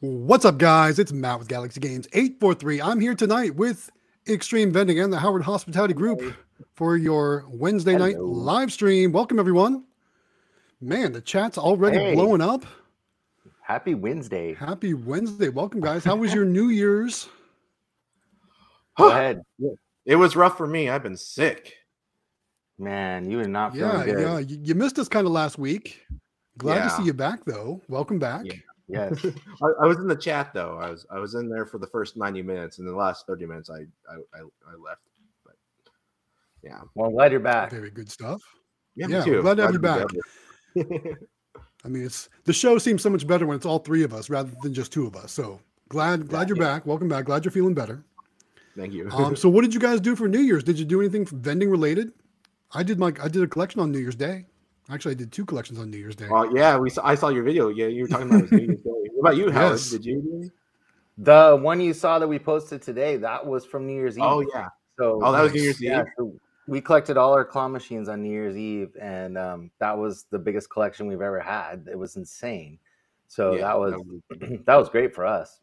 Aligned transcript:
What's 0.00 0.44
up, 0.46 0.56
guys? 0.58 0.98
It's 0.98 1.12
Matt 1.12 1.38
with 1.38 1.48
Galaxy 1.48 1.78
Games 1.80 2.06
843. 2.14 2.80
I'm 2.80 3.00
here 3.00 3.14
tonight 3.14 3.54
with 3.56 3.90
Xtreme 4.26 4.72
Vending 4.72 4.98
and 4.98 5.12
the 5.12 5.18
Howard 5.18 5.42
Hospitality 5.42 5.92
Group 5.92 6.22
for 6.74 6.96
your 6.96 7.44
Wednesday 7.48 7.96
night 7.96 8.18
live 8.18 8.72
stream. 8.72 9.12
Welcome, 9.12 9.38
everyone. 9.38 9.84
Man, 10.80 11.12
the 11.12 11.20
chat's 11.20 11.58
already 11.58 11.98
Hey. 11.98 12.14
blowing 12.14 12.40
up. 12.40 12.64
Happy 13.60 13.94
Wednesday. 13.94 14.54
Happy 14.54 14.94
Wednesday. 14.94 15.50
Welcome, 15.50 15.80
guys. 15.82 16.02
How 16.02 16.16
was 16.16 16.32
your 16.32 16.46
New 16.46 16.68
Year's? 16.70 17.28
Go 18.96 19.10
ahead. 19.10 19.42
It 20.06 20.16
was 20.16 20.34
rough 20.34 20.56
for 20.56 20.66
me. 20.66 20.88
I've 20.88 21.02
been 21.02 21.16
sick. 21.16 21.74
Man, 22.78 23.30
you 23.30 23.38
are 23.40 23.44
not 23.46 23.74
feeling 23.74 23.98
Yeah, 23.98 24.04
good. 24.06 24.20
yeah. 24.20 24.38
You, 24.38 24.58
you 24.62 24.74
missed 24.74 24.98
us 24.98 25.08
kind 25.08 25.26
of 25.26 25.32
last 25.34 25.58
week. 25.58 26.00
Glad 26.56 26.84
to 26.84 26.90
see 26.90 27.02
you 27.04 27.12
back, 27.12 27.44
though. 27.44 27.82
Welcome 27.88 28.18
back. 28.18 28.46
Yeah. 28.46 28.54
Yes. 28.92 29.24
I, 29.62 29.66
I 29.82 29.86
was 29.86 29.98
in 29.98 30.08
the 30.08 30.16
chat 30.16 30.52
though. 30.54 30.78
I 30.80 30.90
was 30.90 31.06
I 31.10 31.18
was 31.18 31.34
in 31.34 31.48
there 31.48 31.66
for 31.66 31.78
the 31.78 31.86
first 31.86 32.16
ninety 32.16 32.42
minutes, 32.42 32.78
and 32.78 32.88
the 32.88 32.94
last 32.94 33.26
thirty 33.26 33.46
minutes 33.46 33.70
I 33.70 33.80
I, 34.10 34.16
I, 34.34 34.40
I 34.40 34.74
left. 34.82 35.02
But 35.44 35.54
yeah, 36.62 36.80
Well, 36.94 37.08
I'm 37.08 37.14
glad 37.14 37.30
you're 37.32 37.40
back. 37.40 37.70
Very 37.70 37.90
good 37.90 38.10
stuff. 38.10 38.42
yeah, 38.96 39.06
Yeah, 39.08 39.18
me 39.20 39.24
too. 39.24 39.42
glad 39.42 39.56
to 39.58 39.62
have 39.62 39.72
you 39.72 39.78
back. 39.78 40.06
I 41.84 41.88
mean, 41.88 42.04
it's 42.04 42.28
the 42.44 42.52
show 42.52 42.78
seems 42.78 43.02
so 43.02 43.10
much 43.10 43.26
better 43.26 43.46
when 43.46 43.56
it's 43.56 43.66
all 43.66 43.78
three 43.78 44.02
of 44.02 44.12
us 44.12 44.28
rather 44.28 44.50
than 44.62 44.74
just 44.74 44.92
two 44.92 45.06
of 45.06 45.16
us. 45.16 45.32
So 45.32 45.60
glad, 45.88 46.28
glad 46.28 46.48
you're 46.48 46.58
back. 46.58 46.84
Welcome 46.86 47.08
back. 47.08 47.24
Glad 47.24 47.44
you're 47.44 47.52
feeling 47.52 47.74
better. 47.74 48.04
Thank 48.76 48.92
you. 48.92 49.08
Um, 49.10 49.34
so 49.42 49.48
what 49.48 49.62
did 49.62 49.72
you 49.72 49.80
guys 49.80 50.00
do 50.00 50.14
for 50.14 50.28
New 50.28 50.40
Year's? 50.40 50.62
Did 50.64 50.78
you 50.78 50.84
do 50.84 51.00
anything 51.00 51.24
vending 51.26 51.70
related? 51.70 52.12
I 52.72 52.82
did 52.82 52.98
my 52.98 53.12
I 53.22 53.28
did 53.28 53.42
a 53.42 53.46
collection 53.46 53.80
on 53.80 53.90
New 53.90 53.98
Year's 53.98 54.14
Day. 54.14 54.46
Actually, 54.90 55.12
I 55.12 55.14
did 55.14 55.30
two 55.32 55.44
collections 55.44 55.78
on 55.78 55.90
New 55.90 55.98
Year's 55.98 56.16
Day. 56.16 56.26
Oh 56.30 56.52
yeah, 56.54 56.76
we 56.76 56.90
saw, 56.90 57.06
I 57.06 57.14
saw 57.14 57.28
your 57.28 57.44
video. 57.44 57.68
Yeah, 57.68 57.86
you 57.86 58.02
were 58.02 58.08
talking 58.08 58.26
about 58.26 58.40
it 58.40 58.42
was 58.42 58.52
New 58.52 58.66
Year's 58.66 58.80
Day. 58.82 58.90
What 59.20 59.32
about 59.32 59.36
you, 59.36 59.50
Howard? 59.50 59.72
Yes. 59.72 59.90
Did 59.90 60.04
you? 60.06 60.22
do 60.22 60.36
any? 60.38 60.50
The 61.18 61.58
one 61.60 61.78
you 61.78 61.92
saw 61.92 62.18
that 62.18 62.26
we 62.26 62.38
posted 62.38 62.80
today, 62.80 63.18
that 63.18 63.44
was 63.46 63.66
from 63.66 63.86
New 63.86 63.92
Year's 63.92 64.16
Eve. 64.16 64.24
Oh 64.24 64.40
yeah. 64.40 64.68
So 64.98 65.20
Oh, 65.22 65.30
that 65.32 65.42
was 65.42 65.52
New. 65.52 65.60
Year's 65.62 65.80
yeah, 65.80 66.00
Eve. 66.00 66.06
so 66.16 66.32
we 66.66 66.80
collected 66.80 67.16
all 67.18 67.32
our 67.34 67.44
claw 67.44 67.68
machines 67.68 68.08
on 68.08 68.22
New 68.22 68.30
Year's 68.30 68.56
Eve, 68.56 68.96
and 69.00 69.36
um, 69.36 69.70
that 69.78 69.96
was 69.96 70.24
the 70.30 70.38
biggest 70.38 70.70
collection 70.70 71.06
we've 71.06 71.20
ever 71.20 71.40
had. 71.40 71.86
It 71.90 71.98
was 71.98 72.16
insane. 72.16 72.78
So 73.28 73.54
Yeah, 73.54 73.62
that 73.62 73.78
was 73.78 73.94
that 74.30 74.62
that 74.66 74.76
was 74.76 74.88
great 74.88 75.14
for 75.14 75.26
us. 75.26 75.60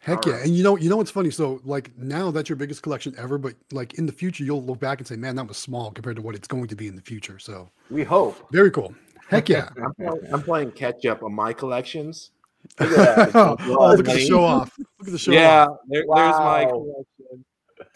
Heck 0.00 0.24
yeah! 0.24 0.32
alright. 0.32 0.46
And 0.46 0.56
you 0.56 0.62
know, 0.62 0.76
you 0.76 0.88
know 0.88 0.96
what's 0.96 1.10
funny? 1.10 1.30
So 1.30 1.60
like 1.64 1.96
now 1.98 2.30
that's 2.30 2.48
your 2.48 2.56
biggest 2.56 2.82
collection 2.82 3.14
ever, 3.18 3.36
but 3.38 3.54
like 3.72 3.94
in 3.94 4.06
the 4.06 4.12
future, 4.12 4.44
you'll 4.44 4.62
look 4.64 4.78
back 4.78 4.98
and 4.98 5.06
say, 5.06 5.16
"Man, 5.16 5.36
that 5.36 5.46
was 5.46 5.56
small 5.56 5.90
compared 5.90 6.16
to 6.16 6.22
what 6.22 6.34
it's 6.34 6.48
going 6.48 6.68
to 6.68 6.76
be 6.76 6.86
in 6.88 6.94
the 6.96 7.02
future." 7.02 7.38
So 7.38 7.68
We 7.90 8.04
hope. 8.04 8.50
very 8.52 8.70
cool. 8.70 8.94
Heck 9.28 9.48
yeah! 9.48 9.68
I'm 9.84 9.94
playing, 9.94 10.32
I'm 10.32 10.42
playing 10.42 10.70
catch 10.72 11.04
up 11.06 11.22
on 11.22 11.34
my 11.34 11.52
collections. 11.52 12.30
Look 12.80 12.90
at 12.98 13.32
that. 13.32 13.36
oh, 13.36 13.56
look 13.66 13.98
at 14.00 14.04
the 14.14 14.18
show 14.18 14.42
off! 14.42 14.76
Look 14.98 15.08
at 15.08 15.12
the 15.12 15.18
show 15.18 15.32
yeah, 15.32 15.66
off! 15.66 15.78
there, 15.88 16.04
there's 16.14 16.38
my 16.38 16.64
Wow. 16.64 16.70
collection. 16.70 17.44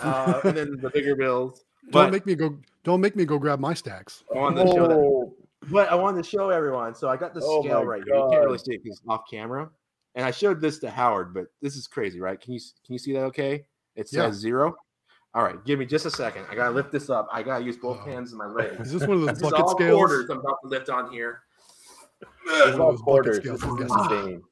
Uh, 0.01 0.41
and 0.45 0.57
then 0.57 0.79
the 0.81 0.91
bigger 0.91 1.17
bills. 1.17 1.65
Don't 1.91 2.11
make 2.11 2.27
me 2.27 2.35
go! 2.35 2.59
Don't 2.85 3.01
make 3.01 3.17
me 3.17 3.25
go 3.25 3.39
grab 3.39 3.59
my 3.61 3.75
stacks. 3.75 4.25
I 4.35 4.39
wanted 4.39 4.67
to 4.67 4.73
show 4.73 4.87
that. 4.89 5.33
But 5.71 5.91
I 5.91 5.95
wanted 5.95 6.23
to 6.25 6.29
show 6.29 6.51
everyone. 6.51 6.95
So 6.95 7.09
I 7.09 7.17
got 7.17 7.35
the 7.35 7.41
Oh 7.45 7.63
scale 7.63 7.79
my 7.81 7.85
right 7.85 8.03
here. 8.05 8.15
You 8.17 8.29
can't 8.31 8.45
really 8.45 8.59
see 8.59 8.75
it 8.75 8.83
because 8.83 8.99
it's 8.99 9.09
off 9.09 9.23
camera. 9.31 9.71
And 10.15 10.25
I 10.27 10.31
showed 10.31 10.61
this 10.61 10.79
to 10.81 10.91
Howard, 10.91 11.33
but 11.33 11.47
this 11.63 11.77
is 11.77 11.87
crazy, 11.87 12.21
right? 12.21 12.41
Can 12.41 12.53
you 12.53 12.61
can 12.85 12.93
you 12.93 12.99
see 12.99 13.13
that? 13.15 13.23
Okay, 13.25 13.65
it 13.97 14.09
says 14.09 14.17
Yeah. 14.17 14.31
zero. 14.33 14.77
All 15.35 15.43
right, 15.43 15.63
give 15.65 15.79
me 15.79 15.87
just 15.87 16.05
a 16.05 16.11
second. 16.11 16.45
I 16.51 16.55
gotta 16.55 16.75
lift 16.75 16.93
this 16.93 17.09
up. 17.09 17.27
I 17.33 17.43
gotta 17.43 17.65
use 17.65 17.79
both 17.79 17.99
Oh. 18.03 18.05
hands 18.05 18.33
and 18.33 18.39
my 18.39 18.47
legs. 18.53 18.89
Is 18.89 18.93
this 19.01 19.09
one 19.09 19.17
of 19.19 19.21
those 19.23 19.29
This 19.31 19.39
is 19.39 19.43
bucket 19.45 19.61
all 19.61 19.71
scales? 19.71 19.97
quarters 19.97 20.29
I'm 20.31 20.39
about 20.41 20.59
to 20.63 20.69
lift 20.69 20.91
on 20.91 21.11
here. 21.11 21.43
There's 22.47 22.61
One 22.63 22.73
of 22.73 22.79
no 22.79 22.85
those 22.91 23.01
bucket 23.01 23.05
quarters. 23.05 23.37
scales 23.39 23.61
This 23.61 23.69
from 23.71 23.83
is 23.83 23.91
Guess. 23.91 24.01
insane. 24.03 24.43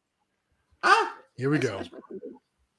Ah! 0.82 1.14
Here 1.36 1.50
we 1.50 1.58
go. 1.58 1.82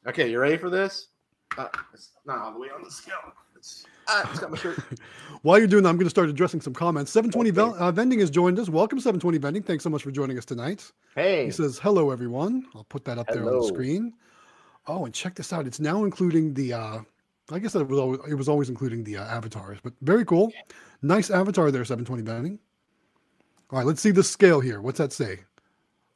Okay, 0.07 0.31
you 0.31 0.39
ready 0.39 0.57
for 0.57 0.69
this? 0.71 1.09
Uh, 1.57 1.67
it's 1.93 2.11
not 2.25 2.39
all 2.39 2.53
the 2.53 2.59
way 2.59 2.69
on 2.75 2.81
the 2.83 2.89
scale. 2.89 3.33
It's, 3.61 3.85
it's 4.31 4.39
got 4.39 4.49
my 4.49 4.57
shirt. 4.57 4.79
While 5.43 5.59
you're 5.59 5.67
doing 5.67 5.83
that, 5.83 5.89
I'm 5.89 5.95
going 5.95 6.07
to 6.07 6.09
start 6.09 6.29
addressing 6.29 6.61
some 6.61 6.73
comments. 6.73 7.11
720 7.11 7.49
Okay. 7.49 7.55
Vel- 7.55 7.75
uh, 7.87 7.91
Vending 7.91 8.19
has 8.19 8.31
joined 8.31 8.57
us. 8.57 8.69
Welcome, 8.69 8.99
720 8.99 9.37
Vending. 9.37 9.61
Thanks 9.63 9.83
so 9.83 9.89
much 9.91 10.01
for 10.01 10.09
joining 10.11 10.37
us 10.39 10.45
tonight. 10.45 10.91
Hey, 11.15 11.45
He 11.45 11.51
says, 11.51 11.77
hello, 11.77 12.09
everyone. 12.09 12.65
I'll 12.75 12.83
put 12.85 13.05
that 13.05 13.19
up 13.19 13.27
there 13.27 13.45
on 13.47 13.59
the 13.59 13.67
screen. 13.67 14.13
Oh, 14.87 15.05
and 15.05 15.13
check 15.13 15.35
this 15.35 15.53
out. 15.53 15.67
It's 15.67 15.79
now 15.79 16.03
including 16.05 16.55
the, 16.55 16.73
uh, 16.73 16.99
I 17.51 17.59
guess 17.59 17.75
it 17.75 17.87
was 17.87 17.99
always, 17.99 18.19
it 18.27 18.33
was 18.33 18.49
always 18.49 18.69
including 18.69 19.03
the 19.03 19.17
uh, 19.17 19.25
avatars, 19.25 19.77
but 19.83 19.93
very 20.01 20.25
cool. 20.25 20.51
Nice 21.03 21.29
avatar 21.29 21.69
there, 21.69 21.85
720 21.85 22.23
Vending. 22.23 22.59
All 23.69 23.77
right, 23.77 23.85
let's 23.87 24.01
see 24.01 24.11
the 24.11 24.23
scale 24.23 24.59
here. 24.59 24.81
What's 24.81 24.97
that 24.97 25.13
say? 25.13 25.41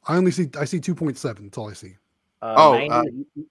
I 0.08 0.16
only 0.16 0.32
see, 0.32 0.50
I 0.58 0.64
see 0.64 0.80
2.7. 0.80 1.42
That's 1.44 1.56
all 1.58 1.70
I 1.70 1.72
see. 1.74 1.94
uh, 2.42 2.54
Oh, 2.58 2.72
90 2.72 2.90
uh, 2.90 3.42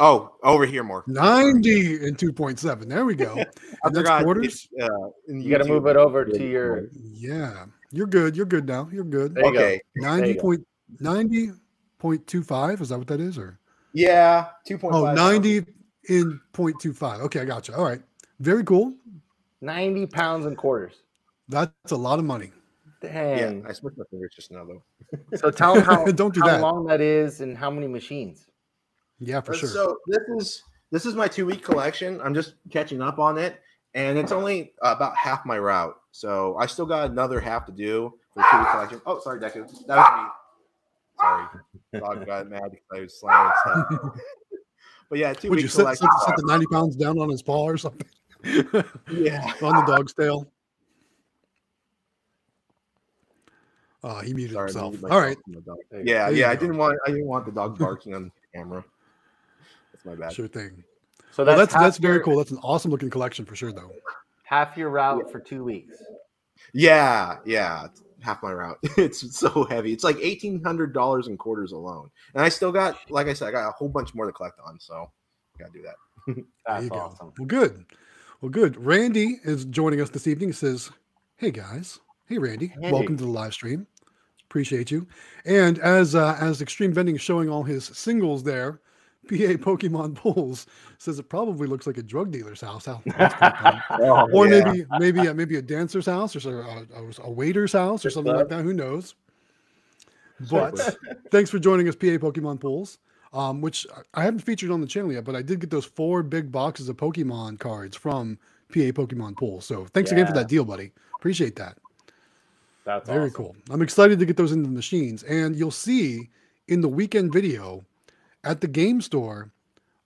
oh, 0.00 0.32
over 0.42 0.66
here 0.66 0.82
more. 0.82 1.04
90 1.06 2.06
and 2.08 2.18
2.7. 2.18 2.88
There 2.88 3.04
we 3.04 3.14
go. 3.14 3.34
I 3.38 3.44
And 3.84 3.94
forgot 3.96 4.24
quarters? 4.24 4.68
uh, 4.80 4.88
you 5.28 5.50
got 5.50 5.58
to 5.62 5.68
move 5.68 5.86
it 5.86 5.96
over 5.96 6.24
to 6.24 6.44
your. 6.48 6.88
Yeah. 6.92 7.66
You're 7.92 8.06
good. 8.08 8.36
You're 8.36 8.46
good 8.46 8.66
now. 8.66 8.88
You're 8.92 9.04
good. 9.04 9.34
There 9.34 9.44
you. 9.44 9.50
Okay. 9.50 9.80
There 9.96 10.10
you 10.16 10.20
90 10.20 10.34
go. 10.34 10.40
point, 10.40 10.66
90.25. 11.00 12.80
Is 12.80 12.88
that 12.88 12.98
what 12.98 13.06
that 13.08 13.20
is? 13.20 13.38
Or 13.38 13.58
Yeah, 13.92 14.46
two 14.66 14.78
point 14.78 14.94
oh, 14.94 15.04
five. 15.04 15.16
90 15.16 15.56
in 16.08 16.40
0.25. 16.52 17.20
Okay, 17.22 17.40
I 17.40 17.44
got 17.44 17.68
you. 17.68 17.74
All 17.74 17.84
right. 17.84 18.00
Very 18.40 18.64
cool. 18.64 18.94
90 19.60 20.06
pounds 20.06 20.46
and 20.46 20.56
quarters. 20.56 21.02
That's 21.48 21.92
a 21.92 21.96
lot 21.96 22.18
of 22.18 22.24
money. 22.24 22.52
Yeah, 23.02 23.54
I 23.66 23.72
switched 23.72 23.96
my 23.98 24.04
fingers 24.10 24.32
just 24.36 24.50
now 24.52 24.64
though. 24.64 24.82
So 25.36 25.50
tell 25.50 25.74
them 25.74 25.84
how, 25.84 26.04
Don't 26.12 26.34
do 26.34 26.40
how 26.40 26.46
that. 26.48 26.60
long 26.60 26.84
that 26.86 27.00
is 27.00 27.40
and 27.40 27.56
how 27.56 27.70
many 27.70 27.88
machines. 27.88 28.46
Yeah, 29.20 29.40
for 29.40 29.54
sure. 29.54 29.68
So 29.68 29.98
this 30.06 30.22
is 30.38 30.62
this 30.90 31.06
is 31.06 31.14
my 31.14 31.28
two 31.28 31.46
week 31.46 31.62
collection. 31.62 32.20
I'm 32.20 32.34
just 32.34 32.54
catching 32.70 33.02
up 33.02 33.18
on 33.18 33.38
it, 33.38 33.60
and 33.94 34.18
it's 34.18 34.32
only 34.32 34.72
about 34.82 35.16
half 35.16 35.44
my 35.44 35.58
route. 35.58 35.94
So 36.10 36.56
I 36.58 36.66
still 36.66 36.86
got 36.86 37.10
another 37.10 37.38
half 37.38 37.66
to 37.66 37.72
do 37.72 38.14
for 38.34 38.42
the 38.42 38.48
two 38.50 38.58
week 38.58 38.68
collection. 38.70 39.02
Oh, 39.06 39.20
sorry, 39.20 39.40
Deku. 39.40 39.68
That 39.86 39.96
was 39.96 40.22
me. 40.22 40.28
Sorry, 41.20 41.46
dog 42.00 42.26
got 42.26 42.48
mad 42.48 42.70
because 42.70 42.86
I 42.94 43.00
was 43.00 43.20
slamming 43.20 43.52
stuff. 43.60 43.86
but 45.10 45.18
yeah, 45.18 45.34
two 45.34 45.50
Would 45.50 45.60
you 45.60 45.68
set, 45.68 45.98
set, 45.98 46.08
set 46.24 46.36
the 46.36 46.44
90 46.46 46.66
pounds 46.66 46.96
down 46.96 47.18
on 47.18 47.28
his 47.28 47.42
paw 47.42 47.64
or 47.64 47.76
something? 47.76 48.08
yeah. 48.42 49.52
on 49.62 49.76
the 49.76 49.84
dog's 49.86 50.14
tail. 50.14 50.50
Uh, 54.02 54.20
he 54.22 54.32
muted 54.32 54.54
Sorry, 54.54 54.68
himself. 54.68 54.94
All 55.10 55.10
right. 55.10 55.12
All 55.12 55.20
myself 55.20 55.24
right. 55.24 55.36
from 55.44 55.54
the 55.54 55.60
dog. 55.60 55.78
There 55.90 56.00
you 56.00 56.06
Yeah, 56.06 56.30
There 56.30 56.38
yeah. 56.38 56.50
I 56.50 56.56
didn't 56.56 56.78
want 56.78 56.98
I 57.06 57.10
didn't 57.10 57.26
want 57.26 57.44
the 57.44 57.52
dog 57.52 57.78
barking 57.78 58.14
on 58.14 58.32
camera. 58.54 58.82
That's 60.04 60.18
my 60.18 60.26
bad. 60.26 60.32
Sure 60.32 60.48
thing. 60.48 60.84
So 61.32 61.44
Well, 61.44 61.56
that's 61.56 61.72
that's 61.72 61.96
half 61.96 62.02
very 62.02 62.14
your- 62.16 62.24
cool. 62.24 62.36
That's 62.38 62.50
an 62.50 62.58
awesome 62.62 62.90
looking 62.90 63.10
collection 63.10 63.44
for 63.44 63.54
sure, 63.56 63.72
though. 63.72 63.90
Half 64.44 64.76
your 64.76 64.90
route 64.90 65.30
for 65.30 65.38
two 65.38 65.62
weeks. 65.64 65.96
Yeah, 66.72 67.38
yeah, 67.44 67.86
it's 67.86 68.02
half 68.20 68.42
my 68.42 68.52
route. 68.52 68.78
It's 68.96 69.36
so 69.38 69.64
heavy. 69.64 69.92
It's 69.92 70.04
like 70.04 70.16
eighteen 70.20 70.62
hundred 70.62 70.92
dollars 70.92 71.28
in 71.28 71.36
quarters 71.36 71.72
alone, 71.72 72.10
and 72.34 72.42
I 72.44 72.48
still 72.48 72.72
got, 72.72 72.98
like 73.10 73.26
I 73.28 73.32
said, 73.32 73.48
I 73.48 73.52
got 73.52 73.68
a 73.68 73.72
whole 73.72 73.88
bunch 73.88 74.14
more 74.14 74.26
to 74.26 74.32
collect 74.32 74.58
on. 74.64 74.78
So, 74.80 75.10
gotta 75.58 75.72
do 75.72 75.82
that. 75.82 76.44
That's 76.66 76.84
you 76.84 76.90
go. 76.90 76.96
awesome. 76.96 77.32
Well, 77.38 77.46
good. 77.46 77.86
Well, 78.40 78.50
good. 78.50 78.76
Randy 78.84 79.38
is 79.44 79.64
joining 79.66 80.00
us 80.00 80.10
this 80.10 80.26
evening. 80.26 80.50
He 80.50 80.54
says, 80.54 80.90
"Hey 81.36 81.50
guys, 81.50 81.98
hey 82.26 82.38
Randy, 82.38 82.72
Randy. 82.76 82.92
welcome 82.92 83.16
to 83.16 83.24
the 83.24 83.30
live 83.30 83.54
stream. 83.54 83.86
Appreciate 84.44 84.90
you." 84.90 85.06
And 85.44 85.78
as 85.78 86.14
uh, 86.14 86.36
as 86.40 86.60
Xtreme 86.60 86.92
Vending 86.92 87.16
is 87.16 87.22
showing 87.22 87.48
all 87.48 87.62
his 87.62 87.84
singles 87.84 88.42
there, 88.42 88.80
PA 89.30 89.54
Pokemon 89.62 90.14
Pulls 90.16 90.66
says 90.98 91.18
it 91.18 91.28
probably 91.28 91.66
looks 91.66 91.86
like 91.86 91.96
a 91.98 92.02
drug 92.02 92.30
dealer's 92.30 92.60
house. 92.60 92.86
How- 92.86 93.00
that's 93.06 93.34
pretty 93.34 93.56
funny. 93.56 93.80
Oh, 94.04 94.28
or 94.32 94.46
Yeah. 94.48 94.64
maybe 94.64 94.84
maybe 94.98 95.26
a, 95.28 95.34
maybe 95.34 95.56
a 95.56 95.62
dancer's 95.62 96.06
house 96.06 96.34
or 96.44 96.60
a, 96.60 96.64
a, 96.64 96.70
uh, 96.70 96.84
uh, 97.00 97.12
a 97.24 97.30
waiter's 97.30 97.72
house 97.72 98.04
or 98.04 98.10
something 98.10 98.34
like 98.34 98.48
that. 98.48 98.62
Who 98.62 98.72
knows? 98.72 99.14
But 100.50 100.78
thanks 101.30 101.50
for 101.50 101.58
joining 101.58 101.88
us, 101.88 101.94
PA 101.94 102.16
Pokemon 102.18 102.60
Pulls, 102.60 102.98
um, 103.32 103.60
which 103.60 103.86
I 104.14 104.22
haven't 104.24 104.40
featured 104.40 104.70
on 104.70 104.80
the 104.80 104.86
channel 104.86 105.12
yet, 105.12 105.24
but 105.24 105.36
I 105.36 105.42
did 105.42 105.60
get 105.60 105.70
those 105.70 105.84
four 105.84 106.22
big 106.22 106.50
boxes 106.50 106.88
of 106.88 106.96
Pokemon 106.96 107.58
cards 107.58 107.96
from 107.96 108.38
PA 108.72 108.90
Pokemon 108.92 109.36
Pools. 109.36 109.64
So 109.64 109.86
thanks 109.94 110.12
again 110.12 110.26
for 110.26 110.32
that 110.32 110.48
deal, 110.48 110.64
buddy. 110.64 110.92
Appreciate 111.16 111.56
that. 111.56 111.76
That's 112.84 113.06
Very 113.08 113.24
awesome. 113.26 113.34
cool. 113.34 113.56
I'm 113.70 113.82
excited 113.82 114.18
to 114.18 114.24
get 114.24 114.36
those 114.38 114.52
into 114.52 114.66
the 114.68 114.74
machines. 114.74 115.22
And 115.24 115.54
you'll 115.54 115.70
see 115.70 116.30
in 116.68 116.80
the 116.80 116.88
weekend 116.88 117.32
video 117.32 117.84
at 118.44 118.60
the 118.60 118.68
game 118.68 119.00
store, 119.00 119.52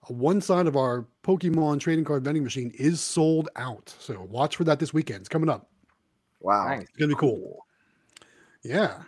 uh, 0.09 0.13
one 0.13 0.41
side 0.41 0.67
of 0.67 0.75
our 0.75 1.05
Pokemon 1.23 1.79
trading 1.79 2.05
card 2.05 2.23
vending 2.23 2.43
machine 2.43 2.71
is 2.75 3.01
sold 3.01 3.49
out. 3.55 3.93
So 3.99 4.27
watch 4.29 4.55
for 4.55 4.63
that 4.65 4.79
this 4.79 4.93
weekend. 4.93 5.21
It's 5.21 5.29
coming 5.29 5.49
up. 5.49 5.69
Wow. 6.41 6.67
Nice. 6.67 6.81
It's 6.81 6.97
gonna 6.97 7.09
be 7.09 7.15
cool. 7.15 7.65
Yeah. 8.63 9.03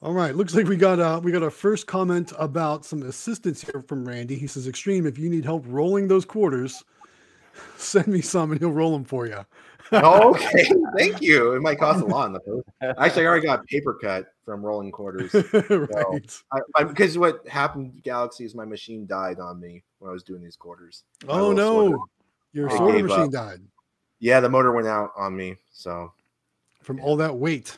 All 0.00 0.12
right. 0.12 0.34
Looks 0.34 0.54
like 0.54 0.66
we 0.66 0.76
got 0.76 0.98
uh 0.98 1.20
we 1.22 1.32
got 1.32 1.42
our 1.42 1.50
first 1.50 1.86
comment 1.86 2.32
about 2.38 2.84
some 2.84 3.02
assistance 3.02 3.62
here 3.62 3.82
from 3.86 4.06
Randy. 4.06 4.36
He 4.36 4.46
says, 4.46 4.66
"Extreme, 4.66 5.06
if 5.06 5.18
you 5.18 5.28
need 5.28 5.44
help 5.44 5.64
rolling 5.66 6.08
those 6.08 6.24
quarters, 6.24 6.82
send 7.76 8.08
me 8.08 8.20
some 8.20 8.50
and 8.52 8.60
he'll 8.60 8.72
roll 8.72 8.92
them 8.92 9.04
for 9.04 9.26
you." 9.26 9.44
Oh, 9.92 10.30
okay, 10.30 10.64
thank 10.96 11.20
you. 11.20 11.52
It 11.52 11.60
might 11.60 11.78
cost 11.78 12.02
a 12.02 12.06
lot 12.06 12.26
in 12.26 12.32
the 12.32 12.40
post. 12.40 12.66
I 12.80 13.06
actually, 13.06 13.24
I 13.24 13.28
already 13.28 13.46
got 13.46 13.60
a 13.60 13.64
paper 13.64 13.98
cut 14.00 14.32
from 14.44 14.64
rolling 14.64 14.90
quarters. 14.90 15.32
right. 15.52 16.42
I, 16.52 16.58
I, 16.76 16.84
because 16.84 17.18
what 17.18 17.46
happened, 17.46 18.02
Galaxy, 18.02 18.44
is 18.44 18.54
my 18.54 18.64
machine 18.64 19.06
died 19.06 19.38
on 19.38 19.60
me 19.60 19.82
when 19.98 20.08
I 20.10 20.12
was 20.12 20.22
doing 20.22 20.42
these 20.42 20.56
quarters. 20.56 21.04
My 21.26 21.34
Oh 21.34 21.54
sorter. 21.54 21.54
no, 21.56 22.06
your 22.52 22.70
sorter 22.70 23.02
machine 23.02 23.20
up. 23.24 23.32
died 23.32 23.60
Yeah, 24.20 24.40
the 24.40 24.48
motor 24.48 24.72
went 24.72 24.86
out 24.86 25.12
on 25.16 25.36
me. 25.36 25.56
So 25.72 26.12
from 26.82 27.00
all 27.00 27.16
that 27.16 27.34
weight. 27.36 27.76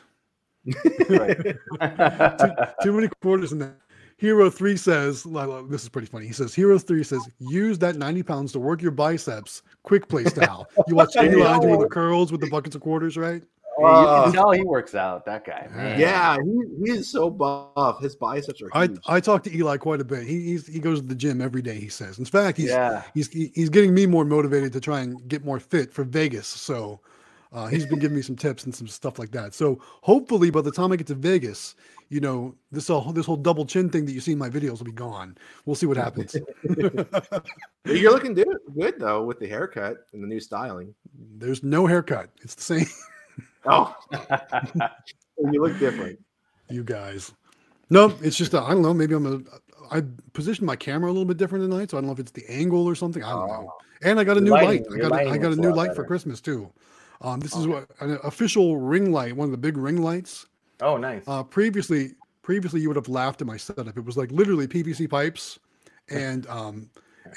Right. 1.07 1.37
too, 2.39 2.51
too 2.81 2.93
many 2.93 3.07
quarters 3.21 3.51
in 3.51 3.59
that. 3.59 3.75
Hero 4.17 4.49
three 4.49 4.77
says, 4.77 5.25
li- 5.25 5.43
li- 5.43 5.65
"This 5.69 5.83
is 5.83 5.89
pretty 5.89 6.07
funny." 6.07 6.25
He 6.25 6.33
says, 6.33 6.53
"Hero 6.55 6.77
three 6.79 7.03
says, 7.03 7.27
use 7.39 7.77
that 7.79 7.97
ninety 7.97 8.23
pounds 8.23 8.51
to 8.53 8.59
work 8.59 8.81
your 8.81 8.91
biceps, 8.91 9.61
quick 9.83 10.07
play 10.07 10.23
style." 10.25 10.67
You 10.87 10.95
watch 10.95 11.15
Eli 11.21 11.59
doing 11.59 11.79
the 11.79 11.89
curls 11.89 12.31
with 12.31 12.39
the 12.41 12.49
buckets 12.49 12.75
of 12.75 12.81
quarters, 12.81 13.17
right? 13.17 13.43
you 13.77 13.85
Uh, 13.85 14.23
can 14.23 14.33
tell 14.33 14.51
he 14.51 14.63
works 14.63 14.95
out. 14.95 15.25
That 15.25 15.45
guy, 15.45 15.67
man. 15.75 15.99
yeah, 15.99 16.37
he, 16.41 16.61
he 16.85 16.91
is 16.97 17.11
so 17.11 17.29
buff. 17.29 18.01
His 18.01 18.15
biceps 18.15 18.61
are 18.61 18.69
I 18.73 18.83
huge. 18.85 18.99
I 19.05 19.19
talk 19.19 19.43
to 19.43 19.53
Eli 19.53 19.75
quite 19.75 19.99
a 19.99 20.05
bit. 20.05 20.23
He 20.25 20.39
he's, 20.45 20.65
he 20.65 20.79
goes 20.79 21.01
to 21.01 21.05
the 21.07 21.13
gym 21.13 21.41
every 21.41 21.61
day. 21.61 21.75
He 21.75 21.89
says, 21.89 22.17
in 22.17 22.23
fact, 22.23 22.57
he's 22.57 22.69
yeah. 22.69 23.03
he's 23.13 23.27
he's 23.27 23.69
getting 23.69 23.93
me 23.93 24.05
more 24.05 24.23
motivated 24.23 24.71
to 24.73 24.79
try 24.79 25.01
and 25.01 25.27
get 25.27 25.43
more 25.43 25.59
fit 25.59 25.91
for 25.91 26.05
Vegas. 26.05 26.47
So 26.47 27.01
uh, 27.51 27.67
he's 27.67 27.85
been 27.85 27.99
giving 27.99 28.15
me 28.15 28.21
some 28.23 28.37
tips 28.37 28.63
and 28.63 28.73
some 28.73 28.87
stuff 28.87 29.19
like 29.19 29.31
that. 29.31 29.53
So 29.53 29.81
hopefully, 30.01 30.51
by 30.51 30.61
the 30.61 30.71
time 30.71 30.93
I 30.93 30.95
get 30.95 31.07
to 31.07 31.15
Vegas, 31.15 31.75
you 32.09 32.19
know 32.19 32.55
this 32.71 32.89
all 32.89 33.11
this 33.11 33.25
whole 33.25 33.35
double 33.37 33.65
chin 33.65 33.89
thing 33.89 34.05
that 34.05 34.11
you 34.11 34.19
see 34.19 34.31
in 34.33 34.37
my 34.37 34.49
videos 34.49 34.79
will 34.79 34.85
be 34.85 34.91
gone. 34.91 35.37
We'll 35.65 35.75
see 35.75 35.85
what 35.85 35.97
happens. 35.97 36.35
You're 37.85 38.11
looking 38.11 38.33
good, 38.33 38.47
good 38.77 38.99
though 38.99 39.23
with 39.23 39.39
the 39.39 39.47
haircut 39.47 39.97
and 40.13 40.23
the 40.23 40.27
new 40.27 40.39
styling. 40.39 40.93
There's 41.37 41.63
no 41.63 41.85
haircut. 41.87 42.29
It's 42.41 42.55
the 42.55 42.61
same. 42.63 42.85
Oh, 43.67 43.95
you 45.39 45.59
look 45.59 45.79
different. 45.79 46.19
you 46.69 46.83
guys. 46.83 47.33
No, 47.89 48.15
it's 48.21 48.37
just 48.37 48.53
I 48.53 48.59
I 48.59 48.69
don't 48.69 48.83
know. 48.83 48.93
Maybe 48.93 49.15
I'm 49.15 49.25
a 49.25 49.41
I 49.91 50.03
positioned 50.33 50.67
my 50.67 50.75
camera 50.75 51.09
a 51.09 51.13
little 51.13 51.25
bit 51.25 51.37
different 51.37 51.69
tonight, 51.69 51.89
so 51.89 51.97
I 51.97 52.01
don't 52.01 52.07
know 52.07 52.13
if 52.13 52.19
it's 52.19 52.31
the 52.31 52.45
angle 52.47 52.85
or 52.85 52.93
something. 52.93 53.23
I 53.23 53.31
don't 53.31 53.47
know. 53.47 53.73
And 54.03 54.19
I 54.19 54.23
got 54.23 54.37
a 54.37 54.41
new 54.41 54.51
lighting- 54.51 54.83
light. 54.83 55.03
I 55.03 55.09
got 55.09 55.11
a, 55.11 55.29
I 55.31 55.37
got 55.39 55.51
a 55.53 55.55
new 55.55 55.69
lot 55.69 55.77
light 55.77 55.95
for. 55.95 56.05
Christmas 56.05 56.41
too. 56.41 56.71
Um, 57.21 57.39
this 57.39 57.55
is 57.55 57.65
what 57.67 57.89
an 58.01 58.19
official 58.23 58.77
ring 58.77 59.11
light, 59.11 59.35
one 59.35 59.45
of 59.45 59.51
the 59.51 59.57
big 59.57 59.77
ring 59.77 60.01
lights. 60.01 60.45
Oh, 60.81 60.97
nice. 60.97 61.23
Uh, 61.27 61.43
previously, 61.43 62.11
previously 62.41 62.81
you 62.81 62.87
would 62.89 62.95
have 62.95 63.07
laughed 63.09 63.41
at 63.41 63.47
my 63.47 63.57
setup. 63.57 63.97
It 63.97 64.05
was 64.05 64.17
like 64.17 64.31
literally 64.31 64.67
PVC 64.67 65.09
pipes 65.09 65.59
and 66.09 66.45
um 66.47 66.89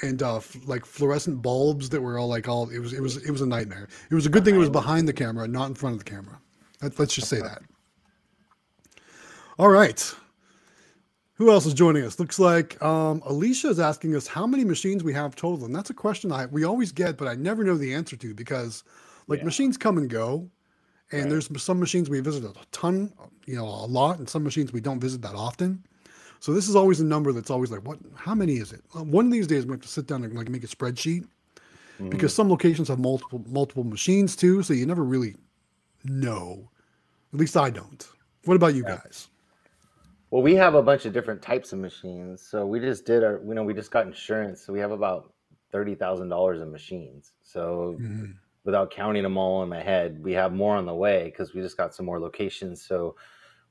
and 0.03 0.21
uh 0.21 0.37
f- 0.37 0.55
like 0.67 0.85
fluorescent 0.85 1.41
bulbs 1.41 1.89
that 1.89 1.99
were 1.99 2.19
all 2.19 2.27
like 2.27 2.47
all 2.47 2.69
it 2.69 2.77
was 2.79 2.93
it 2.93 3.01
was 3.01 3.17
it 3.17 3.31
was 3.31 3.41
a 3.41 3.45
nightmare. 3.47 3.87
It 4.11 4.15
was 4.15 4.25
a 4.25 4.29
good 4.29 4.45
thing 4.45 4.55
it 4.55 4.59
was 4.59 4.69
behind 4.69 5.07
the 5.07 5.13
camera, 5.13 5.47
not 5.47 5.67
in 5.69 5.75
front 5.75 5.93
of 5.95 6.03
the 6.03 6.09
camera. 6.09 6.39
Let, 6.81 6.99
let's 6.99 7.13
just 7.15 7.27
say 7.27 7.41
that. 7.41 7.61
All 9.57 9.69
right. 9.69 10.13
Who 11.33 11.51
else 11.51 11.65
is 11.65 11.73
joining 11.73 12.03
us? 12.03 12.19
Looks 12.19 12.37
like 12.37 12.81
um, 12.83 13.21
Alicia 13.25 13.69
is 13.69 13.79
asking 13.79 14.13
us 14.15 14.27
how 14.27 14.45
many 14.45 14.65
machines 14.65 15.03
we 15.03 15.13
have 15.13 15.35
total, 15.35 15.65
and 15.65 15.73
that's 15.75 15.89
a 15.89 15.93
question 15.93 16.31
I 16.31 16.45
we 16.47 16.65
always 16.65 16.91
get, 16.91 17.17
but 17.17 17.27
I 17.27 17.35
never 17.35 17.63
know 17.63 17.77
the 17.77 17.93
answer 17.93 18.15
to 18.17 18.33
because 18.33 18.83
like 19.27 19.39
Yeah. 19.39 19.45
machines 19.45 19.77
come 19.77 19.97
and 19.97 20.09
go, 20.09 20.49
and 21.11 21.23
Right. 21.23 21.29
there's 21.29 21.61
some 21.61 21.79
machines 21.79 22.09
we 22.09 22.19
visit 22.19 22.43
a 22.43 22.53
ton, 22.71 23.11
you 23.45 23.55
know, 23.55 23.65
a 23.65 23.87
lot, 23.87 24.19
and 24.19 24.29
some 24.29 24.43
machines 24.43 24.71
we 24.73 24.81
don't 24.81 24.99
visit 24.99 25.21
that 25.23 25.35
often. 25.35 25.83
So 26.39 26.53
this 26.53 26.69
is 26.69 26.75
always 26.75 26.99
a 27.01 27.05
number 27.05 27.31
that's 27.33 27.49
always 27.49 27.71
like, 27.71 27.85
what? 27.85 27.99
How 28.15 28.33
many 28.35 28.57
is 28.57 28.71
it? 28.71 28.81
Uh, 28.95 29.03
one 29.03 29.25
of 29.25 29.31
these 29.31 29.47
days 29.47 29.65
we 29.65 29.71
have 29.73 29.81
to 29.81 29.87
sit 29.87 30.07
down 30.07 30.23
and 30.23 30.33
like 30.35 30.47
make 30.49 30.63
a 30.63 30.67
spreadsheet 30.67 31.27
Mhm. 31.99 32.09
because 32.11 32.33
some 32.33 32.49
locations 32.49 32.87
have 32.87 32.99
multiple 32.99 33.43
multiple 33.47 33.83
machines 33.83 34.35
too, 34.35 34.63
so 34.63 34.73
you 34.73 34.85
never 34.85 35.03
really 35.03 35.35
know. 36.05 36.69
At 37.33 37.39
least 37.39 37.57
I 37.57 37.69
don't. 37.69 38.07
What 38.45 38.55
about 38.55 38.73
you 38.75 38.83
Yeah. 38.83 38.97
guys? 39.03 39.27
Well, 40.31 40.41
we 40.43 40.55
have 40.55 40.75
a 40.75 40.81
bunch 40.83 41.05
of 41.05 41.13
different 41.13 41.41
types 41.41 41.73
of 41.73 41.79
machines. 41.79 42.41
So 42.41 42.65
we 42.65 42.79
just 42.79 43.05
did 43.05 43.23
our, 43.23 43.41
you 43.45 43.53
know, 43.55 43.63
we 43.63 43.73
just 43.73 43.91
got 43.91 44.05
insurance. 44.07 44.61
So 44.61 44.71
we 44.71 44.79
have 44.79 44.91
about 44.91 45.33
thirty 45.71 45.95
thousand 45.95 46.29
dollars 46.29 46.61
in 46.61 46.71
machines. 46.71 47.33
So 47.41 47.97
Mhm. 47.99 48.35
Without 48.63 48.91
counting 48.91 49.23
them 49.23 49.37
all 49.37 49.63
in 49.63 49.69
my 49.69 49.81
head, 49.81 50.21
we 50.23 50.33
have 50.33 50.53
more 50.53 50.75
on 50.75 50.85
the 50.85 50.93
way 50.93 51.25
because 51.25 51.53
we 51.53 51.61
just 51.61 51.77
got 51.77 51.95
some 51.95 52.05
more 52.05 52.19
locations. 52.19 52.81
So 52.85 53.15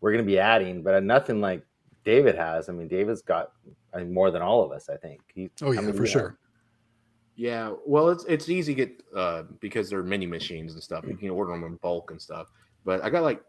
we're 0.01 0.13
going 0.13 0.25
to 0.25 0.27
be 0.31 0.39
adding, 0.39 0.83
but 0.83 1.03
nothing 1.03 1.41
like 1.41 1.65
David 2.05 2.35
has. 2.35 2.69
I 2.69 2.73
mean, 2.73 2.89
David's 2.89 3.23
got 3.23 3.53
I 3.93 3.99
mean, 3.99 4.13
more 4.15 4.31
than 4.31 4.43
all 4.43 4.65
of 4.65 4.73
us. 4.73 4.89
I 4.89 4.97
think. 4.97 5.21
He, 5.35 5.51
Oh 5.63 5.73
how 5.73 5.73
yeah, 5.73 5.81
many 5.83 5.93
for 5.93 6.05
do 6.05 6.11
have? 6.13 6.13
sure. 6.13 6.39
Yeah, 7.37 7.75
well, 7.87 8.09
it's 8.09 8.25
it's 8.25 8.49
easy 8.49 8.75
to 8.75 8.87
get 8.87 9.03
uh, 9.15 9.45
because 9.61 9.89
they're 9.89 10.03
mini 10.03 10.27
machines 10.27 10.75
and 10.75 10.83
stuff. 10.83 11.05
You 11.07 11.17
can 11.17 11.31
order 11.31 11.53
them 11.53 11.65
in 11.65 11.77
bulk 11.77 12.11
and 12.11 12.21
stuff. 12.21 12.51
But 12.85 13.05
I 13.05 13.11
got 13.11 13.23
like 13.23 13.43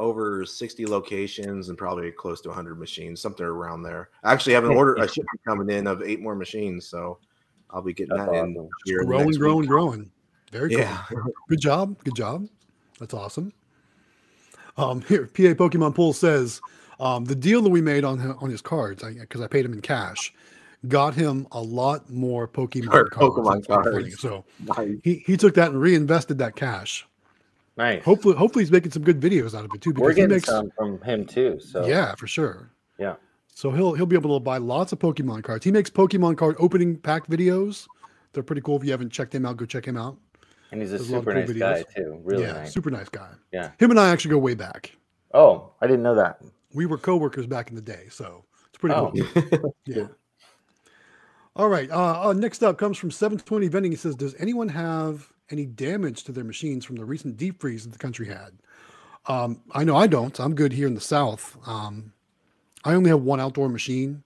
over 0.00 0.44
sixty 0.44 0.84
locations 0.86 1.68
and 1.68 1.78
probably 1.78 2.10
close 2.10 2.40
to 2.40 2.50
hundred 2.50 2.80
machines, 2.80 3.20
something 3.20 3.46
around 3.46 3.82
there. 3.82 4.10
I 4.24 4.32
actually 4.32 4.54
have 4.54 4.64
an 4.64 4.70
order 4.76 4.94
a 4.94 5.06
shipment 5.06 5.40
coming 5.46 5.70
in 5.70 5.86
of 5.86 6.02
eight 6.02 6.20
more 6.20 6.34
machines, 6.34 6.88
so 6.88 7.18
I'll 7.70 7.82
be 7.82 7.92
getting 7.92 8.16
That's 8.16 8.28
that 8.28 8.34
in 8.38 8.56
awesome. 8.56 8.68
here. 8.84 9.02
in 9.02 9.06
the 9.08 9.10
Growing, 9.14 9.32
growing, 9.38 9.58
week. 9.60 9.68
growing. 9.68 10.10
Very 10.54 10.70
cool. 10.70 10.78
Yeah, 10.78 11.02
Good 11.48 11.60
job. 11.60 11.96
Good 12.04 12.14
job. 12.14 12.46
That's 13.00 13.12
awesome. 13.12 13.52
Um, 14.76 15.00
here, 15.02 15.26
PA 15.26 15.54
Pokemon 15.54 15.96
Pool 15.96 16.12
says 16.12 16.60
um, 17.00 17.24
the 17.24 17.34
deal 17.34 17.60
that 17.62 17.70
we 17.70 17.80
made 17.80 18.04
on 18.04 18.20
on 18.40 18.50
his 18.50 18.62
cards, 18.62 19.02
because 19.02 19.40
I, 19.40 19.48
paid 19.48 19.64
him 19.64 19.72
in 19.72 19.80
cash, 19.80 20.32
got 20.86 21.14
him 21.14 21.48
a 21.50 21.60
lot 21.60 22.08
more 22.08 22.46
Pokemon 22.46 22.92
Or 22.94 23.08
cards. 23.08 23.34
Pokemon 23.36 23.54
That's 23.54 23.66
pretty 23.66 23.90
funny. 23.90 24.10
cards. 24.10 24.20
So 24.20 24.44
Nice. 24.78 24.98
he, 25.02 25.24
he 25.26 25.36
took 25.36 25.54
that 25.54 25.72
and 25.72 25.80
reinvested 25.80 26.38
that 26.38 26.54
cash. 26.54 27.04
Nice. 27.76 28.04
Hopefully, 28.04 28.36
hopefully 28.36 28.62
he's 28.64 28.70
making 28.70 28.92
some 28.92 29.02
good 29.02 29.20
videos 29.20 29.58
out 29.58 29.64
of 29.64 29.72
it 29.74 29.80
too. 29.80 29.90
we're 29.90 30.10
Because 30.10 30.10
he 30.10 30.22
getting 30.22 30.36
makes 30.36 30.46
some 30.46 30.70
from 30.76 31.00
him 31.02 31.24
too. 31.26 31.58
So 31.58 31.84
yeah, 31.84 32.14
for 32.14 32.28
sure. 32.28 32.70
Yeah. 32.96 33.16
So 33.48 33.72
he'll 33.72 33.94
he'll 33.94 34.06
be 34.06 34.14
able 34.14 34.38
to 34.38 34.40
buy 34.44 34.58
lots 34.58 34.92
of 34.92 35.00
Pokemon 35.00 35.42
cards. 35.42 35.64
He 35.64 35.72
makes 35.72 35.90
Pokemon 35.90 36.36
card 36.38 36.54
opening 36.60 36.96
pack 36.96 37.26
videos. 37.26 37.88
They're 38.32 38.44
pretty 38.44 38.62
cool. 38.62 38.76
If 38.76 38.84
you 38.84 38.92
haven't 38.92 39.10
checked 39.10 39.34
him 39.34 39.44
out, 39.46 39.56
go 39.56 39.64
check 39.66 39.84
him 39.84 39.96
out. 39.96 40.16
And 40.74 40.82
he's 40.82 40.92
a 40.92 40.98
There's 40.98 41.08
a 41.10 41.12
super 41.14 41.32
cool 41.32 41.40
nice 41.54 41.84
guy 41.84 41.84
too. 41.94 42.20
Really 42.24 42.42
yeah, 42.42 42.52
nice. 42.52 42.72
super 42.72 42.90
nice 42.90 43.08
guy. 43.08 43.30
Yeah. 43.52 43.70
Him 43.78 43.90
and 43.92 44.00
I 44.00 44.10
actually 44.10 44.32
go 44.32 44.38
way 44.38 44.54
back. 44.54 44.90
Oh, 45.32 45.70
I 45.80 45.86
didn't 45.86 46.02
know 46.02 46.16
that. 46.16 46.40
We 46.74 46.84
were 46.86 46.98
coworkers 46.98 47.46
back 47.46 47.68
in 47.70 47.76
the 47.76 47.80
day, 47.80 48.06
so 48.10 48.44
it's 48.68 48.78
pretty 48.78 48.96
Oh. 48.96 49.12
cool. 49.12 49.74
Yeah. 49.86 50.08
All 51.56 51.68
right. 51.68 51.88
Uh, 51.90 52.28
uh, 52.28 52.32
next 52.32 52.64
up 52.64 52.78
comes 52.78 52.98
from 52.98 53.10
720 53.12 53.68
Vending. 53.68 53.92
He 53.92 53.96
says, 53.96 54.16
"Does 54.16 54.34
anyone 54.40 54.68
have 54.70 55.32
any 55.50 55.66
damage 55.66 56.24
to 56.24 56.32
their 56.32 56.42
machines 56.44 56.84
from 56.84 56.96
the 56.96 57.04
recent 57.04 57.36
deep 57.36 57.60
freeze 57.60 57.84
that 57.84 57.92
the 57.92 57.98
country 57.98 58.26
had?" 58.26 58.50
Um, 59.26 59.62
I 59.72 59.84
know 59.84 59.96
I 59.96 60.06
don't. 60.08 60.38
I'm 60.40 60.54
good 60.54 60.72
here 60.72 60.86
in 60.88 60.94
the 60.94 61.00
South. 61.00 61.56
Um, 61.66 62.12
I 62.84 62.94
only 62.94 63.08
have 63.10 63.22
one 63.22 63.40
outdoor 63.40 63.68
machine, 63.68 64.24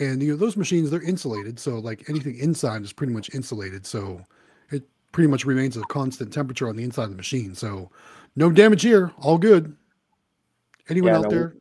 and 0.00 0.20
you 0.22 0.32
know 0.32 0.36
those 0.36 0.56
machines 0.56 0.90
they're 0.90 1.00
insulated, 1.02 1.58
so 1.60 1.78
like 1.78 2.08
anything 2.10 2.36
inside 2.38 2.82
is 2.82 2.92
pretty 2.92 3.12
much 3.12 3.32
insulated. 3.34 3.86
So 3.86 4.14
it 4.16 4.24
pretty 5.12 5.28
much 5.28 5.44
remains 5.44 5.76
a 5.76 5.82
constant 5.82 6.32
temperature 6.32 6.68
on 6.68 6.76
the 6.76 6.84
inside 6.84 7.04
of 7.04 7.10
the 7.10 7.16
machine. 7.16 7.54
So 7.54 7.90
no 8.36 8.50
damage 8.50 8.82
here. 8.82 9.12
All 9.18 9.38
good. 9.38 9.76
Anyone 10.88 11.12
Yeah, 11.12 11.18
out 11.18 11.22
no, 11.24 11.30
there? 11.30 11.54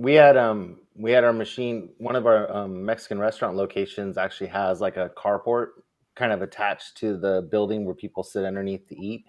we 0.00 0.14
had 0.14 0.36
um 0.38 0.78
we 0.96 1.12
had 1.12 1.24
our 1.24 1.32
machine 1.32 1.90
one 1.98 2.16
of 2.16 2.26
our 2.26 2.50
um, 2.50 2.84
mexican 2.84 3.18
restaurant 3.18 3.54
locations 3.54 4.16
actually 4.16 4.46
has 4.46 4.80
like 4.80 4.96
a 4.96 5.10
carport 5.10 5.68
kind 6.16 6.32
of 6.32 6.40
attached 6.40 6.96
to 6.96 7.18
the 7.18 7.46
building 7.50 7.84
where 7.84 7.94
people 7.94 8.22
sit 8.22 8.44
underneath 8.44 8.86
to 8.88 8.98
eat 8.98 9.24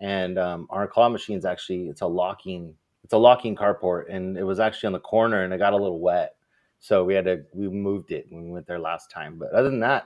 and 0.00 0.38
um, 0.38 0.66
our 0.70 0.88
claw 0.88 1.08
machine's 1.08 1.44
actually 1.44 1.88
it's 1.88 2.00
a 2.00 2.06
locking 2.06 2.74
it's 3.04 3.12
a 3.12 3.16
locking 3.18 3.54
carport 3.54 4.12
and 4.12 4.36
it 4.36 4.42
was 4.42 4.58
actually 4.58 4.88
on 4.88 4.92
the 4.92 5.00
corner 5.00 5.44
and 5.44 5.54
it 5.54 5.58
got 5.58 5.72
a 5.72 5.76
little 5.76 6.00
wet 6.00 6.34
so 6.80 7.04
we 7.04 7.14
had 7.14 7.24
to 7.24 7.44
we 7.52 7.68
moved 7.68 8.10
it 8.10 8.26
when 8.30 8.44
we 8.44 8.50
went 8.50 8.66
there 8.66 8.80
last 8.80 9.08
time 9.08 9.38
but 9.38 9.52
other 9.52 9.70
than 9.70 9.80
that 9.80 10.04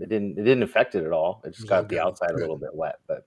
it 0.00 0.08
didn't 0.08 0.38
it 0.38 0.42
didn't 0.42 0.62
affect 0.62 0.94
it 0.94 1.04
at 1.04 1.12
all 1.12 1.42
it 1.44 1.54
just 1.54 1.68
got 1.68 1.88
the 1.88 2.00
outside 2.00 2.30
a 2.30 2.36
little 2.36 2.56
bit 2.56 2.74
wet 2.74 2.98
but 3.06 3.26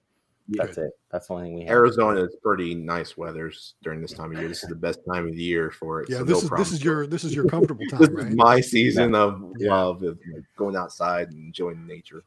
that's 0.49 0.77
it 0.77 0.91
that's 1.09 1.27
the 1.27 1.33
only 1.33 1.45
thing 1.45 1.55
we 1.55 1.61
have 1.61 1.69
Arizona 1.69 2.23
is 2.23 2.35
pretty 2.41 2.75
nice 2.75 3.15
weather 3.15 3.51
during 3.81 4.01
this 4.01 4.11
time 4.11 4.33
of 4.33 4.39
year. 4.39 4.49
This 4.49 4.63
is 4.63 4.69
the 4.69 4.75
best 4.75 4.99
time 5.09 5.27
of 5.27 5.35
the 5.35 5.43
year 5.43 5.71
for 5.71 6.01
it. 6.01 6.09
Yeah, 6.09 6.17
so 6.17 6.23
this 6.23 6.49
no 6.49 6.57
is 6.57 6.67
this 6.67 6.71
is 6.73 6.83
your 6.83 7.07
this 7.07 7.23
is 7.23 7.33
your 7.33 7.45
comfortable 7.47 7.85
time. 7.89 7.99
this 7.99 8.09
time, 8.09 8.27
is 8.27 8.35
my 8.35 8.59
season 8.59 9.15
of 9.15 9.41
love 9.59 10.03
of 10.03 10.19
like, 10.33 10.43
going 10.57 10.75
outside 10.75 11.29
and 11.29 11.37
enjoying 11.37 11.85
nature. 11.87 12.23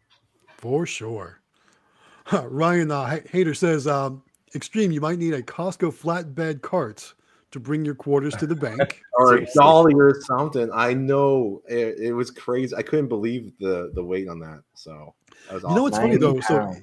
For 0.57 0.87
sure. 0.87 1.41
Ryan 2.33 2.91
uh, 2.91 3.21
Hater 3.29 3.55
says, 3.55 3.87
um, 3.87 4.23
"Extreme, 4.55 4.93
you 4.93 5.01
might 5.01 5.19
need 5.19 5.35
a 5.35 5.43
Costco 5.43 5.93
flatbed 5.93 6.63
cart 6.63 7.13
to 7.57 7.61
bring 7.61 7.85
your 7.85 7.95
quarters 7.95 8.35
to 8.37 8.47
the 8.47 8.57
bank." 8.57 9.03
or 9.15 9.27
a 9.27 9.37
Seriously. 9.39 9.53
dolly 9.57 9.95
or 9.95 10.21
something. 10.23 10.71
I 10.73 10.95
know 10.95 11.63
it, 11.69 11.99
it 11.99 12.13
was 12.13 12.31
crazy. 12.31 12.75
I 12.77 12.83
couldn't 12.83 13.09
believe 13.09 13.53
the 13.59 13.91
the 13.95 14.05
weight 14.05 14.29
on 14.29 14.39
that. 14.41 14.63
So 14.75 15.15
that 15.49 15.55
was 15.55 15.63
You 15.65 15.75
know 15.75 15.83
what's 15.83 15.99
funny 15.99 16.17
though? 16.17 16.41
So 16.41 16.75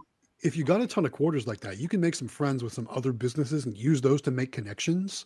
if 0.43 0.57
you 0.57 0.63
got 0.63 0.81
a 0.81 0.87
ton 0.87 1.05
of 1.05 1.11
quarters 1.11 1.47
like 1.47 1.61
that, 1.61 1.79
you 1.79 1.87
can 1.87 2.01
make 2.01 2.15
some 2.15 2.27
friends 2.27 2.63
with 2.63 2.73
some 2.73 2.87
other 2.91 3.13
businesses 3.13 3.65
and 3.65 3.77
use 3.77 4.01
those 4.01 4.21
to 4.23 4.31
make 4.31 4.51
connections. 4.51 5.25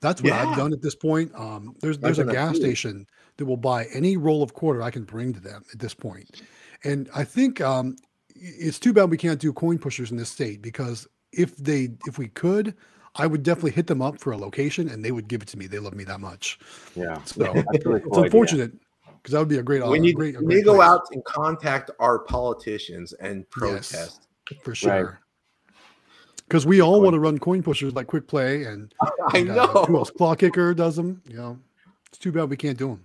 That's 0.00 0.22
what 0.22 0.32
I've 0.32 0.56
done 0.56 0.72
at 0.72 0.80
this 0.80 0.94
point. 0.94 1.30
Um, 1.34 1.76
there's 1.80 1.98
there's 1.98 2.18
a 2.18 2.24
gas 2.24 2.52
too. 2.52 2.60
station 2.60 3.06
that 3.36 3.44
will 3.44 3.56
buy 3.56 3.86
any 3.92 4.16
roll 4.16 4.42
of 4.42 4.54
quarter 4.54 4.82
I 4.82 4.90
can 4.90 5.04
bring 5.04 5.32
to 5.34 5.40
them 5.40 5.62
at 5.72 5.78
this 5.78 5.94
point, 5.94 6.42
and 6.84 7.08
I 7.14 7.24
think 7.24 7.60
um, 7.60 7.96
it's 8.34 8.78
too 8.78 8.92
bad 8.92 9.10
we 9.10 9.18
can't 9.18 9.40
do 9.40 9.52
coin 9.52 9.78
pushers 9.78 10.10
in 10.10 10.16
this 10.16 10.30
state 10.30 10.62
because 10.62 11.06
if 11.32 11.54
they 11.56 11.90
if 12.06 12.16
we 12.18 12.28
could, 12.28 12.74
I 13.16 13.26
would 13.26 13.42
definitely 13.42 13.72
hit 13.72 13.86
them 13.86 14.00
up 14.00 14.18
for 14.20 14.32
a 14.32 14.36
location 14.38 14.88
and 14.88 15.04
they 15.04 15.10
would 15.12 15.28
give 15.28 15.42
it 15.42 15.48
to 15.48 15.58
me. 15.58 15.66
They 15.66 15.78
love 15.78 15.94
me 15.94 16.04
that 16.04 16.20
much. 16.20 16.58
Yeah. 16.94 17.22
So 17.24 17.42
That's 17.44 17.84
a 17.84 17.88
really 17.88 18.00
it's 18.00 18.04
cool 18.04 18.14
idea. 18.14 18.24
unfortunate 18.24 18.72
because 19.16 19.32
that 19.32 19.38
would 19.40 19.48
be 19.48 19.58
a 19.58 19.62
great. 19.62 19.84
we 19.86 20.10
a 20.10 20.12
great, 20.12 20.36
a 20.36 20.38
we 20.38 20.44
great 20.46 20.48
need 20.48 20.54
to 20.60 20.62
go 20.64 20.74
place, 20.76 20.88
out 20.88 21.02
and 21.12 21.24
contact 21.24 21.90
our 21.98 22.20
politicians 22.20 23.12
and 23.14 23.48
protest. 23.50 24.28
for 24.62 24.74
sure. 24.74 25.20
Because 26.46 26.66
we 26.66 26.80
all 26.80 27.00
want 27.00 27.14
to 27.14 27.20
run 27.20 27.38
coin 27.38 27.62
pushers 27.62 27.92
like 27.94 28.06
Quick 28.08 28.26
Play 28.26 28.64
and, 28.64 28.92
I 29.32 29.38
and, 29.38 29.50
uh, 29.50 29.54
know. 29.66 29.84
who 29.84 29.96
else? 29.98 30.10
Claw 30.10 30.34
Kicker 30.34 30.74
does 30.74 30.96
them. 30.96 31.22
You 31.28 31.36
know, 31.36 31.58
it's 32.08 32.18
too 32.18 32.32
bad 32.32 32.50
we 32.50 32.56
can't 32.56 32.78
do 32.78 32.88
them. 32.88 33.04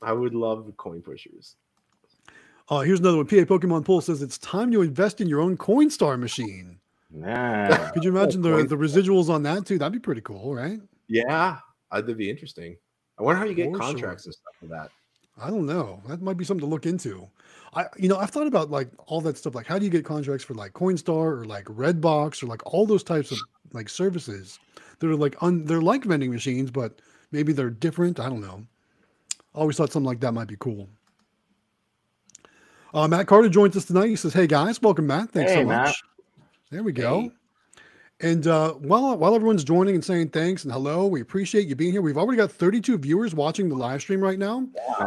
I 0.00 0.12
would 0.12 0.34
love 0.34 0.72
coin 0.76 1.02
pushers. 1.02 1.56
Uh, 2.68 2.80
here's 2.80 3.00
another 3.00 3.16
one. 3.16 3.26
PA 3.26 3.36
Pokemon 3.36 3.84
Pool 3.84 4.00
says 4.00 4.20
it's 4.22 4.38
time 4.38 4.70
to 4.72 4.82
invest 4.82 5.20
in 5.20 5.28
your 5.28 5.40
own 5.40 5.56
Coinstar 5.56 6.18
machine. 6.18 6.77
Yeah. 7.14 7.90
Could 7.94 8.04
you 8.04 8.10
imagine 8.10 8.42
the, 8.42 8.64
the 8.64 8.76
residuals 8.76 9.28
on 9.28 9.42
that 9.44 9.66
too? 9.66 9.78
That'd 9.78 9.92
be 9.92 9.98
pretty 9.98 10.20
cool, 10.20 10.54
right? 10.54 10.80
Yeah, 11.08 11.58
that'd 11.90 12.16
be 12.18 12.30
interesting. 12.30 12.76
I 13.18 13.22
wonder 13.22 13.38
how 13.38 13.46
you 13.46 13.54
get 13.54 13.66
For 13.70 13.76
sure. 13.76 13.80
contracts 13.80 14.26
and 14.26 14.34
stuff 14.34 14.54
for 14.60 14.66
that. 14.66 14.90
I 15.40 15.50
don't 15.50 15.66
know. 15.66 16.02
That 16.08 16.20
might 16.20 16.36
be 16.36 16.44
something 16.44 16.66
to 16.66 16.70
look 16.70 16.84
into. 16.84 17.28
I, 17.74 17.86
you 17.96 18.08
know, 18.08 18.16
I've 18.16 18.30
thought 18.30 18.46
about 18.46 18.70
like 18.70 18.88
all 19.06 19.20
that 19.22 19.38
stuff. 19.38 19.54
Like, 19.54 19.66
how 19.66 19.78
do 19.78 19.84
you 19.84 19.90
get 19.90 20.04
contracts 20.04 20.44
for 20.44 20.54
like 20.54 20.72
Coinstar 20.72 21.40
or 21.40 21.44
like 21.44 21.64
Redbox 21.66 22.42
or 22.42 22.46
like 22.46 22.60
all 22.66 22.86
those 22.86 23.02
types 23.04 23.30
of 23.30 23.38
like 23.72 23.88
services 23.88 24.58
that 24.98 25.08
are 25.08 25.16
like 25.16 25.36
un, 25.40 25.64
they're 25.64 25.80
like 25.80 26.04
vending 26.04 26.30
machines, 26.32 26.70
but 26.70 27.00
maybe 27.30 27.52
they're 27.52 27.70
different. 27.70 28.18
I 28.18 28.28
don't 28.28 28.40
know. 28.40 28.66
I 29.54 29.58
always 29.60 29.76
thought 29.76 29.92
something 29.92 30.06
like 30.06 30.20
that 30.20 30.32
might 30.32 30.48
be 30.48 30.56
cool. 30.58 30.88
Uh, 32.94 33.06
Matt 33.06 33.26
Carter 33.26 33.48
joins 33.48 33.76
us 33.76 33.84
tonight. 33.84 34.08
He 34.08 34.16
says, 34.16 34.32
"Hey 34.32 34.46
guys, 34.46 34.80
welcome, 34.80 35.06
Matt. 35.06 35.30
Thanks 35.30 35.52
Hey, 35.52 35.58
so 35.62 35.66
much." 35.66 35.86
Matt. 35.86 35.94
There 36.70 36.82
we 36.82 36.92
go. 36.92 37.20
Hey. 37.22 37.30
And 38.20 38.46
uh, 38.48 38.72
while 38.72 39.16
while 39.16 39.34
everyone's 39.36 39.62
joining 39.62 39.94
and 39.94 40.04
saying 40.04 40.30
thanks 40.30 40.64
and 40.64 40.72
hello, 40.72 41.06
we 41.06 41.20
appreciate 41.20 41.68
you 41.68 41.76
being 41.76 41.92
here. 41.92 42.02
We've 42.02 42.18
already 42.18 42.36
got 42.36 42.50
32 42.50 42.98
viewers 42.98 43.32
watching 43.32 43.68
the 43.68 43.76
live 43.76 44.00
stream 44.00 44.20
right 44.20 44.38
now. 44.40 44.66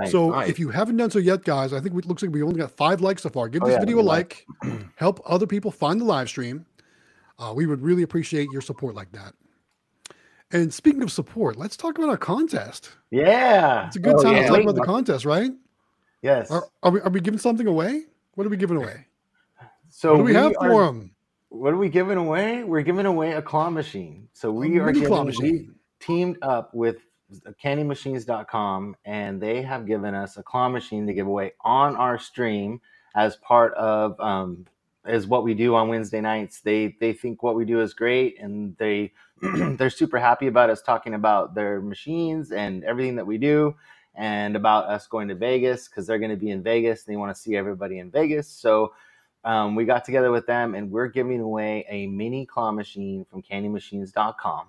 So 0.10 0.40
if 0.40 0.58
you 0.58 0.70
haven't 0.70 0.96
done 0.96 1.12
so 1.12 1.20
yet, 1.20 1.44
guys, 1.44 1.74
I 1.74 1.82
think 1.82 1.94
it 1.98 2.06
looks 2.06 2.22
like 2.22 2.32
we 2.32 2.42
only 2.42 2.56
got 2.60 2.72
five 2.72 3.02
likes 3.02 3.24
so 3.24 3.30
far. 3.30 3.50
Give 3.50 3.64
Oh, 3.64 3.66
this 3.66 3.74
yeah, 3.74 3.80
video 3.82 3.98
a 3.98 4.02
we 4.02 4.08
like, 4.08 4.46
help 4.96 5.20
other 5.26 5.46
people 5.46 5.72
find 5.72 6.00
the 6.00 6.06
live 6.06 6.30
stream. 6.30 6.66
Uh, 7.38 7.52
we 7.54 7.66
would 7.66 7.82
really 7.82 8.04
appreciate 8.04 8.48
your 8.54 8.62
support 8.62 8.96
like 8.96 9.12
that. 9.12 9.34
And 10.54 10.74
speaking 10.74 11.04
of 11.04 11.12
support, 11.12 11.58
let's 11.58 11.76
talk 11.76 11.98
about 11.98 12.10
our 12.10 12.18
contest. 12.18 12.92
yeah. 13.10 13.88
It's 13.88 13.98
a 13.98 14.00
good 14.00 14.16
Oh, 14.20 14.24
time 14.24 14.36
yeah. 14.36 14.44
to 14.44 14.48
talk 14.48 14.62
about 14.62 14.76
the 14.76 14.84
contest, 14.84 15.26
right? 15.26 15.52
Yes. 16.22 16.50
Are, 16.50 16.64
are, 16.84 16.92
we, 16.92 17.02
are 17.02 17.10
we 17.10 17.20
giving 17.20 17.40
something 17.40 17.68
away? 17.68 18.04
What 18.36 18.48
are 18.48 18.50
we 18.50 18.58
giving 18.58 18.78
away? 18.78 19.08
So 19.90 20.12
what 20.12 20.18
do 20.20 20.24
we, 20.24 20.34
have 20.34 20.54
are- 20.60 20.70
for 20.70 20.86
them? 20.86 21.11
What 21.52 21.74
are 21.74 21.78
we 21.78 21.90
giving 21.90 22.18
away? 22.18 22.64
We're 22.64 22.82
giving 22.82 23.06
away 23.06 23.34
a 23.34 23.42
claw 23.42 23.70
machine. 23.70 24.30
So 24.32 24.50
we 24.54 24.80
are 24.80 24.94
giving, 24.94 25.10
claw 25.10 25.26
machine. 25.26 25.76
teamed 26.00 26.38
up 26.42 26.74
with 26.74 27.00
candymachines.com 27.62 28.96
and 29.04 29.42
they 29.42 29.62
have 29.62 29.86
given 29.86 30.16
us 30.16 30.38
a 30.38 30.44
claw 30.44 30.70
machine 30.70 31.06
to 31.08 31.14
give 31.14 31.28
away 31.28 31.52
on 31.60 31.98
our 31.98 32.18
stream 32.18 32.80
as 33.16 33.36
part 33.36 33.74
of 33.74 34.18
um, 34.22 34.66
is 35.06 35.28
what 35.28 35.44
we 35.44 35.54
do 35.54 35.76
on 35.76 35.90
Wednesday 35.90 36.22
nights. 36.22 36.62
They 36.62 36.96
they 37.02 37.12
think 37.12 37.44
what 37.44 37.56
we 37.56 37.66
do 37.66 37.82
is 37.82 37.94
great 37.94 38.40
and 38.40 38.78
they 38.78 39.12
they're 39.42 39.90
super 39.90 40.20
happy 40.20 40.48
about 40.48 40.70
us 40.70 40.82
talking 40.82 41.16
about 41.16 41.54
their 41.54 41.82
machines 41.82 42.54
and 42.54 42.86
everything 42.86 43.18
that 43.18 43.28
we 43.28 43.38
do 43.38 43.76
and 44.16 44.56
about 44.56 44.86
us 44.86 45.06
going 45.06 45.28
to 45.28 45.36
Vegas 45.36 45.90
because 45.90 46.08
they're 46.08 46.18
going 46.18 46.32
to 46.32 46.38
be 46.38 46.52
in 46.52 46.64
Vegas. 46.64 47.06
And 47.06 47.14
they 47.14 47.18
want 47.18 47.36
to 47.36 47.42
see 47.42 47.58
everybody 47.58 48.00
in 48.00 48.10
Vegas. 48.10 48.48
So 48.48 48.94
um, 49.44 49.76
we 49.76 49.86
got 49.86 50.06
together 50.06 50.32
with 50.32 50.46
them 50.46 50.76
and 50.76 50.92
we're 50.92 51.08
giving 51.08 51.40
away 51.42 51.86
a 51.90 52.08
mini 52.08 52.46
claw 52.46 52.72
machine 52.72 53.26
from 53.30 53.42
candymachines.com 53.42 54.68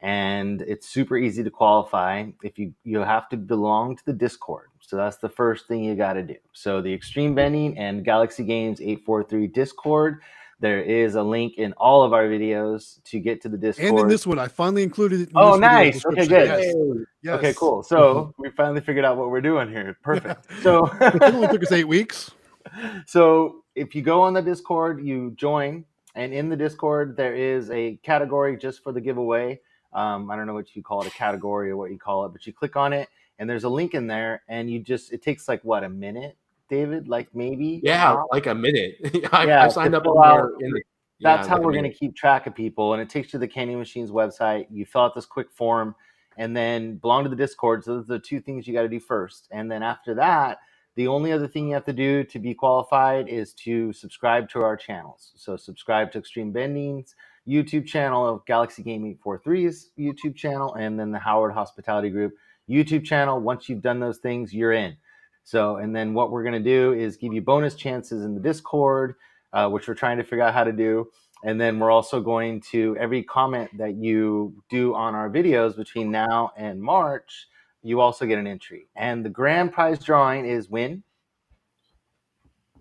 and 0.00 0.62
it's 0.62 0.88
super 0.88 1.16
easy 1.16 1.42
to 1.42 1.50
qualify 1.50 2.24
if 2.42 2.58
you 2.58 2.72
you 2.84 2.98
have 3.00 3.28
to 3.28 3.36
belong 3.36 3.96
to 3.96 4.04
the 4.06 4.12
discord 4.12 4.68
so 4.80 4.96
that's 4.96 5.16
the 5.16 5.28
first 5.28 5.66
thing 5.66 5.82
you 5.82 5.96
got 5.96 6.12
to 6.12 6.22
do 6.22 6.36
so 6.52 6.80
the 6.80 6.96
Xtreme 6.96 7.34
Vending 7.34 7.76
and 7.76 8.04
galaxy 8.04 8.44
games 8.44 8.80
843 8.80 9.48
discord 9.48 10.20
there 10.60 10.80
is 10.80 11.14
a 11.14 11.22
link 11.22 11.54
in 11.58 11.72
all 11.74 12.02
of 12.02 12.12
our 12.12 12.26
videos 12.26 13.02
to 13.04 13.20
get 13.20 13.40
to 13.42 13.48
the 13.48 13.56
discord 13.56 13.90
And 13.90 13.98
in 14.00 14.08
this 14.08 14.26
one, 14.26 14.40
I 14.40 14.48
finally 14.48 14.82
included 14.82 15.20
it. 15.20 15.28
In 15.28 15.36
Oh, 15.36 15.54
nice. 15.54 16.04
Okay, 16.04 16.26
good. 16.26 16.48
Yes. 16.48 16.74
Yes. 17.22 17.34
okay 17.38 17.54
cool 17.54 17.82
so 17.82 18.32
we 18.38 18.50
finally 18.50 18.80
figured 18.80 19.04
out 19.04 19.16
what 19.16 19.30
we're 19.30 19.40
doing 19.40 19.68
here 19.68 19.96
perfect 20.02 20.46
so 20.62 20.86
it 21.00 21.22
only 21.22 21.48
took 21.48 21.62
us 21.62 21.72
eight 21.72 21.88
weeks. 21.88 22.30
so 23.06 23.64
if 23.78 23.94
you 23.94 24.02
go 24.02 24.22
on 24.22 24.32
the 24.34 24.42
discord 24.42 25.04
you 25.04 25.30
join 25.32 25.84
and 26.14 26.32
in 26.32 26.48
the 26.48 26.56
discord 26.56 27.16
there 27.16 27.34
is 27.34 27.70
a 27.70 27.96
category 28.02 28.56
just 28.56 28.82
for 28.82 28.92
the 28.92 29.00
giveaway. 29.00 29.60
Um, 29.92 30.30
i 30.30 30.36
don't 30.36 30.46
know 30.46 30.54
what 30.54 30.76
you 30.76 30.82
call 30.82 31.00
it 31.00 31.06
a 31.08 31.10
category 31.10 31.70
or 31.70 31.76
what 31.76 31.90
you 31.90 31.98
call 31.98 32.26
it 32.26 32.32
but 32.32 32.46
you 32.46 32.52
click 32.52 32.76
on 32.76 32.92
it 32.92 33.08
and 33.38 33.48
there's 33.48 33.64
a 33.64 33.68
link 33.68 33.94
in 33.94 34.06
there 34.06 34.42
and 34.48 34.70
you 34.70 34.80
just 34.80 35.12
it 35.12 35.22
takes 35.22 35.48
like 35.48 35.62
what 35.64 35.82
a 35.82 35.88
minute 35.88 36.36
david? 36.68 37.08
Like 37.08 37.34
maybe? 37.34 37.80
Yeah, 37.82 38.22
like 38.30 38.46
a 38.46 38.54
minute. 38.54 38.96
I, 39.32 39.46
Yeah, 39.46 39.64
I 39.64 39.68
signed 39.68 39.94
up 39.94 40.06
out- 40.06 40.50
the, 40.58 40.82
that's 41.20 41.46
yeah, 41.46 41.48
how 41.48 41.56
like 41.56 41.64
we're 41.64 41.72
going 41.72 41.84
to 41.84 41.92
keep 41.92 42.14
track 42.14 42.46
of 42.46 42.54
people 42.54 42.92
and 42.92 43.02
it 43.02 43.10
takes 43.10 43.28
you 43.28 43.30
to 43.32 43.38
the 43.38 43.48
candy 43.48 43.74
machines 43.74 44.10
website. 44.10 44.66
You 44.70 44.86
fill 44.86 45.00
out 45.02 45.14
this 45.14 45.26
quick 45.26 45.50
form 45.50 45.94
and 46.36 46.56
then 46.56 46.96
belong 46.96 47.24
to 47.24 47.30
the 47.30 47.34
discord. 47.36 47.84
So 47.84 47.94
those 47.94 48.04
are 48.04 48.14
the 48.14 48.18
two 48.20 48.40
things 48.40 48.68
you 48.68 48.72
got 48.74 48.82
to 48.82 48.88
do 48.88 49.00
first. 49.00 49.48
And 49.50 49.70
then 49.70 49.82
after 49.82 50.14
that 50.14 50.58
the 50.98 51.06
only 51.06 51.30
other 51.30 51.46
thing 51.46 51.68
you 51.68 51.74
have 51.74 51.84
to 51.84 51.92
do 51.92 52.24
to 52.24 52.38
be 52.40 52.52
qualified 52.54 53.28
is 53.28 53.54
to 53.54 53.92
subscribe 53.92 54.50
to 54.50 54.62
our 54.62 54.76
channels. 54.76 55.32
So 55.36 55.56
subscribe 55.56 56.10
to 56.12 56.20
Xtreme 56.20 56.52
Vendings 56.52 57.14
youtube 57.48 57.86
channel 57.86 58.28
of 58.28 58.44
galaxy 58.44 58.82
game 58.82 59.16
843's 59.24 59.92
youtube 59.98 60.36
channel 60.36 60.74
and 60.74 61.00
then 61.00 61.10
the 61.10 61.18
howard 61.18 61.54
hospitality 61.54 62.10
group 62.10 62.34
youtube 62.68 63.04
channel. 63.04 63.40
Once 63.40 63.70
you've 63.70 63.80
done 63.80 64.00
those 64.00 64.18
things 64.18 64.52
you're 64.52 64.72
in. 64.72 64.96
So 65.44 65.76
and 65.76 65.96
then 65.96 66.12
what 66.12 66.30
we're 66.30 66.42
going 66.42 66.62
to 66.62 66.70
do 66.70 66.92
is 66.92 67.16
give 67.16 67.32
you 67.32 67.40
bonus 67.40 67.74
chances 67.74 68.22
in 68.22 68.34
the 68.34 68.40
discord 68.40 69.14
uh, 69.52 69.68
which 69.68 69.88
we're 69.88 69.94
trying 69.94 70.18
to 70.18 70.24
figure 70.24 70.42
out 70.42 70.54
how 70.54 70.64
to 70.64 70.72
do. 70.72 71.08
And 71.44 71.60
then 71.60 71.78
we're 71.78 71.90
also 71.90 72.20
going 72.20 72.60
to 72.72 72.96
every 72.98 73.22
comment 73.22 73.70
that 73.78 73.94
you 73.94 74.62
do 74.68 74.94
on 74.94 75.14
our 75.14 75.30
videos 75.30 75.76
between 75.76 76.10
now 76.10 76.50
and 76.56 76.82
March, 76.82 77.46
you 77.82 78.00
also 78.00 78.26
get 78.26 78.38
an 78.38 78.46
entry. 78.46 78.88
And 78.96 79.24
the 79.24 79.30
grand 79.30 79.72
prize 79.72 80.02
drawing 80.02 80.44
is 80.44 80.68
when? 80.68 81.02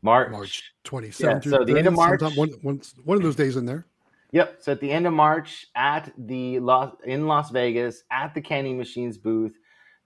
March. 0.01 0.31
March 0.31 0.73
27th 0.83 1.45
Yeah, 1.45 1.51
so 1.51 1.63
the 1.63 1.77
end 1.77 1.87
of 1.87 1.93
March- 1.93 2.21
One, 2.21 2.49
one, 2.61 2.81
one 3.03 3.17
of 3.17 3.23
those 3.23 3.35
days 3.35 3.55
in 3.55 3.65
there. 3.65 3.85
Yep. 4.31 4.57
So 4.59 4.71
at 4.73 4.81
the 4.81 4.91
end 4.91 5.07
of 5.07 5.13
March 5.13 5.67
at 5.75 6.11
the 6.17 6.59
Las, 6.59 6.93
in 7.05 7.27
Las 7.27 7.49
Vegas 7.49 8.03
at 8.11 8.33
the 8.33 8.41
Candy 8.41 8.73
Machines 8.73 9.17
booth, 9.17 9.57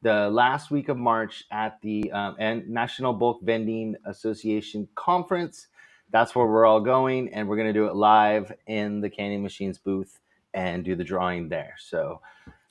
the 0.04 0.30
last 0.30 0.72
week 0.72 0.90
of 0.90 0.98
March 0.98 1.44
at 1.52 1.80
the 1.82 2.12
um, 2.12 2.36
and 2.40 2.68
National 2.70 3.14
Bulk 3.14 3.42
Vending 3.44 3.96
Association 4.06 4.88
conference. 4.96 5.68
That's 6.12 6.36
where 6.36 6.46
we're 6.46 6.66
all 6.66 6.82
going, 6.82 7.34
and 7.34 7.48
we're 7.48 7.56
going 7.56 7.68
to 7.68 7.74
do 7.74 7.86
it 7.86 7.96
live 7.96 8.52
in 8.68 9.00
the 9.00 9.10
Candy 9.10 9.38
Machines 9.38 9.78
booth 9.78 10.20
and 10.54 10.84
do 10.84 10.96
the 10.96 11.04
drawing 11.04 11.48
there. 11.48 11.76
So 11.80 12.22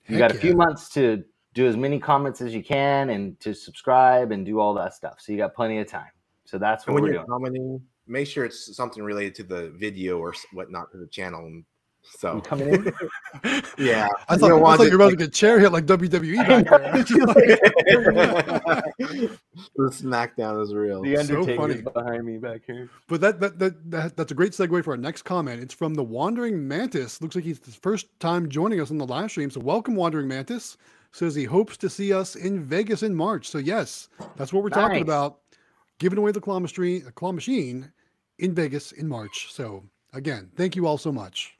you 0.08 0.18
got 0.18 0.30
a 0.30 0.34
few 0.34 0.50
yeah. 0.50 0.56
months 0.56 0.88
to 0.90 1.24
do 1.54 1.66
as 1.66 1.76
many 1.76 1.98
comments 1.98 2.40
as 2.40 2.54
you 2.54 2.62
can 2.62 3.10
and 3.10 3.38
to 3.40 3.52
subscribe 3.54 4.30
and 4.32 4.46
do 4.46 4.60
all 4.60 4.72
that 4.74 4.94
stuff. 4.94 5.16
So 5.20 5.32
you 5.32 5.38
got 5.38 5.54
plenty 5.54 5.78
of 5.78 5.88
time. 5.88 6.10
So 6.44 6.58
that's 6.58 6.86
what 6.86 6.94
when 6.94 7.02
we're 7.02 7.08
you're 7.10 7.18
doing. 7.18 7.28
commenting, 7.28 7.80
make 8.06 8.26
sure 8.26 8.44
it's 8.44 8.74
something 8.76 9.02
related 9.02 9.34
to 9.36 9.42
the 9.44 9.70
video 9.70 10.18
or 10.18 10.34
whatnot 10.52 10.90
to 10.92 10.98
the 10.98 11.06
channel. 11.08 11.62
So 12.02 12.36
You 12.36 12.40
coming 12.40 12.68
in? 12.74 12.92
yeah, 13.78 14.08
I 14.28 14.36
thought, 14.36 14.48
don't 14.48 14.64
I 14.64 14.76
thought 14.76 14.84
you 14.84 14.90
were 14.90 14.94
about 14.96 15.10
like- 15.10 15.18
to 15.18 15.24
get 15.26 15.32
chair 15.34 15.60
hit 15.60 15.70
like 15.70 15.84
WWE 15.86 16.36
back 16.46 17.04
there. 17.04 17.04
the 18.98 19.38
SmackDown 19.78 20.62
is 20.62 20.74
real. 20.74 21.02
The 21.02 21.16
So 21.16 21.40
Undertaker's 21.40 21.56
funny. 21.56 21.82
behind 21.82 22.24
me 22.24 22.38
back 22.38 22.62
here. 22.66 22.88
But 23.08 23.20
that, 23.20 23.40
that 23.40 23.58
that 23.58 23.90
that 23.90 24.16
that's 24.16 24.32
a 24.32 24.34
great 24.34 24.52
segue 24.52 24.82
for 24.84 24.92
our 24.92 24.96
next 24.96 25.22
comment. 25.22 25.62
It's 25.62 25.74
from 25.74 25.94
the 25.94 26.02
Wandering 26.04 26.66
Mantis. 26.66 27.20
Looks 27.20 27.34
like 27.34 27.44
he's 27.44 27.60
the 27.60 27.70
first 27.70 28.06
time 28.20 28.48
joining 28.48 28.80
us 28.80 28.90
on 28.90 28.98
the 28.98 29.06
live 29.06 29.30
stream. 29.30 29.50
So 29.50 29.60
welcome, 29.60 29.94
Wandering 29.94 30.28
Mantis. 30.28 30.76
Says 31.12 31.34
he 31.34 31.44
hopes 31.44 31.76
to 31.78 31.90
see 31.90 32.12
us 32.12 32.36
in 32.36 32.62
Vegas 32.62 33.02
in 33.02 33.14
March. 33.14 33.48
So 33.48 33.58
yes, 33.58 34.08
that's 34.36 34.52
what 34.52 34.62
we're 34.62 34.70
talking 34.70 35.02
about. 35.02 35.38
Giving 35.98 36.18
away 36.18 36.30
the 36.32 36.40
claw 36.40 36.60
machine, 36.60 37.02
claw 37.14 37.32
machine 37.32 37.90
in 38.38 38.54
Vegas 38.54 38.92
in 38.92 39.08
March. 39.08 39.52
So 39.52 39.82
again, 40.12 40.50
thank 40.56 40.76
you 40.76 40.86
all 40.86 40.98
so 40.98 41.10
much. 41.12 41.56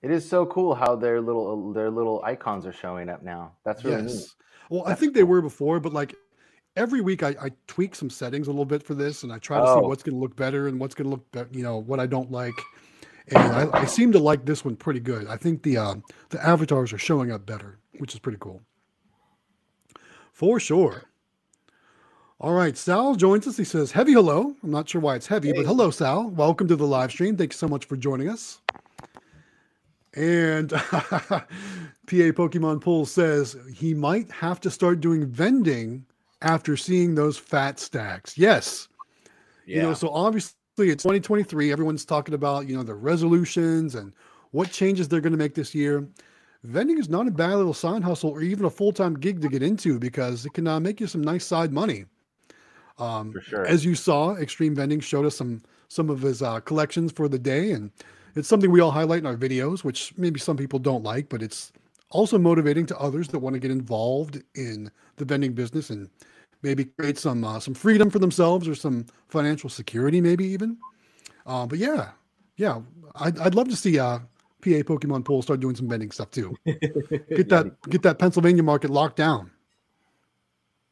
It 0.00 0.10
is 0.10 0.26
so 0.28 0.46
cool 0.46 0.74
how 0.74 0.96
their 0.96 1.20
little 1.20 1.72
their 1.72 1.90
little 1.90 2.22
icons 2.24 2.64
are 2.66 2.72
showing 2.72 3.08
up 3.08 3.22
now. 3.22 3.52
That's 3.64 3.84
really 3.84 4.02
neat. 4.02 4.12
yes. 4.12 4.34
Well, 4.70 4.84
I 4.86 4.94
think 4.94 5.12
they 5.14 5.22
were 5.24 5.42
before, 5.42 5.80
but 5.80 5.92
like 5.92 6.14
every 6.76 7.00
week 7.00 7.22
I, 7.22 7.34
I 7.40 7.50
tweak 7.66 7.94
some 7.94 8.08
settings 8.10 8.46
a 8.46 8.50
little 8.50 8.64
bit 8.64 8.82
for 8.82 8.94
this 8.94 9.22
and 9.22 9.32
I 9.32 9.38
try 9.38 9.58
to 9.60 9.66
see 9.66 9.72
Oh. 9.72 9.80
what's 9.88 10.02
going 10.02 10.14
to 10.14 10.20
look 10.20 10.34
better 10.36 10.66
and 10.68 10.78
what's 10.80 10.94
going 10.94 11.06
to 11.06 11.10
look, 11.10 11.30
be- 11.50 11.58
you 11.58 11.64
know, 11.64 11.78
what 11.78 11.98
I 12.00 12.06
don't 12.06 12.30
like. 12.30 12.54
And 13.28 13.38
I, 13.38 13.80
I 13.82 13.84
seem 13.84 14.12
to 14.12 14.18
like 14.18 14.46
this 14.46 14.64
one 14.64 14.76
pretty 14.76 15.00
good. 15.00 15.26
I 15.26 15.36
think 15.36 15.62
the 15.62 15.76
uh, 15.76 15.94
the 16.30 16.42
avatars 16.44 16.92
are 16.94 16.98
showing 16.98 17.30
up 17.30 17.44
better, 17.44 17.78
which 17.98 18.14
is 18.14 18.20
pretty 18.20 18.38
cool. 18.40 18.62
For 20.38 20.60
sure. 20.60 21.02
All 22.38 22.52
right, 22.52 22.76
Sal 22.76 23.16
joins 23.16 23.48
us. 23.48 23.56
He 23.56 23.64
says, 23.64 23.90
"Heavy 23.90 24.12
hello." 24.12 24.54
I'm 24.62 24.70
not 24.70 24.88
sure 24.88 25.00
why 25.00 25.16
it's 25.16 25.26
heavy, 25.26 25.52
but 25.52 25.66
hello, 25.66 25.90
Sal. 25.90 26.30
Welcome 26.30 26.68
to 26.68 26.76
the 26.76 26.86
live 26.86 27.10
stream. 27.10 27.36
Thanks 27.36 27.56
so 27.56 27.66
much 27.66 27.86
for 27.86 27.96
joining 27.96 28.28
us. 28.28 28.60
And 30.14 30.70
PA 30.70 31.42
Pokemon 32.06 32.80
Pool 32.82 33.04
says 33.04 33.56
he 33.74 33.94
might 33.94 34.30
have 34.30 34.60
to 34.60 34.70
start 34.70 35.00
doing 35.00 35.26
vending 35.26 36.06
after 36.40 36.76
seeing 36.76 37.16
those 37.16 37.36
fat 37.36 37.80
stacks. 37.80 38.38
Yes, 38.38 38.86
Yeah. 39.66 39.76
you 39.78 39.82
know, 39.82 39.94
so 39.94 40.08
obviously 40.10 40.54
it's 40.78 41.02
2023. 41.02 41.72
Everyone's 41.72 42.04
talking 42.04 42.34
about, 42.34 42.68
you 42.68 42.76
know, 42.76 42.84
the 42.84 42.94
resolutions 42.94 43.96
and 43.96 44.12
what 44.52 44.70
changes 44.70 45.08
they're 45.08 45.20
going 45.20 45.32
to 45.32 45.36
make 45.36 45.54
this 45.56 45.74
year. 45.74 46.06
Vending 46.64 46.98
is 46.98 47.08
not 47.08 47.28
a 47.28 47.30
bad 47.30 47.54
little 47.54 47.74
side 47.74 48.02
hustle 48.02 48.30
or 48.30 48.42
even 48.42 48.64
a 48.64 48.70
full 48.70 48.92
time 48.92 49.14
gig 49.14 49.40
to 49.42 49.48
get 49.48 49.62
into 49.62 49.98
because 49.98 50.44
it 50.44 50.54
can 50.54 50.66
uh, 50.66 50.80
make 50.80 51.00
you 51.00 51.06
some 51.06 51.22
nice 51.22 51.44
side 51.44 51.72
money. 51.72 52.04
Um, 52.98 53.32
For 53.32 53.40
sure. 53.40 53.66
As 53.66 53.84
you 53.84 53.94
saw, 53.94 54.34
Xtreme 54.34 54.74
Vending 54.74 55.00
showed 55.00 55.24
us 55.24 55.36
some 55.36 55.62
some 55.88 56.10
of 56.10 56.20
his 56.20 56.42
uh, 56.42 56.60
collections 56.60 57.12
for 57.12 57.28
the 57.28 57.38
day, 57.38 57.72
and 57.72 57.90
it's 58.34 58.48
something 58.48 58.70
we 58.70 58.80
all 58.80 58.90
highlight 58.90 59.20
in 59.20 59.26
our 59.26 59.36
videos, 59.36 59.84
which 59.84 60.12
maybe 60.18 60.38
some 60.38 60.56
people 60.56 60.78
don't 60.78 61.02
like, 61.02 61.28
but 61.28 61.42
it's 61.42 61.72
also 62.10 62.38
motivating 62.38 62.86
to 62.86 62.98
others 62.98 63.28
that 63.28 63.38
want 63.38 63.54
to 63.54 63.60
get 63.60 63.70
involved 63.70 64.42
in 64.54 64.90
the 65.16 65.24
vending 65.24 65.52
business 65.52 65.90
and 65.90 66.10
maybe 66.62 66.84
create 66.84 67.18
some 67.18 67.44
uh, 67.44 67.60
some 67.60 67.74
freedom 67.74 68.10
for 68.10 68.18
themselves 68.18 68.66
or 68.66 68.74
some 68.74 69.06
financial 69.28 69.70
security, 69.70 70.20
maybe 70.20 70.44
even. 70.44 70.76
Uh, 71.46 71.66
but 71.66 71.78
yeah, 71.78 72.10
yeah, 72.56 72.80
I'd, 73.14 73.38
I'd 73.38 73.54
love 73.54 73.68
to 73.68 73.76
see 73.76 73.98
uh, 73.98 74.18
PA 74.62 74.82
Pokemon 74.82 75.24
Pool 75.24 75.42
start 75.42 75.60
doing 75.60 75.76
some 75.76 75.88
vending 75.88 76.10
stuff 76.10 76.30
too. 76.30 76.54
Get 76.66 77.48
that 77.48 77.76
get 77.88 78.02
that 78.02 78.18
Pennsylvania 78.18 78.62
market 78.62 78.90
locked 78.90 79.16
down. 79.16 79.50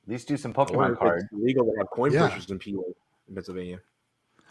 At 0.05 0.11
least 0.13 0.29
do 0.29 0.37
some 0.37 0.55
Pokemon 0.55 0.93
if 0.93 0.99
cards. 0.99 1.25
it's 1.25 1.33
legal 1.33 1.65
to 1.67 1.73
have 1.79 1.91
coin 1.91 2.13
Yeah. 2.13 2.29
pushers 2.29 2.51
in 2.51 2.59
PA 2.61 2.81
in 3.29 3.35
Pennsylvania. 3.35 3.81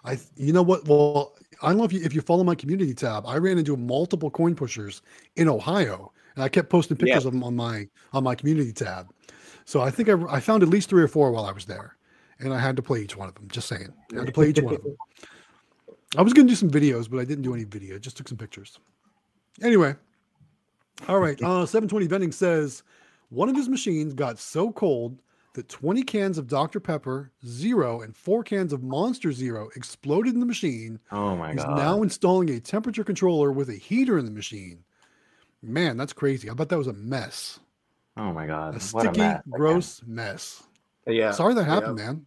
I, 0.04 0.20
you 0.36 0.54
know 0.54 0.62
what? 0.62 0.86
Well, 0.88 1.36
I 1.62 1.70
don't 1.70 1.78
know 1.78 1.84
if 1.86 1.94
you 1.94 2.02
if 2.04 2.14
you 2.14 2.22
follow 2.22 2.44
my 2.44 2.56
community 2.56 2.94
tab. 2.94 3.26
I 3.26 3.38
ran 3.38 3.58
into 3.58 3.76
multiple 3.78 4.30
coin 4.30 4.54
pushers 4.54 5.02
in 5.38 5.48
Ohio, 5.48 6.12
and 6.36 6.44
I 6.44 6.50
kept 6.50 6.70
posting 6.70 6.98
pictures 6.98 7.24
Yeah. 7.24 7.28
of 7.30 7.34
them 7.34 7.44
on 7.44 7.56
my 7.56 7.88
on 8.14 8.24
my 8.24 8.36
community 8.36 8.74
tab. 8.74 9.08
So 9.64 9.82
I 9.82 9.90
think 9.90 10.10
I, 10.10 10.14
I 10.30 10.40
found 10.42 10.62
at 10.62 10.70
least 10.70 10.90
three 10.90 11.02
or 11.02 11.08
four 11.08 11.32
while 11.32 11.46
I 11.46 11.52
was 11.52 11.66
there, 11.66 11.96
and 12.40 12.54
I 12.54 12.60
had 12.60 12.76
to 12.76 12.84
play 12.84 13.02
each 13.02 13.16
one 13.18 13.30
of 13.30 13.34
them. 13.36 13.48
Just 13.48 13.68
saying, 13.68 13.88
I 14.14 14.18
had 14.18 14.28
to 14.28 14.32
play 14.34 14.50
each 14.50 14.60
one 14.62 14.76
of 14.76 14.84
them. 14.84 14.96
I 16.18 16.22
was 16.22 16.34
going 16.34 16.46
to 16.48 16.52
do 16.52 16.56
some 16.56 16.70
videos, 16.70 17.10
but 17.10 17.20
I 17.20 17.26
didn't 17.26 17.44
do 17.44 17.54
any 17.54 17.64
video. 17.64 17.98
Just 17.98 18.16
took 18.18 18.28
some 18.28 18.38
pictures. 18.38 18.80
Anyway, 19.62 19.96
all 21.08 21.20
right. 21.20 21.42
Uh, 21.42 21.66
720 21.66 22.08
Vending 22.08 22.32
says 22.32 22.84
one 23.30 23.50
of 23.50 23.56
his 23.56 23.70
machines 23.70 24.14
got 24.14 24.38
so 24.40 24.72
cold 24.72 25.22
that 25.54 25.70
20 25.70 26.04
cans 26.04 26.38
of 26.38 26.48
Dr. 26.48 26.80
Pepper 26.82 27.32
Zero 27.46 28.02
and 28.02 28.16
four 28.16 28.44
cans 28.44 28.74
of 28.74 28.84
Monster 28.84 29.32
Zero 29.32 29.70
exploded 29.76 30.34
in 30.34 30.40
the 30.42 30.46
machine. 30.46 31.00
Oh 31.12 31.36
my 31.36 31.54
He's 31.54 31.64
god. 31.64 31.78
now 31.78 32.02
installing 32.04 32.50
a 32.50 32.60
temperature 32.60 33.04
controller 33.06 33.52
with 33.52 33.70
a 33.70 33.76
heater 33.76 34.18
in 34.18 34.26
the 34.26 34.32
machine. 34.32 34.84
Man, 35.62 35.96
that's 35.98 36.14
crazy. 36.14 36.50
I 36.50 36.54
bet 36.54 36.70
that 36.70 36.78
was 36.78 36.88
a 36.88 36.94
mess. 36.94 37.60
oh 38.18 38.34
my 38.34 38.46
god. 38.46 38.70
A 38.72 38.74
What 38.74 38.82
sticky, 38.82 39.20
mess. 39.20 39.40
Okay. 39.40 39.52
gross 39.58 40.02
mess. 40.06 40.64
Yeah. 41.08 41.32
Sorry 41.32 41.54
that 41.54 41.64
happened, 41.66 41.98
yeah. 42.00 42.06
man. 42.06 42.26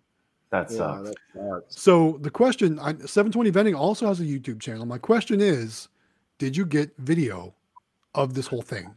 That 0.51 0.71
Yeah, 0.71 0.77
sucks. 0.79 1.09
that 1.11 1.17
sucks. 1.35 1.81
So 1.81 2.19
the 2.23 2.31
question, 2.31 2.79
I, 2.79 2.93
720 2.95 3.51
Vending 3.51 3.75
also 3.75 4.07
has 4.07 4.21
a 4.21 4.25
YouTube 4.25 4.61
channel. 4.61 4.87
My 4.87 4.97
question 4.99 5.41
is, 5.43 5.89
did 6.39 6.57
you 6.57 6.65
get 6.65 6.97
video 6.99 7.55
of 8.15 8.35
this 8.35 8.47
whole 8.47 8.63
thing? 8.63 8.95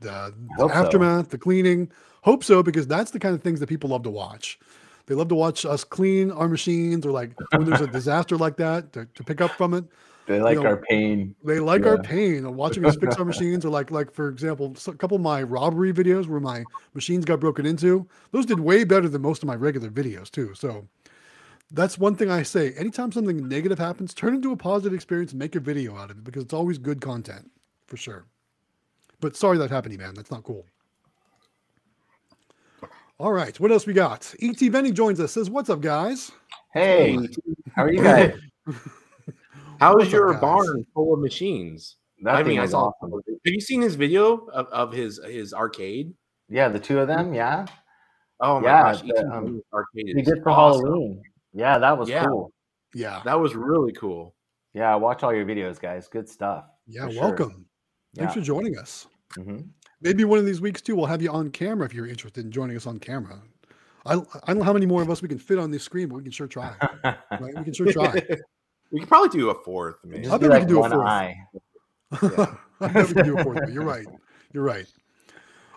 The, 0.00 0.34
the 0.56 0.62
hope 0.62 0.70
so. 0.72 0.76
aftermath, 0.76 1.30
the 1.30 1.38
cleaning. 1.38 1.90
Hope 2.22 2.44
so, 2.44 2.62
because 2.62 2.86
that's 2.86 3.10
the 3.10 3.18
kind 3.18 3.34
of 3.34 3.42
things 3.42 3.60
that 3.60 3.68
people 3.68 3.90
love 3.90 4.02
to 4.04 4.10
watch. 4.10 4.58
They 5.06 5.14
love 5.14 5.28
to 5.28 5.34
watch 5.34 5.64
us 5.64 5.84
clean 5.84 6.30
our 6.32 6.48
machines 6.48 7.06
or 7.06 7.12
like 7.12 7.30
when 7.52 7.64
there's 7.64 7.80
a 7.80 7.86
disaster 7.86 8.36
like 8.36 8.56
that 8.56 8.92
to, 8.92 9.06
to 9.14 9.24
pick 9.24 9.40
up 9.40 9.52
from 9.52 9.74
it. 9.74 9.84
They 10.26 10.40
like 10.40 10.58
know, 10.58 10.66
our 10.66 10.76
pain. 10.76 11.36
They 11.44 11.60
like 11.60 11.86
our 11.86 11.98
pain 11.98 12.44
of 12.44 12.56
watching 12.56 12.84
us 12.84 12.96
fix 12.96 13.16
our 13.16 13.24
machines, 13.24 13.64
or 13.64 13.68
like, 13.68 13.92
like 13.92 14.12
for 14.12 14.28
example, 14.28 14.74
a 14.88 14.92
couple 14.94 15.14
of 15.14 15.22
my 15.22 15.44
robbery 15.44 15.92
videos 15.92 16.26
where 16.26 16.40
my 16.40 16.64
machines 16.94 17.24
got 17.24 17.38
broken 17.38 17.64
into. 17.64 18.08
Those 18.32 18.44
did 18.44 18.58
way 18.58 18.82
better 18.82 19.08
than 19.08 19.22
most 19.22 19.44
of 19.44 19.46
my 19.46 19.54
regular 19.54 19.88
videos 19.88 20.28
too. 20.28 20.52
So 20.54 20.88
that's 21.70 21.98
one 21.98 22.14
thing 22.14 22.30
I 22.30 22.42
say. 22.42 22.72
Anytime 22.74 23.12
something 23.12 23.48
negative 23.48 23.78
happens, 23.78 24.14
turn 24.14 24.34
it 24.34 24.36
into 24.36 24.52
a 24.52 24.56
positive 24.56 24.94
experience 24.94 25.32
and 25.32 25.38
make 25.38 25.54
a 25.56 25.60
video 25.60 25.96
out 25.96 26.10
of 26.10 26.18
it 26.18 26.24
because 26.24 26.44
it's 26.44 26.54
always 26.54 26.78
good 26.78 27.00
content 27.00 27.50
for 27.86 27.96
sure. 27.96 28.26
But 29.20 29.36
sorry 29.36 29.58
that 29.58 29.70
happened, 29.70 29.96
man. 29.98 30.14
That's 30.14 30.30
not 30.30 30.44
cool. 30.44 30.64
All 33.18 33.32
right, 33.32 33.58
what 33.58 33.72
else 33.72 33.86
we 33.86 33.94
got? 33.94 34.34
Et 34.42 34.70
Benny 34.70 34.92
joins 34.92 35.18
us. 35.20 35.32
Says, 35.32 35.48
"What's 35.48 35.70
up, 35.70 35.80
guys?" 35.80 36.32
Hey, 36.74 37.18
how 37.74 37.84
are 37.84 37.92
you 37.92 38.02
guys? 38.02 38.38
how 39.80 39.92
is 39.96 40.04
What's 40.04 40.06
up, 40.08 40.12
your 40.12 40.32
guys? 40.32 40.40
barn 40.42 40.86
full 40.92 41.14
of 41.14 41.20
machines? 41.20 41.96
That 42.22 42.34
I 42.34 42.38
thing 42.42 42.48
mean, 42.48 42.60
I 42.60 42.64
is 42.64 42.72
saw. 42.72 42.90
awesome. 43.02 43.12
Have 43.12 43.54
you 43.54 43.60
seen 43.60 43.80
his 43.80 43.94
video 43.94 44.46
of, 44.48 44.66
of 44.66 44.92
his 44.92 45.18
his 45.24 45.54
arcade? 45.54 46.12
Yeah, 46.50 46.68
the 46.68 46.78
two 46.78 46.98
of 47.00 47.08
them. 47.08 47.32
Yeah, 47.32 47.64
Oh 48.40 48.60
my 48.60 48.66
Yeah, 48.68 48.82
gosh, 48.92 49.02
the, 49.02 49.18
um, 49.32 49.44
Bunny's 49.44 49.62
arcade 49.72 50.06
he 50.16 50.22
did 50.22 50.42
for 50.42 50.50
awesome. 50.50 50.84
Halloween. 50.84 51.22
Yeah, 51.56 51.78
that 51.78 51.96
was 51.98 52.08
Yeah. 52.08 52.26
cool. 52.26 52.52
Yeah, 52.94 53.22
That 53.24 53.40
was 53.40 53.54
really 53.56 53.92
cool. 53.92 54.34
Yeah, 54.74 54.94
watch 54.94 55.22
all 55.22 55.34
your 55.34 55.44
videos, 55.46 55.80
guys. 55.80 56.06
Good 56.08 56.28
stuff. 56.28 56.66
yeah. 56.86 57.06
for 57.06 57.12
sure. 57.12 57.20
Welcome. 57.22 57.66
Thanks 58.14 58.34
Yeah. 58.36 58.40
for 58.40 58.44
joining 58.46 58.78
us. 58.78 59.06
hmm 59.34 59.58
Maybe 60.02 60.24
one 60.24 60.38
of 60.38 60.44
these 60.44 60.60
weeks 60.60 60.82
too, 60.82 60.94
we'll 60.94 61.06
have 61.06 61.22
you 61.22 61.30
on 61.30 61.50
camera 61.50 61.86
if 61.86 61.94
you're 61.94 62.06
interested 62.06 62.44
in 62.44 62.50
joining 62.52 62.76
us 62.76 62.86
on 62.86 62.98
camera. 62.98 63.40
I, 64.04 64.14
I 64.14 64.18
don't 64.46 64.58
know 64.58 64.64
how 64.64 64.72
many 64.74 64.84
more 64.86 65.00
of 65.02 65.10
us 65.10 65.22
we 65.22 65.28
can 65.28 65.38
fit 65.38 65.58
on 65.58 65.70
this 65.70 65.82
screen, 65.82 66.08
but 66.08 66.16
we 66.16 66.22
can 66.22 66.30
sure 66.32 66.46
try. 66.46 66.74
Right? 67.04 67.54
We 67.56 67.64
can 67.64 67.72
sure 67.72 67.90
try. 67.90 68.12
we 68.92 69.00
could 69.00 69.08
probably 69.08 69.30
do 69.38 69.48
a 69.50 69.54
fourth, 69.64 70.04
man. 70.04 70.20
Just 70.22 70.32
I'll 70.32 70.38
do 70.38 70.48
bet 70.48 70.60
we 70.60 70.66
can 70.66 70.68
do 70.68 70.76
a 70.76 70.80
one 70.80 70.90
fourth. 70.90 71.06
eye. 71.06 71.36
I 72.80 72.88
bet 72.88 73.08
we 73.08 73.14
can 73.14 73.24
do 73.24 73.38
a 73.38 73.42
fourth. 73.42 73.58
one. 73.60 73.72
You're 73.72 73.84
right. 73.84 74.06
You're 74.52 74.62
right. 74.62 74.86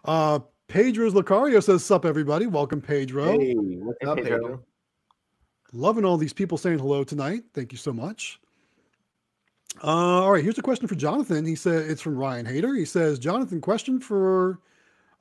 Uh, 0.05 0.39
Pedro's 0.67 1.13
Lucario 1.13 1.63
says, 1.63 1.83
"Sup, 1.83 2.05
everybody? 2.05 2.45
Welcome, 2.45 2.81
Pedro. 2.81 3.39
Hey, 3.39 3.53
what's 3.55 3.97
Hey, 4.01 4.07
up, 4.07 4.17
Pedro. 4.17 4.37
Pedro? 4.37 4.63
Loving 5.73 6.05
all 6.05 6.17
these 6.17 6.33
people 6.33 6.57
saying 6.57 6.79
hello 6.79 7.03
tonight. 7.03 7.43
Thank 7.53 7.71
you 7.71 7.77
so 7.77 7.93
much." 7.93 8.39
Uh, 9.83 10.23
all 10.23 10.31
right, 10.31 10.43
here's 10.43 10.57
a 10.57 10.63
question 10.63 10.87
for 10.87 10.95
Jonathan. 10.95 11.45
He 11.45 11.55
said 11.55 11.89
it's 11.89 12.01
from 12.01 12.17
Ryan 12.17 12.45
Hader. 12.45 12.77
He 12.77 12.85
says, 12.85 13.19
"Jonathan, 13.19 13.61
question 13.61 13.99
for 13.99 14.59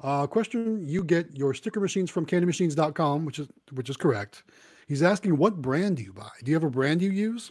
uh, 0.01 0.27
question. 0.27 0.87
You 0.87 1.05
get 1.05 1.37
your 1.37 1.55
sticker 1.55 1.81
machines 1.81 2.11
from 2.11 2.27
CandyMachines.com, 2.27 3.25
which 3.25 3.39
is 3.39 3.49
which 3.73 3.91
is 3.91 3.97
correct. 3.97 4.45
He's 4.87 5.03
asking, 5.03 5.37
what 5.37 5.61
brand 5.61 5.99
do 5.99 6.03
you 6.03 6.13
buy? 6.13 6.31
Do 6.43 6.51
you 6.51 6.57
have 6.57 6.65
a 6.65 6.71
brand 6.71 7.03
you 7.03 7.11
use? 7.11 7.51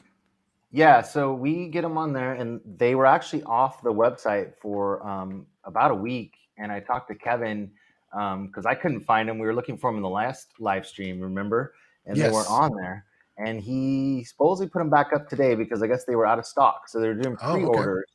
Yeah, 0.71 1.01
so 1.01 1.33
we 1.33 1.67
get 1.67 1.83
them 1.83 1.97
on 1.97 2.11
there, 2.11 2.33
and 2.33 2.59
they 2.77 2.95
were 2.95 3.05
actually 3.05 3.43
off 3.43 3.83
the 3.83 3.93
website 3.93 4.53
for 4.59 5.05
um, 5.07 5.45
about 5.63 5.91
a 5.91 5.95
week. 5.95 6.33
And 6.57 6.71
I 6.71 6.79
talked 6.79 7.09
to 7.09 7.15
Kevin 7.15 7.71
because 8.11 8.65
I 8.65 8.73
couldn't 8.73 9.01
find 9.01 9.29
them. 9.29 9.37
We 9.37 9.45
were 9.45 9.53
looking 9.53 9.77
for 9.77 9.91
them 9.91 9.97
in 9.97 10.03
the 10.03 10.09
last 10.09 10.53
live 10.59 10.87
stream, 10.87 11.21
remember? 11.21 11.73
And 12.07 12.17
they 12.19 12.31
weren't 12.31 12.49
on 12.49 12.75
there. 12.75 13.05
And 13.37 13.61
he 13.61 14.23
supposedly 14.23 14.69
put 14.69 14.79
them 14.79 14.89
back 14.89 15.13
up 15.13 15.29
today 15.29 15.53
because 15.53 15.83
I 15.83 15.87
guess 15.87 16.05
they 16.05 16.15
were 16.15 16.25
out 16.25 16.39
of 16.39 16.45
stock. 16.47 16.87
So 16.87 16.99
they're 16.99 17.13
doing 17.13 17.37
Oh, 17.41 17.51
okay. 17.53 17.65
pre-orders 17.65 18.09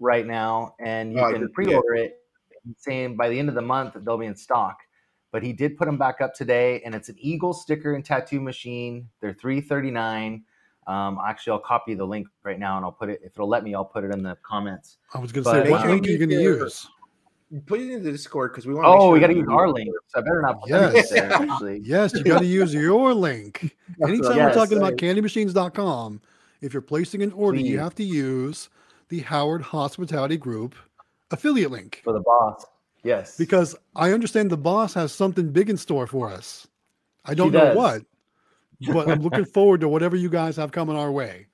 right 0.00 0.26
now, 0.26 0.74
and 0.80 1.12
you 1.12 1.20
Oh, 1.20 1.32
can 1.32 1.48
pre-order 1.52 1.94
it, 1.94 2.16
saying 2.76 3.16
by 3.16 3.28
the 3.28 3.38
end 3.38 3.48
of 3.48 3.54
the 3.54 3.62
month 3.62 3.94
they'll 4.04 4.18
be 4.18 4.26
in 4.26 4.34
stock. 4.34 4.78
But 5.32 5.42
he 5.42 5.52
did 5.52 5.76
put 5.76 5.84
them 5.86 5.98
back 5.98 6.20
up 6.20 6.34
today, 6.34 6.80
and 6.84 6.94
it's 6.94 7.08
an 7.08 7.16
Eagle 7.18 7.52
sticker 7.52 7.94
and 7.94 8.04
tattoo 8.04 8.40
machine. 8.40 9.08
They're 9.20 9.34
three 9.34 9.60
thirty 9.60 9.90
nine. 9.90 10.44
Um, 10.86 11.18
actually, 11.24 11.52
I'll 11.52 11.58
copy 11.58 11.94
the 11.94 12.04
link 12.04 12.28
right 12.42 12.58
now, 12.58 12.76
and 12.76 12.84
I'll 12.84 12.92
put 12.92 13.08
it. 13.08 13.20
If 13.22 13.32
it'll 13.32 13.48
let 13.48 13.62
me, 13.64 13.74
I'll 13.74 13.84
put 13.84 14.04
it 14.04 14.12
in 14.12 14.22
the 14.22 14.36
comments. 14.42 14.98
I 15.12 15.18
was 15.18 15.32
going 15.32 15.44
to 15.44 15.50
say, 15.50 15.70
what 15.70 15.82
sure 15.82 15.90
link 15.90 16.04
are 16.04 16.06
you 16.06 16.12
you 16.12 16.26
going 16.26 16.30
to 16.30 16.42
use? 16.42 16.88
Put 17.66 17.80
it 17.80 17.90
in 17.90 18.02
the 18.02 18.10
Discord 18.10 18.52
because 18.52 18.66
we 18.66 18.74
want. 18.74 18.86
Oh, 18.88 19.12
we 19.12 19.20
got 19.20 19.28
to 19.28 19.34
use 19.34 19.46
our 19.48 19.68
link. 19.70 19.88
So 20.08 20.18
I 20.18 20.22
better 20.22 20.42
not 20.42 20.60
put 20.60 20.70
that 20.70 20.94
Yes. 20.94 21.10
there. 21.10 21.32
Actually, 21.32 21.78
Yes, 21.84 22.12
you 22.14 22.24
got 22.24 22.40
to 22.40 22.46
use 22.46 22.74
your 22.74 23.14
link. 23.14 23.76
Anytime 24.02 24.36
Yes. 24.36 24.54
we're 24.56 24.60
talking 24.60 24.78
about 24.78 24.94
candymachines.com, 24.96 26.20
if 26.60 26.72
you're 26.72 26.82
placing 26.82 27.22
an 27.22 27.30
order, 27.32 27.60
you 27.60 27.78
have 27.78 27.94
to 27.96 28.02
use 28.02 28.68
the 29.10 29.20
Howard 29.20 29.62
Hospitality 29.62 30.36
Group 30.36 30.74
affiliate 31.30 31.70
link 31.70 32.00
for 32.02 32.12
the 32.12 32.20
boss. 32.20 32.64
Yes, 33.04 33.36
because 33.36 33.76
I 33.94 34.10
understand 34.12 34.50
the 34.50 34.56
boss 34.56 34.94
has 34.94 35.12
something 35.12 35.52
big 35.52 35.70
in 35.70 35.76
store 35.76 36.08
for 36.08 36.28
us. 36.28 36.66
I 37.24 37.34
don't 37.34 37.52
know 37.52 37.66
does. 37.66 37.76
what, 37.76 38.02
but 38.92 39.08
I'm 39.08 39.20
looking 39.20 39.44
forward 39.54 39.80
to 39.82 39.88
whatever 39.88 40.16
you 40.16 40.28
guys 40.28 40.56
have 40.56 40.72
coming 40.72 40.96
our 40.96 41.12
way. 41.12 41.46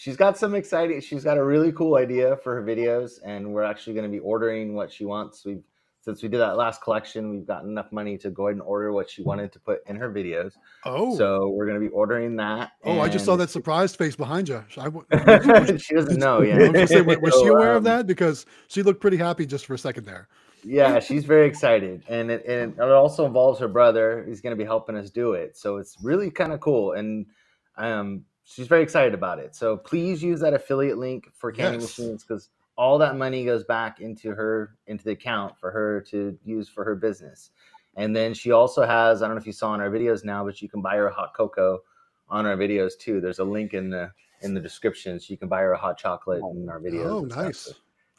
She's 0.00 0.16
got 0.16 0.38
some 0.38 0.54
exciting. 0.54 0.98
She's 1.02 1.24
got 1.24 1.36
a 1.36 1.44
really 1.44 1.72
cool 1.72 1.96
idea 1.96 2.36
for 2.38 2.54
her 2.54 2.62
videos, 2.62 3.20
and 3.22 3.52
we're 3.52 3.64
actually 3.64 3.92
going 3.92 4.06
to 4.06 4.10
be 4.10 4.18
ordering 4.20 4.74
what 4.74 4.90
she 4.90 5.04
wants. 5.04 5.44
We've 5.44 5.62
since 6.02 6.22
we 6.22 6.30
did 6.30 6.38
that 6.38 6.56
last 6.56 6.80
collection, 6.80 7.28
we've 7.28 7.46
gotten 7.46 7.68
enough 7.68 7.92
money 7.92 8.16
to 8.16 8.30
go 8.30 8.46
ahead 8.46 8.54
and 8.54 8.62
order 8.62 8.90
what 8.90 9.10
she 9.10 9.22
wanted 9.22 9.52
to 9.52 9.60
put 9.60 9.80
in 9.86 9.96
her 9.96 10.10
videos. 10.10 10.52
Oh, 10.86 11.14
So 11.14 11.50
we're 11.50 11.66
going 11.66 11.78
to 11.78 11.86
be 11.86 11.92
ordering 11.92 12.36
that. 12.36 12.72
oh, 12.84 13.00
I 13.00 13.10
just 13.10 13.26
saw 13.26 13.36
that 13.36 13.50
surprised 13.50 13.96
face 13.96 14.16
behind 14.16 14.48
you. 14.48 14.64
I, 14.78 14.84
w- 14.84 15.04
she 15.78 15.94
doesn't 15.94 16.18
know 16.18 16.40
I 16.40 16.70
was 16.70 16.88
say, 16.88 17.02
was 17.02 17.34
she 17.34 17.46
aware 17.48 17.72
of 17.72 17.78
um, 17.78 17.84
that? 17.84 18.06
Because 18.06 18.46
she 18.68 18.82
looked 18.82 19.02
pretty 19.02 19.18
happy 19.18 19.44
just 19.44 19.66
for 19.66 19.74
a 19.74 19.78
second 19.78 20.06
there. 20.06 20.28
yeah, 20.64 21.00
she's 21.00 21.26
very 21.26 21.46
excited, 21.46 22.02
and 22.08 22.30
it 22.30 22.46
and 22.46 22.72
it 22.72 22.80
also 22.80 23.26
involves 23.26 23.60
her 23.60 23.68
brother. 23.68 24.24
He's 24.26 24.40
going 24.40 24.56
to 24.56 24.62
be 24.62 24.66
helping 24.66 24.96
us 24.96 25.10
do 25.10 25.34
it, 25.34 25.54
so 25.54 25.76
it's 25.76 25.98
really 26.02 26.30
kind 26.30 26.54
of 26.54 26.60
cool, 26.60 26.92
and 26.92 27.26
um, 27.76 28.24
she's 28.50 28.66
very 28.66 28.82
excited 28.82 29.14
about 29.14 29.38
it. 29.38 29.54
So 29.54 29.76
please 29.76 30.22
use 30.22 30.40
that 30.40 30.54
affiliate 30.54 30.98
link 30.98 31.30
for 31.34 31.52
Candy 31.52 31.78
Yes. 31.78 31.98
Machines 31.98 32.24
because 32.24 32.50
all 32.76 32.98
that 32.98 33.16
money 33.16 33.44
goes 33.44 33.64
back 33.64 34.00
into 34.00 34.30
her 34.34 34.76
into 34.86 35.04
the 35.04 35.12
account 35.12 35.58
for 35.58 35.70
her 35.70 36.00
to 36.10 36.36
use 36.44 36.68
for 36.68 36.84
her 36.84 36.94
business. 36.96 37.50
And 37.96 38.14
then 38.14 38.34
she 38.34 38.50
also 38.52 38.84
has 38.86 39.22
I 39.22 39.26
don't 39.26 39.36
know 39.36 39.40
if 39.40 39.46
you 39.46 39.52
saw 39.52 39.74
in 39.74 39.80
our 39.80 39.90
videos 39.90 40.24
now, 40.24 40.44
but 40.44 40.60
you 40.62 40.68
can 40.68 40.80
buy 40.82 40.96
her 40.96 41.06
a 41.08 41.12
hot 41.14 41.32
cocoa 41.36 41.80
on 42.28 42.46
our 42.46 42.56
videos 42.56 42.98
too. 42.98 43.20
There's 43.20 43.38
a 43.40 43.44
link 43.44 43.74
in 43.74 43.90
the 43.90 44.10
in 44.42 44.54
the 44.54 44.60
description, 44.60 45.20
so 45.20 45.26
you 45.30 45.36
can 45.36 45.48
buy 45.48 45.60
her 45.60 45.72
a 45.72 45.78
hot 45.78 45.98
chocolate 45.98 46.40
in 46.54 46.68
our 46.68 46.80
videos. 46.80 47.06
Oh, 47.10 47.20
nice. 47.42 47.58
So 47.58 47.72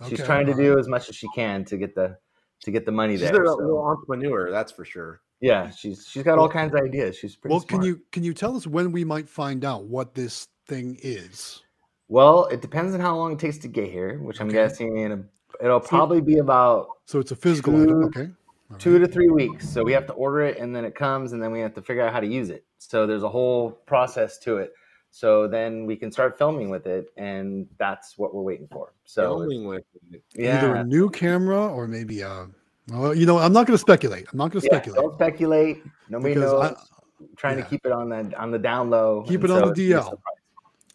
She's 0.08 0.20
Okay, 0.20 0.26
trying 0.26 0.46
to 0.48 0.54
do 0.56 0.80
as 0.80 0.88
much 0.88 1.10
as 1.10 1.16
she 1.16 1.28
can 1.36 1.64
to 1.66 1.78
get 1.78 1.94
the 1.96 2.18
to 2.64 2.72
get 2.72 2.86
the 2.86 2.92
money 2.92 3.14
She's 3.18 3.30
there. 3.32 3.44
a 3.44 3.48
so- 3.48 3.56
little 3.58 3.84
entrepreneur, 3.84 4.52
that's 4.52 4.72
for 4.72 4.86
sure. 4.86 5.22
Yeah, 5.42 5.70
she's 5.72 6.08
she's 6.08 6.24
got 6.24 6.38
all 6.38 6.48
kinds 6.50 6.74
of 6.74 6.80
ideas. 6.82 7.18
She's 7.18 7.36
pretty 7.36 7.52
Well, 7.54 7.62
can 7.62 7.82
you 7.84 8.02
can 8.12 8.24
you 8.24 8.34
tell 8.34 8.56
us 8.56 8.66
when 8.68 8.92
we 8.92 9.04
might 9.04 9.28
find 9.28 9.66
out 9.66 9.86
what 9.86 10.14
this 10.14 10.48
thing 10.68 10.98
is? 11.02 11.62
Well, 12.08 12.46
it 12.46 12.62
depends 12.62 12.94
on 12.94 13.00
how 13.00 13.16
long 13.16 13.34
it 13.34 13.40
takes 13.40 13.58
to 13.60 13.68
get 13.68 13.90
here, 13.90 14.20
which 14.20 14.40
I'm 14.42 14.50
guessing 14.50 14.98
in 14.98 15.12
a, 15.12 15.24
it'll 15.64 15.82
So- 15.82 15.88
probably 15.88 16.22
be 16.22 16.38
about 16.38 16.88
So 17.06 17.20
it's 17.20 17.32
a 17.32 17.36
physical 17.36 17.74
Two- 17.74 17.84
item, 17.84 18.04
okay? 18.06 18.30
All 18.70 18.78
two 18.78 18.94
right. 18.94 19.00
to 19.06 19.08
three 19.08 19.30
weeks. 19.30 19.68
So 19.68 19.84
we 19.84 19.92
have 19.94 20.06
to 20.08 20.14
order 20.14 20.42
it, 20.42 20.58
and 20.58 20.74
then 20.76 20.86
it 20.86 20.94
comes, 20.96 21.34
and 21.34 21.42
then 21.42 21.52
we 21.52 21.60
have 21.60 21.74
to 21.74 21.82
figure 21.82 22.04
out 22.04 22.14
how 22.14 22.20
to 22.22 22.28
use 22.28 22.50
it. 22.50 22.64
So 22.78 23.06
there's 23.08 23.24
a 23.24 23.30
whole 23.30 23.72
process 23.86 24.38
to 24.40 24.58
it. 24.58 24.74
So 25.10 25.46
then 25.48 25.86
we 25.86 25.98
can 25.98 26.10
start 26.12 26.38
filming 26.38 26.70
with 26.70 26.86
it, 26.88 27.08
and 27.18 27.68
that's 27.78 28.18
what 28.18 28.34
we're 28.34 28.44
waiting 28.44 28.68
for. 28.72 28.94
So 29.04 29.40
Filming 29.40 29.66
with 29.68 29.84
it. 30.12 30.24
Either 30.38 30.76
a 30.76 30.84
new 30.86 31.10
camera 31.10 31.68
or 31.68 31.86
maybe 31.88 32.24
uh 32.24 32.46
well, 32.88 33.16
you 33.16 33.26
know, 33.26 33.38
I'm 33.38 33.54
not 33.54 33.68
going 33.68 33.76
to 33.76 33.82
speculate. 33.82 34.26
I'm 34.32 34.38
not 34.38 34.52
going 34.52 34.62
to 34.62 34.68
yeah, 34.68 34.78
speculate 34.78 35.02
don't 35.02 35.14
speculate. 35.14 35.84
Nobody 36.10 36.34
because 36.34 36.52
knows. 36.52 36.76
I, 36.78 37.26
trying 37.36 37.58
yeah. 37.58 37.64
to 37.64 37.70
keep 37.70 37.86
it 37.86 37.92
on 37.92 38.10
the 38.10 38.40
on 38.40 38.52
the 38.52 38.60
down 38.60 38.90
low. 38.90 39.24
Keep 39.28 39.44
and 39.44 39.52
it 39.52 39.64
on 39.64 39.74
the 39.74 39.92
DL. 39.92 40.18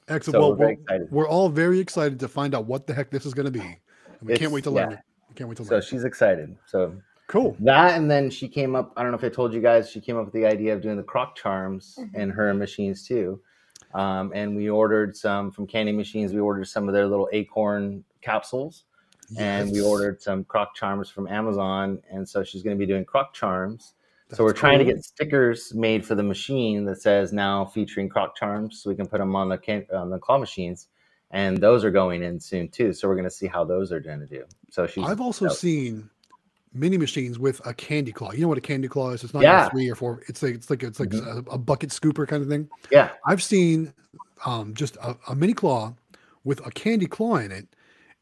excellent. 0.09 0.25
So 0.25 0.40
well, 0.40 0.55
we're 0.55 0.77
we're, 0.88 1.07
we're 1.11 1.29
all 1.29 1.49
very 1.49 1.79
excited 1.79 2.18
to 2.20 2.29
find 2.29 2.55
out 2.55 2.66
what 2.66 2.87
the 2.87 2.94
heck 2.94 3.11
this 3.11 3.27
is 3.27 3.35
going 3.35 3.46
to 3.46 3.53
be. 3.53 3.61
And 3.61 3.79
we 4.22 4.37
can't 4.37 4.53
wait 4.53 4.64
to 4.64 4.70
learn 4.70 4.90
yeah. 4.90 4.96
it. 4.99 5.03
We 5.29 5.35
can't 5.35 5.49
wait 5.49 5.57
to 5.57 5.62
learn. 5.62 5.68
So 5.68 5.75
learn. 5.77 5.83
she's 5.83 6.05
excited. 6.05 6.57
So 6.66 6.96
cool. 7.29 7.57
That 7.61 7.96
and 7.96 8.11
then 8.11 8.31
she 8.31 8.49
came 8.49 8.75
up. 8.75 8.92
I 8.96 9.03
don't 9.03 9.12
know 9.12 9.18
if 9.18 9.25
I 9.25 9.29
told 9.29 9.53
you 9.55 9.61
guys. 9.61 9.90
She 9.90 10.01
came 10.01 10.16
up 10.16 10.25
with 10.25 10.35
the 10.35 10.46
idea 10.46 10.75
of 10.75 10.83
doing 10.83 10.96
the 10.96 11.03
croc 11.03 11.37
charms 11.37 11.99
in 12.14 12.31
her 12.31 12.53
machines 12.53 13.07
too. 13.07 13.40
Um, 13.94 14.33
and 14.35 14.55
we 14.55 14.68
ordered 14.68 15.16
some 15.16 15.51
from 15.51 15.66
Candy 15.66 15.92
Machines. 15.92 16.33
We 16.33 16.40
ordered 16.40 16.66
some 16.68 16.88
of 16.88 16.94
their 16.94 17.07
little 17.07 17.29
acorn 17.33 18.05
capsules, 18.20 18.85
and 19.39 19.71
we 19.73 19.81
ordered 19.81 20.21
some 20.23 20.45
croc 20.45 20.75
charms 20.75 21.11
from 21.11 21.27
Amazon. 21.29 22.01
And 22.11 22.29
so 22.29 22.45
she's 22.45 22.62
going 22.62 22.77
to 22.77 22.79
be 22.79 22.87
doing 22.87 23.05
croc 23.05 23.35
charms. 23.35 23.95
That's 24.29 24.39
so 24.39 24.45
we're 24.45 24.53
trying 24.53 24.79
to 24.79 24.85
get 24.85 25.05
stickers 25.05 25.73
made 25.75 26.05
for 26.05 26.15
the 26.15 26.23
machine 26.23 26.85
that 26.87 27.01
says 27.01 27.33
now 27.33 27.65
featuring 27.65 28.09
croc 28.09 28.37
charms, 28.37 28.83
so 28.83 28.91
we 28.91 28.97
can 28.97 29.07
put 29.07 29.19
them 29.19 29.37
on 29.37 29.49
the 29.49 29.59
can- 29.59 29.87
on 29.95 30.11
the 30.11 30.19
claw 30.19 30.39
machines. 30.39 30.89
And 31.31 31.59
those 31.59 31.85
are 31.85 31.91
going 31.91 32.23
in 32.23 32.41
soon 32.41 32.69
too. 32.69 32.93
So 32.93 33.09
we're 33.09 33.15
going 33.15 33.25
to 33.25 33.31
see 33.31 33.47
how 33.47 33.65
those 33.65 33.93
are 33.93 34.01
going 34.01 34.21
to 34.21 34.27
do. 34.27 34.45
So 34.71 34.87
she's. 34.87 35.05
I've 35.05 35.21
also 35.21 35.49
so- 35.49 35.55
seen 35.55 36.11
mini 36.73 36.99
machines 36.99 37.39
with 37.39 37.65
a 37.67 37.73
candy 37.73 38.12
claw. 38.12 38.33
You 38.33 38.43
know 38.43 38.49
what 38.49 38.59
a 38.59 38.62
candy 38.62 38.89
claw 38.89 39.11
is? 39.11 39.25
It's 39.25 39.33
not 39.33 39.43
Yeah. 39.43 39.69
three 39.69 39.89
or 39.89 39.95
four. 39.95 40.23
It's 40.29 40.43
like 40.43 40.55
it's 40.55 40.71
like 40.71 40.83
it's 40.83 41.01
like 41.01 41.15
a, 41.15 41.43
a 41.51 41.59
bucket 41.59 41.91
scooper 41.91 42.27
kind 42.29 42.43
of 42.43 42.49
thing. 42.49 42.69
Yeah. 42.91 43.11
I've 43.27 43.43
seen 43.43 43.93
um, 44.45 44.75
just 44.75 44.97
a, 44.97 45.17
a 45.29 45.35
mini 45.35 45.55
claw 45.55 45.95
with 46.45 46.65
a 46.67 46.71
candy 46.71 47.07
claw 47.07 47.37
in 47.37 47.51
it, 47.51 47.67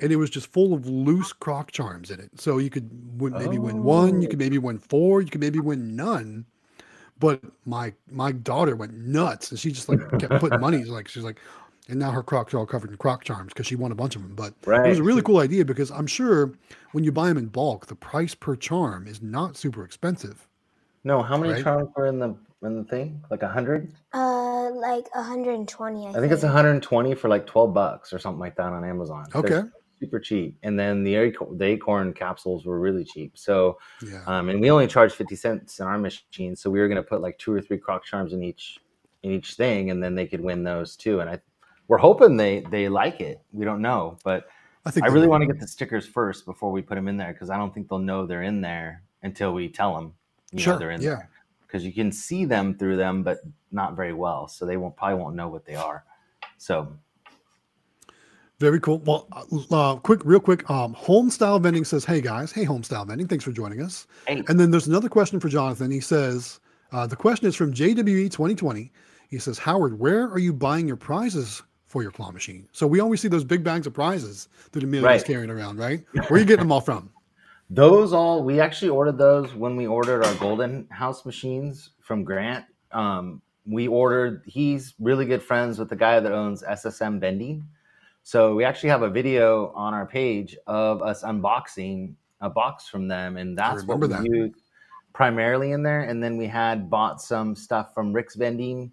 and 0.01 0.13
it 0.13 0.17
was 0.17 0.31
just 0.31 0.47
full 0.49 0.75
of 0.75 0.87
loose 0.87 1.33
croc 1.33 1.71
charms 1.73 2.11
in 2.11 2.21
it. 2.21 2.31
So 2.37 2.59
you 2.59 2.71
could 2.71 2.91
win, 3.21 3.33
maybe 3.33 3.59
win 3.59 3.83
one, 3.83 4.21
you 4.21 4.27
Oh. 4.27 4.31
could 4.31 4.39
maybe 4.39 4.59
win 4.59 4.79
four, 4.79 5.21
you 5.23 5.31
could 5.31 5.41
maybe 5.41 5.61
win 5.61 5.95
none. 5.97 6.47
But 7.21 7.41
my 7.65 7.93
my 8.11 8.33
daughter 8.33 8.75
went 8.75 8.95
nuts, 8.95 9.51
and 9.51 9.59
she 9.59 9.71
just 9.71 9.89
like 9.89 10.01
kept 10.19 10.41
putting 10.41 10.61
money. 10.61 10.83
Like 10.89 11.07
she's 11.07 11.23
like, 11.23 11.39
and 11.89 11.99
now 11.99 12.11
her 12.11 12.25
crocs 12.25 12.53
are 12.53 12.59
all 12.59 12.67
covered 12.67 12.91
in 12.91 12.97
croc 12.97 13.23
charms 13.23 13.53
because 13.53 13.67
she 13.67 13.77
won 13.77 13.93
a 13.93 13.95
bunch 13.95 14.17
of 14.17 14.23
them. 14.23 14.35
But 14.35 14.53
it 14.85 14.89
was 14.89 14.99
a 14.99 15.03
really 15.05 15.23
cool 15.23 15.39
idea 15.39 15.65
because 15.65 15.93
I'm 15.93 16.09
sure 16.09 16.53
when 16.93 17.05
you 17.05 17.13
buy 17.13 17.29
them 17.29 17.39
in 17.39 17.47
bulk, 17.47 17.87
the 17.87 17.95
price 17.95 18.35
per 18.35 18.57
charm 18.57 19.07
is 19.07 19.23
not 19.23 19.57
super 19.57 19.85
expensive. 19.85 20.49
No, 21.05 21.23
how 21.23 21.37
many 21.37 21.53
Right? 21.53 21.63
charms 21.63 21.89
were 21.97 22.07
in 22.07 22.19
the 22.19 22.35
in 22.63 22.79
the 22.79 22.85
thing? 22.85 23.23
Like 23.31 23.43
a 23.45 23.49
hundred? 23.49 23.93
Uh, 24.13 24.71
like 24.75 25.07
120. 25.15 26.07
I, 26.07 26.11
I 26.11 26.13
think 26.15 26.33
it's 26.33 26.43
120 26.43 27.15
for 27.15 27.29
like 27.29 27.47
12 27.47 27.73
bucks 27.73 28.13
or 28.13 28.19
something 28.19 28.41
like 28.41 28.57
that 28.57 28.73
on 28.73 28.85
Amazon. 28.85 29.27
They're 29.31 29.41
Okay. 29.61 29.69
Super 30.01 30.19
cheap. 30.21 30.57
And 30.63 30.79
then 30.79 31.05
the 31.05 31.15
acorn, 31.17 31.59
the 31.59 31.65
acorn 31.67 32.13
capsules 32.13 32.67
were 32.67 32.81
really 32.81 33.05
cheap. 33.05 33.37
So, 33.37 33.79
Yeah. 34.03 34.23
um, 34.27 34.49
and 34.49 34.61
we 34.61 34.71
only 34.71 34.87
charge 34.87 35.13
50 35.13 35.37
cents 35.37 35.81
in 35.81 35.87
our 35.87 35.99
machine. 35.99 36.57
So 36.57 36.71
we 36.71 36.81
were 36.81 36.89
going 36.89 36.97
to 36.97 37.09
put 37.09 37.21
like 37.21 37.39
two 37.39 37.53
or 37.53 37.61
three 37.61 37.79
croc 37.79 38.05
charms 38.05 38.33
in 38.33 38.43
each 38.43 38.79
in 39.23 39.31
each 39.31 39.55
thing, 39.55 39.91
and 39.91 40.03
then 40.03 40.15
they 40.15 40.27
could 40.27 40.43
win 40.43 40.63
those 40.63 40.97
too. 40.97 41.21
And 41.21 41.31
I, 41.31 41.41
we're 41.89 41.97
hoping 41.99 42.37
they 42.37 42.61
they 42.71 42.89
like 42.89 43.21
it. 43.21 43.41
We 43.53 43.65
don't 43.65 43.81
know, 43.81 44.19
but 44.23 44.49
I 44.85 44.91
think 44.91 45.07
I 45.07 45.09
really 45.09 45.29
want 45.29 45.41
to 45.43 45.47
get 45.47 45.59
the 45.59 45.67
stickers 45.67 46.07
first 46.07 46.45
before 46.45 46.71
we 46.71 46.83
put 46.83 46.97
them 46.97 47.09
in 47.09 47.17
there 47.17 47.33
because 47.33 47.49
I 47.49 47.57
don't 47.57 47.73
think 47.73 47.89
they'll 47.89 47.99
know 47.99 48.27
they're 48.27 48.43
in 48.43 48.61
there 48.61 49.03
until 49.23 49.55
we 49.55 49.69
tell 49.71 49.95
them. 49.95 50.13
You 50.53 50.61
Sure, 50.61 50.75
know, 50.75 50.79
they're 50.79 50.91
in 50.91 51.01
yeah. 51.01 51.09
there 51.17 51.31
because 51.67 51.85
you 51.87 51.93
can 51.93 52.13
see 52.13 52.45
them 52.45 52.77
through 52.77 52.97
them, 52.97 53.23
but 53.23 53.39
not 53.73 53.97
very 53.97 54.13
well. 54.13 54.47
So 54.47 54.67
they 54.67 54.77
won't 54.77 54.95
probably 54.95 55.23
won't 55.23 55.37
know 55.37 55.49
what 55.49 55.65
they 55.65 55.75
are. 55.75 56.05
So 56.59 56.95
Very 58.65 58.81
cool. 58.81 59.01
Well, 59.01 59.29
uh, 59.31 59.45
uh, 59.71 59.97
quick, 59.97 60.25
real 60.25 60.41
quick. 60.41 60.69
Um, 60.71 60.95
Home 60.95 61.29
Style 61.29 61.59
Vending 61.59 61.85
says, 61.85 62.03
"Hey 62.03 62.23
guys, 62.23 62.51
hey 62.51 62.65
Home 62.65 62.83
Style 62.83 63.05
Vending, 63.05 63.29
thanks 63.29 63.45
for 63.45 63.53
joining 63.53 63.83
us." 63.83 64.07
hey, 64.27 64.43
And 64.49 64.59
then 64.59 64.71
there's 64.71 64.87
another 64.87 65.11
question 65.11 65.39
for 65.39 65.51
Jonathan. 65.51 65.91
He 65.91 66.01
says, 66.01 66.61
uh, 66.91 67.07
"The 67.07 67.15
question 67.15 67.47
is 67.47 67.55
from 67.55 67.75
JWE 67.75 68.31
2020." 68.31 68.91
He 69.29 69.39
says, 69.39 69.59
"Howard, 69.59 69.99
where 70.01 70.31
are 70.31 70.39
you 70.39 70.55
buying 70.55 70.89
your 70.89 70.97
prizes 70.97 71.63
for 71.85 72.01
your 72.01 72.11
claw 72.11 72.31
machine?" 72.31 72.67
So 72.73 72.87
we 72.87 73.01
always 73.01 73.21
see 73.21 73.29
those 73.29 73.45
big 73.45 73.63
bags 73.63 73.87
of 73.87 73.93
prizes 73.93 74.49
that 74.73 74.83
Emelia's 74.83 75.05
Right. 75.05 75.25
carrying 75.27 75.51
around, 75.51 75.79
right? 75.79 76.03
Where 76.15 76.33
are 76.33 76.39
you 76.39 76.47
getting 76.47 76.65
them 76.65 76.73
all 76.73 76.81
from? 76.81 77.11
those 77.69 78.15
all 78.15 78.43
we 78.45 78.61
actually 78.61 78.89
ordered 78.91 79.19
those 79.19 79.55
when 79.55 79.77
we 79.77 79.87
ordered 79.87 80.25
our 80.25 80.35
Golden 80.37 80.87
House 80.91 81.27
machines 81.27 81.91
from 82.01 82.25
Grant. 82.25 82.65
Um, 82.93 83.43
we 83.67 83.89
ordered. 83.89 84.43
He's 84.47 84.95
really 84.99 85.27
good 85.27 85.43
friends 85.43 85.79
with 85.79 85.91
the 85.91 85.97
guy 85.97 86.19
that 86.19 86.33
owns 86.33 86.63
SSM 86.63 87.21
Vending. 87.21 87.67
So 88.25 88.55
we 88.55 88.65
actually 88.65 88.89
have 88.89 89.03
a 89.03 89.11
video 89.11 89.71
on 89.75 89.93
our 89.93 90.07
page 90.07 90.57
of 90.67 91.03
us 91.03 91.23
unboxing 91.23 92.15
a 92.41 92.49
box 92.49 92.89
from 92.89 93.07
them, 93.07 93.37
and 93.37 93.57
that's 93.57 93.85
what 93.85 94.01
we 94.01 94.09
that. 94.09 94.25
used 94.25 94.63
primarily 95.13 95.73
in 95.73 95.83
there. 95.83 96.01
And 96.01 96.25
then 96.25 96.39
we 96.39 96.47
had 96.47 96.89
bought 96.89 97.21
some 97.21 97.55
stuff 97.55 97.93
from 97.93 98.15
Rick's 98.15 98.35
Vending, 98.35 98.91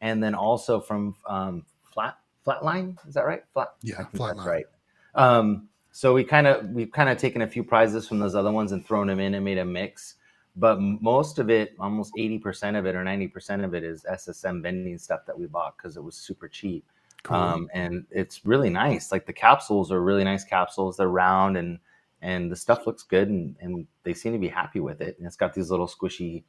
and 0.00 0.20
then 0.22 0.34
also 0.34 0.80
from 0.80 1.14
um, 1.26 1.64
Flat 1.92 2.18
Flatline. 2.44 2.96
Is 3.06 3.14
that 3.14 3.24
right? 3.24 3.44
Flat. 3.52 3.74
Yeah, 3.82 4.02
Flatline. 4.14 4.36
that's 4.36 4.46
right. 4.48 4.66
Um, 5.14 5.68
so 5.92 6.12
we 6.12 6.24
kind 6.24 6.48
of 6.48 6.68
we've 6.70 6.90
kind 6.90 7.08
of 7.08 7.18
taken 7.18 7.42
a 7.42 7.46
few 7.46 7.62
prizes 7.62 8.08
from 8.08 8.18
those 8.18 8.34
other 8.34 8.50
ones 8.50 8.72
and 8.72 8.84
thrown 8.84 9.06
them 9.06 9.20
in 9.20 9.34
and 9.34 9.44
made 9.44 9.58
a 9.58 9.64
mix. 9.64 10.16
But 10.56 10.80
most 10.80 11.38
of 11.38 11.50
it, 11.50 11.76
almost 11.78 12.12
eighty 12.18 12.40
percent 12.40 12.76
of 12.76 12.84
it 12.84 12.96
or 12.96 13.04
ninety 13.04 13.28
percent 13.28 13.62
of 13.62 13.74
it, 13.74 13.84
is 13.84 14.04
SSM 14.10 14.60
vending 14.60 14.98
stuff 14.98 15.20
that 15.26 15.38
we 15.38 15.46
bought 15.46 15.76
because 15.76 15.96
it 15.96 16.02
was 16.02 16.16
super 16.16 16.48
cheap. 16.48 16.84
Cool. 17.24 17.36
Um, 17.36 17.68
and 17.72 18.04
it's 18.10 18.44
really 18.44 18.70
nice. 18.70 19.12
Like 19.12 19.26
the 19.26 19.32
capsules 19.32 19.92
are 19.92 20.02
really 20.02 20.24
nice 20.24 20.44
capsules. 20.44 20.96
They're 20.96 21.08
round 21.08 21.56
and 21.56 21.78
and 22.20 22.50
the 22.50 22.56
stuff 22.56 22.86
looks 22.86 23.02
good 23.02 23.28
and, 23.28 23.56
and 23.60 23.86
they 24.04 24.14
seem 24.14 24.32
to 24.32 24.38
be 24.38 24.48
happy 24.48 24.78
with 24.80 25.00
it. 25.00 25.16
And 25.18 25.26
it's 25.26 25.36
got 25.36 25.54
these 25.54 25.70
little 25.70 25.88
squishy 25.88 26.44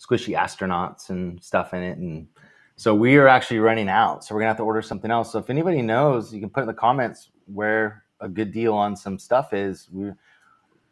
squishy 0.00 0.36
astronauts 0.36 1.10
and 1.10 1.42
stuff 1.42 1.74
in 1.74 1.82
it. 1.82 1.98
And 1.98 2.26
so 2.76 2.94
we 2.94 3.16
are 3.16 3.28
actually 3.28 3.60
running 3.60 3.88
out. 3.88 4.24
So 4.24 4.34
we're 4.34 4.40
gonna 4.40 4.50
have 4.50 4.56
to 4.58 4.64
order 4.64 4.82
something 4.82 5.10
else. 5.10 5.32
So 5.32 5.38
if 5.38 5.50
anybody 5.50 5.82
knows, 5.82 6.32
you 6.32 6.40
can 6.40 6.50
put 6.50 6.60
in 6.60 6.66
the 6.66 6.74
comments 6.74 7.30
where 7.46 8.04
a 8.20 8.28
good 8.28 8.52
deal 8.52 8.74
on 8.74 8.96
some 8.96 9.18
stuff 9.18 9.52
is. 9.52 9.88
We 9.92 10.12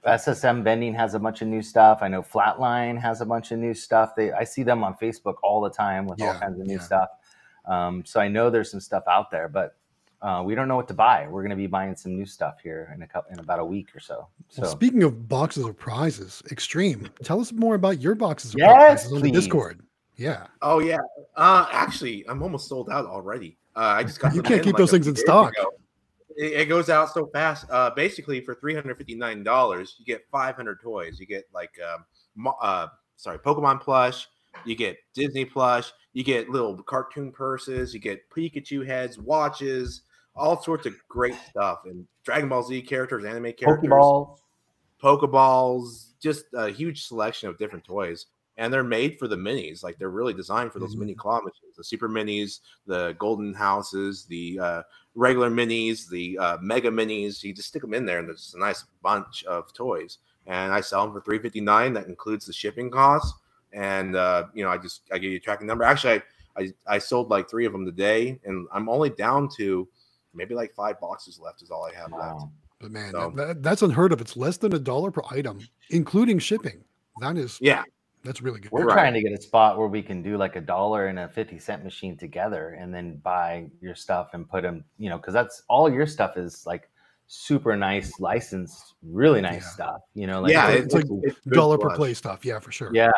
SSM 0.07 0.64
vending 0.64 0.95
has 0.95 1.14
a 1.14 1.19
bunch 1.19 1.43
of 1.43 1.49
new 1.49 1.62
stuff. 1.62 1.99
I 2.01 2.09
know 2.09 2.23
Flatline 2.23 2.99
has 3.01 3.21
a 3.21 3.27
bunch 3.27 3.53
of 3.53 3.59
new 3.59 3.75
stuff. 3.75 4.14
They 4.16 4.33
I 4.33 4.45
see 4.45 4.62
them 4.62 4.83
on 4.83 4.95
Facebook 4.95 5.35
all 5.43 5.61
the 5.61 5.71
time 5.71 6.07
with 6.07 6.21
all 6.23 6.35
kinds 6.35 6.59
of 6.59 6.66
new 6.66 6.75
yeah. 6.75 6.81
stuff. 6.81 7.09
Um, 7.71 8.05
so 8.05 8.21
I 8.21 8.29
know 8.29 8.51
there's 8.51 8.71
some 8.71 8.81
stuff 8.81 9.05
out 9.09 9.31
there, 9.31 9.49
but 9.49 9.77
uh, 10.23 10.43
we 10.45 10.55
don't 10.55 10.69
know 10.69 10.77
what 10.77 10.89
to 10.89 10.95
buy. 10.95 11.27
We're 11.29 11.43
going 11.43 11.51
to 11.51 11.57
be 11.57 11.69
buying 11.69 11.95
some 11.95 12.17
new 12.17 12.27
stuff 12.27 12.57
here 12.63 12.93
in 12.95 13.03
a 13.03 13.07
couple, 13.07 13.33
in 13.33 13.39
about 13.39 13.61
a 13.61 13.65
week 13.65 13.95
or 13.95 14.01
so. 14.01 14.27
So 14.49 14.63
well, 14.63 14.71
speaking 14.73 15.05
of 15.05 15.29
boxes 15.29 15.65
of 15.65 15.79
prizes, 15.79 16.43
Extreme, 16.51 17.09
tell 17.23 17.41
us 17.41 17.53
more 17.53 17.77
about 17.77 18.01
your 18.01 18.15
boxes 18.17 18.55
of 18.55 18.59
Yes, 18.59 19.05
prizes 19.05 19.13
on 19.13 19.23
the. 19.23 19.31
Discord. 19.31 19.81
Yeah, 20.17 20.49
Oh 20.61 20.81
yeah. 20.81 20.99
Uh 21.37 21.67
actually, 21.73 22.29
I'm 22.29 22.43
almost 22.43 22.69
sold 22.69 22.91
out 22.91 23.07
already. 23.07 23.57
Uh, 23.75 23.95
I 23.97 24.03
just 24.03 24.21
got 24.21 24.35
You 24.35 24.43
can't 24.43 24.63
keep 24.63 24.75
like, 24.75 24.79
those 24.79 24.91
a 24.91 24.93
things 24.93 25.07
in 25.07 25.17
stock. 25.17 25.53
ago. 25.53 25.73
It, 26.37 26.53
it 26.53 26.69
goes 26.69 26.91
out 26.91 27.15
so 27.15 27.31
fast. 27.33 27.65
Uh, 27.71 27.91
basically, 27.91 28.41
for 28.43 28.55
three 28.55 28.75
hundred 28.75 28.99
fifty 28.99 29.15
nine 29.15 29.43
dollars, 29.43 29.95
you 29.99 30.05
get 30.05 30.27
five 30.31 30.57
hundred 30.57 30.83
toys. 30.83 31.19
You 31.19 31.27
get 31.27 31.49
like 31.55 31.71
um, 31.81 32.53
uh, 32.61 32.89
sorry, 33.17 33.39
Pokemon 33.39 33.81
plush. 33.81 34.29
You 34.67 34.75
get 34.75 34.99
Disney 35.15 35.47
plush. 35.47 35.91
You 36.12 36.25
get 36.25 36.49
little 36.51 36.83
cartoon 36.83 37.31
purses. 37.33 37.94
You 37.94 38.01
get 38.01 38.29
Pikachu 38.31 38.85
heads, 38.85 39.18
watches, 39.18 40.03
all 40.35 40.61
sorts 40.62 40.87
of 40.87 40.94
great 41.09 41.37
stuff, 41.49 41.81
and 41.85 42.07
Dragon 42.25 42.49
Ball 42.49 42.62
Z 42.62 42.83
characters, 42.83 43.25
anime 43.25 43.53
characters. 43.53 43.90
Pokeball. 43.90 44.38
Pokeballs, 45.03 46.11
just 46.20 46.46
a 46.55 46.68
huge 46.68 47.05
selection 47.05 47.49
of 47.49 47.59
different 47.59 47.85
toys. 47.85 48.27
And 48.59 48.70
they're 48.73 48.85
made 48.85 49.18
for 49.18 49.27
the 49.27 49.37
minis. 49.37 49.83
Like 49.83 49.99
they're 49.99 50.11
really 50.11 50.35
designed 50.35 50.73
for 50.73 50.81
those 50.81 50.94
mini 50.96 51.14
Mhm. 51.14 51.18
claw 51.18 51.40
machines, 51.40 51.77
the 51.77 51.85
super 51.85 52.09
minis, 52.09 52.61
the 52.87 53.12
golden 53.18 53.55
houses, 53.55 54.27
the 54.27 54.59
uh, 54.61 54.83
regular 55.14 55.49
minis, 55.49 56.09
the 56.11 56.37
uh, 56.38 56.59
mega 56.61 56.90
minis. 56.90 57.42
You 57.42 57.55
just 57.55 57.68
stick 57.68 57.81
them 57.81 57.94
in 57.94 58.05
there, 58.05 58.18
and 58.18 58.29
there's 58.29 58.53
a 58.55 58.59
nice 58.61 58.85
bunch 59.03 59.44
of 59.44 59.73
toys. 59.73 60.18
And 60.46 60.73
I 60.73 60.83
sell 60.83 61.05
them 61.05 61.14
for 61.14 61.23
three 61.23 61.38
fifty 61.38 61.62
nine. 61.62 61.94
That 61.94 62.09
includes 62.09 62.44
the 62.44 62.53
shipping 62.53 62.90
costs. 62.90 63.33
And 63.73 64.17
uh, 64.17 64.47
you 64.55 64.65
know, 64.65 64.71
I 64.71 64.79
just 64.79 65.03
I 65.13 65.19
give 65.19 65.31
you 65.31 65.37
a 65.37 65.41
tracking 65.41 65.67
number. 65.67 65.85
Actually, 65.85 66.23
I, 66.57 66.63
I 66.63 66.73
I 66.87 66.99
sold 66.99 67.31
like 67.31 67.49
three 67.49 67.67
of 67.67 67.73
them 67.73 67.85
today, 67.87 68.39
and 68.45 68.67
I'm 68.73 68.89
only 68.89 69.11
down 69.11 69.49
to 69.57 69.89
maybe 70.35 70.55
like 70.55 70.75
five 70.75 71.01
boxes 71.01 71.39
left. 71.39 71.63
Is 71.63 71.71
all 71.71 71.85
I 71.85 71.95
have 71.95 72.11
left. 72.13 72.23
Wow. 72.35 72.51
But 72.81 72.91
man, 72.93 73.11
So- 73.13 73.33
that, 73.37 73.47
that- 73.47 73.63
that's 73.63 73.83
unheard 73.83 74.13
of. 74.13 74.21
It's 74.21 74.37
less 74.37 74.57
than 74.57 74.73
a 74.75 74.79
dollar 74.79 75.11
per 75.11 75.23
item, 75.31 75.61
including 75.91 76.39
shipping. 76.39 76.83
That 77.21 77.37
is, 77.37 77.59
Yeah, 77.61 77.83
that's 78.25 78.41
really 78.41 78.61
good. 78.61 78.73
We're 78.73 78.87
Right. 78.87 78.95
trying 78.95 79.13
to 79.15 79.21
get 79.21 79.33
a 79.39 79.43
spot 79.43 79.77
where 79.77 79.89
we 79.89 80.01
can 80.03 80.23
do 80.23 80.39
like 80.39 80.57
a 80.57 80.61
dollar 80.63 81.09
and 81.09 81.19
a 81.19 81.29
50 81.29 81.59
cent 81.59 81.85
machine 81.85 82.17
together 82.17 82.71
and 82.81 82.95
then 82.95 83.17
buy 83.19 83.69
your 83.83 83.95
stuff 83.95 84.31
and 84.33 84.49
put 84.49 84.63
them, 84.63 84.83
you 84.97 85.11
know, 85.11 85.19
because 85.19 85.35
that's 85.35 85.63
all 85.69 85.93
your 85.93 86.07
stuff 86.07 86.39
is 86.39 86.65
like 86.67 86.89
super 87.27 87.77
nice, 87.77 88.19
licensed, 88.19 88.95
really 89.03 89.43
nice 89.43 89.63
Yeah. 89.65 89.69
stuff, 89.69 90.01
you 90.15 90.27
know, 90.27 90.41
like 90.41 90.53
yeah, 90.53 90.71
it's 90.71 90.87
it's, 90.87 90.95
like 90.95 91.05
it's 91.25 91.41
dollar 91.53 91.77
per 91.77 91.95
play 91.95 92.15
stuff. 92.15 92.43
Yeah, 92.47 92.59
for 92.61 92.73
sure. 92.73 92.91
yeah, 92.95 93.11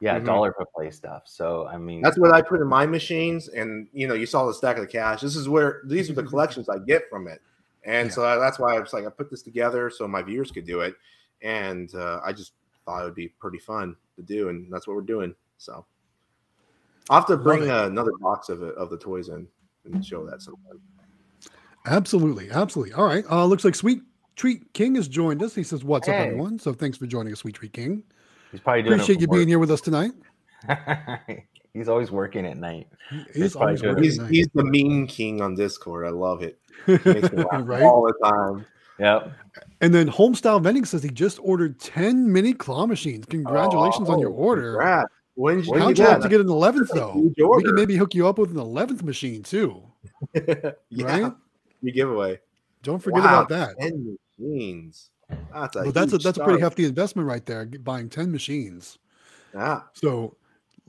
yeah, 0.00 0.18
Mhm. 0.18 0.26
dollar 0.26 0.52
per 0.52 0.64
play 0.74 0.90
stuff. 0.90 1.22
So, 1.26 1.66
I 1.66 1.78
mean, 1.78 2.02
That's 2.02 2.18
what 2.18 2.32
I 2.34 2.42
put 2.42 2.60
in 2.60 2.66
my 2.66 2.84
machines, 2.86 3.48
and 3.48 3.88
you 3.92 4.06
know, 4.06 4.14
you 4.14 4.26
saw 4.26 4.46
the 4.46 4.54
stack 4.54 4.76
of 4.76 4.82
the 4.82 4.88
cash. 4.88 5.20
This 5.20 5.36
is 5.36 5.48
where 5.48 5.80
these 5.86 6.10
are 6.10 6.14
the 6.14 6.22
collections 6.32 6.68
I 6.68 6.78
get 6.78 7.08
from 7.08 7.26
it, 7.28 7.40
and 7.84 8.08
Yeah. 8.08 8.14
so 8.14 8.40
that's 8.40 8.58
why 8.58 8.76
I 8.76 8.80
was 8.80 8.92
like, 8.92 9.06
I 9.06 9.10
put 9.10 9.30
this 9.30 9.42
together 9.42 9.88
so 9.90 10.06
my 10.06 10.22
viewers 10.22 10.50
could 10.50 10.66
do 10.66 10.80
it, 10.80 10.94
and 11.42 11.94
uh, 11.94 12.20
I 12.24 12.32
just 12.32 12.52
thought 12.84 13.02
it 13.02 13.04
would 13.06 13.14
be 13.14 13.28
pretty 13.28 13.58
fun 13.58 13.96
to 14.16 14.22
do, 14.22 14.48
and 14.50 14.70
that's 14.72 14.86
what 14.86 14.94
we're 14.96 15.02
doing. 15.02 15.34
So 15.58 15.84
I'll 17.10 17.20
have 17.20 17.26
to 17.28 17.36
bring 17.36 17.62
it. 17.64 17.70
uh, 17.70 17.86
another 17.86 18.12
box 18.20 18.48
of 18.48 18.62
of 18.62 18.90
the 18.90 18.98
toys 18.98 19.28
in 19.28 19.46
and 19.84 20.04
show 20.04 20.26
that 20.26 20.42
sometime. 20.42 20.80
Absolutely, 21.86 22.50
absolutely. 22.50 22.92
All 22.94 23.06
right. 23.06 23.24
Uh, 23.30 23.44
looks 23.46 23.64
like 23.64 23.74
Sweet 23.76 24.02
Treat 24.34 24.72
King 24.74 24.96
has 24.96 25.08
joined 25.08 25.42
us. 25.42 25.54
He 25.54 25.62
says, 25.62 25.84
"What's 25.84 26.08
up, 26.08 26.16
everyone?" 26.16 26.58
So 26.58 26.72
thanks 26.72 26.98
for 26.98 27.06
joining 27.06 27.32
us, 27.32 27.38
Sweet 27.40 27.54
Treat 27.54 27.72
King. 27.72 28.02
He's 28.50 28.60
probably 28.60 28.82
doing 28.82 28.94
Appreciate 28.94 29.20
you 29.20 29.28
being 29.28 29.48
here 29.48 29.58
with 29.58 29.70
us 29.70 29.80
tonight. 29.80 30.12
he's 31.74 31.88
always 31.88 32.10
working 32.10 32.46
at 32.46 32.56
night. 32.56 32.88
He's 33.34 33.54
always 33.56 33.82
working 33.82 34.02
He's 34.04 34.16
tonight. 34.16 34.30
he's 34.32 34.48
the 34.54 34.64
mean 34.64 35.06
king 35.06 35.40
on 35.40 35.54
Discord. 35.54 36.06
I 36.06 36.10
love 36.10 36.42
it. 36.42 36.58
He 36.86 36.92
makes 37.04 37.30
right. 37.52 37.82
all 37.82 38.02
the 38.02 38.14
time. 38.28 38.66
Yep. 38.98 39.32
And 39.82 39.94
then 39.94 40.08
Homestyle 40.08 40.62
Vending 40.62 40.84
says 40.86 41.02
he 41.02 41.10
just 41.10 41.38
ordered 41.42 41.78
ten 41.78 42.32
mini 42.32 42.52
claw 42.54 42.86
machines. 42.86 43.26
Congratulations 43.26 44.08
on 44.08 44.18
your 44.18 44.30
Oh, 44.30 44.34
order. 44.34 44.72
congrats. 44.72 45.12
When 45.34 45.56
did 45.58 45.66
you 45.66 45.72
Where'd 45.72 45.82
How'd 45.82 45.98
you 45.98 46.04
like 46.06 46.20
to 46.22 46.28
get 46.30 46.40
an 46.40 46.48
eleventh 46.48 46.90
though? 46.94 47.12
We 47.36 47.62
can 47.62 47.74
maybe 47.74 47.94
hook 47.96 48.14
you 48.14 48.26
up 48.26 48.38
with 48.38 48.50
an 48.52 48.58
eleventh 48.58 49.02
machine 49.02 49.42
too. 49.42 49.82
yeah, 50.34 50.70
right? 51.04 51.32
your 51.82 51.92
giveaway. 51.92 52.40
Don't 52.82 53.00
forget 53.02 53.20
Wow, 53.22 53.42
about 53.42 53.48
that. 53.50 53.78
Ten 53.78 54.16
machines. 54.38 55.10
That's 55.28 55.76
a 55.76 55.84
But 55.84 55.94
that's 55.94 56.12
a 56.12 56.18
that's 56.18 56.38
a 56.38 56.44
pretty 56.44 56.60
hefty 56.60 56.84
investment 56.84 57.28
right 57.28 57.44
there, 57.44 57.64
buying 57.64 58.08
ten 58.08 58.30
machines. 58.30 58.98
Yeah. 59.54 59.82
So 59.92 60.36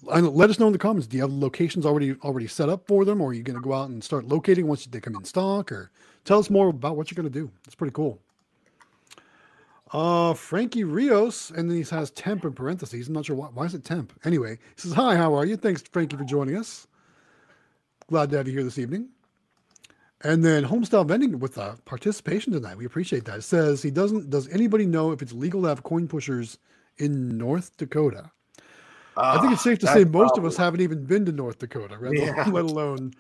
let 0.03 0.49
us 0.49 0.59
know 0.59 0.67
in 0.67 0.73
the 0.73 0.79
comments. 0.79 1.07
Do 1.07 1.17
you 1.17 1.23
have 1.23 1.31
locations 1.31 1.85
already 1.85 2.15
already 2.23 2.47
set 2.47 2.69
up 2.69 2.87
for 2.87 3.05
them, 3.05 3.21
or 3.21 3.29
are 3.29 3.33
you 3.33 3.43
going 3.43 3.59
to 3.59 3.63
go 3.63 3.73
out 3.73 3.89
and 3.89 4.03
start 4.03 4.25
locating 4.25 4.67
once 4.67 4.85
they 4.85 4.99
come 4.99 5.15
in 5.15 5.23
stock? 5.23 5.71
Or 5.71 5.91
tell 6.25 6.39
us 6.39 6.49
more 6.49 6.69
about 6.69 6.97
what 6.97 7.09
you're 7.09 7.21
going 7.21 7.31
to 7.31 7.39
do. 7.39 7.51
It's 7.65 7.75
pretty 7.75 7.93
cool. 7.93 8.19
Uh, 9.91 10.33
Frankie 10.33 10.83
Rios, 10.83 11.49
and 11.49 11.69
then 11.69 11.77
he 11.77 11.83
has 11.83 12.11
temp 12.11 12.43
in 12.43 12.51
parentheses. 12.51 13.07
I'm 13.07 13.13
not 13.13 13.25
sure 13.25 13.35
why. 13.35 13.47
Why 13.47 13.65
is 13.65 13.73
it 13.73 13.85
temp? 13.85 14.13
Anyway, 14.25 14.57
he 14.75 14.81
says, 14.81 14.93
"Hi, 14.93 15.15
how 15.15 15.33
are 15.33 15.45
you? 15.45 15.55
Thanks, 15.57 15.81
Frankie, 15.81 16.17
for 16.17 16.25
joining 16.25 16.57
us. 16.57 16.87
Glad 18.07 18.29
to 18.31 18.37
have 18.37 18.47
you 18.47 18.53
here 18.53 18.63
this 18.63 18.77
evening." 18.77 19.09
And 20.23 20.43
then 20.43 20.65
Homestyle 20.65 21.05
Vending 21.07 21.39
with 21.39 21.57
uh, 21.57 21.75
participation 21.85 22.51
tonight. 22.53 22.77
We 22.77 22.85
appreciate 22.85 23.25
that. 23.25 23.37
It 23.39 23.41
says 23.43 23.83
he 23.83 23.91
doesn't. 23.91 24.29
Does 24.29 24.47
anybody 24.49 24.85
know 24.85 25.11
if 25.11 25.21
it's 25.21 25.31
legal 25.33 25.61
to 25.63 25.67
have 25.67 25.83
coin 25.83 26.07
pushers 26.07 26.57
in 26.97 27.37
North 27.37 27.75
Dakota? 27.77 28.31
I 29.15 29.39
think 29.39 29.53
it's 29.53 29.63
safe 29.63 29.79
to 29.79 29.89
Ah, 29.89 29.93
say 29.93 30.03
most 30.05 30.37
of 30.37 30.45
us 30.45 30.57
haven't 30.57 30.81
even 30.81 31.03
been 31.03 31.25
to 31.25 31.31
North 31.31 31.59
Dakota, 31.59 31.97
right? 32.01 32.17
Yeah. 32.17 32.45
let 32.49 32.65
alone 32.65 33.13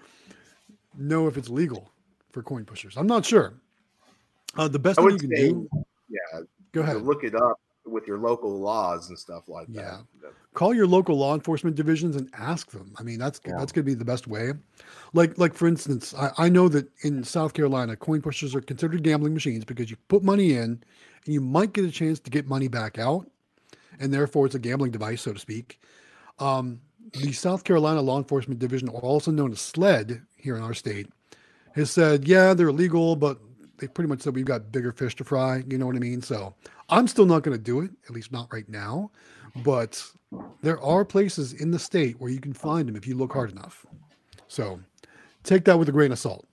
know 0.97 1.27
if 1.27 1.37
it's 1.37 1.49
legal 1.49 1.91
for 2.31 2.41
coin 2.43 2.65
pushers. 2.65 2.97
I'm 2.97 3.07
not 3.07 3.25
sure. 3.25 3.53
Uh, 4.55 4.67
the 4.67 4.79
best 4.79 4.99
I 4.99 5.03
thing 5.03 5.11
you 5.11 5.17
can 5.19 5.35
say, 5.35 5.49
do, 5.49 5.69
yeah, 6.09 6.39
go 6.71 6.81
to 6.81 6.91
ahead. 6.91 7.01
look 7.03 7.23
it 7.23 7.35
up 7.35 7.59
with 7.87 8.07
your 8.07 8.17
local 8.17 8.59
laws 8.59 9.09
and 9.09 9.17
stuff 9.17 9.47
like 9.47 9.67
Yeah. 9.69 9.99
that. 10.21 10.33
Call 10.53 10.73
your 10.73 10.87
local 10.87 11.17
law 11.17 11.33
enforcement 11.35 11.75
divisions 11.75 12.15
and 12.15 12.29
ask 12.33 12.71
them. 12.71 12.93
I 12.97 13.03
mean, 13.03 13.19
that's 13.19 13.39
Yeah. 13.45 13.57
that's 13.57 13.71
going 13.71 13.85
to 13.85 13.91
be 13.91 13.93
the 13.93 14.05
best 14.05 14.27
way. 14.27 14.53
Like 15.13 15.37
like 15.37 15.53
for 15.53 15.67
instance, 15.67 16.13
I, 16.15 16.31
I 16.37 16.49
know 16.49 16.67
that 16.69 16.89
in 17.01 17.23
South 17.23 17.53
Carolina, 17.53 17.95
coin 17.95 18.21
pushers 18.21 18.55
are 18.55 18.61
considered 18.61 19.03
gambling 19.03 19.33
machines 19.33 19.65
because 19.65 19.89
you 19.89 19.97
put 20.07 20.23
money 20.23 20.53
in 20.53 20.83
and 21.25 21.33
you 21.33 21.41
might 21.41 21.73
get 21.73 21.85
a 21.85 21.91
chance 21.91 22.19
to 22.21 22.29
get 22.29 22.47
money 22.47 22.67
back 22.67 22.97
out, 22.97 23.29
and 23.99 24.13
therefore 24.13 24.45
it's 24.45 24.55
a 24.55 24.59
gambling 24.59 24.91
device, 24.91 25.21
so 25.21 25.33
to 25.33 25.39
speak. 25.39 25.79
Um, 26.39 26.81
the 27.13 27.31
South 27.31 27.63
Carolina 27.63 28.01
Law 28.01 28.17
Enforcement 28.17 28.59
Division, 28.59 28.89
also 28.89 29.31
known 29.31 29.51
as 29.51 29.61
SLED 29.61 30.21
here 30.35 30.55
in 30.57 30.61
our 30.63 30.73
state, 30.73 31.07
has 31.73 31.89
said, 31.89 32.27
yeah, 32.27 32.53
they're 32.53 32.67
illegal, 32.67 33.15
but 33.15 33.39
they 33.77 33.87
pretty 33.87 34.09
much 34.09 34.21
said 34.21 34.35
we've 34.35 34.45
got 34.45 34.71
bigger 34.71 34.91
fish 34.91 35.15
to 35.17 35.23
fry. 35.23 35.63
You 35.67 35.77
know 35.77 35.85
what 35.85 35.95
I 35.95 35.99
mean? 35.99 36.21
So 36.21 36.53
I'm 36.89 37.07
still 37.07 37.25
not 37.25 37.43
going 37.43 37.57
to 37.57 37.63
do 37.63 37.81
it, 37.81 37.91
at 38.05 38.11
least 38.11 38.31
not 38.31 38.51
right 38.51 38.67
now. 38.67 39.11
But 39.63 40.03
there 40.61 40.81
are 40.81 41.05
places 41.05 41.53
in 41.53 41.71
the 41.71 41.79
state 41.79 42.19
where 42.19 42.31
you 42.31 42.39
can 42.39 42.53
find 42.53 42.87
them 42.87 42.95
if 42.95 43.07
you 43.07 43.15
look 43.15 43.33
hard 43.33 43.51
enough. 43.51 43.85
So 44.47 44.79
take 45.43 45.65
that 45.65 45.77
with 45.77 45.89
a 45.89 45.91
grain 45.91 46.11
of 46.11 46.19
salt. 46.19 46.47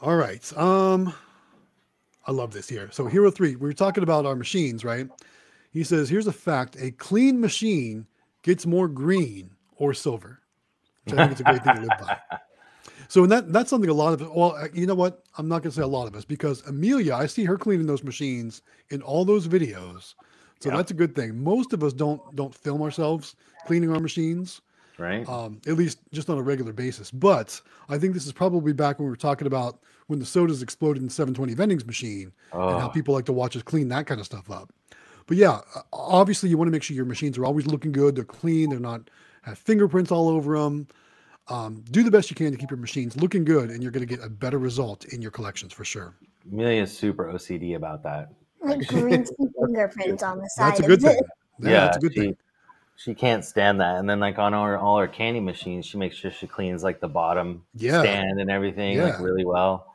All 0.00 0.16
right. 0.16 0.56
Um, 0.58 1.14
I 2.26 2.32
love 2.32 2.52
this 2.52 2.68
here. 2.68 2.90
So 2.92 3.06
Hero 3.06 3.30
3, 3.30 3.56
we 3.56 3.66
were 3.68 3.72
talking 3.72 4.02
about 4.02 4.26
our 4.26 4.36
machines, 4.36 4.84
right? 4.84 5.08
He 5.72 5.82
says, 5.82 6.08
here's 6.08 6.26
a 6.26 6.32
fact. 6.32 6.76
A 6.78 6.90
clean 6.92 7.40
machine 7.40 8.06
gets 8.42 8.66
more 8.66 8.86
green 8.86 9.50
or 9.76 9.94
silver. 9.94 10.40
Which 11.04 11.14
I 11.14 11.16
think 11.18 11.32
it's 11.32 11.40
a 11.40 11.44
great 11.44 11.64
thing 11.64 11.74
to 11.74 11.80
live 11.80 12.00
by. 12.00 12.16
So 13.08 13.22
and 13.22 13.32
that 13.32 13.52
that's 13.52 13.70
something 13.70 13.90
a 13.90 13.94
lot 13.94 14.12
of 14.14 14.22
us. 14.22 14.28
Well, 14.34 14.52
uh, 14.56 14.68
you 14.72 14.86
know 14.86 14.94
what? 14.94 15.24
I'm 15.38 15.48
not 15.48 15.62
going 15.62 15.70
to 15.70 15.76
say 15.76 15.82
a 15.82 15.86
lot 15.86 16.06
of 16.06 16.14
us 16.14 16.24
because 16.24 16.62
Emelia, 16.62 17.14
I 17.14 17.26
see 17.26 17.44
her 17.44 17.58
cleaning 17.58 17.86
those 17.86 18.04
machines 18.04 18.62
in 18.90 19.02
all 19.02 19.24
those 19.24 19.46
videos. 19.48 20.14
So 20.60 20.70
Yeah. 20.70 20.76
that's 20.76 20.90
a 20.90 20.94
good 20.94 21.14
thing. 21.14 21.42
Most 21.42 21.72
of 21.72 21.82
us 21.82 21.92
don't 21.92 22.20
don't 22.36 22.54
film 22.54 22.82
ourselves 22.82 23.36
cleaning 23.66 23.90
our 23.92 24.00
machines, 24.00 24.60
Right. 24.98 25.28
um, 25.28 25.60
at 25.66 25.74
least 25.76 25.98
just 26.12 26.30
on 26.30 26.38
a 26.38 26.42
regular 26.42 26.72
basis. 26.72 27.10
But 27.10 27.60
I 27.88 27.98
think 27.98 28.14
this 28.14 28.26
is 28.26 28.32
probably 28.32 28.72
back 28.72 28.98
when 28.98 29.06
we 29.06 29.10
were 29.10 29.16
talking 29.16 29.46
about 29.46 29.80
when 30.06 30.18
the 30.18 30.26
sodas 30.26 30.62
exploded 30.62 31.02
in 31.02 31.08
720 31.08 31.54
vending's 31.54 31.86
machine 31.86 32.32
and 32.52 32.78
how 32.78 32.86
Oh, 32.86 32.90
people 32.90 33.14
like 33.14 33.24
to 33.26 33.32
watch 33.32 33.56
us 33.56 33.62
clean 33.62 33.88
that 33.88 34.06
kind 34.06 34.20
of 34.20 34.26
stuff 34.26 34.50
up. 34.50 34.70
But 35.26 35.38
yeah, 35.38 35.60
obviously 35.92 36.50
you 36.50 36.58
want 36.58 36.68
to 36.68 36.72
make 36.72 36.82
sure 36.82 36.94
your 36.94 37.06
machines 37.06 37.38
are 37.38 37.44
always 37.46 37.66
looking 37.66 37.92
good. 37.92 38.14
They're 38.14 38.24
clean. 38.24 38.70
They're 38.70 38.78
not 38.78 39.08
have 39.42 39.58
fingerprints 39.58 40.10
all 40.12 40.28
over 40.28 40.58
them. 40.58 40.86
Um, 41.48 41.84
do 41.90 42.02
the 42.02 42.10
best 42.10 42.30
you 42.30 42.36
can 42.36 42.52
to 42.52 42.56
keep 42.56 42.70
your 42.70 42.78
machines 42.78 43.16
looking 43.16 43.44
good, 43.44 43.70
and 43.70 43.82
you're 43.82 43.92
going 43.92 44.06
to 44.06 44.16
get 44.16 44.24
a 44.24 44.30
better 44.30 44.58
result 44.58 45.04
in 45.06 45.20
your 45.20 45.30
collections 45.30 45.72
for 45.72 45.84
sure. 45.84 46.14
Emelia's 46.50 46.96
super 46.96 47.24
OCD 47.26 47.76
about 47.76 48.02
that. 48.02 48.30
Like 48.62 48.86
greasy 48.86 49.30
fingerprints 49.60 50.22
on 50.22 50.38
the 50.38 50.48
side. 50.48 50.70
That's 50.72 50.80
a 50.80 50.82
of 50.84 50.88
good 50.88 51.04
it. 51.04 51.06
thing. 51.06 51.20
Yeah, 51.60 51.70
that's 51.70 51.96
a 51.98 52.00
good 52.00 52.14
she, 52.14 52.20
thing. 52.20 52.36
She 52.96 53.14
can't 53.14 53.44
stand 53.44 53.80
that. 53.80 53.96
And 53.96 54.08
then 54.08 54.20
like 54.20 54.38
on 54.38 54.54
our 54.54 54.78
all 54.78 54.96
our 54.96 55.08
candy 55.08 55.40
machines, 55.40 55.84
she 55.84 55.98
makes 55.98 56.16
sure 56.16 56.30
she 56.30 56.46
cleans 56.46 56.82
like 56.82 57.00
the 57.00 57.08
bottom 57.08 57.64
Yeah. 57.74 58.00
stand 58.00 58.40
and 58.40 58.50
everything 58.50 59.00
like 59.00 59.20
really 59.20 59.44
well. 59.44 59.93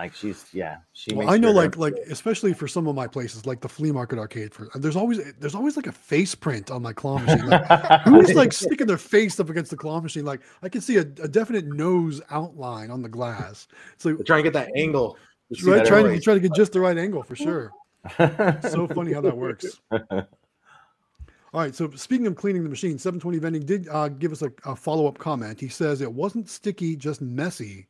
Like 0.00 0.14
she's 0.14 0.46
yeah, 0.54 0.78
she 0.94 1.12
Well, 1.14 1.26
makes 1.26 1.34
I 1.34 1.36
know, 1.36 1.48
sure 1.48 1.54
like, 1.62 1.76
like 1.76 1.94
especially 2.10 2.54
for 2.54 2.66
some 2.66 2.86
of 2.86 2.94
my 2.94 3.06
places, 3.06 3.44
like 3.44 3.60
the 3.60 3.68
flea 3.68 3.92
market 3.92 4.18
arcade. 4.18 4.54
For 4.54 4.70
there's 4.76 4.96
always 4.96 5.20
there's 5.34 5.54
always 5.54 5.76
like 5.76 5.86
a 5.88 5.92
face 5.92 6.34
print 6.34 6.70
on 6.70 6.80
my 6.80 6.94
claw 6.94 7.18
machine. 7.18 7.46
Like, 7.46 8.00
who's 8.04 8.32
like 8.32 8.52
sticking 8.64 8.86
their 8.86 8.96
face 8.96 9.38
up 9.38 9.50
against 9.50 9.70
the 9.70 9.76
claw 9.76 10.00
machine? 10.00 10.24
Like 10.24 10.40
I 10.62 10.70
can 10.70 10.80
see 10.80 10.96
a, 10.96 11.00
a 11.02 11.28
definite 11.28 11.66
nose 11.66 12.22
outline 12.30 12.90
on 12.90 13.02
the 13.02 13.10
glass. 13.10 13.68
So 13.98 14.08
like 14.08 14.18
They're 14.18 14.24
trying 14.24 14.44
to 14.44 14.50
get 14.50 14.54
that 14.54 14.70
angle. 14.74 15.18
to 15.54 15.66
right, 15.70 15.76
that 15.80 15.86
trying 15.86 16.04
to 16.04 16.08
everybody- 16.12 16.20
try 16.24 16.32
to 16.32 16.40
get 16.40 16.54
just 16.54 16.72
the 16.72 16.80
right 16.80 16.96
angle 16.96 17.22
for 17.22 17.36
sure. 17.36 17.70
so 18.18 18.88
funny 18.88 19.12
how 19.12 19.20
that 19.20 19.36
works. 19.36 19.82
All 19.92 21.60
right. 21.60 21.74
So 21.74 21.90
speaking 21.90 22.26
of 22.26 22.36
cleaning 22.36 22.62
the 22.62 22.70
machine, 22.70 22.98
720 22.98 23.38
vending 23.38 23.66
did 23.66 23.86
uh, 23.90 24.08
give 24.08 24.32
us 24.32 24.40
a, 24.40 24.50
a 24.64 24.74
follow 24.74 25.06
up 25.06 25.18
comment. 25.18 25.60
He 25.60 25.68
says 25.68 26.00
it 26.00 26.10
wasn't 26.10 26.48
sticky, 26.48 26.96
just 26.96 27.20
messy. 27.20 27.86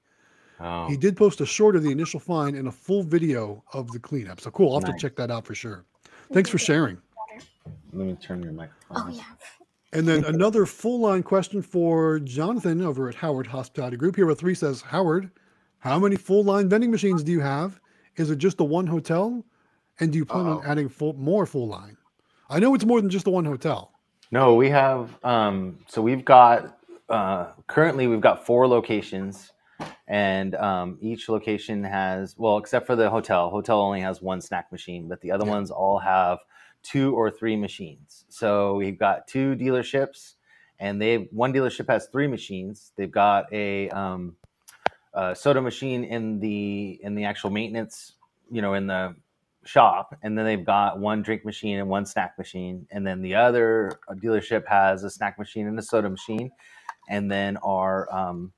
Oh, 0.61 0.89
He 0.89 0.97
did 0.97 1.17
post 1.17 1.41
a 1.41 1.47
short 1.47 1.77
of 1.77 1.83
the 1.83 1.91
initial 1.91 2.21
find 2.21 2.57
and 2.57 2.69
a 2.69 2.73
full 2.73 3.03
video 3.03 3.63
of 3.73 3.91
the 3.93 3.99
cleanup. 3.99 4.41
So 4.41 4.51
cool. 4.51 4.69
I'll 4.75 4.81
have 4.81 4.89
Nice. 4.89 5.01
to 5.01 5.07
check 5.09 5.17
that 5.17 5.31
out 5.31 5.47
for 5.47 5.55
sure. 5.55 5.85
Thanks 6.33 6.49
for 6.51 6.59
sharing. 6.59 6.99
let 7.93 8.07
me 8.07 8.15
turn 8.21 8.43
your 8.43 8.53
microphone. 8.53 8.97
Oh 8.97 9.09
yeah. 9.09 9.23
And 9.93 10.07
then 10.07 10.25
another 10.27 10.67
full 10.67 11.01
line 11.01 11.23
question 11.25 11.63
for 11.63 12.21
Jonathan 12.21 12.81
over 12.83 13.09
at 13.09 13.15
Howard 13.17 13.49
Hospitality 13.49 13.97
Group. 13.97 14.15
Hero 14.15 14.35
3 14.37 14.55
says, 14.55 14.81
Howard, 14.83 15.31
How 15.79 15.99
many 15.99 16.15
full 16.15 16.45
line 16.45 16.69
vending 16.69 16.91
machines 16.93 17.25
do 17.25 17.33
you 17.33 17.41
have? 17.41 17.81
Is 18.17 18.31
it 18.31 18.37
just 18.39 18.57
the 18.59 18.65
one 18.65 18.87
hotel? 18.87 19.45
And 19.99 20.13
do 20.13 20.19
you 20.19 20.25
plan 20.25 20.47
Uh-oh. 20.47 20.59
on 20.61 20.67
adding 20.67 20.89
full, 20.89 21.15
more 21.15 21.45
full 21.45 21.67
line? 21.67 21.97
I 22.49 22.59
know 22.61 22.75
it's 22.75 22.85
more 22.85 23.01
than 23.01 23.11
just 23.11 23.25
the 23.25 23.31
one 23.33 23.45
hotel. 23.45 23.93
No, 24.31 24.55
we 24.55 24.71
have. 24.71 25.19
Um, 25.25 25.79
so 25.89 26.01
we've 26.03 26.25
got 26.25 26.79
uh, 27.09 27.47
currently 27.67 28.07
we've 28.07 28.21
got 28.21 28.47
four 28.47 28.69
locations, 28.69 29.51
and 30.11 30.57
um, 30.57 30.99
each 31.03 31.31
location 31.31 31.85
has 31.85 32.37
well, 32.39 32.59
except 32.59 32.87
for 32.87 32.97
the 32.97 33.11
hotel. 33.11 33.51
Hotel 33.51 33.81
only 33.81 34.03
has 34.03 34.23
one 34.23 34.43
snack 34.43 34.73
machine, 34.73 35.09
but 35.09 35.23
the 35.23 35.33
other 35.33 35.47
Yeah. 35.47 35.53
ones 35.53 35.73
all 35.73 36.01
have 36.01 36.41
two 36.85 37.15
or 37.17 37.31
three 37.31 37.57
machines. 37.57 38.27
So 38.31 38.77
we've 38.77 38.99
got 39.01 39.29
two 39.29 39.57
dealerships, 39.57 40.35
and 40.81 41.03
they 41.03 41.29
one 41.33 41.55
dealership 41.55 41.89
has 41.89 42.09
three 42.09 42.29
machines. 42.29 42.93
They've 42.97 43.13
got 43.13 43.53
a, 43.55 43.91
um, 43.91 44.37
a 45.15 45.35
soda 45.37 45.63
machine 45.63 46.05
in 46.05 46.41
the 46.41 47.01
in 47.03 47.15
the 47.17 47.25
actual 47.27 47.51
maintenance, 47.51 48.15
you 48.51 48.63
know, 48.63 48.75
in 48.75 48.89
the 48.89 49.17
shop 49.65 50.17
and 50.23 50.39
then 50.39 50.47
they've 50.47 50.67
got 50.67 50.99
one 50.99 51.23
drink 51.23 51.45
machine 51.45 51.79
and 51.79 51.89
one 51.89 52.07
snack 52.07 52.39
machine 52.39 52.87
and 52.93 53.07
then 53.07 53.23
the 53.23 53.35
other 53.35 53.93
dealership 54.17 54.67
has 54.67 55.05
a 55.05 55.11
snack 55.11 55.39
machine 55.39 55.69
and 55.69 55.79
a 55.79 55.83
soda 55.83 56.11
machine 56.11 56.51
and 57.11 57.31
then 57.31 57.59
our 57.59 58.13
um 58.15 58.53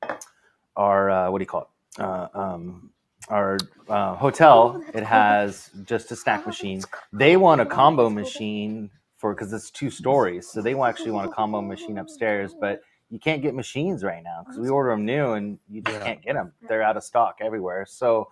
our 0.77 1.11
uh, 1.11 1.31
what 1.31 1.39
do 1.39 1.43
you 1.43 1.47
call 1.47 1.63
it? 1.63 2.03
Uh, 2.03 2.29
um 2.35 2.91
our 3.29 3.59
uh, 3.89 4.15
hotel 4.17 4.83
it 4.95 5.03
has 5.05 5.71
just 5.85 6.11
a 6.11 6.17
snack 6.17 6.47
machine. 6.47 6.83
they 7.13 7.37
want 7.37 7.61
a 7.61 7.67
combo 7.67 8.11
machine 8.11 8.91
for 9.17 9.35
because 9.35 9.53
it's 9.53 9.71
two 9.71 9.91
stories 9.91 10.49
so 10.49 10.61
they 10.61 10.75
actually 10.81 11.13
want 11.13 11.27
a 11.31 11.35
combo 11.35 11.61
machine 11.61 11.99
upstairs 11.99 12.55
but 12.61 12.81
you 13.11 13.19
can't 13.21 13.43
get 13.43 13.55
machines 13.55 14.03
right 14.03 14.23
now 14.25 14.43
because 14.43 14.59
we 14.59 14.69
order 14.69 14.91
them 14.91 15.05
new 15.05 15.33
and 15.33 15.59
you 15.71 15.81
just 15.83 15.99
Yeah. 15.99 16.05
can't 16.05 16.23
get 16.23 16.35
them 16.35 16.53
they're 16.69 16.83
out 16.83 16.97
of 16.97 17.05
stock 17.05 17.37
everywhere 17.41 17.87
so 17.87 18.29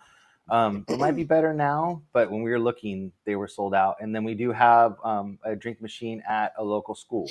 um, 0.51 0.85
it 0.89 0.99
might 0.99 1.15
be 1.15 1.23
better 1.23 1.55
now, 1.55 2.03
but 2.13 2.31
when 2.31 2.43
we 2.43 2.51
were 2.51 2.59
looking, 2.59 3.13
they 3.25 3.37
were 3.37 3.47
sold 3.47 3.73
out. 3.73 3.97
And 4.01 4.13
then 4.15 4.25
we 4.25 4.35
do 4.35 4.51
have 4.51 4.97
um, 5.05 5.39
a 5.45 5.55
drink 5.55 5.81
machine 5.81 6.23
at 6.29 6.53
a 6.59 6.65
local 6.65 6.95
school. 6.97 7.27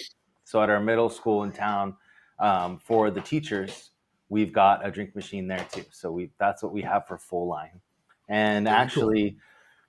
So 0.46 0.62
at 0.64 0.70
our 0.70 0.80
middle 0.80 1.10
school 1.10 1.44
in 1.44 1.52
town, 1.52 1.96
um, 2.40 2.78
for 2.80 3.12
the 3.12 3.20
teachers, 3.20 3.92
we've 4.30 4.54
got 4.54 4.86
a 4.86 4.92
drink 4.92 5.16
machine 5.16 5.48
there 5.48 5.66
too. 5.72 5.86
So 5.92 6.12
we 6.12 6.32
that's 6.40 6.64
what 6.64 6.72
we 6.72 6.82
have 6.84 7.08
for 7.08 7.18
full 7.18 7.48
line. 7.48 7.82
And 8.28 8.66
Very 8.66 8.76
cool. 8.76 8.84
actually, 8.84 9.38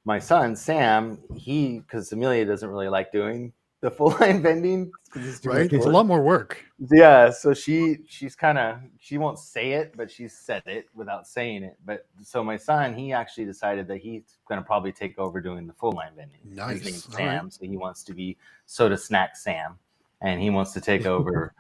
my 0.05 0.19
son 0.19 0.57
Sam, 0.57 1.19
he 1.37 1.81
because 1.81 2.11
Emelia 2.11 2.47
doesn't 2.47 2.69
really 2.69 2.89
like 2.89 3.13
doing 3.13 3.53
the 3.81 3.91
full 3.91 4.11
line 4.21 4.43
vending 4.43 4.91
it's 5.15 5.45
Right? 5.45 5.73
It's 5.73 5.87
a 5.87 5.91
lot 5.91 6.07
more 6.07 6.23
work. 6.23 6.65
Yeah, 6.93 7.31
so 7.31 7.53
she 7.53 7.99
she's 8.07 8.37
kind 8.37 8.59
of 8.59 8.79
she 8.99 9.19
won't 9.19 9.39
say 9.39 9.73
it, 9.73 9.95
but 9.97 10.11
she's 10.11 10.37
said 10.37 10.63
it 10.67 10.87
without 10.95 11.27
saying 11.27 11.65
it. 11.65 11.77
But 11.85 12.07
so 12.23 12.45
my 12.45 12.57
son, 12.57 12.95
he 12.95 13.13
actually 13.13 13.45
decided 13.45 13.89
that 13.89 13.99
he's 13.99 14.39
going 14.49 14.61
to 14.61 14.65
probably 14.65 14.93
take 14.93 15.19
over 15.19 15.41
doing 15.41 15.67
the 15.67 15.73
full 15.73 15.93
line 15.93 16.13
vending. 16.17 16.39
Nice. 16.45 16.79
His 16.79 16.85
name's 16.85 17.07
All 17.07 17.13
Sam, 17.13 17.51
so 17.51 17.67
he 17.67 17.77
wants 17.77 18.05
to 18.05 18.15
be 18.15 18.37
soda 18.67 18.97
snack 18.97 19.37
Sam, 19.37 19.79
and 20.21 20.41
he 20.41 20.51
wants 20.51 20.73
to 20.75 20.81
take 20.81 21.07
over 21.07 21.55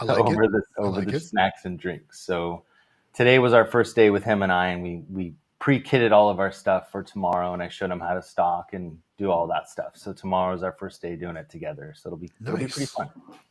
I 0.00 0.04
like 0.04 0.18
over 0.18 0.44
it. 0.44 0.50
the 0.52 0.62
over 0.78 0.98
like 0.98 1.08
the 1.08 1.16
it. 1.16 1.20
snacks 1.20 1.64
and 1.64 1.78
drinks. 1.78 2.20
So 2.20 2.64
today 3.12 3.38
was 3.38 3.52
our 3.52 3.64
first 3.64 3.94
day 3.96 4.10
with 4.10 4.24
him 4.24 4.42
and 4.42 4.50
I, 4.52 4.68
and 4.68 4.82
we 4.82 5.02
we 5.10 5.34
pre-kitted 5.60 6.12
all 6.12 6.28
of 6.28 6.40
our 6.40 6.52
stuff 6.52 6.90
for 6.92 7.02
tomorrow, 7.02 7.54
and 7.54 7.62
I 7.62 7.68
showed 7.68 7.90
him 7.90 8.00
how 8.00 8.14
to 8.14 8.22
stock 8.22 8.74
and 8.74 8.98
do 9.16 9.30
all 9.30 9.46
that 9.46 9.68
stuff. 9.70 9.96
So 9.96 10.12
tomorrow 10.12 10.54
is 10.54 10.62
our 10.62 10.72
first 10.72 11.00
day 11.00 11.16
doing 11.16 11.36
it 11.36 11.48
together. 11.48 11.94
So 11.96 12.08
it'll 12.08 12.18
be 12.18 12.30
it'll 12.42 12.56
be 12.58 12.66
pretty 12.66 12.86
fun. 12.86 13.08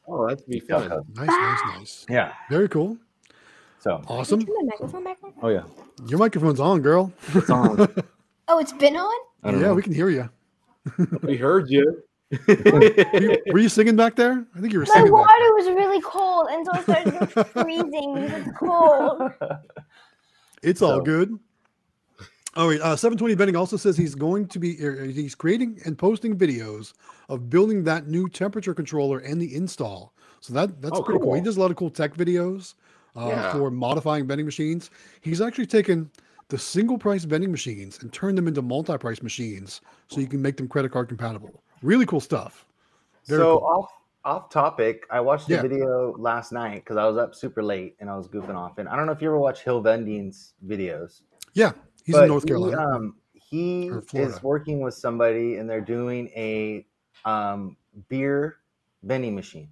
Oh, 0.08 0.28
that'd 0.28 0.46
be 0.48 0.62
Yeah. 0.70 0.88
fun. 0.90 1.04
Nice, 1.16 1.28
nice, 1.28 1.60
nice. 1.78 2.06
Yeah. 2.10 2.34
Very 2.50 2.68
cool. 2.70 2.98
So 3.80 4.02
Awesome. 4.08 4.40
Turn 4.46 4.56
my 4.62 4.66
microphone 4.72 5.04
back 5.04 5.18
on? 5.24 5.34
oh 5.42 5.50
yeah. 5.50 5.64
Your 6.08 6.20
microphone's 6.20 6.60
on, 6.60 6.82
girl. 6.82 7.12
It's 7.34 7.50
on. 7.50 7.88
Oh, 8.50 8.60
it's 8.60 8.74
been 8.74 8.98
on? 8.98 9.26
Yeah, 9.46 9.52
know. 9.52 9.74
we 9.74 9.82
can 9.82 9.94
hear 9.94 10.10
you. 10.10 10.30
we 11.24 11.38
heard 11.38 11.70
you. 11.70 12.04
Were, 12.48 12.84
you. 13.20 13.38
were 13.52 13.60
you 13.60 13.70
singing 13.70 13.96
back 13.96 14.16
there? 14.16 14.46
I 14.56 14.60
think 14.60 14.74
you 14.74 14.80
were 14.80 14.86
My 14.86 14.94
singing 14.94 15.12
back 15.12 15.28
water 15.28 15.54
was 15.56 15.66
really 15.68 16.02
cold, 16.02 16.48
and 16.52 16.66
so 16.66 16.72
I 16.74 16.82
started 16.84 17.48
freezing 17.54 18.16
because 18.16 18.48
it's 18.48 18.58
cold. 18.58 19.32
It's 20.64 20.82
all 20.82 21.02
good. 21.02 21.38
All 22.56 22.70
right. 22.70 22.80
Uh, 22.80 22.96
720 22.96 23.34
Vending 23.34 23.56
also 23.58 23.76
says 23.76 23.98
he's 23.98 24.16
going 24.16 24.48
to 24.48 24.60
be, 24.60 24.82
er, 24.82 25.04
he's 25.04 25.36
creating 25.36 25.80
and 25.86 25.98
posting 25.98 26.38
videos 26.38 26.94
of 27.28 27.50
building 27.50 27.84
that 27.84 28.08
new 28.08 28.30
temperature 28.30 28.74
controller 28.74 29.20
and 29.20 29.42
the 29.42 29.54
install. 29.56 30.14
So 30.40 30.54
that 30.54 30.82
that's 30.82 30.98
Oh, 30.98 31.04
pretty 31.04 31.20
cool. 31.20 31.34
He 31.34 31.42
does 31.42 31.58
a 31.58 31.60
lot 31.60 31.70
of 31.70 31.76
cool 31.76 31.90
tech 31.90 32.14
videos 32.16 32.76
uh, 33.18 33.28
Yeah. 33.28 33.52
for 33.52 33.70
modifying 33.72 34.26
vending 34.26 34.46
machines. 34.46 34.90
He's 35.20 35.42
actually 35.42 35.66
taken 35.66 36.10
the 36.48 36.58
single 36.58 36.98
price 36.98 37.26
vending 37.26 37.52
machines 37.52 38.00
and 38.02 38.14
turned 38.14 38.38
them 38.38 38.48
into 38.48 38.62
multi 38.62 38.98
price 38.98 39.22
machines 39.22 39.82
so 40.08 40.22
you 40.22 40.28
can 40.28 40.42
make 40.42 40.56
them 40.56 40.70
credit 40.70 40.92
card 40.94 41.10
compatible. 41.10 41.62
Really 41.84 42.06
cool 42.08 42.20
stuff. 42.22 42.66
Very 43.28 43.40
so 43.42 43.60
cool. 43.60 43.68
off 43.68 43.90
off 44.26 44.50
topic, 44.50 45.06
I 45.12 45.20
watched 45.20 45.50
a 45.50 45.54
Yeah. 45.56 45.62
video 45.62 46.16
last 46.18 46.54
night 46.54 46.76
because 46.76 46.96
I 46.96 47.06
was 47.06 47.18
up 47.18 47.36
super 47.36 47.62
late 47.62 47.98
and 48.00 48.10
I 48.10 48.16
was 48.16 48.30
goofing 48.30 48.56
off. 48.56 48.78
And 48.78 48.88
I 48.88 48.96
don't 48.96 49.06
know 49.06 49.12
if 49.12 49.22
you 49.22 49.28
ever 49.28 49.38
watch 49.38 49.64
Hill 49.66 49.82
Vending's 49.82 50.54
videos. 50.66 51.24
Yeah. 51.54 51.74
He's 52.06 52.16
in 52.16 52.30
North 52.30 52.44
he, 52.44 52.48
Carolina. 52.48 52.78
um, 52.88 53.16
he 53.34 53.92
is 54.14 54.42
working 54.42 54.80
with 54.80 54.94
somebody 54.94 55.58
and 55.58 55.70
they're 55.70 55.82
doing 55.82 56.30
a 56.38 56.86
um, 57.26 57.76
beer 58.08 58.58
vending 59.04 59.36
machine. 59.36 59.70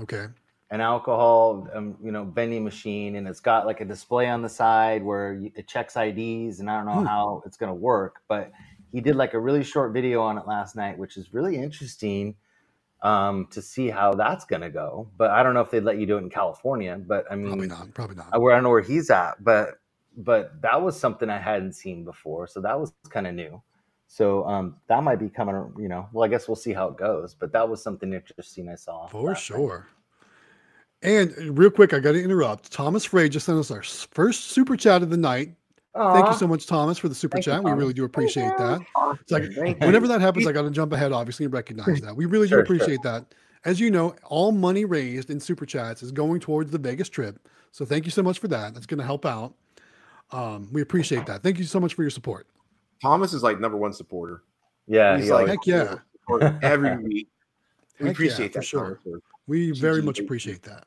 okay. 0.00 0.26
an 0.70 0.80
alcohol 0.80 1.68
um, 1.74 1.96
you 2.02 2.10
know 2.10 2.24
vending 2.24 2.64
machine 2.64 3.16
and 3.16 3.28
it's 3.28 3.40
got 3.40 3.66
like 3.66 3.80
a 3.80 3.84
display 3.84 4.26
on 4.28 4.40
the 4.42 4.48
side 4.48 5.02
where 5.04 5.34
you, 5.34 5.52
it 5.54 5.68
checks 5.68 5.96
IDs 5.96 6.58
and 6.60 6.68
I 6.70 6.76
don't 6.78 6.86
know 6.86 7.00
Hmm. 7.00 7.06
how 7.06 7.42
it's 7.46 7.56
going 7.58 7.68
to 7.70 7.74
work 7.74 8.22
but 8.26 8.50
he 8.92 9.00
did 9.00 9.16
like 9.16 9.34
a 9.34 9.40
really 9.40 9.64
short 9.64 9.92
video 9.92 10.20
on 10.22 10.38
it 10.38 10.46
last 10.46 10.76
night 10.76 10.96
which 10.98 11.16
is 11.16 11.32
really 11.32 11.56
interesting 11.56 12.34
um, 13.02 13.48
to 13.50 13.60
see 13.60 13.88
how 13.90 14.12
that's 14.14 14.44
going 14.44 14.62
to 14.62 14.70
go 14.70 15.08
but 15.16 15.30
I 15.30 15.42
don't 15.42 15.54
know 15.54 15.60
if 15.60 15.70
they'd 15.70 15.82
let 15.84 15.98
you 15.98 16.06
do 16.06 16.16
it 16.16 16.22
in 16.22 16.30
California 16.30 17.00
but 17.06 17.24
I 17.30 17.36
mean 17.36 17.48
Probably 17.48 17.66
not. 17.68 17.94
Probably 17.94 18.16
not. 18.16 18.28
I, 18.32 18.38
where 18.38 18.52
I 18.52 18.56
don't 18.56 18.64
know 18.64 18.70
where 18.70 18.82
he's 18.82 19.10
at 19.10 19.42
but 19.42 19.80
but 20.16 20.60
that 20.62 20.80
was 20.82 20.98
something 20.98 21.28
I 21.30 21.38
hadn't 21.38 21.72
seen 21.72 22.04
before 22.04 22.46
so 22.46 22.60
that 22.60 22.78
was 22.78 22.92
kind 23.10 23.26
of 23.26 23.34
new 23.34 23.60
so 24.06 24.44
um, 24.46 24.76
that 24.88 25.02
might 25.02 25.18
be 25.18 25.28
coming 25.28 25.72
you 25.78 25.88
know 25.88 26.08
well 26.12 26.24
I 26.24 26.28
guess 26.28 26.46
we'll 26.48 26.56
see 26.56 26.72
how 26.72 26.88
it 26.88 26.96
goes 26.96 27.34
but 27.34 27.52
that 27.52 27.68
was 27.68 27.82
something 27.82 28.12
interesting 28.12 28.68
I 28.68 28.76
saw 28.76 29.08
For 29.08 29.22
last 29.22 29.50
night. 29.50 29.56
sure. 29.56 29.88
And 31.02 31.34
uh, 31.36 31.52
real 31.52 31.70
quick, 31.70 31.92
I 31.92 31.98
got 31.98 32.12
to 32.12 32.22
interrupt. 32.22 32.70
Thomas 32.70 33.04
Frey 33.04 33.28
just 33.28 33.46
sent 33.46 33.58
us 33.58 33.70
our 33.72 33.82
first 33.82 34.50
super 34.50 34.76
chat 34.76 35.02
of 35.02 35.10
the 35.10 35.16
night. 35.16 35.54
Thank 35.94 36.26
you 36.28 36.34
so 36.34 36.46
much, 36.48 36.66
Thomas, 36.66 36.96
for 36.98 37.08
the 37.08 37.14
super 37.14 37.36
Thank 37.36 37.46
you, 37.46 37.52
chat. 37.52 37.64
We 37.64 37.72
really 37.72 37.92
do 37.92 38.04
appreciate 38.04 38.56
that. 38.58 38.80
It's 39.20 39.30
like 39.30 39.52
Thank 39.52 39.80
you. 39.80 39.86
whenever 39.86 40.08
that 40.08 40.20
happens, 40.20 40.46
I 40.46 40.52
got 40.52 40.62
to 40.62 40.70
jump 40.70 40.92
ahead, 40.92 41.12
obviously, 41.12 41.44
and 41.44 41.52
recognize 41.52 42.00
that. 42.02 42.16
We 42.16 42.26
really 42.26 42.48
Sure, 42.48 42.62
do 42.62 42.66
sure. 42.66 42.76
appreciate 42.76 43.02
that. 43.02 43.34
As 43.64 43.78
you 43.78 43.90
know, 43.90 44.14
all 44.24 44.52
money 44.52 44.84
raised 44.84 45.30
in 45.30 45.38
super 45.38 45.66
chats 45.66 46.02
is 46.02 46.10
going 46.10 46.40
towards 46.40 46.70
the 46.70 46.78
Vegas 46.78 47.08
trip. 47.08 47.46
So 47.70 47.84
thank 47.84 48.04
you 48.04 48.10
so 48.10 48.22
much 48.22 48.38
for 48.38 48.48
that. 48.48 48.74
That's 48.74 48.86
going 48.86 48.98
to 48.98 49.04
help 49.04 49.24
out. 49.24 49.54
Um, 50.30 50.68
we 50.72 50.80
appreciate 50.82 51.26
that. 51.26 51.42
Thank 51.42 51.58
you 51.58 51.64
so 51.64 51.78
much 51.78 51.94
for 51.94 52.02
your 52.02 52.10
support. 52.10 52.46
Thomas 53.00 53.32
is 53.34 53.42
like 53.42 53.60
number 53.60 53.76
one 53.76 53.92
supporter. 53.92 54.42
Yeah, 54.86 55.16
He's 55.16 55.26
he 55.26 55.32
like 55.32 55.46
Heck 55.48 55.66
yeah. 55.66 55.96
every 56.62 56.96
week. 57.02 57.28
We 58.00 58.06
Heck 58.06 58.06
yeah, 58.06 58.10
appreciate 58.10 58.52
for 58.54 58.58
that. 58.60 58.64
sure. 58.64 59.00
Thomas. 59.04 59.20
We 59.46 59.72
very 59.72 60.02
much 60.02 60.18
appreciate 60.18 60.62
that. 60.62 60.84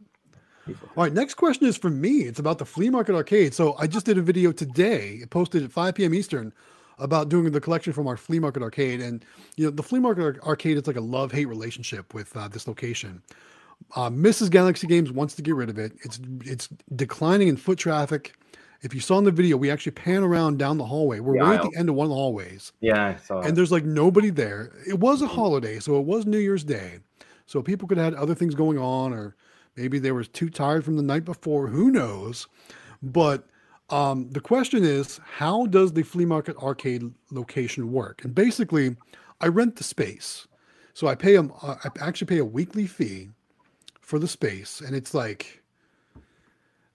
All 0.68 1.04
right, 1.04 1.14
next 1.14 1.36
question 1.36 1.68
is 1.68 1.78
from 1.78 2.00
me. 2.02 2.22
It's 2.22 2.40
about 2.40 2.58
the 2.58 2.66
flea 2.66 2.90
market 2.90 3.16
arcade. 3.16 3.54
So 3.54 3.76
I 3.78 3.88
just 3.88 4.06
did 4.06 4.18
a 4.18 4.22
video 4.22 4.52
today, 4.52 5.24
posted 5.30 5.64
at 5.64 5.72
5 5.72 5.96
p.m. 5.96 6.14
Eastern, 6.14 6.54
about 6.98 7.30
doing 7.30 7.52
the 7.52 7.62
collection 7.62 7.94
from 7.94 8.08
our 8.08 8.18
flea 8.18 8.40
market 8.40 8.64
arcade. 8.64 9.02
And 9.02 9.24
you 9.58 9.66
know, 9.66 9.72
the 9.72 9.84
flea 9.84 10.00
market 10.00 10.24
Ar- 10.24 10.50
arcade 10.50 10.78
is 10.78 10.88
like 10.88 10.96
a 10.96 11.02
love-hate 11.02 11.46
relationship 11.46 12.14
with 12.14 12.36
uh, 12.36 12.48
this 12.48 12.68
location. 12.68 13.22
Uh, 13.96 14.10
Mrs. 14.10 14.50
Galaxy 14.50 14.88
Games 14.88 15.12
wants 15.12 15.36
to 15.36 15.42
get 15.42 15.54
rid 15.56 15.70
of 15.70 15.78
it. 15.78 15.92
It's 16.04 16.20
it's 16.46 16.70
declining 16.96 17.50
in 17.50 17.58
foot 17.58 17.78
traffic. 17.78 18.34
If 18.82 18.94
you 18.94 19.02
saw 19.02 19.18
in 19.18 19.24
the 19.26 19.32
video, 19.32 19.58
we 19.58 19.70
actually 19.72 19.92
pan 19.94 20.24
around 20.24 20.58
down 20.60 20.78
the 20.78 20.86
hallway. 20.86 21.20
We're 21.20 21.34
The 21.34 21.40
right 21.44 21.60
at 21.60 21.70
the 21.70 21.78
end 21.78 21.90
of 21.90 21.96
one 21.96 22.06
of 22.06 22.10
the 22.10 22.16
hallways 22.16 22.72
Yeah, 22.82 23.04
I 23.08 23.16
saw 23.18 23.40
and 23.40 23.50
it. 23.50 23.56
there's 23.56 23.72
like 23.72 23.84
nobody 23.84 24.30
there. 24.30 24.72
It 24.88 25.00
was 25.00 25.22
a 25.22 25.28
holiday, 25.28 25.80
so 25.80 26.00
it 26.00 26.06
was 26.06 26.26
New 26.26 26.38
Year's 26.38 26.64
Day, 26.64 27.00
so 27.46 27.62
people 27.62 27.88
could 27.88 27.98
have 27.98 28.14
had 28.14 28.22
other 28.22 28.36
things 28.36 28.56
going 28.56 28.78
on, 28.78 29.12
or 29.12 29.36
maybe 29.76 30.00
they 30.00 30.12
were 30.12 30.24
too 30.24 30.50
tired 30.50 30.84
from 30.86 30.98
the 30.98 31.04
night 31.04 31.26
before. 31.26 31.68
Who 31.68 31.92
knows? 31.92 32.48
But 33.02 33.48
um, 33.90 34.30
the 34.32 34.42
question 34.42 34.84
is, 34.84 35.20
how 35.26 35.66
does 35.68 35.94
the 35.94 36.04
flea 36.04 36.26
market 36.26 36.58
arcade 36.58 37.14
location 37.32 37.92
work? 37.92 38.24
And 38.24 38.34
basically, 38.34 38.96
I 39.42 39.48
rent 39.48 39.76
the 39.76 39.84
space, 39.84 40.48
so 40.94 41.08
I 41.08 41.16
pay 41.16 41.36
them. 41.36 41.52
I 41.62 41.90
actually 42.00 42.28
pay 42.28 42.40
a 42.40 42.46
weekly 42.46 42.88
fee 42.88 43.30
for 44.02 44.20
the 44.20 44.28
space, 44.28 44.82
and 44.82 44.96
it's 44.96 45.14
like. 45.14 45.62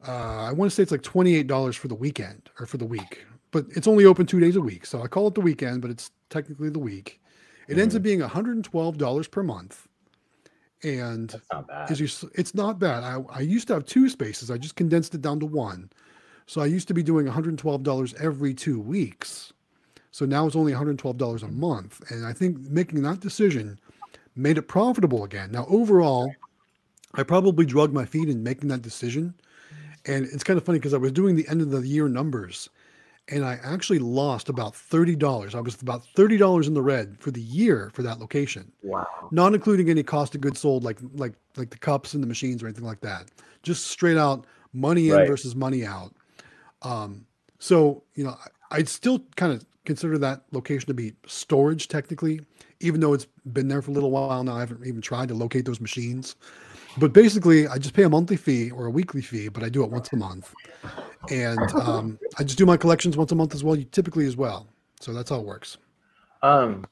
Uh, 0.08 0.46
I 0.48 0.52
want 0.52 0.70
to 0.70 0.74
say 0.74 0.82
it's 0.82 0.92
like 0.92 1.02
twenty-eight 1.02 1.46
dollars 1.46 1.76
for 1.76 1.88
the 1.88 1.94
weekend 1.94 2.48
or 2.58 2.64
for 2.64 2.78
the 2.78 2.86
week, 2.86 3.26
but 3.50 3.66
it's 3.76 3.86
only 3.86 4.06
open 4.06 4.24
two 4.24 4.40
days 4.40 4.56
a 4.56 4.60
week. 4.62 4.86
So 4.86 5.02
I 5.02 5.08
call 5.08 5.28
it 5.28 5.34
the 5.34 5.42
weekend, 5.42 5.82
but 5.82 5.90
it's 5.90 6.10
technically 6.30 6.70
the 6.70 6.78
week. 6.78 7.20
It 7.68 7.78
ends 7.78 7.94
up 7.94 8.02
being 8.02 8.20
one 8.20 8.30
hundred 8.30 8.56
and 8.56 8.64
twelve 8.64 8.96
dollars 8.96 9.28
per 9.28 9.42
month, 9.42 9.88
and 10.82 11.40
not 11.52 11.66
bad. 11.66 11.90
as 11.90 12.00
you, 12.00 12.30
it's 12.34 12.54
not 12.54 12.78
bad. 12.78 13.04
I, 13.04 13.22
I 13.30 13.40
used 13.40 13.68
to 13.68 13.74
have 13.74 13.84
two 13.84 14.08
spaces. 14.08 14.50
I 14.50 14.58
just 14.58 14.76
condensed 14.76 15.14
it 15.14 15.22
down 15.22 15.40
to 15.40 15.46
one. 15.46 15.90
So 16.46 16.60
I 16.60 16.66
used 16.66 16.88
to 16.88 16.94
be 16.94 17.02
doing 17.02 17.26
$112 17.26 18.20
every 18.20 18.54
two 18.54 18.80
weeks. 18.80 19.52
So 20.10 20.24
now 20.24 20.46
it's 20.46 20.56
only 20.56 20.72
$112 20.72 21.42
a 21.42 21.48
month. 21.48 22.10
And 22.10 22.26
I 22.26 22.32
think 22.32 22.58
making 22.58 23.02
that 23.02 23.20
decision 23.20 23.78
made 24.34 24.58
it 24.58 24.62
profitable 24.62 25.24
again. 25.24 25.52
Now, 25.52 25.66
overall, 25.68 26.34
I 27.14 27.22
probably 27.22 27.66
drugged 27.66 27.94
my 27.94 28.04
feet 28.04 28.28
in 28.28 28.42
making 28.42 28.68
that 28.68 28.82
decision. 28.82 29.34
And 30.06 30.26
it's 30.26 30.42
kind 30.42 30.56
of 30.56 30.64
funny 30.64 30.78
because 30.78 30.94
I 30.94 30.98
was 30.98 31.12
doing 31.12 31.36
the 31.36 31.46
end 31.48 31.60
of 31.60 31.70
the 31.70 31.86
year 31.86 32.08
numbers 32.08 32.68
and 33.28 33.44
I 33.44 33.58
actually 33.62 33.98
lost 34.00 34.48
about 34.48 34.74
$30. 34.74 35.54
I 35.54 35.60
was 35.60 35.80
about 35.80 36.02
$30 36.16 36.66
in 36.66 36.74
the 36.74 36.82
red 36.82 37.16
for 37.20 37.30
the 37.30 37.40
year 37.40 37.90
for 37.94 38.02
that 38.02 38.18
location, 38.18 38.72
Wow. 38.82 39.06
not 39.30 39.54
including 39.54 39.88
any 39.88 40.02
cost 40.02 40.34
of 40.34 40.40
goods 40.40 40.60
sold 40.60 40.84
like 40.84 40.98
like 41.14 41.34
like 41.56 41.70
the 41.70 41.78
cups 41.78 42.14
and 42.14 42.22
the 42.22 42.26
machines 42.28 42.62
or 42.62 42.66
anything 42.66 42.84
like 42.84 43.00
that. 43.00 43.28
Just 43.62 43.86
straight 43.88 44.16
out 44.16 44.46
money 44.72 45.10
in 45.10 45.16
Right. 45.16 45.28
versus 45.28 45.54
money 45.56 45.84
out. 45.84 46.14
Um, 46.82 47.26
so, 47.58 48.02
you 48.14 48.24
know, 48.24 48.30
I- 48.70 48.76
I'd 48.78 48.88
still 48.88 49.20
kind 49.36 49.52
of 49.52 49.64
consider 49.84 50.16
that 50.18 50.44
location 50.52 50.86
to 50.86 50.94
be 50.94 51.12
storage 51.26 51.88
technically, 51.88 52.40
even 52.80 53.00
though 53.00 53.12
it's 53.12 53.26
been 53.52 53.68
there 53.68 53.82
for 53.82 53.90
a 53.90 53.94
little 53.94 54.10
while 54.12 54.44
now. 54.44 54.56
I 54.56 54.60
haven't 54.60 54.86
even 54.86 55.00
tried 55.00 55.28
to 55.28 55.34
locate 55.34 55.64
those 55.64 55.80
machines. 55.80 56.36
But 56.98 57.12
basically, 57.12 57.66
I 57.66 57.78
just 57.78 57.94
pay 57.94 58.02
a 58.02 58.08
monthly 58.08 58.36
fee 58.36 58.70
or 58.70 58.86
a 58.86 58.90
weekly 58.90 59.22
fee, 59.22 59.48
but 59.48 59.62
I 59.62 59.68
do 59.68 59.84
it 59.84 59.90
once 59.90 60.12
a 60.12 60.16
month. 60.16 60.54
And 61.30 61.60
um, 61.80 62.18
I 62.38 62.44
just 62.44 62.58
do 62.58 62.66
my 62.66 62.76
collections 62.76 63.16
once 63.16 63.32
a 63.32 63.34
month 63.34 63.54
as 63.54 63.62
well, 63.62 63.76
typically 63.92 64.26
as 64.26 64.36
well. 64.36 64.66
So 65.00 65.12
that's 65.12 65.30
how 65.30 65.36
it 65.36 65.46
works. 65.46 65.78
Um, 66.42 66.86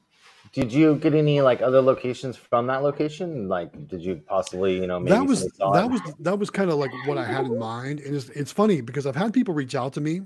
did 0.51 0.71
you 0.71 0.95
get 0.95 1.13
any 1.13 1.41
like 1.41 1.61
other 1.61 1.81
locations 1.81 2.35
from 2.37 2.67
that 2.67 2.81
location? 2.81 3.47
Like, 3.47 3.87
did 3.87 4.01
you 4.01 4.21
possibly, 4.27 4.79
you 4.79 4.87
know, 4.87 5.03
that 5.03 5.25
was 5.25 5.51
that 5.57 5.89
was 5.89 6.01
that 6.19 6.39
was 6.39 6.49
kind 6.49 6.69
of 6.71 6.77
like 6.77 6.91
what 7.05 7.17
I 7.17 7.25
had 7.25 7.45
in 7.45 7.57
mind. 7.57 7.99
And 7.99 8.15
it's, 8.15 8.29
it's 8.29 8.51
funny 8.51 8.81
because 8.81 9.05
I've 9.05 9.15
had 9.15 9.33
people 9.33 9.53
reach 9.53 9.75
out 9.75 9.93
to 9.93 10.01
me 10.01 10.21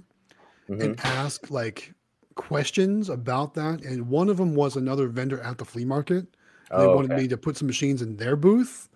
Mhm. 0.69 0.82
and 0.82 0.99
ask 1.03 1.49
like 1.51 1.93
questions 2.36 3.09
about 3.09 3.53
that. 3.55 3.84
And 3.84 4.07
one 4.07 4.30
of 4.30 4.38
them 4.38 4.55
was 4.55 4.76
another 4.76 5.07
vendor 5.07 5.41
at 5.41 5.57
the 5.57 5.65
flea 5.65 5.86
market. 5.86 6.28
They 6.76 6.88
Oh, 6.88 6.95
wanted 6.95 7.11
okay. 7.11 7.21
me 7.24 7.28
to 7.28 7.38
put 7.38 7.57
some 7.57 7.67
machines 7.67 8.01
in 8.01 8.15
their 8.17 8.36
booth 8.36 8.89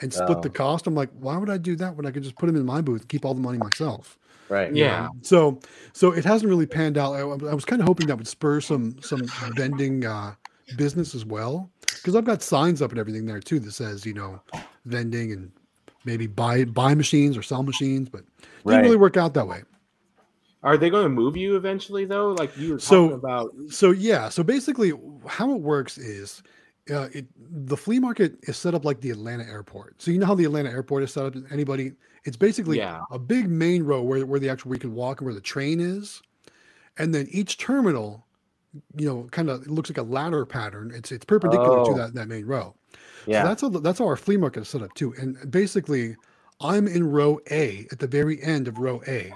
and 0.00 0.12
split 0.12 0.42
the 0.42 0.48
Oh. 0.48 0.52
cost. 0.52 0.86
I'm 0.86 0.94
like, 0.94 1.10
why 1.18 1.36
would 1.36 1.50
I 1.50 1.58
do 1.58 1.76
that 1.76 1.96
when 1.96 2.06
I 2.06 2.10
could 2.10 2.22
just 2.22 2.36
put 2.36 2.46
them 2.46 2.56
in 2.56 2.64
my 2.66 2.80
booth 2.80 3.00
and 3.02 3.08
keep 3.08 3.24
all 3.24 3.34
the 3.34 3.40
money 3.40 3.58
myself? 3.58 4.18
right. 4.48 4.74
Yeah. 4.74 5.08
So, 5.22 5.60
so 5.92 6.10
it 6.12 6.24
hasn't 6.24 6.48
really 6.48 6.66
panned 6.66 6.98
out. 6.98 7.12
I, 7.14 7.20
I 7.20 7.54
was 7.54 7.64
kind 7.64 7.80
of 7.80 7.86
hoping 7.86 8.06
that 8.08 8.16
would 8.16 8.26
spur 8.28 8.60
some 8.60 8.96
some 9.02 9.22
vending 9.56 10.04
uh, 10.04 10.34
business 10.76 11.14
as 11.14 11.24
well, 11.24 11.70
because 11.94 12.16
I've 12.16 12.24
got 12.24 12.42
signs 12.42 12.82
up 12.82 12.90
and 12.90 12.98
everything 12.98 13.26
there 13.26 13.40
too 13.40 13.60
that 13.60 13.72
says 13.72 14.04
you 14.06 14.14
know 14.14 14.40
vending 14.86 15.32
and 15.32 15.52
maybe 16.04 16.26
buy 16.26 16.64
buy 16.64 16.94
machines 16.94 17.36
or 17.36 17.42
sell 17.42 17.62
machines, 17.62 18.08
but 18.08 18.22
didn't 18.40 18.46
Right. 18.64 18.82
really 18.82 18.96
work 18.96 19.16
out 19.16 19.34
that 19.34 19.46
way. 19.46 19.62
Are 20.62 20.76
they 20.76 20.90
going 20.90 21.04
to 21.04 21.08
move 21.08 21.36
you 21.36 21.56
eventually 21.56 22.04
though? 22.04 22.32
Like 22.32 22.56
you 22.56 22.72
were 22.74 22.78
So- 22.80 23.02
talking 23.10 23.14
about. 23.18 23.52
So 23.70 23.92
yeah, 23.92 24.28
so 24.30 24.42
basically 24.42 24.92
how 25.26 25.52
it 25.54 25.60
works 25.60 25.96
is. 25.96 26.42
Uh, 26.90 27.08
it, 27.12 27.26
the 27.68 27.76
flea 27.76 27.98
market 27.98 28.36
is 28.42 28.56
set 28.56 28.74
up 28.74 28.84
like 28.84 29.00
the 29.00 29.10
Atlanta 29.10 29.44
airport. 29.44 30.00
So 30.02 30.10
you 30.10 30.18
know 30.18 30.26
how 30.26 30.34
the 30.34 30.44
Atlanta 30.44 30.70
airport 30.70 31.02
is 31.04 31.12
set 31.12 31.24
up. 31.24 31.34
Anybody, 31.50 31.92
it's 32.24 32.36
basically 32.36 32.78
Yeah. 32.78 33.02
a 33.10 33.18
big 33.18 33.48
main 33.48 33.82
row 33.84 34.02
where, 34.02 34.26
where 34.26 34.40
the 34.40 34.48
actual 34.48 34.72
you 34.74 34.80
can 34.80 34.94
walk 34.94 35.20
and 35.20 35.26
where 35.26 35.34
the 35.34 35.40
train 35.40 35.78
is, 35.80 36.20
and 36.98 37.14
then 37.14 37.28
each 37.30 37.58
terminal, 37.58 38.26
you 38.96 39.06
know, 39.06 39.28
kind 39.30 39.48
of 39.50 39.66
looks 39.68 39.88
like 39.90 39.98
a 39.98 40.02
ladder 40.02 40.44
pattern. 40.44 40.92
It's 40.94 41.12
it's 41.12 41.24
perpendicular 41.24 41.84
to 41.84 41.90
Oh. 41.92 41.96
that 41.96 42.14
that 42.14 42.28
main 42.28 42.44
row. 42.46 42.74
Yeah. 43.26 43.42
So 43.42 43.48
that's 43.48 43.62
how 43.62 43.68
that's 43.68 43.98
how 44.00 44.06
our 44.06 44.16
flea 44.16 44.36
market 44.36 44.60
is 44.62 44.68
set 44.68 44.82
up 44.82 44.92
too. 44.94 45.14
And 45.18 45.50
basically, 45.50 46.16
I'm 46.60 46.86
in 46.88 47.08
row 47.10 47.40
A 47.50 47.86
at 47.92 47.98
the 48.00 48.06
very 48.06 48.42
end 48.42 48.68
of 48.68 48.78
row 48.78 49.00
A, 49.06 49.32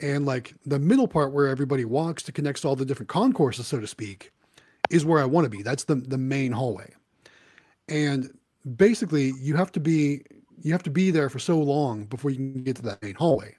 and 0.00 0.26
like 0.26 0.54
the 0.66 0.78
middle 0.78 1.08
part 1.08 1.32
where 1.32 1.46
everybody 1.48 1.84
walks 1.84 2.22
to 2.24 2.32
connect 2.32 2.62
to 2.62 2.68
all 2.68 2.76
the 2.76 2.84
different 2.84 3.08
concourses, 3.08 3.66
so 3.66 3.80
to 3.80 3.86
speak, 3.86 4.32
is 4.90 5.04
where 5.04 5.20
I 5.20 5.24
want 5.24 5.44
to 5.44 5.50
be. 5.50 5.62
That's 5.62 5.84
the 5.84 5.96
the 5.96 6.18
main 6.18 6.52
hallway, 6.52 6.92
and 7.88 8.36
basically 8.76 9.32
you 9.40 9.56
have 9.56 9.72
to 9.72 9.80
be 9.80 10.22
you 10.62 10.72
have 10.72 10.82
to 10.84 10.90
be 10.90 11.10
there 11.10 11.28
for 11.28 11.38
so 11.38 11.58
long 11.58 12.04
before 12.06 12.30
you 12.30 12.36
can 12.38 12.64
get 12.64 12.76
to 12.76 12.82
that 12.82 13.02
main 13.02 13.14
hallway 13.14 13.56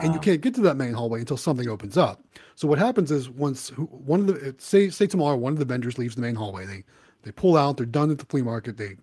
and 0.00 0.12
you 0.14 0.18
Ah, 0.18 0.22
can't 0.22 0.40
get 0.40 0.54
to 0.54 0.60
that 0.62 0.76
main 0.76 0.92
hallway 0.92 1.20
until 1.20 1.36
something 1.36 1.68
opens 1.68 1.96
up. 1.96 2.22
So 2.54 2.66
what 2.66 2.78
happens 2.78 3.10
is 3.10 3.28
once 3.30 3.68
one 3.70 4.20
of 4.20 4.26
the 4.26 4.54
say 4.58 4.90
say 4.90 5.06
tomorrow 5.06 5.36
one 5.36 5.52
of 5.52 5.58
the 5.58 5.64
vendors 5.64 5.98
leaves 5.98 6.14
the 6.14 6.22
main 6.22 6.34
hallway, 6.34 6.66
they 6.66 6.84
they 7.22 7.32
pull 7.32 7.56
out, 7.56 7.76
they're 7.76 7.86
done 7.86 8.10
at 8.10 8.18
the 8.18 8.26
flea 8.26 8.42
market, 8.42 8.76
they 8.76 8.96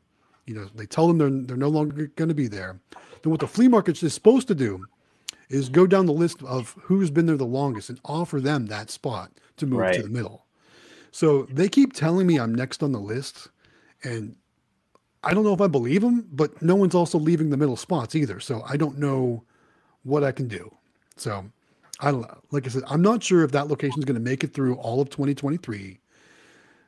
you 0.45 0.55
know 0.55 0.67
they 0.75 0.85
tell 0.85 1.07
them 1.07 1.17
they're 1.17 1.29
they're 1.29 1.57
no 1.57 1.69
longer 1.69 2.07
going 2.15 2.29
to 2.29 2.35
be 2.35 2.47
there. 2.47 2.79
Then 3.21 3.31
what 3.31 3.39
the 3.39 3.47
flea 3.47 3.67
market 3.67 4.01
is 4.03 4.13
supposed 4.13 4.47
to 4.49 4.55
do 4.55 4.85
is 5.49 5.69
go 5.69 5.87
down 5.87 6.05
the 6.05 6.13
list 6.13 6.41
of 6.43 6.75
who's 6.81 7.11
been 7.11 7.25
there 7.27 7.37
the 7.37 7.45
longest 7.45 7.89
and 7.89 7.99
offer 8.05 8.41
them 8.41 8.65
that 8.67 8.89
spot 8.89 9.31
to 9.57 9.65
move 9.67 9.91
to 9.91 10.01
the 10.01 10.09
middle. 10.09 10.42
So 11.13 11.43
they 11.43 11.69
keep 11.69 11.93
telling 11.93 12.25
me 12.25 12.39
I'm 12.39 12.55
next 12.55 12.81
on 12.81 12.91
the 12.91 12.99
list, 12.99 13.49
and 14.03 14.35
I 15.23 15.35
don't 15.35 15.43
know 15.43 15.53
if 15.53 15.61
I 15.61 15.67
believe 15.67 16.01
them, 16.01 16.27
but 16.31 16.59
no 16.59 16.75
one's 16.75 16.95
also 16.95 17.19
leaving 17.19 17.51
the 17.51 17.55
middle 17.55 17.77
spots 17.77 18.15
either. 18.15 18.39
So 18.39 18.63
I 18.67 18.77
don't 18.77 18.97
know 18.97 19.43
what 20.01 20.23
I 20.23 20.31
can 20.31 20.47
do. 20.47 20.75
So 21.15 21.45
I 21.99 22.09
don't 22.09 22.21
know. 22.21 22.39
Like 22.49 22.65
I 22.65 22.69
said, 22.69 22.81
I'm 22.87 23.03
not 23.03 23.21
sure 23.21 23.43
if 23.43 23.51
that 23.51 23.67
location 23.67 23.99
is 23.99 24.05
going 24.05 24.15
to 24.15 24.21
make 24.21 24.43
it 24.43 24.55
through 24.55 24.73
all 24.77 25.01
of 25.01 25.11
2023. 25.11 25.99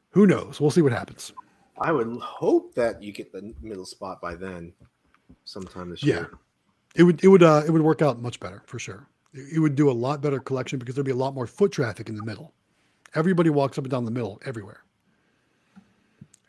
Who 0.10 0.26
knows? 0.26 0.60
We'll 0.60 0.72
see 0.72 0.82
what 0.82 0.92
happens. 0.92 1.34
I 1.80 1.92
would 1.92 2.08
hope 2.20 2.74
that 2.74 3.04
you 3.04 3.12
get 3.12 3.32
the 3.32 3.54
middle 3.62 3.86
spot 3.86 4.22
by 4.22 4.34
then, 4.34 4.74
sometime 5.44 5.92
this 5.92 6.02
Yeah. 6.02 6.16
year. 6.16 6.32
It 6.96 7.04
would 7.04 7.24
it 7.24 7.28
would 7.28 7.44
uh, 7.44 7.62
it 7.68 7.70
would 7.70 7.84
work 7.84 8.02
out 8.02 8.24
much 8.24 8.40
better 8.40 8.64
for 8.66 8.80
sure. 8.80 9.08
It, 9.34 9.58
it 9.58 9.60
would 9.60 9.76
do 9.76 9.88
a 9.88 9.94
lot 9.94 10.22
better 10.22 10.40
collection 10.40 10.80
because 10.80 10.96
there'd 10.96 11.06
be 11.06 11.12
a 11.12 11.16
lot 11.16 11.36
more 11.36 11.46
foot 11.46 11.72
traffic 11.72 12.10
in 12.10 12.16
the 12.16 12.24
middle. 12.24 12.54
Everybody 13.16 13.50
walks 13.50 13.78
up 13.78 13.86
and 13.86 13.92
down 13.92 14.06
the 14.06 14.12
middle 14.12 14.42
everywhere. 14.46 14.82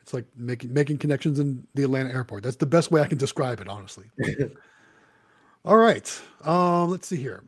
It's 0.02 0.14
like 0.14 0.24
making 0.36 0.72
making 0.72 0.98
connections 0.98 1.40
in 1.40 1.66
the 1.74 1.82
Atlanta 1.82 2.10
airport. 2.10 2.44
That's 2.44 2.56
the 2.56 2.66
best 2.66 2.90
way 2.92 3.00
I 3.00 3.06
can 3.06 3.18
describe 3.18 3.60
it, 3.60 3.68
honestly. 3.68 4.06
All 5.64 5.76
right. 5.76 6.20
Um, 6.44 6.90
let's 6.90 7.08
see 7.08 7.16
here. 7.16 7.42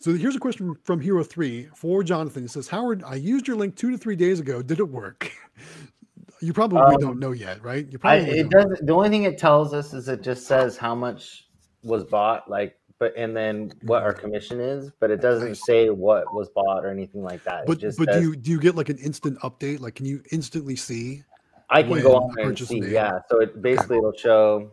So 0.00 0.12
here's 0.14 0.36
a 0.36 0.40
question 0.40 0.74
from 0.84 1.00
Hero 1.00 1.22
3 1.24 1.68
for 1.74 2.02
Jonathan. 2.02 2.44
It 2.44 2.50
says, 2.50 2.68
Howard, 2.68 3.02
I 3.04 3.14
used 3.14 3.46
your 3.46 3.56
link 3.56 3.76
two 3.76 3.90
to 3.92 3.98
three 3.98 4.16
days 4.16 4.40
ago. 4.40 4.62
Did 4.62 4.78
it 4.80 4.88
work? 4.88 5.30
you 6.40 6.52
probably 6.52 6.80
Um, 6.80 7.00
don't 7.00 7.18
know 7.18 7.32
yet, 7.32 7.62
right? 7.62 7.86
You 7.90 7.98
I, 8.02 8.18
probably 8.18 8.38
it 8.40 8.50
don't. 8.50 8.68
does. 8.70 8.80
The 8.82 8.92
only 8.92 9.08
thing 9.08 9.22
it 9.22 9.38
tells 9.38 9.72
us 9.72 9.94
is 9.94 10.08
it 10.08 10.22
just 10.22 10.46
says 10.46 10.76
how 10.76 10.94
much 10.94 11.46
was 11.82 12.04
bought, 12.04 12.50
like, 12.50 12.76
but 12.98 13.12
and 13.16 13.36
then 13.36 13.72
what 13.82 14.02
our 14.02 14.12
commission 14.12 14.60
is, 14.60 14.90
but 15.00 15.10
it 15.10 15.20
doesn't 15.20 15.56
say 15.56 15.90
what 15.90 16.32
was 16.34 16.48
bought 16.48 16.84
or 16.84 16.90
anything 16.90 17.22
like 17.22 17.44
that. 17.44 17.66
But 17.66 17.80
but 17.80 17.92
says, 17.92 17.96
do 17.96 18.20
you 18.20 18.36
do 18.36 18.50
you 18.50 18.60
get 18.60 18.74
like 18.74 18.88
an 18.88 18.98
instant 18.98 19.38
update? 19.40 19.80
Like, 19.80 19.94
can 19.94 20.06
you 20.06 20.22
instantly 20.32 20.76
see? 20.76 21.22
I 21.68 21.82
can 21.82 22.00
go 22.00 22.16
on 22.16 22.34
there 22.36 22.48
and 22.48 22.58
see. 22.58 22.80
made? 22.80 22.92
Yeah. 22.92 23.18
So 23.28 23.40
it 23.40 23.60
basically 23.60 23.98
it'll 23.98 24.12
show, 24.12 24.70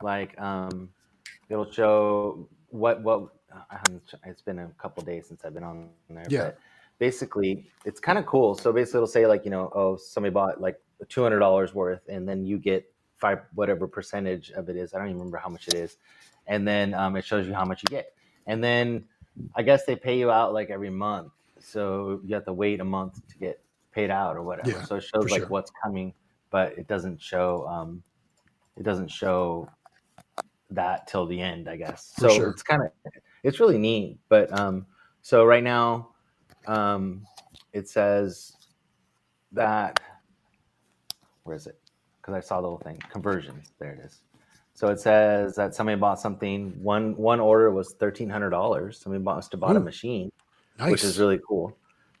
like, 0.00 0.40
um, 0.40 0.88
it'll 1.48 1.70
show 1.70 2.48
what 2.70 3.02
what. 3.02 3.28
I 3.54 3.76
haven't, 3.76 4.02
it's 4.24 4.40
been 4.40 4.60
a 4.60 4.68
couple 4.78 5.02
days 5.02 5.26
since 5.28 5.44
I've 5.44 5.52
been 5.52 5.62
on 5.62 5.90
there. 6.08 6.24
Yeah. 6.30 6.44
But 6.44 6.58
basically, 6.98 7.70
it's 7.84 8.00
kind 8.00 8.18
of 8.18 8.24
cool. 8.24 8.54
So 8.54 8.72
basically, 8.72 8.98
it'll 8.98 9.08
say 9.08 9.26
like 9.26 9.44
you 9.44 9.50
know, 9.50 9.70
oh, 9.74 9.96
somebody 9.96 10.32
bought 10.32 10.60
like 10.60 10.80
two 11.08 11.22
hundred 11.22 11.40
dollars 11.40 11.74
worth, 11.74 12.00
and 12.08 12.26
then 12.26 12.46
you 12.46 12.58
get 12.58 12.90
five 13.18 13.40
whatever 13.54 13.86
percentage 13.86 14.50
of 14.52 14.68
it 14.70 14.76
is. 14.76 14.94
I 14.94 14.98
don't 14.98 15.08
even 15.08 15.18
remember 15.18 15.36
how 15.36 15.50
much 15.50 15.68
it 15.68 15.74
is, 15.74 15.98
and 16.46 16.66
then 16.66 16.94
um, 16.94 17.16
it 17.16 17.24
shows 17.24 17.46
you 17.46 17.54
how 17.54 17.64
much 17.64 17.82
you 17.82 17.88
get, 17.88 18.14
and 18.46 18.62
then 18.62 19.04
I 19.54 19.62
guess 19.62 19.84
they 19.84 19.96
pay 19.96 20.18
you 20.18 20.30
out 20.30 20.52
like 20.52 20.70
every 20.70 20.90
month, 20.90 21.32
so 21.58 22.20
you 22.24 22.34
have 22.34 22.44
to 22.46 22.52
wait 22.52 22.80
a 22.80 22.84
month 22.84 23.26
to 23.28 23.38
get 23.38 23.60
paid 23.92 24.10
out 24.10 24.36
or 24.36 24.42
whatever. 24.42 24.70
Yeah, 24.70 24.84
so 24.84 24.96
it 24.96 25.02
shows 25.02 25.30
like 25.30 25.42
sure. 25.42 25.48
what's 25.48 25.72
coming, 25.82 26.12
but 26.50 26.76
it 26.78 26.86
doesn't 26.88 27.20
show. 27.20 27.66
Um, 27.66 28.02
it 28.76 28.84
doesn't 28.84 29.08
show 29.08 29.68
that 30.70 31.06
till 31.06 31.26
the 31.26 31.40
end, 31.40 31.68
I 31.68 31.76
guess. 31.76 32.12
For 32.14 32.28
So 32.28 32.34
sure. 32.34 32.50
it's 32.50 32.62
kind 32.62 32.82
of 32.82 32.90
it's 33.42 33.60
really 33.60 33.78
neat. 33.78 34.18
But 34.28 34.56
um, 34.58 34.86
so 35.20 35.44
right 35.44 35.62
now, 35.62 36.08
um, 36.66 37.26
it 37.72 37.88
says 37.88 38.56
that 39.52 40.00
where 41.44 41.56
is 41.56 41.66
it? 41.66 41.78
Because 42.20 42.34
I 42.34 42.40
saw 42.40 42.60
the 42.60 42.68
little 42.68 42.78
thing 42.78 42.98
conversions. 43.10 43.72
There 43.78 43.92
it 43.92 44.00
is. 44.04 44.22
So 44.74 44.88
it 44.88 44.98
says 45.00 45.54
that 45.56 45.74
somebody 45.74 45.98
bought 45.98 46.18
something. 46.20 46.70
One 46.82 47.16
one 47.16 47.40
order 47.40 47.70
was 47.70 47.92
thirteen 47.94 48.28
hundred 48.30 48.50
dollars. 48.50 48.98
Somebody 49.00 49.22
bought, 49.22 49.42
to 49.50 49.56
bought 49.56 49.76
a 49.76 49.80
machine, 49.80 50.32
Nice. 50.78 50.90
which 50.90 51.04
is 51.04 51.18
really 51.18 51.38
cool. 51.46 51.76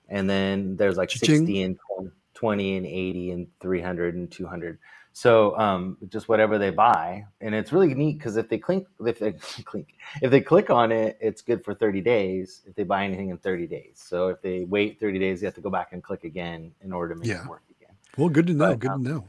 And 0.08 0.28
then 0.28 0.76
there's 0.76 0.96
like 0.98 1.08
Cha-ching. 1.08 1.38
60 1.46 1.62
and 1.62 1.78
20, 1.96 2.10
20 2.34 2.76
and 2.76 2.86
80 2.86 3.30
and 3.30 3.46
300 3.60 4.14
and 4.14 4.30
200. 4.30 4.78
So 5.14 5.56
um, 5.58 5.96
just 6.08 6.28
whatever 6.28 6.58
they 6.58 6.70
buy, 6.70 7.24
and 7.40 7.54
it's 7.54 7.72
really 7.72 7.94
neat 7.94 8.18
because 8.18 8.36
if 8.36 8.48
they 8.48 8.58
click, 8.58 8.84
if 9.04 9.18
they 9.18 9.32
click, 9.64 9.94
if 10.20 10.30
they 10.30 10.40
click 10.42 10.68
on 10.70 10.92
it, 10.92 11.16
it's 11.20 11.40
good 11.40 11.64
for 11.64 11.74
30 11.74 12.00
days. 12.02 12.62
If 12.66 12.74
they 12.74 12.82
buy 12.84 13.04
anything 13.04 13.30
in 13.30 13.38
30 13.38 13.66
days, 13.66 14.02
so 14.04 14.28
if 14.28 14.42
they 14.42 14.64
wait 14.64 15.00
30 15.00 15.18
days, 15.18 15.40
they 15.40 15.46
have 15.46 15.54
to 15.54 15.60
go 15.62 15.70
back 15.70 15.88
and 15.92 16.02
click 16.02 16.24
again 16.24 16.72
in 16.82 16.92
order 16.92 17.14
to 17.14 17.20
make 17.20 17.28
Yeah. 17.28 17.42
it 17.42 17.48
work 17.48 17.62
again. 17.80 17.94
well, 18.18 18.28
good 18.28 18.46
to 18.48 18.52
know. 18.54 18.68
but, 18.70 18.78
Good 18.80 18.90
um, 18.90 19.04
to 19.04 19.10
know. 19.10 19.28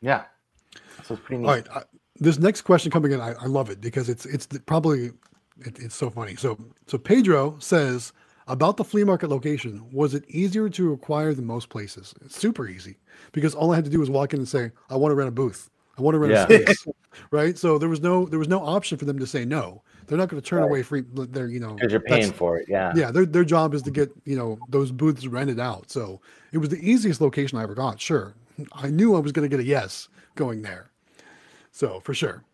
Yeah, 0.00 0.24
so 1.04 1.14
it's 1.14 1.22
pretty 1.24 1.42
neat. 1.42 1.48
All 1.48 1.54
right. 1.54 1.68
I, 1.70 1.82
this 2.18 2.38
next 2.38 2.62
question 2.62 2.90
coming 2.90 3.12
in, 3.12 3.20
I, 3.20 3.32
I 3.32 3.46
love 3.46 3.70
it 3.70 3.80
because 3.80 4.08
it's 4.08 4.26
it's 4.26 4.46
probably 4.66 5.10
It, 5.60 5.78
it's 5.78 5.94
so 5.94 6.10
funny. 6.10 6.36
So 6.36 6.58
so 6.86 6.98
Pedro 6.98 7.56
says 7.58 8.12
about 8.48 8.76
the 8.76 8.84
flea 8.84 9.04
market 9.04 9.28
location. 9.30 9.84
Was 9.92 10.14
it 10.14 10.24
easier 10.28 10.68
to 10.70 10.92
acquire 10.92 11.32
than 11.34 11.44
most 11.46 11.68
places? 11.68 12.14
It's 12.24 12.36
super 12.36 12.66
easy 12.68 12.96
because 13.32 13.54
all 13.54 13.72
I 13.72 13.76
had 13.76 13.84
to 13.84 13.90
do 13.90 14.00
was 14.00 14.10
walk 14.10 14.32
in 14.34 14.40
and 14.40 14.48
say, 14.48 14.72
"I 14.90 14.96
want 14.96 15.12
to 15.12 15.16
rent 15.16 15.28
a 15.28 15.32
booth. 15.32 15.70
I 15.98 16.02
want 16.02 16.14
to 16.14 16.18
rent 16.18 16.32
Yeah. 16.32 16.44
a 16.44 16.64
space." 16.64 16.86
right. 17.30 17.56
So 17.58 17.78
there 17.78 17.88
was 17.88 18.00
no 18.00 18.26
there 18.26 18.38
was 18.38 18.48
no 18.48 18.60
option 18.64 18.98
for 18.98 19.04
them 19.04 19.18
to 19.18 19.26
say 19.26 19.44
no. 19.44 19.82
They're 20.06 20.18
not 20.18 20.28
going 20.28 20.42
to 20.42 20.46
turn 20.48 20.60
Right. 20.60 20.68
away 20.68 20.82
free. 20.82 21.02
Their 21.14 21.46
you 21.48 21.60
know 21.60 21.74
Because 21.76 21.92
you're 21.92 22.00
paying 22.00 22.32
for 22.32 22.58
it. 22.58 22.66
Yeah. 22.68 22.92
yeah 22.96 23.10
their, 23.10 23.26
their 23.26 23.44
job 23.44 23.74
is 23.74 23.82
to 23.82 23.90
get 23.90 24.10
you 24.24 24.36
know 24.36 24.58
those 24.68 24.90
booths 24.90 25.26
rented 25.26 25.60
out 25.60 25.90
so 25.90 26.20
it 26.52 26.58
was 26.58 26.68
the 26.70 26.80
easiest 26.90 27.20
location 27.20 27.58
i 27.58 27.62
ever 27.62 27.74
got 27.74 28.00
sure 28.00 28.34
i 28.72 28.88
knew 28.88 29.14
i 29.14 29.18
was 29.18 29.30
going 29.32 29.48
to 29.48 29.54
get 29.56 29.60
a 29.62 29.66
yes 29.66 30.08
going 30.34 30.62
there 30.62 30.90
so 31.72 31.98
for 32.00 32.14
sure 32.14 32.44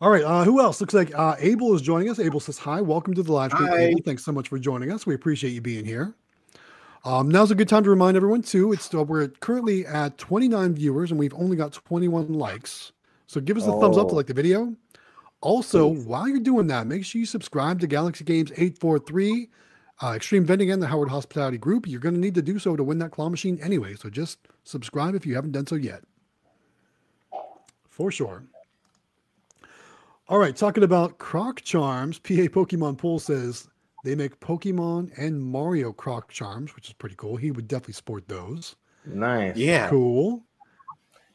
all 0.00 0.10
right 0.10 0.24
uh 0.24 0.44
who 0.44 0.60
else 0.60 0.80
looks 0.80 0.94
like 0.94 1.12
uh 1.14 1.34
abel 1.38 1.74
is 1.74 1.80
joining 1.82 2.10
us 2.10 2.18
abel 2.18 2.38
says 2.40 2.58
hi 2.58 2.80
welcome 2.80 3.14
to 3.14 3.22
the 3.22 3.32
live 3.32 3.50
stream 3.50 3.72
abel 3.72 4.00
thanks 4.04 4.24
so 4.24 4.30
much 4.32 4.48
for 4.48 4.58
joining 4.58 4.92
us 4.92 5.06
we 5.06 5.14
appreciate 5.14 5.50
you 5.50 5.60
being 5.60 5.84
here 5.84 6.14
um, 7.04 7.28
now's 7.28 7.52
a 7.52 7.54
good 7.54 7.68
time 7.68 7.84
to 7.84 7.90
remind 7.90 8.16
everyone 8.16 8.42
too. 8.42 8.72
It's 8.72 8.92
uh, 8.92 9.04
we're 9.04 9.28
currently 9.28 9.86
at 9.86 10.18
29 10.18 10.74
viewers 10.74 11.12
and 11.12 11.18
we've 11.18 11.32
only 11.32 11.56
got 11.56 11.72
21 11.72 12.32
likes. 12.32 12.90
So 13.28 13.40
give 13.40 13.56
us 13.56 13.62
a 13.68 13.70
thumbs 13.80 13.96
up 13.96 14.08
to 14.08 14.14
Oh. 14.14 14.16
like 14.16 14.26
the 14.26 14.34
video. 14.34 14.74
Also, 15.40 15.86
while 15.86 16.28
you're 16.28 16.40
doing 16.40 16.66
that, 16.66 16.88
make 16.88 17.04
sure 17.04 17.20
you 17.20 17.24
subscribe 17.24 17.78
to 17.80 17.86
Galaxy 17.86 18.24
Games 18.24 18.50
843, 18.50 19.48
uh, 20.00 20.06
Xtreme 20.14 20.42
Vending, 20.44 20.72
and 20.72 20.82
the 20.82 20.88
Howard 20.88 21.08
Hospitality 21.08 21.56
Group. 21.56 21.86
You're 21.86 22.00
going 22.00 22.16
to 22.16 22.20
need 22.20 22.34
to 22.34 22.42
do 22.42 22.58
so 22.58 22.74
to 22.74 22.82
win 22.82 22.98
that 22.98 23.12
claw 23.12 23.28
machine 23.28 23.60
anyway. 23.62 23.94
So 23.94 24.10
just 24.10 24.40
subscribe 24.64 25.14
if 25.14 25.24
you 25.24 25.36
haven't 25.36 25.52
done 25.52 25.68
so 25.68 25.76
yet. 25.76 26.02
For 27.98 28.10
sure. 28.12 28.44
All 30.28 30.38
right, 30.38 30.54
talking 30.56 30.84
about 30.84 31.18
Croc 31.18 31.60
Charms, 31.62 32.18
PA 32.20 32.46
Pokemon 32.48 32.96
Pulls 32.96 33.24
says 33.24 33.68
they 34.04 34.14
make 34.14 34.38
Pokemon 34.38 35.10
and 35.18 35.42
Mario 35.42 35.92
Croc 35.92 36.30
Charms, 36.30 36.76
which 36.76 36.86
is 36.88 36.92
pretty 36.92 37.16
cool. 37.16 37.34
He 37.36 37.50
would 37.50 37.66
definitely 37.66 37.94
sport 37.94 38.28
those. 38.28 38.76
Nice. 39.04 39.56
Yeah. 39.56 39.88
Cool. 39.90 40.44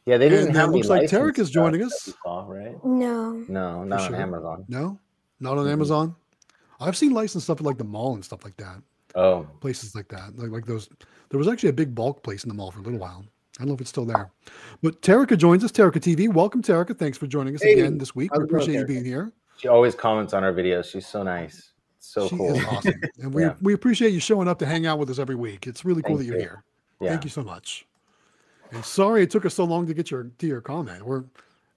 Yeah, 0.06 0.18
they 0.18 0.30
didn't 0.30 0.48
And, 0.50 0.56
have 0.56 0.70
any 0.70 0.78
looks 0.78 0.90
like 0.90 1.10
Tarek 1.10 1.38
is 1.38 1.50
joining 1.50 1.84
us. 1.84 2.08
we 2.08 2.14
saw, 2.24 2.46
right? 2.48 2.78
No. 2.86 3.44
No, 3.50 3.84
not 3.84 4.02
sure. 4.08 4.16
on 4.16 4.22
Amazon. 4.22 4.66
No, 4.70 5.00
not 5.42 5.58
on 5.58 5.66
Mhm. 5.66 5.72
Amazon. 5.72 6.16
I've 6.80 6.96
seen 6.98 7.12
licensed 7.14 7.46
stuff 7.48 7.60
at 7.60 7.66
like 7.66 7.78
the 7.78 7.84
mall 7.84 8.14
and 8.14 8.24
stuff 8.24 8.44
like 8.46 8.56
that. 8.58 8.82
Oh, 9.16 9.48
places 9.60 9.96
like 9.96 10.08
that. 10.10 10.38
Like 10.38 10.50
like 10.52 10.66
those. 10.66 10.88
There 11.30 11.38
was 11.38 11.48
actually 11.50 11.70
a 11.70 11.74
big 11.74 11.94
bulk 11.94 12.24
place 12.24 12.44
in 12.44 12.50
the 12.50 12.56
mall 12.56 12.72
for 12.72 12.80
a 12.80 12.84
little 12.84 13.00
while. 13.00 13.26
I 13.58 13.62
don't 13.62 13.68
know 13.70 13.74
if 13.76 13.82
it's 13.82 13.90
still 13.92 14.06
there. 14.06 14.32
But 14.82 15.02
Terica 15.02 15.38
joins 15.38 15.64
us. 15.64 15.72
Terica 15.72 15.94
TV. 16.00 16.28
Welcome, 16.32 16.62
Terica. 16.64 16.98
Thanks 16.98 17.18
for 17.18 17.28
joining 17.28 17.54
us 17.56 17.62
Hey, 17.62 17.74
again 17.74 17.98
this 18.00 18.16
week. 18.16 18.32
how's 18.34 18.40
We 18.40 18.46
appreciate 18.46 18.80
you 18.80 18.86
being 18.86 19.06
here. 19.06 19.32
she 19.58 19.68
always 19.68 19.94
comments 19.94 20.34
on 20.34 20.44
our 20.44 20.52
videos. 20.54 20.86
She's 20.92 21.06
so 21.06 21.22
nice. 21.24 21.72
So 22.00 22.28
she 22.28 22.36
cool. 22.36 22.56
is 22.56 22.66
awesome. 22.66 22.94
And 23.22 23.34
we, 23.34 23.44
Yeah. 23.44 23.54
we 23.62 23.74
appreciate 23.74 24.12
you 24.12 24.20
showing 24.20 24.48
up 24.48 24.58
to 24.60 24.66
hang 24.66 24.86
out 24.88 24.98
with 25.00 25.10
us 25.10 25.20
every 25.20 25.36
week. 25.36 25.68
It's 25.68 25.86
really 25.86 26.02
cool 26.02 26.18
Thank 26.18 26.20
that 26.20 26.26
you're 26.26 26.36
you. 26.36 26.42
here. 26.42 26.64
Yeah. 27.00 27.10
Thank 27.12 27.24
you 27.26 27.30
so 27.30 27.44
much. 27.44 27.86
And 28.72 28.84
sorry 28.84 29.22
it 29.24 29.30
took 29.30 29.46
us 29.46 29.54
so 29.54 29.66
long 29.66 29.86
to 29.86 29.94
get 29.94 30.10
your 30.10 30.24
to 30.40 30.48
your 30.48 30.60
comment. 30.62 31.04
We're 31.06 31.24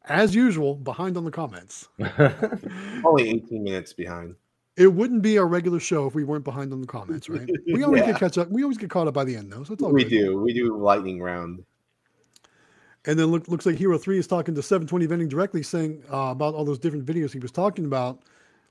as 0.07 0.35
usual 0.35 0.77
behind 0.77 1.17
on 1.19 1.25
the 1.25 1.31
comments. 1.31 1.89
Only 3.05 3.29
18 3.29 3.63
minutes 3.63 3.93
behind. 3.93 4.35
It 4.77 4.89
wouldn't 4.93 5.23
be 5.23 5.39
our 5.39 5.47
regular 5.47 5.81
show 5.81 6.07
if 6.07 6.15
we 6.15 6.25
weren't 6.25 6.45
behind 6.45 6.73
on 6.73 6.81
the 6.83 6.87
comments, 6.87 7.29
right? 7.31 7.49
We 7.67 7.83
always 7.83 8.01
Yeah. 8.03 8.13
get 8.13 8.21
catch 8.21 8.39
up. 8.39 8.51
We 8.51 8.63
always 8.63 8.77
get 8.77 8.91
caught 8.91 9.09
up 9.09 9.15
by 9.15 9.25
the 9.25 9.35
end 9.35 9.51
though. 9.53 9.65
So 9.65 9.73
it's 9.73 9.83
all 9.83 9.91
We 9.93 10.05
good. 10.05 10.11
do. 10.11 10.41
We 10.41 10.53
do 10.53 10.77
lightning 10.77 11.21
round. 11.21 11.65
And 13.07 13.19
then 13.19 13.27
look, 13.29 13.47
looks 13.49 13.65
like 13.67 13.77
Hero 13.77 13.97
3 13.99 14.19
is 14.19 14.27
talking 14.27 14.55
to 14.55 14.63
720 14.63 15.07
Vending 15.07 15.29
directly 15.29 15.63
saying 15.63 16.03
uh, 16.13 16.29
about 16.33 16.55
all 16.55 16.65
those 16.65 16.79
different 16.79 17.07
videos 17.07 17.33
he 17.33 17.39
was 17.39 17.53
talking 17.53 17.85
about. 17.87 18.21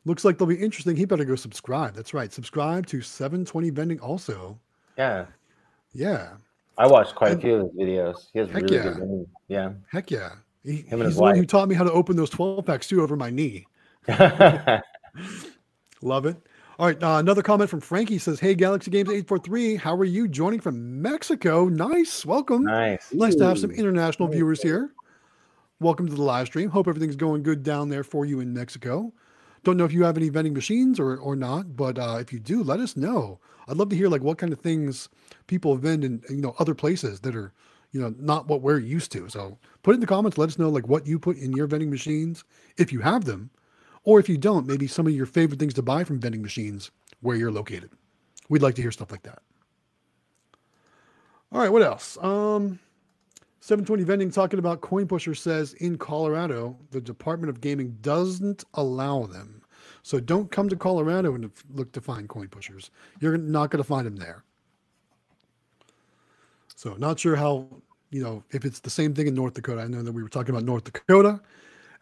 Looks 0.03 0.23
like 0.25 0.37
they'll 0.37 0.47
be 0.47 0.55
interesting. 0.55 0.95
He 0.95 1.05
better 1.05 1.23
go 1.25 1.35
subscribe. 1.35 1.95
That's 1.95 2.13
right. 2.13 2.31
Subscribe 2.31 2.85
to 2.87 3.01
720 3.01 3.69
Vending 3.71 3.99
also. 3.99 4.59
yeah. 4.97 5.25
Yeah. 5.93 6.33
I 6.77 6.85
watched 6.87 7.15
quite 7.15 7.31
a 7.31 7.37
few 7.37 7.55
of 7.55 7.61
his 7.61 7.71
videos. 7.71 8.15
He 8.33 8.39
has 8.39 8.49
Heck 8.49 8.63
really 8.63 8.75
yeah. 8.75 8.83
good 8.83 8.97
videos. 8.97 9.27
Yeah. 9.47 9.71
Heck 9.89 10.11
yeah. 10.11 10.31
He, 10.65 10.81
Him 10.81 10.85
and 10.91 11.01
he's 11.03 11.05
his 11.11 11.15
the 11.15 11.21
one 11.21 11.35
who 11.37 11.45
taught 11.45 11.69
me 11.69 11.75
how 11.75 11.85
to 11.85 11.91
open 11.93 12.17
those 12.17 12.29
12 12.29 12.65
packs 12.65 12.87
too 12.89 13.01
over 13.01 13.15
my 13.15 13.29
knee. 13.29 13.65
Love 16.01 16.25
it. 16.25 16.37
All 16.77 16.87
right. 16.87 17.01
Uh, 17.01 17.17
another 17.17 17.41
comment 17.41 17.69
from 17.69 17.79
Frankie 17.79 18.17
says, 18.17 18.39
Hey, 18.39 18.53
Galaxy 18.53 18.91
Games 18.91 19.09
843, 19.09 19.77
how 19.77 19.95
are 19.95 20.03
you 20.03 20.27
joining 20.27 20.59
from 20.59 21.01
Mexico? 21.01 21.67
Nice. 21.69 22.25
Welcome. 22.25 22.63
nice. 22.63 23.13
Nice 23.13 23.35
to 23.35 23.45
have 23.45 23.57
some 23.57 23.71
international 23.71 24.27
Very 24.27 24.39
viewers 24.39 24.61
here. 24.61 24.91
Welcome 25.79 26.07
to 26.07 26.13
the 26.13 26.21
live 26.21 26.47
stream. 26.47 26.69
Hope 26.69 26.87
everything's 26.87 27.15
going 27.15 27.43
good 27.43 27.63
down 27.63 27.89
there 27.89 28.03
for 28.03 28.25
you 28.25 28.39
in 28.39 28.53
Mexico. 28.53 29.13
Don't 29.63 29.77
know 29.77 29.85
if 29.85 29.91
you 29.91 30.03
have 30.03 30.15
any 30.15 30.29
vending 30.29 30.53
machines 30.53 30.99
or 30.99 31.17
or 31.17 31.35
not, 31.35 31.75
but 31.75 31.97
uh, 31.97 32.17
if 32.21 32.31
you 32.31 32.39
do, 32.39 32.61
let 32.61 32.79
us 32.79 32.95
know. 32.95 33.39
I'd 33.67 33.77
love 33.77 33.89
to 33.89 33.95
hear 33.95 34.07
like 34.07 34.21
what 34.21 34.37
kind 34.37 34.53
of 34.53 34.59
things 34.59 35.09
people 35.47 35.75
vend 35.75 36.05
in 36.05 36.21
you 36.29 36.41
know 36.41 36.55
other 36.59 36.75
places 36.75 37.21
that 37.21 37.35
are 37.35 37.51
you 37.91 37.99
know 37.99 38.13
not 38.19 38.47
what 38.47 38.61
we're 38.61 38.79
used 38.79 39.11
to. 39.13 39.27
So 39.27 39.57
put 39.81 39.91
it 39.91 39.95
in 39.95 40.01
the 40.01 40.07
comments. 40.07 40.37
Let 40.37 40.49
us 40.49 40.59
know 40.59 40.69
like 40.69 40.87
what 40.87 41.07
you 41.07 41.17
put 41.17 41.37
in 41.37 41.51
your 41.53 41.67
vending 41.67 41.89
machines 41.89 42.43
if 42.77 42.93
you 42.93 42.99
have 42.99 43.25
them, 43.25 43.49
or 44.05 44.19
if 44.19 44.29
you 44.29 44.37
don't, 44.37 44.65
maybe 44.65 44.87
some 44.87 45.07
of 45.07 45.13
your 45.13 45.25
favorite 45.25 45.59
things 45.59 45.73
to 45.73 45.81
buy 45.81 46.03
from 46.03 46.19
vending 46.19 46.41
machines 46.41 46.91
where 47.21 47.35
you're 47.35 47.51
located. 47.51 47.89
We'd 48.47 48.61
like 48.61 48.75
to 48.75 48.81
hear 48.81 48.91
stuff 48.91 49.11
like 49.11 49.23
that. 49.23 49.39
All 51.51 51.59
right, 51.59 51.71
what 51.71 51.81
else? 51.81 52.17
Um, 52.21 52.79
720 53.59 54.03
Vending 54.03 54.29
talking 54.29 54.59
about 54.59 54.81
Coin 54.81 55.07
Pusher 55.07 55.33
says 55.33 55.73
in 55.73 55.97
Colorado, 55.97 56.77
the 56.91 57.01
Department 57.01 57.49
of 57.49 57.61
Gaming 57.61 57.97
doesn't 58.01 58.63
allow 58.75 59.25
them. 59.25 59.61
So 60.03 60.19
don't 60.19 60.51
come 60.51 60.69
to 60.69 60.75
Colorado 60.75 61.33
and 61.33 61.49
look 61.73 61.91
to 61.93 62.01
find 62.01 62.29
coin 62.29 62.47
pushers. 62.47 62.91
You're 63.19 63.37
not 63.37 63.71
going 63.71 63.81
to 63.81 63.87
find 63.87 64.05
them 64.05 64.17
there. 64.17 64.43
So 66.75 66.93
not 66.99 67.19
sure 67.19 67.35
how, 67.35 67.67
you 68.11 68.21
know, 68.21 68.43
if 68.51 68.65
it's 68.65 68.79
the 68.79 68.89
same 68.89 69.15
thing 69.15 69.25
in 69.25 69.33
North 69.33 69.55
Dakota. 69.55 69.81
I 69.81 69.87
know 69.87 70.03
that 70.03 70.11
we 70.11 70.21
were 70.21 70.29
talking 70.29 70.53
about 70.53 70.63
North 70.63 70.83
Dakota. 70.83 71.41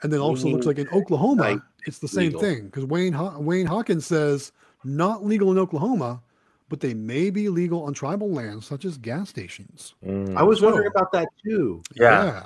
And 0.01 0.11
then 0.11 0.19
also 0.19 0.49
looks 0.49 0.65
like 0.65 0.79
in 0.79 0.89
Oklahoma, 0.89 1.63
it's 1.85 1.99
the 1.99 2.07
same 2.07 2.27
legal. 2.27 2.41
thing 2.41 2.65
because 2.65 2.85
Wayne 2.85 3.13
Haw- 3.13 3.39
Wayne 3.39 3.65
Hawkins 3.65 4.05
says 4.05 4.51
not 4.83 5.25
legal 5.25 5.51
in 5.51 5.57
Oklahoma, 5.57 6.21
but 6.69 6.79
they 6.79 6.93
may 6.93 7.29
be 7.29 7.49
legal 7.49 7.83
on 7.83 7.93
tribal 7.93 8.29
lands 8.31 8.65
such 8.65 8.85
as 8.85 8.97
gas 8.97 9.29
stations. 9.29 9.93
Mm. 10.05 10.35
I 10.35 10.43
was 10.43 10.59
So- 10.59 10.65
wondering 10.67 10.87
about 10.87 11.11
that 11.13 11.27
too. 11.43 11.81
yeah. 11.95 12.43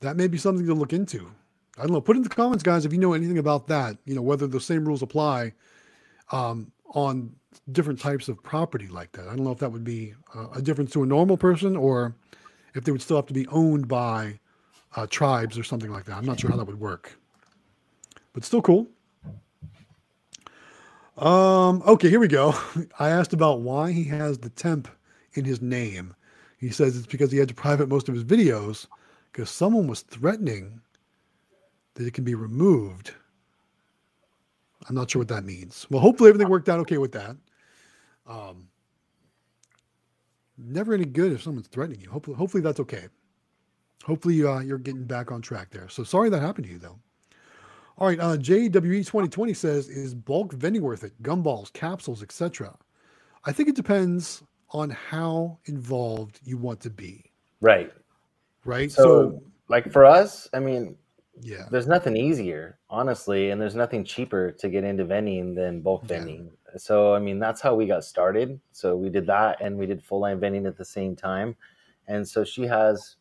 That 0.00 0.16
may 0.16 0.26
be 0.26 0.38
something 0.38 0.66
to 0.66 0.74
look 0.74 0.92
into. 0.92 1.30
I 1.78 1.82
don't 1.82 1.92
know. 1.92 2.00
Put 2.00 2.16
in 2.16 2.22
the 2.22 2.28
comments, 2.28 2.62
guys, 2.62 2.84
if 2.84 2.92
you 2.92 2.98
know 2.98 3.12
anything 3.12 3.38
about 3.38 3.68
that. 3.68 3.96
You 4.04 4.14
know 4.14 4.22
whether 4.22 4.46
the 4.46 4.60
same 4.60 4.84
rules 4.84 5.02
apply 5.02 5.52
um, 6.32 6.72
on 6.94 7.34
different 7.70 8.00
types 8.00 8.28
of 8.28 8.42
property 8.42 8.88
like 8.88 9.12
that. 9.12 9.28
I 9.28 9.36
don't 9.36 9.44
know 9.44 9.52
if 9.52 9.58
that 9.58 9.70
would 9.70 9.84
be 9.84 10.14
uh, 10.34 10.48
a 10.56 10.60
difference 10.62 10.90
to 10.92 11.02
a 11.02 11.06
normal 11.06 11.36
person 11.36 11.76
or 11.76 12.14
if 12.74 12.84
they 12.84 12.90
would 12.92 13.00
still 13.02 13.16
have 13.16 13.26
to 13.26 13.32
be 13.34 13.46
owned 13.48 13.86
by 13.86 14.40
uh, 14.96 15.06
tribes 15.08 15.58
or 15.58 15.64
something 15.64 15.90
like 15.90 16.04
that. 16.04 16.16
I'm 16.16 16.24
not 16.24 16.40
sure 16.40 16.50
how 16.50 16.56
that 16.56 16.66
would 16.66 16.80
work, 16.80 17.18
but 18.32 18.44
still 18.44 18.62
cool. 18.62 18.88
Um, 21.16 21.82
okay, 21.86 22.08
here 22.08 22.20
we 22.20 22.28
go. 22.28 22.54
I 22.98 23.10
asked 23.10 23.32
about 23.32 23.60
why 23.60 23.92
he 23.92 24.04
has 24.04 24.38
the 24.38 24.50
temp 24.50 24.88
in 25.34 25.44
his 25.44 25.60
name. 25.60 26.14
He 26.58 26.70
says 26.70 26.96
it's 26.96 27.06
because 27.06 27.30
he 27.30 27.38
had 27.38 27.48
to 27.48 27.54
private 27.54 27.88
most 27.88 28.08
of 28.08 28.14
his 28.14 28.24
videos 28.24 28.86
because 29.30 29.50
someone 29.50 29.86
was 29.86 30.00
threatening 30.02 30.80
that 31.94 32.06
it 32.06 32.14
can 32.14 32.24
be 32.24 32.34
removed. 32.34 33.12
I'm 34.88 34.94
not 34.94 35.10
sure 35.10 35.20
what 35.20 35.28
that 35.28 35.44
means. 35.44 35.86
Well, 35.90 36.00
hopefully 36.00 36.28
everything 36.28 36.48
worked 36.48 36.68
out 36.68 36.80
okay 36.80 36.98
with 36.98 37.12
that. 37.12 37.36
Um, 38.26 38.68
never 40.56 40.94
any 40.94 41.04
good 41.04 41.32
if 41.32 41.42
someone's 41.42 41.68
threatening 41.68 42.00
you. 42.00 42.10
Hopefully, 42.10 42.36
hopefully 42.36 42.62
that's 42.62 42.80
okay. 42.80 43.08
Hopefully 44.04 44.44
uh, 44.44 44.60
you're 44.60 44.78
getting 44.78 45.04
back 45.04 45.30
on 45.30 45.40
track 45.40 45.70
there. 45.70 45.88
So 45.88 46.02
sorry 46.04 46.28
that 46.30 46.40
happened 46.40 46.66
to 46.66 46.72
you 46.72 46.78
though. 46.78 46.98
All 47.98 48.08
right, 48.08 48.18
uh, 48.18 48.36
JWE 48.36 49.04
2020 49.04 49.52
says, 49.54 49.88
is 49.88 50.14
bulk 50.14 50.52
vending 50.54 50.82
worth 50.82 51.04
it? 51.04 51.22
Gumballs, 51.22 51.72
capsules, 51.72 52.22
etc. 52.22 52.74
I 53.44 53.52
think 53.52 53.68
it 53.68 53.76
depends 53.76 54.42
on 54.70 54.90
how 54.90 55.58
involved 55.66 56.40
you 56.42 56.56
want 56.56 56.80
to 56.80 56.90
be, 56.90 57.30
Right. 57.60 57.92
right? 58.64 58.90
So, 58.90 59.42
like 59.68 59.92
for 59.92 60.06
us, 60.06 60.48
I 60.54 60.58
mean, 60.58 60.96
yeah, 61.42 61.66
there's 61.70 61.86
nothing 61.86 62.16
easier, 62.16 62.78
honestly, 62.88 63.50
and 63.50 63.60
there's 63.60 63.76
nothing 63.76 64.04
cheaper 64.04 64.52
to 64.52 64.68
get 64.70 64.84
into 64.84 65.04
vending 65.04 65.54
than 65.54 65.80
bulk 65.82 66.02
Yeah. 66.04 66.16
vending. 66.16 66.50
So, 66.78 67.14
I 67.14 67.18
mean, 67.18 67.38
that's 67.38 67.60
how 67.60 67.74
we 67.74 67.86
got 67.86 68.02
started. 68.04 68.58
So, 68.72 68.96
we 68.96 69.10
did 69.10 69.26
that 69.26 69.60
and 69.60 69.76
we 69.76 69.86
did 69.86 70.02
full 70.02 70.20
line 70.20 70.40
vending 70.40 70.66
at 70.66 70.78
the 70.78 70.84
same 70.84 71.14
time. 71.14 71.54
And 72.08 72.26
so, 72.26 72.42
she 72.42 72.62
has, 72.62 73.16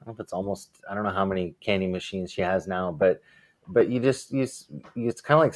I 0.00 0.04
don't 0.04 0.08
know 0.08 0.12
if 0.14 0.20
it's 0.20 0.32
almost, 0.32 0.80
I 0.90 0.94
don't 0.94 1.04
know 1.04 1.10
how 1.10 1.24
many 1.24 1.54
candy 1.60 1.86
machines 1.86 2.32
she 2.32 2.40
has 2.42 2.66
now, 2.66 2.92
but, 2.92 3.20
but 3.66 3.88
you 3.88 4.00
just, 4.00 4.32
you, 4.32 4.46
you 4.94 5.08
it's 5.08 5.20
kind 5.20 5.38
of 5.38 5.44
like 5.44 5.54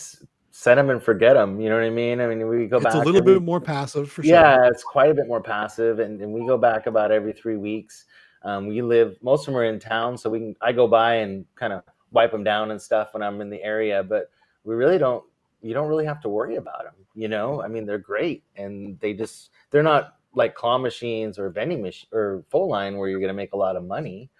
set 0.52 0.74
them 0.76 0.90
and 0.90 1.02
forget 1.02 1.34
them. 1.34 1.60
You 1.60 1.68
know 1.68 1.76
what 1.76 1.84
I 1.84 1.90
mean? 1.90 2.20
I 2.20 2.26
mean, 2.26 2.46
we 2.46 2.66
go 2.66 2.76
it's 2.76 2.84
back. 2.84 2.94
It's 2.94 3.02
a 3.02 3.04
little 3.04 3.22
bit 3.22 3.42
more 3.42 3.60
passive 3.60 4.10
for 4.10 4.22
sure. 4.22 4.32
yeah, 4.32 4.68
it's 4.68 4.84
quite 4.84 5.10
a 5.10 5.14
bit 5.14 5.26
more 5.26 5.42
passive, 5.42 5.98
and, 5.98 6.20
and 6.20 6.32
we 6.32 6.46
go 6.46 6.56
back 6.56 6.86
about 6.86 7.10
every 7.10 7.32
three 7.32 7.56
weeks. 7.56 8.04
Um, 8.44 8.66
we 8.66 8.82
live 8.82 9.16
most 9.22 9.42
of 9.42 9.46
them 9.46 9.56
are 9.56 9.64
in 9.64 9.80
town, 9.80 10.16
so 10.16 10.30
we 10.30 10.38
can 10.38 10.56
I 10.60 10.72
go 10.72 10.86
by 10.86 11.16
and 11.16 11.44
kind 11.56 11.72
of 11.72 11.82
wipe 12.12 12.30
them 12.30 12.44
down 12.44 12.70
and 12.70 12.80
stuff 12.80 13.14
when 13.14 13.22
I'm 13.22 13.40
in 13.40 13.50
the 13.50 13.62
area, 13.62 14.02
but 14.02 14.30
we 14.64 14.74
really 14.74 14.98
don't. 14.98 15.24
You 15.62 15.74
don't 15.74 15.88
really 15.88 16.06
have 16.06 16.20
to 16.22 16.28
worry 16.28 16.56
about 16.56 16.84
them. 16.84 16.94
You 17.14 17.28
know, 17.28 17.62
I 17.62 17.68
mean, 17.68 17.86
they're 17.86 17.98
great, 17.98 18.44
and 18.56 18.98
they 19.00 19.14
just 19.14 19.50
they're 19.70 19.82
not 19.82 20.16
like 20.34 20.54
claw 20.54 20.78
machines 20.78 21.38
or 21.38 21.50
vending 21.50 21.82
machine 21.82 22.08
or 22.12 22.44
full 22.50 22.68
line 22.68 22.96
where 22.96 23.08
you're 23.08 23.20
going 23.20 23.28
to 23.28 23.34
make 23.34 23.52
a 23.52 23.56
lot 23.56 23.76
of 23.76 23.84
money 23.84 24.30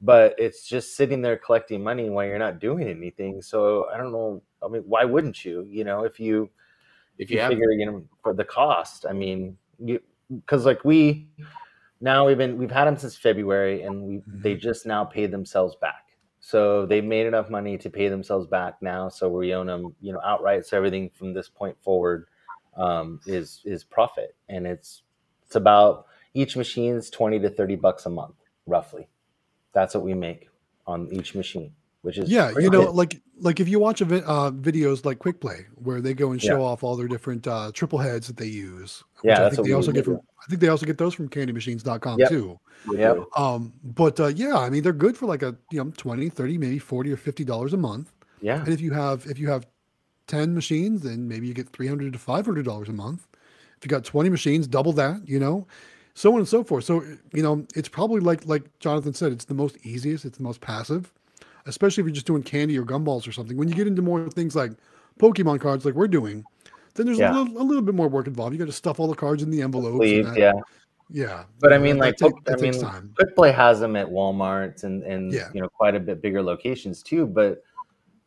but 0.00 0.34
it's 0.38 0.68
just 0.68 0.96
sitting 0.96 1.22
there 1.22 1.36
collecting 1.36 1.82
money 1.82 2.10
while 2.10 2.26
you're 2.26 2.38
not 2.38 2.58
doing 2.58 2.86
anything. 2.86 3.40
So 3.40 3.88
i 3.92 3.96
don't 3.96 4.12
know 4.12 4.42
i 4.62 4.68
mean 4.68 4.82
why 4.82 5.04
wouldn't 5.04 5.44
you 5.44 5.66
you 5.68 5.84
know 5.84 6.04
if 6.04 6.18
you 6.20 6.50
if 7.18 7.30
you, 7.30 7.40
you 7.40 7.48
figure 7.48 7.70
you 7.72 7.86
know 7.86 8.04
for 8.22 8.34
the 8.34 8.44
cost 8.44 9.06
i 9.08 9.12
mean 9.12 9.56
because 10.30 10.66
like 10.66 10.84
we 10.84 11.28
now 12.00 12.26
we've 12.26 12.38
been 12.38 12.58
we've 12.58 12.70
had 12.70 12.86
them 12.86 12.96
since 12.96 13.16
february 13.16 13.82
and 13.82 14.02
we 14.02 14.22
they 14.26 14.54
just 14.54 14.86
now 14.86 15.04
paid 15.04 15.30
themselves 15.30 15.76
back. 15.76 16.02
So 16.40 16.86
they 16.86 17.00
made 17.00 17.26
enough 17.26 17.50
money 17.50 17.76
to 17.78 17.90
pay 17.90 18.08
themselves 18.08 18.46
back 18.46 18.74
now 18.80 19.08
so 19.08 19.28
we 19.28 19.52
own 19.54 19.66
them 19.66 19.94
you 20.00 20.12
know 20.12 20.20
outright. 20.24 20.66
So 20.66 20.76
everything 20.76 21.10
from 21.10 21.32
this 21.32 21.48
point 21.48 21.76
forward 21.82 22.28
um, 22.76 23.20
is 23.26 23.62
is 23.64 23.82
profit 23.82 24.36
and 24.48 24.66
it's 24.66 25.02
it's 25.46 25.56
about 25.56 26.06
each 26.34 26.56
machine's 26.56 27.08
20 27.10 27.38
to 27.40 27.48
30 27.50 27.76
bucks 27.76 28.06
a 28.06 28.10
month 28.10 28.34
roughly 28.66 29.06
that's 29.72 29.94
what 29.94 30.04
we 30.04 30.12
make 30.14 30.48
on 30.86 31.08
each 31.12 31.34
machine 31.34 31.72
which 32.02 32.18
is 32.18 32.30
Yeah, 32.30 32.50
you 32.56 32.70
know, 32.70 32.86
good. 32.86 32.94
like 32.94 33.20
like 33.40 33.58
if 33.58 33.68
you 33.68 33.80
watch 33.80 34.00
a 34.00 34.04
vi- 34.04 34.22
uh, 34.34 34.52
videos 34.52 35.04
like 35.04 35.18
Quick 35.18 35.40
Play 35.40 35.66
where 35.74 36.00
they 36.00 36.14
go 36.14 36.30
and 36.30 36.40
Yeah. 36.42 36.50
show 36.50 36.62
off 36.62 36.84
all 36.84 36.94
their 36.94 37.08
different 37.08 37.44
uh, 37.48 37.72
triple 37.74 37.98
heads 37.98 38.28
that 38.28 38.36
they 38.36 38.46
use. 38.46 39.02
Yeah, 39.24 39.44
I 39.46 39.50
think 39.50 39.66
they 39.66 39.72
also 39.72 39.90
do. 39.90 39.96
get 39.96 40.04
from. 40.04 40.14
I 40.40 40.46
think 40.48 40.60
they 40.60 40.68
also 40.68 40.86
get 40.86 40.98
those 40.98 41.14
from 41.14 41.28
CandyMachines.com 41.28 42.20
Yep. 42.20 42.28
too. 42.28 42.60
Yeah. 42.92 43.14
Um, 43.36 43.72
but 43.82 44.20
uh, 44.20 44.28
yeah, 44.28 44.56
I 44.56 44.70
mean 44.70 44.84
they're 44.84 44.92
good 45.06 45.16
for 45.16 45.26
like 45.26 45.42
a 45.42 45.56
you 45.72 45.82
know 45.82 45.90
20, 45.96 46.28
30, 46.28 46.58
maybe 46.58 46.78
40 46.78 47.10
or 47.12 47.16
50 47.16 47.42
dollars 47.44 47.72
a 47.72 47.76
month. 47.76 48.12
yeah 48.40 48.60
And 48.60 48.68
if 48.68 48.80
you 48.80 48.92
have 48.92 49.26
if 49.26 49.36
you 49.40 49.48
have 49.50 49.66
10 50.28 50.54
machines, 50.54 51.02
then 51.02 51.26
maybe 51.26 51.48
you 51.48 51.54
get 51.54 51.68
300 51.70 52.12
to 52.12 52.18
500 52.20 52.64
dollars 52.64 52.88
a 52.88 52.92
month. 52.92 53.26
If 53.78 53.84
you 53.84 53.88
got 53.88 54.04
20 54.04 54.30
machines, 54.30 54.66
double 54.66 54.92
that, 54.94 55.20
you 55.28 55.38
know, 55.38 55.66
so 56.14 56.32
on 56.32 56.38
and 56.38 56.48
so 56.48 56.64
forth. 56.64 56.84
So, 56.84 57.02
you 57.34 57.42
know, 57.42 57.66
it's 57.74 57.88
probably 57.88 58.20
like 58.20 58.46
like 58.46 58.64
Jonathan 58.78 59.12
said, 59.14 59.32
it's 59.32 59.44
the 59.44 59.54
most 59.54 59.76
easiest, 59.84 60.24
it's 60.24 60.38
the 60.38 60.42
most 60.44 60.60
passive, 60.60 61.12
especially 61.66 62.00
if 62.02 62.06
you're 62.06 62.14
just 62.14 62.26
doing 62.26 62.42
candy 62.42 62.78
or 62.78 62.84
gumballs 62.84 63.28
or 63.28 63.32
something. 63.32 63.56
When 63.56 63.68
you 63.68 63.74
get 63.74 63.86
into 63.86 64.02
more 64.02 64.28
things 64.30 64.56
like 64.56 64.72
Pokemon 65.18 65.60
cards 65.60 65.84
like 65.84 65.94
we're 65.94 66.08
doing, 66.08 66.44
then 66.94 67.06
there's 67.06 67.18
Yeah. 67.18 67.32
a, 67.32 67.36
little, 67.36 67.60
a 67.60 67.64
little 67.64 67.82
bit 67.82 67.94
more 67.94 68.08
work 68.08 68.26
involved. 68.26 68.52
You 68.54 68.58
got 68.58 68.66
to 68.66 68.72
stuff 68.72 68.98
all 68.98 69.08
the 69.08 69.14
cards 69.14 69.42
in 69.42 69.50
the 69.50 69.60
envelopes. 69.60 70.00
and 70.00 70.36
yeah 70.36 70.52
Yeah. 71.10 71.44
But 71.60 71.74
I 71.74 71.78
mean, 71.78 71.98
like, 71.98 72.16
take- 72.16 72.32
I 72.48 72.56
mean, 72.56 72.72
time. 72.80 73.12
Quick 73.16 73.34
Play 73.36 73.52
has 73.52 73.78
them 73.80 73.94
at 73.96 74.06
Walmart 74.08 74.84
and 74.84 75.02
and 75.02 75.32
Yeah. 75.32 75.48
you 75.52 75.60
know 75.60 75.68
quite 75.68 75.94
a 75.94 76.00
bit 76.00 76.22
bigger 76.22 76.42
locations 76.42 77.02
too. 77.02 77.26
But 77.26 77.62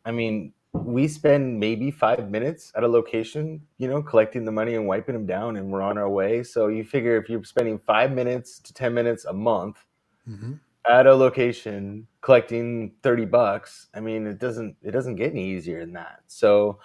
I 0.06 0.12
mean, 0.12 0.52
we 0.72 1.08
spend 1.08 1.58
maybe 1.58 1.90
five 1.90 2.30
minutes 2.30 2.72
at 2.76 2.84
a 2.84 2.88
location, 2.88 3.60
you 3.78 3.88
know, 3.88 4.02
collecting 4.02 4.44
the 4.44 4.52
money 4.52 4.74
and 4.74 4.86
wiping 4.86 5.14
them 5.14 5.26
down, 5.26 5.56
and 5.56 5.70
we're 5.70 5.82
on 5.82 5.98
our 5.98 6.08
way. 6.08 6.42
So 6.42 6.68
you 6.68 6.84
figure 6.84 7.16
if 7.16 7.28
you're 7.28 7.44
spending 7.44 7.78
five 7.78 8.12
minutes 8.12 8.58
to 8.60 8.72
ten 8.72 8.94
minutes 8.94 9.24
a 9.24 9.32
month 9.32 9.84
hmm 10.26 10.52
at 10.88 11.06
a 11.06 11.14
location 11.14 12.06
collecting 12.22 12.92
30 13.02 13.26
bucks 13.26 13.88
i 13.94 14.00
mean 14.00 14.26
it 14.26 14.38
doesn't 14.38 14.74
it 14.82 14.92
doesn't 14.92 15.16
get 15.16 15.30
any 15.32 15.44
easier 15.50 15.80
than 15.80 15.92
that. 15.92 16.20
So 16.26 16.78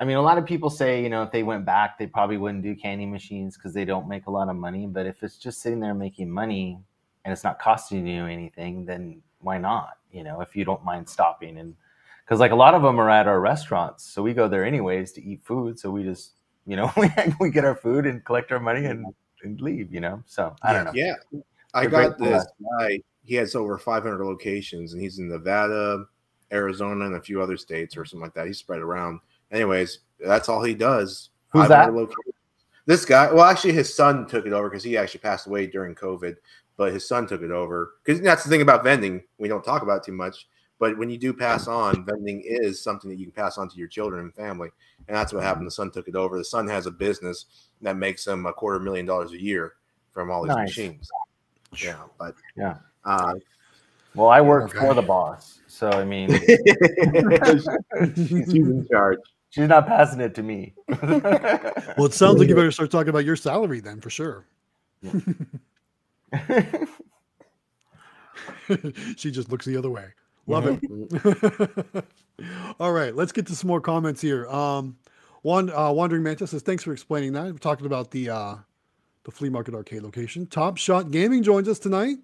i 0.00 0.04
mean 0.04 0.16
a 0.16 0.22
lot 0.22 0.38
of 0.38 0.46
people 0.46 0.70
say 0.70 1.02
you 1.02 1.08
know 1.08 1.22
if 1.22 1.32
they 1.32 1.42
went 1.42 1.64
back 1.64 1.98
they 1.98 2.06
probably 2.06 2.36
wouldn't 2.36 2.62
do 2.62 2.74
candy 2.76 3.06
machines 3.06 3.56
because 3.56 3.74
they 3.74 3.84
don't 3.84 4.08
make 4.08 4.26
a 4.26 4.30
lot 4.30 4.48
of 4.48 4.56
money. 4.56 4.86
But 4.86 5.06
if 5.06 5.22
it's 5.22 5.38
just 5.38 5.62
sitting 5.62 5.80
there 5.80 5.94
making 5.94 6.30
money 6.30 6.80
and 7.24 7.32
it's 7.32 7.44
not 7.44 7.58
costing 7.58 8.06
you 8.06 8.26
anything 8.26 8.84
then 8.84 9.22
why 9.40 9.58
not? 9.58 9.98
You 10.12 10.24
know 10.24 10.40
if 10.40 10.54
you 10.56 10.64
don't 10.64 10.84
mind 10.84 11.08
stopping 11.08 11.58
and 11.58 11.74
because 12.24 12.40
like 12.40 12.52
a 12.52 12.56
lot 12.56 12.74
of 12.74 12.82
them 12.82 12.98
are 12.98 13.10
at 13.10 13.26
our 13.26 13.40
restaurants 13.40 14.04
so 14.04 14.22
we 14.22 14.32
go 14.32 14.48
there 14.48 14.64
anyways 14.64 15.12
to 15.12 15.22
eat 15.22 15.42
food 15.44 15.78
so 15.78 15.90
we 15.90 16.02
just 16.02 16.32
you 16.66 16.76
know 16.76 16.90
we, 16.96 17.08
we 17.40 17.50
get 17.50 17.64
our 17.64 17.74
food 17.76 18.06
and 18.06 18.24
collect 18.24 18.50
our 18.52 18.60
money 18.60 18.86
and, 18.86 19.06
and 19.42 19.60
leave 19.60 19.92
you 19.92 20.00
know 20.00 20.22
so 20.26 20.54
i 20.62 20.72
don't 20.72 20.84
know 20.84 20.92
Yeah. 20.94 21.14
I 21.74 21.86
They're 21.86 22.08
got 22.10 22.18
this 22.18 22.46
guy. 22.78 23.00
He 23.24 23.34
has 23.34 23.54
over 23.54 23.76
500 23.78 24.24
locations, 24.24 24.92
and 24.92 25.02
he's 25.02 25.18
in 25.18 25.28
Nevada, 25.28 26.04
Arizona, 26.52 27.06
and 27.06 27.16
a 27.16 27.20
few 27.20 27.42
other 27.42 27.56
states 27.56 27.96
or 27.96 28.04
something 28.04 28.22
like 28.22 28.34
that. 28.34 28.46
He's 28.46 28.58
spread 28.58 28.80
around. 28.80 29.20
Anyways, 29.50 30.00
that's 30.24 30.48
all 30.48 30.62
he 30.62 30.74
does. 30.74 31.30
Who's 31.48 31.68
that? 31.68 31.92
locations. 31.92 32.34
This 32.86 33.04
guy. 33.04 33.32
Well, 33.32 33.44
actually, 33.44 33.72
his 33.72 33.94
son 33.94 34.26
took 34.26 34.46
it 34.46 34.52
over 34.52 34.70
because 34.70 34.84
he 34.84 34.96
actually 34.96 35.20
passed 35.20 35.46
away 35.46 35.66
during 35.66 35.94
COVID. 35.94 36.36
But 36.76 36.92
his 36.92 37.06
son 37.06 37.26
took 37.26 37.42
it 37.42 37.50
over 37.50 37.94
because 38.04 38.20
that's 38.20 38.44
the 38.44 38.50
thing 38.50 38.62
about 38.62 38.84
vending. 38.84 39.22
We 39.38 39.48
don't 39.48 39.64
talk 39.64 39.82
about 39.82 39.98
it 39.98 40.04
too 40.04 40.12
much. 40.12 40.48
But 40.84 40.98
when 40.98 41.08
you 41.08 41.16
do 41.16 41.32
pass 41.32 41.66
on, 41.66 42.04
vending 42.04 42.42
is 42.44 42.82
something 42.82 43.08
that 43.08 43.16
you 43.16 43.24
can 43.24 43.32
pass 43.32 43.56
on 43.56 43.70
to 43.70 43.76
your 43.78 43.88
children 43.88 44.20
and 44.20 44.34
family. 44.34 44.68
And 45.08 45.16
that's 45.16 45.32
what 45.32 45.42
happened. 45.42 45.66
The 45.66 45.70
son 45.70 45.90
took 45.90 46.08
it 46.08 46.14
over. 46.14 46.36
The 46.36 46.44
son 46.44 46.68
has 46.68 46.84
a 46.84 46.90
business 46.90 47.46
that 47.80 47.96
makes 47.96 48.26
him 48.26 48.44
a 48.44 48.52
quarter 48.52 48.78
million 48.78 49.06
dollars 49.06 49.32
a 49.32 49.40
year 49.40 49.76
from 50.12 50.30
all 50.30 50.42
these 50.44 50.54
Nice. 50.54 50.66
machines. 50.68 51.10
Yeah, 51.82 52.02
but 52.18 52.34
Yeah. 52.54 52.76
uh, 53.02 53.32
Well, 54.14 54.28
I 54.28 54.42
work 54.42 54.64
Okay. 54.64 54.78
for 54.78 54.92
the 54.92 55.00
boss, 55.00 55.60
so 55.68 55.88
I 55.88 56.04
mean, 56.04 56.28
she's 58.14 58.46
in 58.46 58.86
charge. 58.92 59.18
she's 59.48 59.66
not 59.68 59.86
passing 59.86 60.20
it 60.20 60.34
to 60.34 60.42
me. 60.42 60.74
Well, 61.96 62.04
it 62.04 62.12
sounds 62.12 62.38
like 62.40 62.50
you 62.50 62.54
better 62.54 62.70
start 62.72 62.90
talking 62.90 63.08
about 63.08 63.24
your 63.24 63.36
salary 63.36 63.80
then 63.80 64.02
for 64.02 64.10
sure. 64.10 64.44
she 69.16 69.30
just 69.30 69.48
looks 69.50 69.64
the 69.64 69.78
other 69.78 69.88
way. 69.90 70.08
Love 70.46 70.66
it. 70.66 72.04
All 72.80 72.92
right, 72.92 73.14
let's 73.14 73.32
get 73.32 73.46
to 73.46 73.56
some 73.56 73.68
more 73.68 73.80
comments 73.80 74.20
here. 74.20 74.46
Um, 74.48 74.96
one 75.42 75.70
uh, 75.70 75.90
wandering 75.92 76.22
mantis 76.22 76.50
says, 76.50 76.62
"Thanks 76.62 76.82
for 76.82 76.92
explaining 76.92 77.32
that." 77.34 77.44
We're 77.44 77.58
talking 77.58 77.86
about 77.86 78.10
the 78.10 78.30
uh, 78.30 78.56
the 79.24 79.30
flea 79.30 79.48
market 79.48 79.74
arcade 79.74 80.02
location. 80.02 80.46
Top 80.46 80.76
Shot 80.76 81.10
Gaming 81.10 81.42
joins 81.42 81.68
us 81.68 81.78
tonight. 81.78 82.16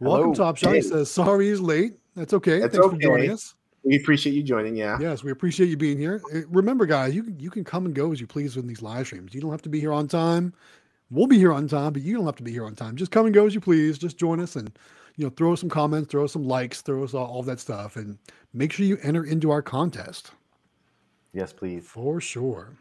Welcome, 0.00 0.34
Top 0.34 0.56
Shot. 0.56 0.70
He 0.70 0.76
Hey. 0.76 0.82
says, 0.82 1.10
"Sorry 1.10 1.48
he's 1.48 1.60
late. 1.60 1.94
That's 2.14 2.32
okay. 2.34 2.60
That's 2.60 2.76
Thanks 2.76 2.88
for 2.94 2.98
joining 3.00 3.30
us." 3.30 3.54
We 3.84 3.96
appreciate 3.96 4.34
you 4.34 4.44
joining. 4.44 4.76
Yeah. 4.76 4.96
Yes, 5.00 5.24
we 5.24 5.32
appreciate 5.32 5.68
you 5.68 5.76
being 5.76 5.98
here. 5.98 6.22
Uh, 6.32 6.42
Remember, 6.50 6.86
guys, 6.86 7.14
you 7.14 7.24
can 7.24 7.38
you 7.40 7.50
can 7.50 7.64
come 7.64 7.84
and 7.84 7.94
go 7.94 8.12
as 8.12 8.20
you 8.20 8.26
please 8.28 8.56
in 8.56 8.66
these 8.66 8.80
live 8.80 9.06
streams. 9.06 9.34
You 9.34 9.40
don't 9.40 9.50
have 9.50 9.62
to 9.62 9.68
be 9.68 9.80
here 9.80 9.92
on 9.92 10.06
time. 10.06 10.54
We'll 11.10 11.26
be 11.26 11.36
here 11.36 11.52
on 11.52 11.66
time, 11.68 11.92
but 11.92 12.02
you 12.02 12.14
don't 12.16 12.24
have 12.24 12.36
to 12.36 12.42
be 12.42 12.52
here 12.52 12.64
on 12.64 12.74
time. 12.74 12.96
Just 12.96 13.10
come 13.10 13.26
and 13.26 13.34
go 13.34 13.44
as 13.46 13.54
you 13.54 13.60
please. 13.60 13.98
Just 13.98 14.16
join 14.18 14.40
us 14.40 14.56
and 14.56 14.70
you 15.16 15.24
know 15.24 15.30
throw 15.30 15.52
us 15.52 15.60
some 15.60 15.68
comments, 15.68 16.10
throw 16.10 16.24
us 16.24 16.32
some 16.32 16.44
likes, 16.44 16.80
throw 16.80 17.04
us 17.04 17.14
all, 17.14 17.26
all 17.26 17.42
that 17.44 17.60
stuff, 17.60 17.96
and 17.96 18.18
make 18.52 18.72
sure 18.72 18.86
you 18.86 18.98
enter 19.02 19.24
into 19.24 19.50
our 19.50 19.62
contest 19.62 20.32
yes, 21.32 21.52
please. 21.52 21.84
for 21.86 22.20
sure. 22.20 22.76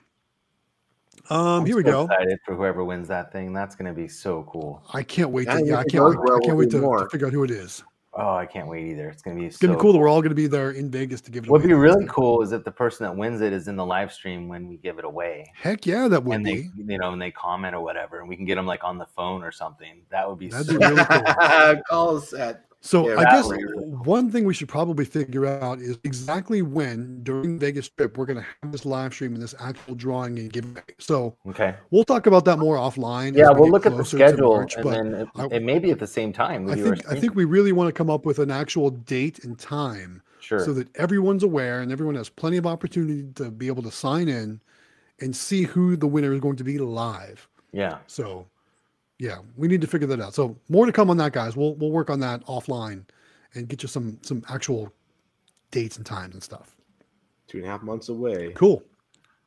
Um, 1.29 1.61
I'm 1.61 1.65
here 1.65 1.75
we 1.75 1.83
so 1.83 1.91
go. 1.91 2.03
Excited 2.05 2.39
for 2.45 2.55
whoever 2.55 2.83
wins 2.83 3.07
that 3.09 3.31
thing. 3.31 3.53
That's 3.53 3.75
gonna 3.75 3.93
be 3.93 4.07
so 4.07 4.43
cool. 4.49 4.81
I 4.93 5.03
can't 5.03 5.29
wait. 5.29 5.47
Yeah, 5.47 5.59
To, 5.59 5.65
yeah, 5.65 5.77
I 5.77 5.83
can't 5.83 6.03
wait. 6.05 6.17
well, 6.17 6.37
I 6.37 6.45
can't 6.45 6.57
wait 6.57 6.71
to, 6.71 6.81
to 6.81 7.07
figure 7.11 7.27
out 7.27 7.33
who 7.33 7.43
it 7.43 7.51
is. 7.51 7.83
Oh, 8.13 8.35
I 8.35 8.45
can't 8.45 8.67
wait 8.67 8.87
either. 8.87 9.09
It's 9.09 9.21
gonna 9.21 9.39
be 9.39 9.45
It's 9.45 9.57
so 9.57 9.67
gonna 9.67 9.77
be 9.77 9.81
cool 9.81 9.93
that 9.93 9.99
we're 9.99 10.09
all 10.09 10.21
gonna 10.21 10.35
be 10.35 10.47
there 10.47 10.71
in 10.71 10.91
Vegas 10.91 11.21
to 11.21 11.31
give 11.31 11.45
it 11.45 11.47
away. 11.47 11.51
What'd 11.59 11.65
away. 11.65 11.75
be 11.75 11.79
really 11.79 12.05
cool 12.09 12.41
is 12.41 12.51
if 12.51 12.65
the 12.65 12.71
person 12.71 13.05
that 13.05 13.15
wins 13.15 13.39
it 13.39 13.53
is 13.53 13.69
in 13.69 13.77
the 13.77 13.85
live 13.85 14.11
stream 14.11 14.49
when 14.49 14.67
we 14.67 14.75
give 14.77 14.99
it 14.99 15.05
away. 15.05 15.49
Heck 15.55 15.85
yeah, 15.85 16.09
that 16.09 16.23
would 16.23 16.35
and 16.35 16.45
they, 16.45 16.63
be. 16.63 16.69
you 16.75 16.97
know, 16.97 17.13
and 17.13 17.21
they 17.21 17.31
comment 17.31 17.73
or 17.73 17.81
whatever, 17.81 18.19
and 18.19 18.27
we 18.27 18.35
can 18.35 18.43
get 18.43 18.55
them 18.55 18.65
like 18.65 18.83
on 18.83 18.97
the 18.97 19.07
phone 19.15 19.43
or 19.43 19.51
something. 19.51 20.01
That 20.09 20.27
would 20.29 20.39
be 20.39 20.49
That'd 20.49 20.67
so 20.67 20.77
be 20.77 20.85
really 20.85 21.05
cool. 21.05 21.83
Call 21.89 22.17
us 22.17 22.33
at 22.33 22.65
So 22.81 23.07
Yeah, 23.07 23.19
I 23.19 23.23
guess 23.25 23.47
one 24.03 24.31
thing 24.31 24.43
we 24.43 24.55
should 24.55 24.67
probably 24.67 25.05
figure 25.05 25.45
out 25.45 25.79
is 25.79 25.99
exactly 26.03 26.63
when 26.63 27.23
during 27.23 27.59
Vegas 27.59 27.87
trip 27.89 28.17
we're 28.17 28.25
going 28.25 28.39
to 28.39 28.45
have 28.63 28.71
this 28.71 28.85
live 28.85 29.13
stream 29.13 29.33
and 29.33 29.41
this 29.41 29.53
actual 29.59 29.93
drawing 29.93 30.39
and 30.39 30.51
giveaway. 30.51 30.81
So 30.97 31.37
okay. 31.47 31.75
we'll 31.91 32.03
talk 32.03 32.25
about 32.25 32.43
that 32.45 32.57
more 32.57 32.77
offline. 32.77 33.37
Yeah, 33.37 33.51
we 33.51 33.61
we'll 33.61 33.69
look 33.69 33.85
at 33.85 33.95
the 33.95 34.03
schedule, 34.03 34.55
March, 34.55 34.75
and 34.75 34.89
then 34.89 35.13
it, 35.13 35.27
I- 35.35 35.45
it 35.51 35.63
may 35.63 35.77
be 35.77 35.91
at 35.91 35.99
the 35.99 36.07
same 36.07 36.33
time. 36.33 36.69
I 36.69 36.75
think 36.75 37.07
I 37.09 37.19
think 37.19 37.35
we 37.35 37.45
really 37.45 37.71
want 37.71 37.87
to 37.87 37.93
come 37.93 38.09
up 38.09 38.25
with 38.25 38.39
an 38.39 38.49
actual 38.49 38.89
date 38.89 39.43
and 39.43 39.57
time 39.59 40.23
sure. 40.39 40.59
so 40.59 40.73
that 40.73 40.87
everyone's 40.97 41.43
aware 41.43 41.81
and 41.81 41.91
everyone 41.91 42.15
has 42.15 42.29
plenty 42.29 42.57
of 42.57 42.65
opportunity 42.65 43.27
to 43.35 43.51
be 43.51 43.67
able 43.67 43.83
to 43.83 43.91
sign 43.91 44.27
in 44.27 44.59
and 45.19 45.35
see 45.35 45.63
who 45.63 45.95
the 45.95 46.07
winner 46.07 46.33
is 46.33 46.39
going 46.39 46.55
to 46.55 46.63
be 46.63 46.79
live. 46.79 47.47
yeah. 47.71 47.99
So 48.07 48.47
yeah, 49.21 49.37
we 49.55 49.67
need 49.67 49.81
to 49.81 49.87
figure 49.87 50.07
that 50.07 50.19
out. 50.19 50.33
So 50.33 50.57
more 50.67 50.87
to 50.87 50.91
come 50.91 51.11
on 51.11 51.17
that, 51.17 51.31
guys. 51.31 51.55
We'll 51.55 51.75
we'll 51.75 51.91
work 51.91 52.09
on 52.09 52.19
that 52.21 52.43
offline 52.47 53.03
and 53.53 53.67
get 53.67 53.83
you 53.83 53.87
some 53.87 54.17
some 54.23 54.43
actual 54.49 54.91
dates 55.69 55.97
and 55.97 56.05
times 56.05 56.33
and 56.33 56.41
stuff. 56.43 56.75
two 57.47 57.59
and 57.59 57.67
a 57.67 57.69
half 57.69 57.83
months 57.83 58.09
away. 58.09 58.51
Cool. 58.55 58.83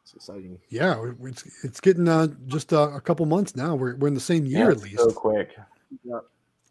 It's 0.02 0.14
exciting. 0.14 0.58
Yeah, 0.68 1.04
it's 1.22 1.64
it's 1.64 1.80
getting 1.80 2.06
uh, 2.06 2.28
just 2.46 2.72
uh, 2.72 2.90
a 2.94 3.00
couple 3.00 3.26
months 3.26 3.56
now. 3.56 3.74
We're 3.74 3.96
we're 3.96 4.06
in 4.08 4.14
the 4.14 4.20
same 4.20 4.46
year 4.46 4.66
Yeah, 4.66 4.70
at 4.70 4.82
least 4.82 4.98
So 4.98 5.10
quick. 5.10 5.56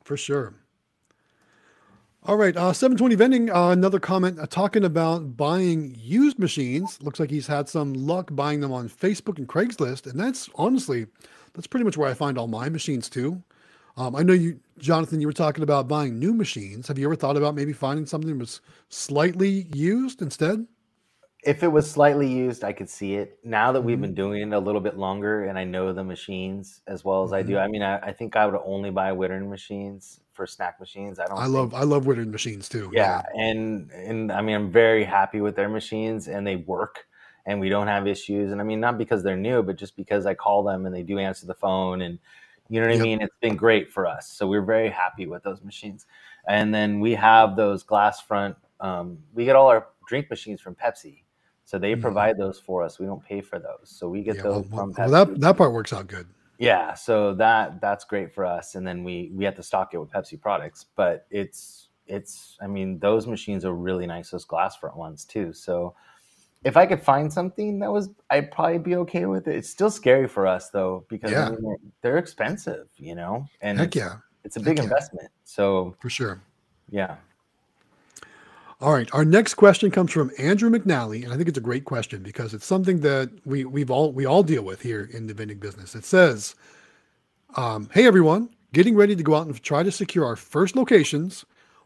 for 0.05 0.15
sure. 0.15 0.53
All 2.25 2.37
right, 2.37 2.55
uh, 2.55 2.71
720 2.71 3.15
vending. 3.15 3.49
Uh, 3.51 3.71
another 3.71 3.99
comment 3.99 4.39
uh, 4.39 4.45
talking 4.47 4.85
about 4.85 5.35
buying 5.35 5.93
used 5.99 6.39
machines. 6.39 6.97
Looks 7.01 7.19
like 7.19 7.29
he's 7.29 7.47
had 7.47 7.67
some 7.67 7.91
luck 7.93 8.29
buying 8.31 8.61
them 8.61 8.71
on 8.71 8.87
Facebook 8.87 9.39
and 9.39 9.49
Craigslist, 9.49 10.09
and 10.09 10.17
that's 10.17 10.49
honestly, 10.55 11.07
that's 11.53 11.67
pretty 11.67 11.83
much 11.83 11.97
where 11.97 12.09
I 12.09 12.13
find 12.13 12.37
all 12.37 12.47
my 12.47 12.69
machines 12.69 13.09
too. 13.09 13.41
Um, 13.95 14.15
I 14.15 14.23
know 14.23 14.33
you, 14.33 14.59
Jonathan, 14.79 15.21
you 15.21 15.27
were 15.27 15.33
talking 15.33 15.63
about 15.63 15.87
buying 15.87 16.17
new 16.17 16.33
machines. 16.33 16.87
Have 16.87 16.97
you 16.97 17.05
ever 17.05 17.15
thought 17.15 17.37
about 17.37 17.53
maybe 17.53 17.73
finding 17.73 18.07
something 18.07 18.29
that 18.31 18.39
was 18.39 18.59
slightly 18.89 19.67
used 19.73 20.21
instead? 20.21 20.65
If 21.45 21.61
it 21.61 21.67
was 21.67 21.91
slightly 21.91 22.27
used, 22.27 22.63
I 22.63 22.71
could 22.71 22.89
see 22.89 23.15
it. 23.15 23.37
Now 23.43 23.71
that 23.73 23.81
we've 23.81 23.97
Mhm. 23.97 24.01
been 24.01 24.13
doing 24.15 24.41
it 24.41 24.55
a 24.55 24.59
little 24.59 24.79
bit 24.81 24.97
longer 24.97 25.43
and 25.43 25.59
I 25.59 25.65
know 25.65 25.91
the 25.93 26.03
machines 26.03 26.81
as 26.87 27.03
well 27.05 27.23
as 27.23 27.33
I 27.33 27.43
do, 27.43 27.53
Mhm. 27.55 27.61
I 27.63 27.67
mean, 27.67 27.81
I, 27.83 27.97
I 27.99 28.13
think 28.13 28.35
I 28.35 28.45
would 28.47 28.59
only 28.65 28.89
buy 28.89 29.11
Wittern 29.11 29.49
machines 29.49 30.21
for 30.31 30.47
snack 30.47 30.79
machines. 30.79 31.19
I 31.19 31.25
don't. 31.25 31.37
I 31.37 31.43
think- 31.43 31.53
love 31.53 31.73
I 31.75 31.83
love 31.83 32.05
Wittern 32.05 32.31
machines 32.31 32.67
too. 32.69 32.89
yeah 32.93 33.21
and 33.37 33.91
and 33.91 34.31
i 34.31 34.41
mean 34.41 34.55
i'm 34.55 34.71
very 34.71 35.03
happy 35.03 35.41
with 35.41 35.55
their 35.55 35.69
machines 35.69 36.27
and 36.27 36.47
they 36.47 36.55
work 36.55 37.05
and 37.45 37.59
we 37.59 37.69
don't 37.69 37.87
have 37.87 38.07
issues 38.07 38.51
and 38.51 38.61
i 38.61 38.63
mean 38.63 38.79
not 38.79 38.97
because 38.97 39.23
they're 39.23 39.37
new 39.37 39.61
but 39.63 39.75
just 39.77 39.95
because 39.95 40.25
i 40.25 40.33
call 40.33 40.63
them 40.63 40.85
and 40.85 40.95
they 40.95 41.03
do 41.03 41.19
answer 41.19 41.45
the 41.45 41.53
phone 41.53 42.01
and 42.01 42.19
you 42.69 42.79
know 42.79 42.87
what 42.87 42.93
Yep. 42.93 42.99
i 42.99 43.03
mean 43.03 43.21
it's 43.21 43.35
been 43.41 43.55
great 43.55 43.91
for 43.91 44.05
us 44.07 44.27
so 44.29 44.47
we're 44.47 44.61
very 44.61 44.89
happy 44.89 45.27
with 45.27 45.43
those 45.43 45.61
machines 45.63 46.05
and 46.47 46.73
then 46.73 46.99
we 46.99 47.13
have 47.13 47.55
those 47.55 47.83
glass 47.83 48.21
front 48.21 48.55
um, 48.79 49.17
we 49.33 49.45
get 49.45 49.55
all 49.55 49.67
our 49.67 49.87
drink 50.07 50.29
machines 50.29 50.59
from 50.61 50.75
pepsi 50.75 51.23
so 51.65 51.77
they 51.79 51.95
Mhm. 51.95 52.01
provide 52.01 52.37
those 52.37 52.59
for 52.59 52.83
us 52.83 52.99
we 52.99 53.05
don't 53.05 53.23
pay 53.23 53.41
for 53.41 53.59
those 53.59 53.89
so 53.89 54.09
we 54.09 54.21
get 54.23 54.37
Yeah, 54.37 54.43
those 54.43 54.65
well, 54.69 54.79
from 54.79 54.93
pepsi 54.93 55.09
well, 55.11 55.25
that 55.25 55.39
that 55.41 55.57
part 55.57 55.71
works 55.73 55.93
out 55.93 56.07
good. 56.07 56.27
yeah, 56.59 56.93
so 56.93 57.33
that 57.35 57.81
that's 57.81 58.05
great 58.05 58.31
for 58.33 58.45
us, 58.45 58.75
and 58.75 58.85
then 58.87 59.03
we 59.03 59.31
we 59.33 59.43
have 59.43 59.55
to 59.55 59.63
stock 59.63 59.93
it 59.93 59.97
with 59.97 60.09
Pepsi 60.11 60.39
products. 60.39 60.85
But 60.95 61.25
it's 61.29 61.89
it's 62.05 62.57
I 62.61 62.67
mean 62.67 62.99
those 62.99 63.27
machines 63.27 63.65
are 63.65 63.73
really 63.73 64.05
nice, 64.05 64.29
those 64.29 64.45
glass 64.45 64.75
front 64.77 64.95
ones 64.95 65.25
too. 65.25 65.51
So 65.51 65.95
if 66.63 66.77
I 66.77 66.85
could 66.85 67.01
find 67.01 67.31
something 67.31 67.79
that 67.79 67.91
was, 67.91 68.09
I'd 68.29 68.51
probably 68.51 68.77
be 68.77 68.95
okay 68.97 69.25
with 69.25 69.47
it. 69.47 69.55
It's 69.55 69.69
still 69.69 69.91
scary 69.91 70.27
for 70.27 70.47
us 70.47 70.69
though 70.69 71.05
because 71.09 71.33
I 71.33 71.49
mean, 71.49 71.77
they're, 72.01 72.17
expensive, 72.17 72.87
you 72.97 73.15
know, 73.15 73.45
and 73.61 73.79
Heck 73.79 73.87
it's, 73.87 73.95
yeah, 73.97 74.15
it's 74.43 74.55
a 74.55 74.59
big 74.59 74.69
Heck 74.69 74.77
yeah. 74.77 74.83
investment. 74.83 75.29
So 75.43 75.95
for 75.99 76.09
sure. 76.09 76.41
yeah, 76.89 77.15
All 78.79 78.93
right, 78.93 79.09
our 79.13 79.25
next 79.25 79.55
question 79.55 79.91
comes 79.91 80.11
from 80.11 80.31
Andrew 80.37 80.69
McNally, 80.69 81.23
and 81.23 81.33
I 81.33 81.37
think 81.37 81.49
it's 81.49 81.57
a 81.57 81.61
great 81.61 81.85
question 81.85 82.23
because 82.23 82.53
it's 82.53 82.65
something 82.65 83.01
that 83.01 83.29
we 83.45 83.65
we've 83.65 83.91
all 83.91 84.11
we 84.11 84.25
all 84.25 84.43
deal 84.43 84.63
with 84.63 84.81
here 84.81 85.09
in 85.13 85.27
the 85.27 85.33
vending 85.33 85.59
business. 85.59 85.95
It 85.95 86.05
says, 86.05 86.55
um, 87.55 87.89
"Hey 87.93 88.05
everyone, 88.05 88.49
getting 88.73 88.95
ready 88.95 89.15
to 89.15 89.23
go 89.23 89.35
out 89.35 89.45
and 89.47 89.61
try 89.63 89.83
to 89.83 89.91
secure 89.91 90.25
our 90.25 90.35
first 90.35 90.75
locations. 90.75 91.45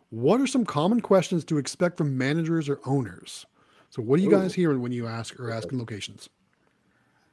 What 0.09 0.39
are 0.39 0.47
some 0.47 0.65
common 0.65 1.01
questions 1.01 1.43
to 1.45 1.57
expect 1.57 1.97
from 1.97 2.17
managers 2.17 2.69
or 2.69 2.79
owners? 2.85 3.45
So, 3.89 4.01
what 4.01 4.19
are 4.19 4.23
you 4.23 4.29
guys 4.29 4.53
hearing 4.53 4.81
when 4.81 4.91
you 4.91 5.07
ask 5.07 5.39
or 5.39 5.51
asking 5.51 5.79
locations? 5.79 6.29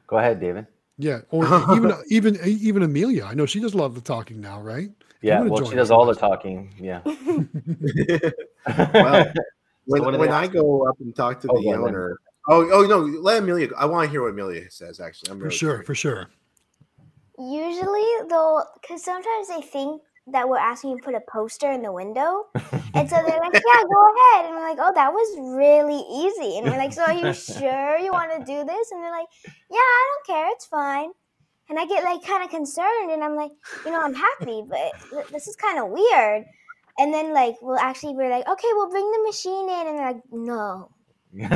go 0.06 0.18
ahead, 0.18 0.40
David. 0.40 0.66
Yeah, 0.98 1.20
or 1.30 1.44
even 1.76 1.92
even 2.08 2.38
even 2.44 2.82
Emelia. 2.82 3.26
I 3.26 3.34
know 3.34 3.46
she 3.46 3.60
does 3.60 3.74
a 3.74 3.76
lot 3.76 3.86
of 3.86 3.94
the 3.94 4.00
talking 4.00 4.40
now, 4.40 4.60
right? 4.60 4.90
Yeah, 5.22 5.42
well, 5.42 5.64
she 5.64 5.74
does 5.74 5.90
all 5.90 6.06
the 6.06 6.14
talking. 6.14 6.72
Yeah. 6.78 7.00
Well, 8.94 9.26
when, 9.86 10.02
So 10.02 10.18
when 10.18 10.32
I 10.32 10.46
go 10.46 10.88
up 10.88 10.98
and 11.00 11.14
talk 11.14 11.40
to 11.42 11.48
Oh, 11.50 11.58
the 11.58 11.64
go 11.64 11.84
owner, 11.84 12.18
oh, 12.48 12.66
oh 12.72 12.82
no, 12.86 13.00
let 13.00 13.42
Emelia. 13.42 13.68
go. 13.68 13.76
I 13.76 13.84
want 13.84 14.06
to 14.06 14.10
hear 14.10 14.22
what 14.22 14.32
Emelia 14.34 14.70
says. 14.72 15.00
Actually, 15.00 15.32
I'm 15.32 15.38
For 15.38 15.44
really 15.44 15.56
sure, 15.56 15.70
curious. 15.72 15.86
for 15.86 15.94
sure. 15.94 16.30
Usually, 17.38 18.06
though, 18.30 18.62
because 18.80 19.04
sometimes 19.04 19.48
they 19.48 19.60
think 19.60 20.00
that 20.28 20.48
we're 20.48 20.58
asking 20.58 20.96
to 20.96 21.02
put 21.02 21.14
a 21.14 21.20
poster 21.28 21.70
in 21.70 21.82
the 21.82 21.92
window. 21.92 22.46
And 22.96 23.10
so 23.10 23.16
they're 23.16 23.40
like, 23.40 23.52
yeah, 23.52 23.82
go 23.82 24.14
ahead. 24.14 24.46
And 24.46 24.54
we're 24.54 24.68
like, 24.68 24.78
oh, 24.80 24.92
that 24.94 25.12
was 25.12 25.36
really 25.58 25.98
easy. 26.14 26.58
And 26.58 26.70
we're 26.70 26.78
like, 26.78 26.92
so 26.92 27.02
are 27.02 27.12
you 27.12 27.32
sure 27.58 27.98
you 27.98 28.12
want 28.12 28.30
to 28.30 28.38
do 28.38 28.64
this? 28.64 28.92
And 28.92 29.02
they're 29.02 29.10
like, 29.10 29.26
yeah, 29.44 29.78
I 29.78 30.14
don't 30.14 30.26
care. 30.36 30.48
It's 30.52 30.66
fine. 30.66 31.10
And 31.68 31.76
I 31.76 31.86
get 31.86 32.04
like 32.04 32.24
kind 32.24 32.44
of 32.44 32.50
concerned 32.50 33.10
and 33.10 33.24
I'm 33.24 33.34
like, 33.34 33.50
you 33.84 33.90
know, 33.90 34.00
I'm 34.00 34.14
happy, 34.14 34.62
but 34.68 34.92
this 35.32 35.48
is 35.48 35.56
kind 35.56 35.80
of 35.80 35.88
weird. 35.88 36.44
And 36.98 37.12
then 37.12 37.34
like, 37.34 37.56
we'll 37.62 37.78
actually 37.78 38.12
be 38.14 38.28
like, 38.28 38.46
okay, 38.46 38.68
we'll 38.74 38.90
bring 38.90 39.10
the 39.10 39.22
machine 39.26 39.68
in. 39.68 39.88
And 39.88 39.98
they're 39.98 40.12
like, 40.12 40.22
no. 40.30 40.93
yeah, 41.36 41.48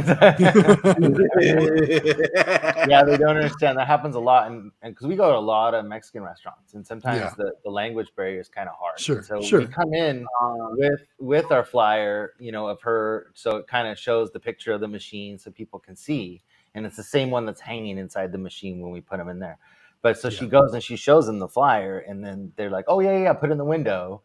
they 3.05 3.16
don't 3.16 3.37
understand. 3.37 3.79
That 3.79 3.87
happens 3.87 4.16
a 4.16 4.20
lot, 4.20 4.51
and 4.51 4.72
because 4.83 5.07
we 5.07 5.14
go 5.14 5.31
to 5.31 5.37
a 5.37 5.39
lot 5.39 5.72
of 5.72 5.85
Mexican 5.85 6.22
restaurants, 6.22 6.74
and 6.74 6.85
sometimes 6.85 7.20
Yeah. 7.20 7.35
the, 7.37 7.53
the 7.62 7.70
language 7.70 8.09
barrier 8.16 8.41
is 8.41 8.49
kind 8.49 8.68
of 8.68 8.74
hard. 8.76 8.99
Sure, 8.99 9.18
And 9.18 9.24
so 9.24 9.41
sure. 9.41 9.61
we 9.61 9.66
come 9.66 9.95
in 9.95 10.26
with 10.72 11.01
with 11.20 11.53
our 11.53 11.64
flyer, 11.64 12.33
you 12.41 12.51
know, 12.51 12.66
of 12.66 12.81
her, 12.83 13.31
so 13.35 13.57
it 13.59 13.68
kind 13.68 13.87
of 13.87 13.97
shows 13.97 14.33
the 14.33 14.41
picture 14.41 14.72
of 14.72 14.81
the 14.81 14.89
machine 14.89 15.39
so 15.39 15.53
people 15.53 15.79
can 15.79 15.95
see, 15.95 16.43
and 16.74 16.85
it's 16.85 16.97
the 16.97 17.05
same 17.05 17.31
one 17.31 17.47
that's 17.47 17.61
hanging 17.61 17.99
inside 17.99 18.33
the 18.33 18.39
machine 18.39 18.81
when 18.81 18.91
we 18.91 19.01
put 19.01 19.18
them 19.18 19.29
in 19.29 19.39
there. 19.39 19.59
But 20.03 20.18
so 20.18 20.29
she 20.29 20.49
goes 20.49 20.74
and 20.74 20.83
she 20.83 20.97
shows 20.97 21.26
them 21.26 21.39
the 21.39 21.49
flyer, 21.49 22.01
and 22.01 22.24
then 22.24 22.53
they're 22.57 22.70
like, 22.70 22.87
"Oh 22.89 22.99
yeah, 22.99 23.12
yeah, 23.12 23.22
yeah, 23.24 23.33
put 23.33 23.51
it 23.51 23.53
in 23.53 23.59
the 23.59 23.64
window." 23.64 24.22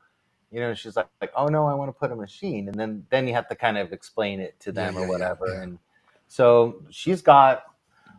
You 0.53 0.59
know, 0.59 0.73
she's 0.75 0.95
like, 0.95 1.07
like, 1.19 1.31
"Oh 1.35 1.47
no, 1.47 1.65
I 1.65 1.73
want 1.73 1.89
to 1.89 1.93
put 1.93 2.11
a 2.11 2.15
machine," 2.15 2.67
and 2.67 2.79
then 2.79 3.05
then 3.09 3.27
you 3.27 3.33
have 3.33 3.47
to 3.49 3.55
kind 3.55 3.77
of 3.77 3.91
explain 3.91 4.39
it 4.39 4.59
to 4.59 4.71
them 4.71 4.93
yeah, 4.93 4.99
or 4.99 5.03
yeah, 5.03 5.09
whatever, 5.09 5.47
yeah. 5.47 5.63
and 5.63 5.79
so 6.27 6.83
she's 6.91 7.23
got 7.23 7.63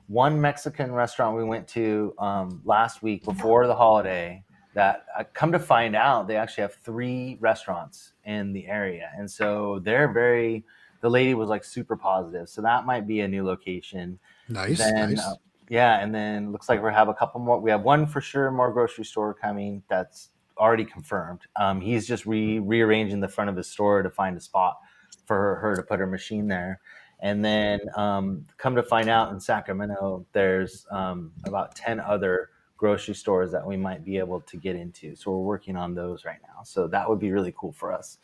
one 0.09 0.41
Mexican 0.41 0.93
restaurant 0.93 1.37
we 1.37 1.45
went 1.45 1.67
to 1.69 2.13
um, 2.19 2.61
last 2.65 3.03
week 3.03 3.25
before 3.25 3.67
the 3.67 3.75
holiday. 3.75 4.43
That 4.75 5.07
I 5.17 5.23
come 5.23 5.53
to 5.53 5.61
find 5.61 5.95
out, 5.95 6.27
they 6.27 6.35
actually 6.37 6.63
have 6.63 6.75
three 6.75 7.39
restaurants 7.41 8.15
in 8.25 8.53
the 8.53 8.67
area, 8.67 9.11
and 9.17 9.31
so 9.31 9.81
they're 9.85 10.13
very. 10.13 10.65
The 11.03 11.11
lady 11.11 11.35
was 11.35 11.49
like 11.49 11.63
super 11.63 11.97
positive, 11.97 12.49
so 12.49 12.63
that 12.63 12.85
might 12.85 13.07
be 13.07 13.21
a 13.21 13.29
new 13.29 13.45
location. 13.45 14.19
Nice, 14.49 14.79
Then, 14.79 15.11
nice. 15.15 15.21
uh, 15.21 15.35
yeah, 15.69 16.01
and 16.01 16.15
then 16.15 16.51
looks 16.51 16.69
like 16.69 16.83
we 16.83 16.91
have 16.93 17.09
a 17.09 17.15
couple 17.15 17.41
more. 17.41 17.61
We 17.61 17.71
have 17.71 17.83
one 17.83 18.07
for 18.07 18.21
sure, 18.21 18.51
more 18.51 18.73
grocery 18.73 19.05
store 19.05 19.35
coming. 19.35 19.83
That's 19.89 20.31
already 20.59 20.85
confirmed. 20.85 21.41
Um, 21.57 21.81
he's 21.81 22.07
just 22.07 22.27
re- 22.27 22.59
rearranging 22.59 23.21
the 23.21 23.29
front 23.29 23.51
of 23.51 23.57
his 23.57 23.69
store 23.69 24.03
to 24.03 24.11
find 24.11 24.37
a 24.37 24.41
spot 24.41 24.79
for 25.27 25.37
her, 25.37 25.55
her 25.57 25.77
to 25.77 25.83
put 25.83 25.99
her 25.99 26.07
machine 26.07 26.49
there. 26.49 26.81
And 27.21 27.45
then 27.45 27.81
um, 27.97 28.47
come 28.59 28.75
to 28.75 28.83
find 28.83 29.09
out 29.09 29.33
in 29.33 29.41
Sacramento, 29.41 30.27
there's 30.33 30.87
um, 30.91 31.33
about 31.45 31.75
10 31.75 32.01
other 32.01 32.51
grocery 32.77 33.15
stores 33.15 33.51
that 33.53 33.67
we 33.67 33.77
might 33.77 34.05
be 34.05 34.19
able 34.19 34.41
to 34.43 34.57
get 34.57 34.77
into. 34.77 35.15
So 35.15 35.31
we're 35.31 35.39
working 35.39 35.77
on 35.77 35.95
those 35.95 36.25
right 36.25 36.41
now. 36.43 36.63
So 36.65 36.87
that 36.89 37.09
would 37.09 37.19
be 37.19 37.33
really 37.33 37.55
cool 37.57 37.73
for 37.73 37.93
us. 37.93 38.19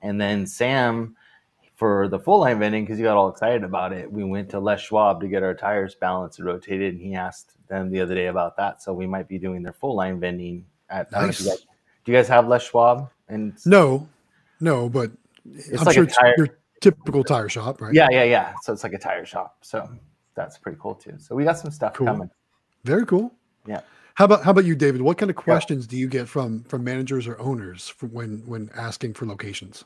And 0.00 0.20
then 0.20 0.46
Sam, 0.46 1.16
for 1.74 2.08
the 2.08 2.18
full 2.18 2.40
line 2.40 2.58
vending, 2.58 2.84
because 2.84 2.98
he 2.98 3.04
got 3.04 3.16
all 3.16 3.28
excited 3.28 3.64
about 3.64 3.92
it, 3.92 4.10
we 4.10 4.24
went 4.24 4.48
to 4.50 4.60
Les 4.60 4.80
Schwab 4.80 5.20
to 5.20 5.28
get 5.28 5.42
our 5.42 5.54
tires 5.54 5.94
balanced 5.94 6.38
and 6.38 6.46
rotated. 6.46 6.94
And 6.94 7.02
he 7.02 7.14
asked 7.14 7.52
them 7.68 7.90
the 7.90 8.00
other 8.00 8.14
day 8.14 8.26
about 8.26 8.56
that. 8.56 8.82
So 8.82 8.92
we 8.94 9.06
might 9.06 9.28
be 9.28 9.38
doing 9.38 9.62
their 9.62 9.72
full 9.72 9.96
line 9.96 10.20
vending 10.20 10.64
at 10.88 11.10
Nice. 11.12 11.66
Do 12.08 12.12
you 12.12 12.18
guys 12.18 12.26
have 12.28 12.48
Les 12.48 12.62
Schwab? 12.62 13.10
And 13.28 13.52
No, 13.66 14.08
no, 14.60 14.88
but 14.88 15.10
It's 15.44 15.78
I'm 15.80 15.84
like 15.84 15.94
sure 15.94 16.04
a 16.04 16.06
it's 16.06 16.16
tire- 16.16 16.34
your 16.38 16.48
typical 16.80 17.22
tire 17.22 17.50
shop, 17.50 17.82
right? 17.82 17.92
yeah, 17.92 18.08
yeah, 18.10 18.24
yeah. 18.24 18.54
So 18.62 18.72
it's 18.72 18.82
like 18.82 18.94
a 18.94 18.98
tire 18.98 19.26
shop. 19.26 19.58
So 19.60 19.86
that's 20.34 20.56
pretty 20.56 20.78
cool 20.80 20.94
too. 20.94 21.16
So 21.18 21.34
we 21.36 21.44
got 21.44 21.58
some 21.58 21.70
stuff 21.70 21.92
Cool. 21.92 22.06
coming. 22.06 22.30
Very 22.84 23.04
cool. 23.04 23.30
Yeah. 23.66 23.82
How 24.14 24.24
about 24.24 24.42
how 24.42 24.52
about 24.52 24.64
you, 24.64 24.74
David? 24.74 25.02
What 25.02 25.18
kind 25.18 25.28
of 25.28 25.36
questions 25.36 25.86
do 25.86 25.98
you 25.98 26.08
get 26.08 26.26
from 26.30 26.62
from 26.64 26.82
managers 26.82 27.26
or 27.26 27.38
owners 27.38 27.92
when 28.00 28.38
when 28.46 28.70
asking 28.74 29.12
for 29.12 29.26
locations? 29.26 29.84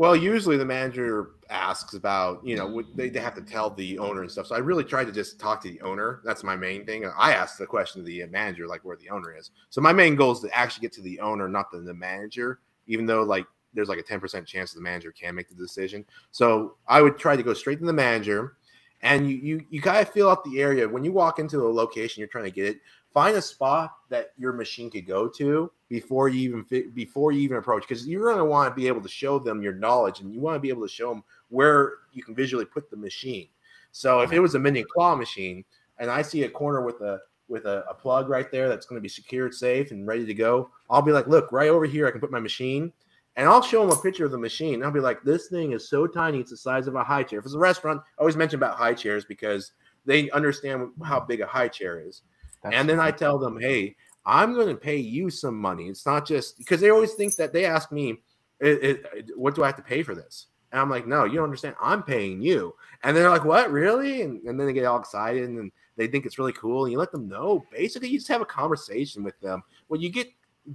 Well, 0.00 0.16
usually 0.16 0.56
the 0.56 0.64
manager 0.64 1.32
asks 1.50 1.92
about, 1.92 2.40
you 2.42 2.56
know, 2.56 2.82
they, 2.94 3.10
they 3.10 3.20
have 3.20 3.34
to 3.34 3.42
tell 3.42 3.68
the 3.68 3.98
owner 3.98 4.22
and 4.22 4.30
stuff. 4.30 4.46
So 4.46 4.54
I 4.54 4.58
really 4.60 4.82
try 4.82 5.04
to 5.04 5.12
just 5.12 5.38
talk 5.38 5.60
to 5.60 5.68
the 5.68 5.78
owner. 5.82 6.22
That's 6.24 6.42
my 6.42 6.56
main 6.56 6.86
thing. 6.86 7.04
I 7.04 7.34
ask 7.34 7.58
the 7.58 7.66
question 7.66 8.00
to 8.00 8.06
the 8.06 8.24
manager, 8.28 8.66
like 8.66 8.82
where 8.82 8.96
the 8.96 9.10
owner 9.10 9.36
is. 9.36 9.50
So 9.68 9.82
my 9.82 9.92
main 9.92 10.16
goal 10.16 10.32
is 10.32 10.40
to 10.40 10.56
actually 10.56 10.80
get 10.80 10.94
to 10.94 11.02
the 11.02 11.20
owner, 11.20 11.50
not 11.50 11.70
the, 11.70 11.80
the 11.80 11.92
manager, 11.92 12.60
even 12.86 13.04
though 13.04 13.24
like 13.24 13.44
there's 13.74 13.90
like 13.90 13.98
a 13.98 14.02
10% 14.02 14.46
chance 14.46 14.72
the 14.72 14.80
manager 14.80 15.12
can 15.12 15.34
make 15.34 15.50
the 15.50 15.54
decision. 15.54 16.06
So 16.30 16.76
I 16.88 17.02
would 17.02 17.18
try 17.18 17.36
to 17.36 17.42
go 17.42 17.52
straight 17.52 17.78
to 17.80 17.84
the 17.84 17.92
manager 17.92 18.56
and 19.02 19.28
you 19.28 19.36
you, 19.36 19.66
you 19.68 19.80
gotta 19.82 20.06
fill 20.06 20.30
out 20.30 20.44
the 20.44 20.62
area. 20.62 20.88
When 20.88 21.04
you 21.04 21.12
walk 21.12 21.38
into 21.38 21.60
a 21.66 21.68
location, 21.68 22.20
you're 22.20 22.28
trying 22.28 22.44
to 22.44 22.50
get 22.50 22.64
it, 22.64 22.80
find 23.12 23.36
a 23.36 23.42
spot 23.42 23.96
that 24.08 24.32
your 24.38 24.52
machine 24.52 24.90
could 24.90 25.06
go 25.06 25.28
to 25.28 25.70
before 25.88 26.28
you 26.28 26.40
even 26.48 26.64
fit, 26.64 26.94
before 26.94 27.32
you 27.32 27.40
even 27.40 27.56
approach 27.56 27.82
because 27.86 28.06
you're 28.06 28.24
going 28.24 28.38
to 28.38 28.44
want 28.44 28.70
to 28.70 28.80
be 28.80 28.86
able 28.86 29.00
to 29.00 29.08
show 29.08 29.38
them 29.38 29.62
your 29.62 29.72
knowledge 29.72 30.20
and 30.20 30.32
you 30.32 30.40
want 30.40 30.54
to 30.54 30.60
be 30.60 30.68
able 30.68 30.82
to 30.82 30.92
show 30.92 31.08
them 31.10 31.24
where 31.48 31.94
you 32.12 32.22
can 32.22 32.34
visually 32.34 32.64
put 32.64 32.90
the 32.90 32.96
machine 32.96 33.48
so 33.90 34.20
if 34.20 34.32
it 34.32 34.40
was 34.40 34.54
a 34.54 34.58
mini 34.58 34.84
claw 34.84 35.14
machine 35.14 35.64
and 35.98 36.10
i 36.10 36.22
see 36.22 36.44
a 36.44 36.48
corner 36.48 36.82
with 36.82 37.00
a 37.00 37.18
with 37.48 37.64
a, 37.64 37.84
a 37.90 37.94
plug 37.94 38.28
right 38.28 38.52
there 38.52 38.68
that's 38.68 38.86
going 38.86 38.96
to 38.96 39.02
be 39.02 39.08
secured 39.08 39.52
safe 39.52 39.90
and 39.90 40.06
ready 40.06 40.24
to 40.24 40.34
go 40.34 40.70
i'll 40.88 41.02
be 41.02 41.12
like 41.12 41.26
look 41.26 41.50
right 41.50 41.70
over 41.70 41.86
here 41.86 42.06
i 42.06 42.10
can 42.10 42.20
put 42.20 42.30
my 42.30 42.40
machine 42.40 42.92
and 43.36 43.48
I'll 43.48 43.62
show 43.62 43.80
them 43.86 43.96
a 43.96 44.02
picture 44.02 44.24
of 44.24 44.32
the 44.32 44.38
machine. 44.38 44.82
I'll 44.82 44.90
be 44.90 44.98
like, 44.98 45.22
this 45.22 45.46
thing 45.46 45.70
is 45.70 45.88
so 45.88 46.08
tiny, 46.08 46.40
it's 46.40 46.50
the 46.50 46.56
size 46.56 46.88
of 46.88 46.96
a 46.96 47.04
high 47.04 47.22
chair. 47.22 47.38
If 47.38 47.44
it's 47.44 47.54
a 47.54 47.58
restaurant, 47.58 48.02
I 48.18 48.20
always 48.20 48.36
mention 48.36 48.58
about 48.58 48.76
high 48.76 48.92
chairs 48.92 49.24
because 49.24 49.70
they 50.04 50.28
understand 50.30 50.90
how 51.04 51.20
big 51.20 51.40
a 51.40 51.46
high 51.46 51.68
chair 51.68 52.00
is 52.00 52.22
That's 52.62 52.74
and 52.74 52.88
then 52.88 53.00
I 53.00 53.10
tell 53.10 53.38
them, 53.38 53.58
hey, 53.60 53.96
I'm 54.26 54.54
going 54.54 54.68
to 54.68 54.74
pay 54.74 54.96
you 54.96 55.30
some 55.30 55.56
money. 55.56 55.88
It's 55.88 56.06
not 56.06 56.26
just 56.26 56.58
because 56.58 56.80
they 56.80 56.90
always 56.90 57.14
think 57.14 57.36
that 57.36 57.52
they 57.52 57.64
ask 57.64 57.90
me, 57.90 58.18
it, 58.60 59.04
it, 59.14 59.38
what 59.38 59.54
do 59.54 59.62
I 59.62 59.66
have 59.66 59.76
to 59.76 59.82
pay 59.82 60.02
for 60.02 60.14
this? 60.14 60.46
And 60.72 60.80
I'm 60.80 60.90
like, 60.90 61.06
no, 61.06 61.24
you 61.24 61.34
don't 61.34 61.44
understand. 61.44 61.74
I'm 61.80 62.02
paying 62.02 62.42
you. 62.42 62.74
And 63.02 63.16
they're 63.16 63.30
like, 63.30 63.44
what, 63.44 63.72
really? 63.72 64.22
And, 64.22 64.42
and 64.42 64.58
then 64.60 64.66
they 64.66 64.72
get 64.72 64.84
all 64.84 65.00
excited 65.00 65.48
and 65.48 65.72
they 65.96 66.06
think 66.06 66.26
it's 66.26 66.38
really 66.38 66.52
cool. 66.52 66.84
And 66.84 66.92
you 66.92 66.98
let 66.98 67.12
them 67.12 67.28
know. 67.28 67.64
Basically, 67.72 68.08
you 68.08 68.18
just 68.18 68.28
have 68.28 68.42
a 68.42 68.46
conversation 68.46 69.24
with 69.24 69.38
them. 69.40 69.62
When 69.88 70.00
you 70.00 70.10
get 70.10 70.28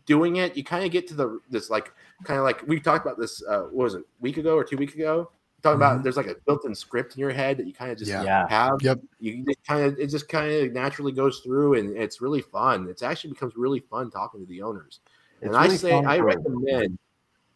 doing 0.06 0.38
it, 0.38 0.58
you 0.58 0.64
kind 0.64 0.84
of 0.84 0.92
get 0.92 1.08
to 1.08 1.14
the 1.14 1.40
this 1.50 1.70
like 1.70 1.94
kind 2.24 2.40
of 2.40 2.44
like 2.44 2.68
we 2.68 2.80
talked 2.80 3.06
about 3.06 3.20
this. 3.20 3.42
Uh, 3.44 3.64
what 3.64 3.84
was 3.84 3.96
it, 3.96 4.04
week 4.20 4.38
ago 4.38 4.56
or 4.56 4.64
two 4.64 4.78
weeks 4.78 4.96
ago? 4.96 5.32
Talking 5.66 5.78
about 5.78 6.00
Mhm. 6.00 6.04
there's 6.04 6.16
like 6.18 6.28
a 6.28 6.36
built-in 6.46 6.76
script 6.76 7.16
in 7.16 7.20
your 7.20 7.32
head 7.32 7.58
that 7.58 7.66
you 7.66 7.74
kind 7.74 7.92
of 7.92 7.98
just 7.98 8.12
Yeah. 8.12 8.22
Yeah. 8.22 8.48
have. 8.50 8.80
Yep. 8.84 9.00
You 9.20 9.44
just 9.44 9.64
kind 9.66 9.84
of 9.84 9.98
it 9.98 10.12
just 10.12 10.30
kind 10.30 10.52
of 10.52 10.74
naturally 10.74 11.12
goes 11.12 11.40
through, 11.40 11.74
and 11.74 11.98
it's 11.98 12.22
really 12.22 12.42
fun. 12.42 12.88
It's 12.88 13.02
actually 13.02 13.32
becomes 13.32 13.58
really 13.58 13.80
fun 13.80 14.12
talking 14.12 14.42
to 14.42 14.46
the 14.46 14.62
owners. 14.62 15.00
It's 15.42 15.48
and 15.48 15.58
I 15.58 15.68
say 15.70 15.92
I 16.04 16.20
recommend. 16.20 17.00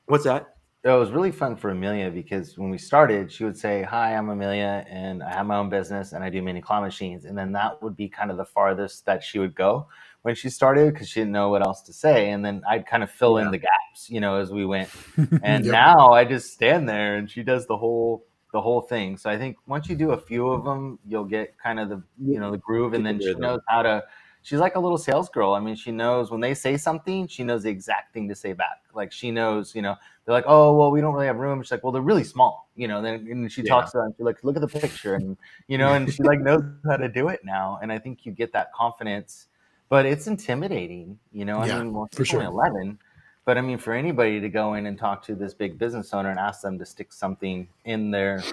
What's 0.07 0.23
that? 0.23 0.55
it 0.81 0.89
was 0.89 1.11
really 1.11 1.31
fun 1.31 1.55
for 1.57 1.69
Emelia 1.71 2.09
because 2.09 2.57
when 2.57 2.71
we 2.71 2.77
started, 2.79 3.31
she 3.31 3.43
would 3.43 3.57
say, 3.57 3.83
"Hi, 3.83 4.15
I'm 4.15 4.27
Emelia, 4.27 4.85
and 4.89 5.21
I 5.21 5.29
have 5.31 5.45
my 5.45 5.57
own 5.57 5.69
business, 5.69 6.13
and 6.13 6.23
I 6.23 6.29
do 6.31 6.41
mini 6.41 6.61
claw 6.61 6.81
machines." 6.81 7.25
And 7.25 7.37
then 7.37 7.51
that 7.51 7.79
would 7.83 7.95
be 7.95 8.09
kind 8.09 8.31
of 8.31 8.37
the 8.37 8.45
farthest 8.45 9.05
that 9.05 9.21
she 9.21 9.37
would 9.37 9.53
go 9.53 9.87
when 10.23 10.35
she 10.35 10.49
started 10.49 10.93
because 10.93 11.09
she 11.09 11.21
didn't 11.21 11.31
know 11.33 11.49
what 11.49 11.61
else 11.65 11.81
to 11.83 11.93
say. 11.93 12.29
And 12.31 12.43
then 12.45 12.61
I'd 12.69 12.85
kind 12.85 13.03
of 13.03 13.11
fill 13.11 13.37
in 13.37 13.51
the 13.51 13.57
gaps, 13.57 14.09
you 14.09 14.19
know, 14.19 14.35
as 14.37 14.51
we 14.51 14.65
went. 14.65 14.91
And 15.41 15.65
Yep. 15.65 15.71
now 15.71 16.09
I 16.11 16.25
just 16.25 16.51
stand 16.53 16.89
there, 16.89 17.15
and 17.15 17.29
she 17.31 17.43
does 17.43 17.65
the 17.67 17.77
whole 17.77 18.25
the 18.51 18.59
whole 18.61 18.81
thing. 18.81 19.15
So 19.17 19.29
I 19.29 19.37
think 19.37 19.57
once 19.67 19.87
you 19.89 19.95
do 19.95 20.11
a 20.11 20.17
few 20.19 20.49
of 20.49 20.65
them, 20.65 20.99
you'll 21.07 21.23
get 21.25 21.57
kind 21.57 21.79
of 21.79 21.89
the 21.89 22.03
you 22.21 22.39
know 22.39 22.51
the 22.51 22.57
groove, 22.57 22.93
and 22.93 23.05
then 23.05 23.19
she 23.21 23.35
knows 23.37 23.61
how 23.67 23.81
to. 23.83 24.03
She's 24.41 24.59
like 24.59 24.75
a 24.75 24.79
little 24.79 24.97
sales 24.97 25.29
girl. 25.29 25.53
I 25.53 25.59
mean, 25.59 25.75
she 25.75 25.91
knows 25.91 26.31
when 26.31 26.39
they 26.39 26.53
say 26.53 26.77
something, 26.77 27.27
she 27.27 27.43
knows 27.43 27.63
the 27.63 27.69
exact 27.69 28.13
thing 28.13 28.29
to 28.29 28.35
say 28.35 28.53
back. 28.53 28.83
Like 28.93 29.11
she 29.11 29.31
knows, 29.31 29.75
you 29.75 29.81
know, 29.81 29.95
they're 30.25 30.33
like, 30.33 30.45
oh, 30.47 30.73
well, 30.77 30.91
we 30.91 31.01
don't 31.01 31.13
really 31.13 31.27
have 31.27 31.35
room. 31.37 31.61
She's 31.61 31.71
like, 31.71 31.83
well, 31.83 31.91
they're 31.91 32.01
really 32.01 32.23
small, 32.23 32.69
you 32.75 32.87
know. 32.87 33.01
Then 33.01 33.27
and 33.29 33.51
she 33.51 33.63
Yeah. 33.63 33.63
talks 33.63 33.91
to 33.91 33.97
them. 33.97 34.13
She's 34.17 34.25
like, 34.25 34.41
look 34.43 34.55
at 34.55 34.61
the 34.61 34.67
picture, 34.79 35.15
and 35.15 35.37
you 35.67 35.77
know, 35.77 35.93
and 35.93 36.09
she 36.09 36.23
like 36.23 36.39
knows 36.41 36.61
how 36.85 36.95
to 36.97 37.09
do 37.09 37.27
it 37.27 37.41
now. 37.43 37.79
And 37.81 37.91
I 37.91 37.99
think 37.99 38.25
you 38.25 38.31
get 38.31 38.53
that 38.53 38.71
confidence, 38.73 39.47
but 39.89 40.05
it's 40.05 40.27
intimidating, 40.27 41.19
you 41.31 41.45
know. 41.45 41.63
Yeah, 41.65 41.77
I 41.77 41.83
mean, 41.83 41.93
well, 41.93 42.07
for 42.11 42.23
sure. 42.25 42.43
eleven, 42.43 42.99
but 43.45 43.57
I 43.57 43.61
mean, 43.61 43.77
for 43.77 43.93
anybody 43.93 44.39
to 44.39 44.49
go 44.49 44.75
in 44.75 44.85
and 44.85 44.97
talk 44.97 45.23
to 45.25 45.35
this 45.35 45.53
big 45.53 45.77
business 45.77 46.13
owner 46.13 46.29
and 46.29 46.39
ask 46.39 46.61
them 46.61 46.77
to 46.79 46.85
stick 46.85 47.11
something 47.11 47.67
in 47.85 48.11
their 48.11 48.43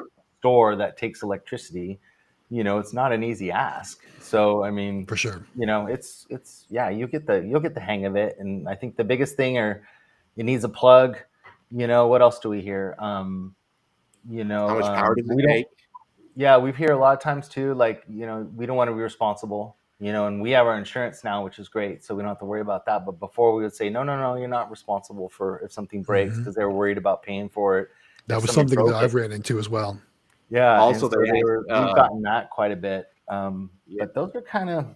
store 0.41 0.77
that 0.77 0.97
takes 0.97 1.23
electricity, 1.23 1.99
you 2.51 2.65
know, 2.65 2.79
it's 2.79 2.93
not 2.93 3.13
an 3.13 3.23
easy 3.23 3.51
ask. 3.51 4.05
So 4.21 4.65
I 4.65 4.71
mean, 4.71 5.07
For 5.07 5.17
sure. 5.17 5.45
you 5.57 5.67
know 5.67 5.87
it's 5.87 6.27
it's 6.31 6.67
yeah 6.71 6.89
you 6.89 7.07
get 7.07 7.27
the 7.27 7.41
you'll 7.47 7.61
get 7.61 7.75
the 7.75 7.81
hang 7.81 8.07
of 8.07 8.17
it 8.17 8.37
and 8.41 8.69
i 8.69 8.75
think 8.75 8.97
the 8.97 9.05
biggest 9.05 9.37
thing 9.37 9.57
are 9.57 9.87
it 10.37 10.45
needs 10.45 10.65
a 10.65 10.69
plug 10.69 11.17
you 11.71 11.87
know 11.87 12.09
what 12.09 12.21
else 12.23 12.41
do 12.41 12.49
we 12.49 12.61
hear 12.61 12.97
um 12.99 13.55
you 14.29 14.43
know 14.45 14.67
How 14.69 14.75
much 14.75 14.85
um, 14.85 14.95
power 14.97 15.15
does 15.15 15.27
we 15.29 15.43
it 15.45 15.47
take? 15.47 15.67
yeah 16.35 16.57
we 16.59 16.73
hear 16.73 16.93
a 16.93 16.99
lot 16.99 17.17
of 17.17 17.23
times 17.23 17.49
too 17.49 17.75
like 17.75 18.03
you 18.09 18.27
know 18.27 18.51
we 18.57 18.67
don't 18.67 18.77
want 18.77 18.89
to 18.91 18.95
be 18.95 19.01
responsible 19.01 19.76
you 19.99 20.13
know 20.13 20.27
and 20.27 20.43
we 20.43 20.51
have 20.51 20.67
our 20.67 20.77
insurance 20.77 21.25
now 21.25 21.43
which 21.43 21.59
is 21.59 21.69
great 21.69 22.05
so 22.05 22.15
we 22.15 22.21
don't 22.23 22.29
have 22.29 22.39
to 22.39 22.45
worry 22.45 22.61
about 22.61 22.85
that 22.85 23.07
but 23.07 23.19
before 23.19 23.55
we 23.55 23.63
would 23.63 23.75
say 23.75 23.89
no 23.89 24.03
no 24.03 24.17
no 24.19 24.35
you're 24.37 24.47
not 24.47 24.71
responsible 24.71 25.29
for 25.29 25.61
if 25.61 25.73
something 25.73 26.03
breaks 26.03 26.37
because 26.37 26.55
they 26.55 26.63
were 26.63 26.71
worried 26.73 26.99
about 26.99 27.23
paying 27.23 27.49
for 27.49 27.79
it 27.79 27.89
That 28.27 28.37
If 28.37 28.43
was 28.43 28.53
something 28.53 28.77
that 28.77 28.85
broke 28.85 28.95
I've 29.03 29.15
ran 29.15 29.33
into 29.33 29.59
as 29.59 29.69
well. 29.69 29.99
yeah. 30.51 30.79
Also, 30.79 31.07
and 31.07 31.13
so 31.13 31.21
they 31.21 31.31
they 31.31 31.37
have, 31.39 31.45
were, 31.45 31.67
uh, 31.71 31.87
we've 31.87 31.95
gotten 31.95 32.23
that 32.23 32.51
quite 32.51 32.73
a 32.73 32.77
bit. 32.77 33.07
Um, 33.29 33.71
Yeah. 33.87 34.05
But 34.05 34.15
those 34.15 34.35
are 34.35 34.43
kind 34.43 34.69
of 34.69 34.95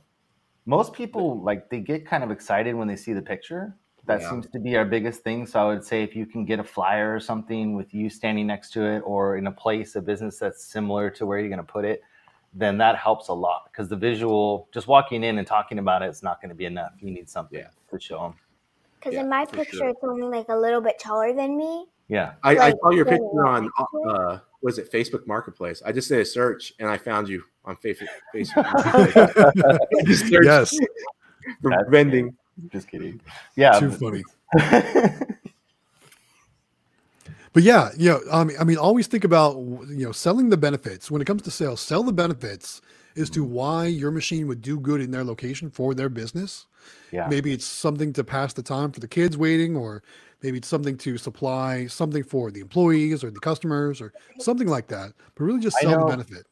most 0.67 0.93
people 0.93 1.41
like 1.41 1.71
they 1.71 1.81
get 1.81 2.07
kind 2.07 2.23
of 2.23 2.31
excited 2.31 2.75
when 2.75 2.87
they 2.89 2.97
see 2.97 3.13
the 3.15 3.23
picture. 3.23 3.75
That 4.07 4.21
Yeah. 4.21 4.31
seems 4.31 4.49
to 4.49 4.59
be 4.59 4.77
our 4.77 4.85
biggest 4.85 5.23
thing. 5.23 5.47
So 5.47 5.61
I 5.61 5.65
would 5.73 5.85
say 5.85 6.03
if 6.03 6.15
you 6.15 6.27
can 6.27 6.45
get 6.45 6.59
a 6.61 6.65
flyer 6.65 7.15
or 7.15 7.21
something 7.21 7.75
with 7.75 7.95
you 7.95 8.11
standing 8.11 8.47
next 8.47 8.71
to 8.75 8.83
it, 8.85 9.01
or 9.01 9.37
in 9.39 9.47
a 9.47 9.53
place, 9.53 9.97
a 9.97 10.03
business 10.03 10.39
that's 10.39 10.65
similar 10.65 11.09
to 11.11 11.25
where 11.27 11.39
you're 11.39 11.49
going 11.49 11.67
to 11.67 11.73
put 11.73 11.85
it, 11.85 12.03
then 12.53 12.79
that 12.79 12.97
helps 12.97 13.29
a 13.29 13.33
lot 13.33 13.65
because 13.71 13.89
the 13.89 13.97
visual, 13.97 14.69
just 14.73 14.87
walking 14.89 15.23
in 15.25 15.39
and 15.39 15.47
talking 15.47 15.79
about 15.79 16.03
it, 16.03 16.09
is 16.11 16.23
not 16.23 16.41
going 16.43 16.49
to 16.49 16.55
be 16.55 16.65
enough. 16.65 16.93
You 17.01 17.11
need 17.11 17.29
something 17.29 17.59
Yeah. 17.59 17.69
to 17.93 18.01
show 18.01 18.21
them. 18.23 18.35
Because 18.99 19.15
Yeah, 19.15 19.21
in 19.23 19.29
my 19.29 19.45
picture, 19.47 19.77
sure. 19.77 19.89
it's 19.89 20.01
only 20.03 20.27
like 20.27 20.49
a 20.49 20.57
little 20.57 20.81
bit 20.81 20.99
taller 20.99 21.33
than 21.33 21.57
me. 21.57 21.87
Yeah. 22.09 22.33
I, 22.43 22.59
I 22.59 22.71
saw 22.73 22.91
your 22.91 23.05
picture 23.05 23.47
on 23.47 23.63
next 23.65 23.75
it? 23.95 24.09
uh, 24.11 24.39
what 24.61 24.73
is 24.73 24.79
it 24.79 24.93
Facebook 24.93 25.27
Marketplace. 25.27 25.81
I 25.87 25.93
just 25.93 26.09
did 26.09 26.19
a 26.21 26.25
search 26.25 26.75
and 26.81 26.89
I 26.89 26.97
found 26.99 27.29
you 27.29 27.45
on 27.65 27.77
Facebook. 27.77 28.09
Facebook 28.35 28.67
just 30.07 30.27
Yes. 30.29 30.77
for 31.63 31.71
That's 31.71 31.89
vending. 31.89 32.37
Just 32.73 32.89
kidding. 32.89 33.21
Yeah. 33.57 33.79
Too 33.79 33.91
funny. 33.91 34.23
But 37.53 37.63
yeah, 37.65 37.91
you 37.97 38.11
know, 38.11 38.21
I 38.33 38.45
mean, 38.45 38.57
I 38.61 38.65
mean, 38.65 38.77
always 38.77 39.07
think 39.07 39.25
about 39.25 39.57
you 39.57 40.05
know 40.05 40.13
selling 40.13 40.51
the 40.51 40.57
benefits 40.57 41.11
when 41.11 41.21
it 41.21 41.25
comes 41.25 41.43
to 41.43 41.51
sales. 41.51 41.81
Sell 41.81 42.03
the 42.03 42.13
benefits 42.13 42.81
as 43.17 43.29
to 43.31 43.43
why 43.45 43.87
your 43.87 44.11
machine 44.11 44.47
would 44.47 44.63
do 44.63 44.79
good 44.79 45.01
in 45.01 45.11
their 45.11 45.25
location 45.25 45.71
for 45.71 45.95
their 45.95 46.09
business. 46.09 46.67
yeah. 47.11 47.27
Maybe 47.29 47.53
it's 47.53 47.65
something 47.65 48.13
to 48.13 48.25
pass 48.25 48.53
the 48.53 48.63
time 48.63 48.93
for 48.93 49.01
the 49.01 49.09
kids 49.09 49.37
waiting, 49.37 49.77
or 49.77 50.03
maybe 50.43 50.59
it's 50.59 50.69
something 50.69 50.97
to 50.99 51.19
supply 51.19 51.87
something 51.87 52.23
for 52.23 52.51
the 52.53 52.61
employees 52.61 53.25
or 53.25 53.31
the 53.31 53.41
customers 53.41 54.01
or 54.01 54.13
something 54.39 54.69
like 54.69 54.87
that. 54.89 55.13
But 55.35 55.45
really, 55.45 55.61
just 55.61 55.79
sell 55.79 55.99
the 55.99 56.07
benefit. 56.07 56.47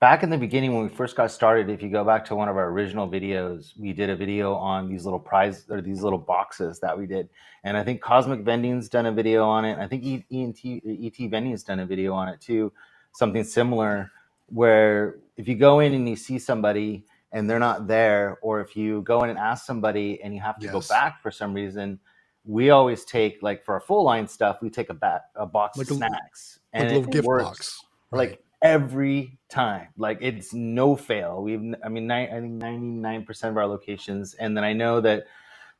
Back 0.00 0.22
in 0.22 0.30
the 0.30 0.38
beginning 0.38 0.72
when 0.74 0.84
we 0.84 0.88
first 0.88 1.16
got 1.16 1.30
started 1.30 1.68
if 1.68 1.82
you 1.82 1.88
go 1.88 2.04
back 2.04 2.24
to 2.24 2.34
one 2.36 2.48
of 2.48 2.56
our 2.56 2.68
original 2.70 3.08
videos 3.08 3.72
we 3.78 3.92
did 3.92 4.08
a 4.10 4.16
video 4.16 4.54
on 4.54 4.88
these 4.88 5.04
little 5.04 5.18
prize 5.18 5.64
or 5.68 5.80
these 5.80 6.02
little 6.02 6.18
boxes 6.18 6.78
that 6.80 6.96
we 6.96 7.06
did. 7.06 7.28
And 7.64 7.76
i 7.76 7.82
think 7.82 8.00
cosmic 8.00 8.40
vending's 8.40 8.88
done 8.88 9.06
a 9.06 9.12
video 9.12 9.44
on 9.44 9.64
it. 9.64 9.78
I 9.78 9.86
think 9.88 10.04
E- 10.04 10.24
et 10.32 11.30
vending's 11.30 11.62
done 11.64 11.80
a 11.80 11.86
video 11.86 12.12
on 12.14 12.28
it 12.28 12.40
too. 12.40 12.72
Something 13.12 13.42
similar 13.44 14.10
where 14.46 15.16
if 15.36 15.48
you 15.48 15.54
go 15.56 15.80
in 15.80 15.92
and 15.94 16.08
you 16.08 16.16
see 16.16 16.38
somebody 16.38 17.04
and 17.32 17.48
they're 17.50 17.58
not 17.58 17.86
there 17.86 18.38
or 18.40 18.60
if 18.60 18.76
you 18.76 19.02
go 19.02 19.22
in 19.24 19.30
and 19.30 19.38
ask 19.38 19.66
somebody 19.66 20.20
and 20.22 20.32
you 20.34 20.40
have 20.40 20.58
to 20.60 20.64
Yes. 20.66 20.72
go 20.72 20.80
back 20.88 21.20
for 21.22 21.30
some 21.30 21.52
reason 21.52 21.98
we 22.44 22.70
always 22.70 23.04
take 23.04 23.42
like 23.42 23.62
for 23.64 23.74
our 23.74 23.80
full 23.80 24.04
line 24.04 24.26
stuff 24.26 24.62
we 24.62 24.70
take 24.70 24.88
a 24.88 24.94
bat 24.94 25.24
a 25.34 25.44
box 25.44 25.76
Like 25.76 25.88
of 25.90 25.96
a- 25.96 26.06
snacks. 26.06 26.60
a 26.72 26.76
and 26.76 26.88
little 26.88 27.10
gift 27.12 27.26
works. 27.26 27.44
box. 27.48 27.84
like 28.12 28.42
every 28.62 29.38
time. 29.48 29.88
Like 29.96 30.18
it's 30.20 30.52
no 30.52 30.96
fail. 30.96 31.42
We've 31.42 31.74
i 31.84 31.88
mean 31.88 32.10
i 32.10 32.26
think 32.26 32.62
99% 32.62 33.44
of 33.44 33.56
our 33.56 33.66
locations 33.66 34.34
and 34.34 34.56
then 34.56 34.64
i 34.64 34.72
know 34.72 35.00
that 35.00 35.24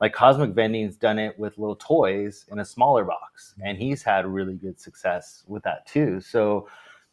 like 0.00 0.12
cosmic 0.12 0.50
vending's 0.50 0.96
done 0.96 1.18
it 1.18 1.38
with 1.38 1.58
little 1.58 1.76
toys 1.76 2.46
in 2.52 2.60
a 2.60 2.64
smaller 2.64 3.04
box 3.04 3.54
and 3.64 3.76
he's 3.76 4.02
had 4.02 4.26
really 4.26 4.54
good 4.54 4.80
success 4.80 5.42
with 5.48 5.62
that 5.64 5.86
too. 5.86 6.20
So 6.20 6.68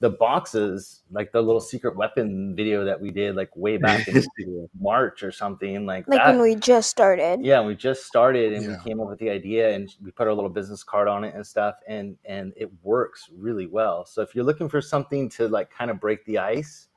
the 0.06 0.12
boxes 0.12 1.02
like 1.10 1.32
the 1.32 1.42
little 1.42 1.60
secret 1.60 1.96
weapon 1.96 2.56
video 2.56 2.86
that 2.86 3.02
we 3.02 3.10
did 3.10 3.36
like 3.36 3.50
way 3.56 3.76
back 3.78 4.08
in 4.08 4.24
march 4.80 5.24
or 5.24 5.32
something 5.32 5.84
like, 5.88 6.08
Like 6.08 6.20
that 6.20 6.28
when 6.28 6.42
we 6.44 6.54
just 6.54 6.92
started. 6.92 7.40
yeah 7.44 7.60
we 7.66 7.74
just 7.74 8.06
started 8.06 8.54
and 8.54 8.64
Yeah. 8.66 8.78
we 8.78 8.84
came 8.88 9.00
up 9.02 9.10
with 9.10 9.18
the 9.18 9.32
idea 9.32 9.74
and 9.74 9.90
we 10.04 10.12
put 10.12 10.28
our 10.28 10.34
little 10.36 10.52
business 10.52 10.84
card 10.84 11.08
on 11.08 11.24
it 11.24 11.34
and 11.34 11.44
stuff 11.44 11.78
and 11.88 12.16
and 12.26 12.54
it 12.56 12.70
works 12.84 13.30
really 13.36 13.66
well 13.66 14.06
so 14.06 14.22
if 14.22 14.36
you're 14.36 14.46
looking 14.46 14.70
for 14.70 14.80
something 14.80 15.28
to 15.30 15.48
like 15.48 15.72
kind 15.72 15.90
of 15.90 16.00
break 16.00 16.24
the 16.26 16.38
ice 16.38 16.88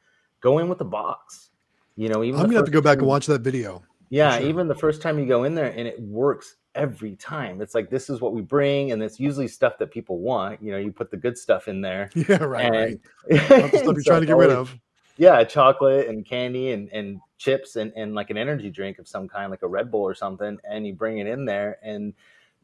go 0.43 0.59
in 0.59 0.69
with 0.69 0.77
the 0.77 0.85
box 0.85 1.49
you 1.97 2.11
know 2.11 2.23
even 2.23 2.39
I'm 2.41 2.45
gonna 2.47 2.57
have 2.57 2.67
to 2.67 2.71
go 2.71 2.83
back 2.83 2.97
time- 2.99 3.05
and 3.05 3.09
watch 3.09 3.27
that 3.29 3.41
video. 3.41 3.83
yeah 4.11 4.37
sure. 4.39 4.47
even 4.47 4.69
the 4.69 4.75
first 4.75 5.01
time 5.01 5.19
you 5.19 5.25
go 5.25 5.45
in 5.45 5.55
there 5.55 5.73
and 5.75 5.89
it 5.89 5.99
works 5.99 6.57
every 6.79 7.17
time 7.17 7.61
it's 7.61 7.75
like 7.75 7.91
this 7.91 8.09
is 8.09 8.21
what 8.21 8.33
we 8.33 8.41
bring 8.41 8.93
and 8.93 9.03
it's 9.03 9.19
usually 9.19 9.49
stuff 9.49 9.77
that 9.79 9.91
people 9.91 10.19
want 10.19 10.63
you 10.63 10.71
know 10.71 10.79
you 10.79 10.93
put 10.93 11.11
the 11.11 11.17
good 11.17 11.37
stuff 11.37 11.69
in 11.69 11.81
there 11.81 12.11
Yeah, 12.15 12.43
right, 12.45 12.71
right. 12.71 13.01
and 13.31 13.71
the 13.71 13.79
stuff 13.79 13.85
you're 13.85 14.03
trying 14.03 14.21
to 14.21 14.27
get 14.27 14.37
rid 14.37 14.51
of. 14.51 14.77
yeah, 15.17 15.43
chocolate 15.45 16.09
and 16.09 16.25
candy 16.25 16.73
and, 16.73 16.89
and 16.93 17.21
chips 17.39 17.77
and, 17.77 17.93
and 17.97 18.15
like 18.15 18.31
an 18.31 18.37
energy 18.37 18.71
drink 18.71 18.99
of 18.99 19.09
some 19.09 19.29
kind, 19.29 19.51
like 19.51 19.63
a 19.63 19.69
Red 19.69 19.91
Bull 19.91 20.03
or 20.03 20.15
something, 20.15 20.59
and 20.69 20.87
you 20.87 20.93
bring 20.93 21.19
it 21.19 21.27
in 21.27 21.45
there. 21.45 21.79
And 21.83 22.13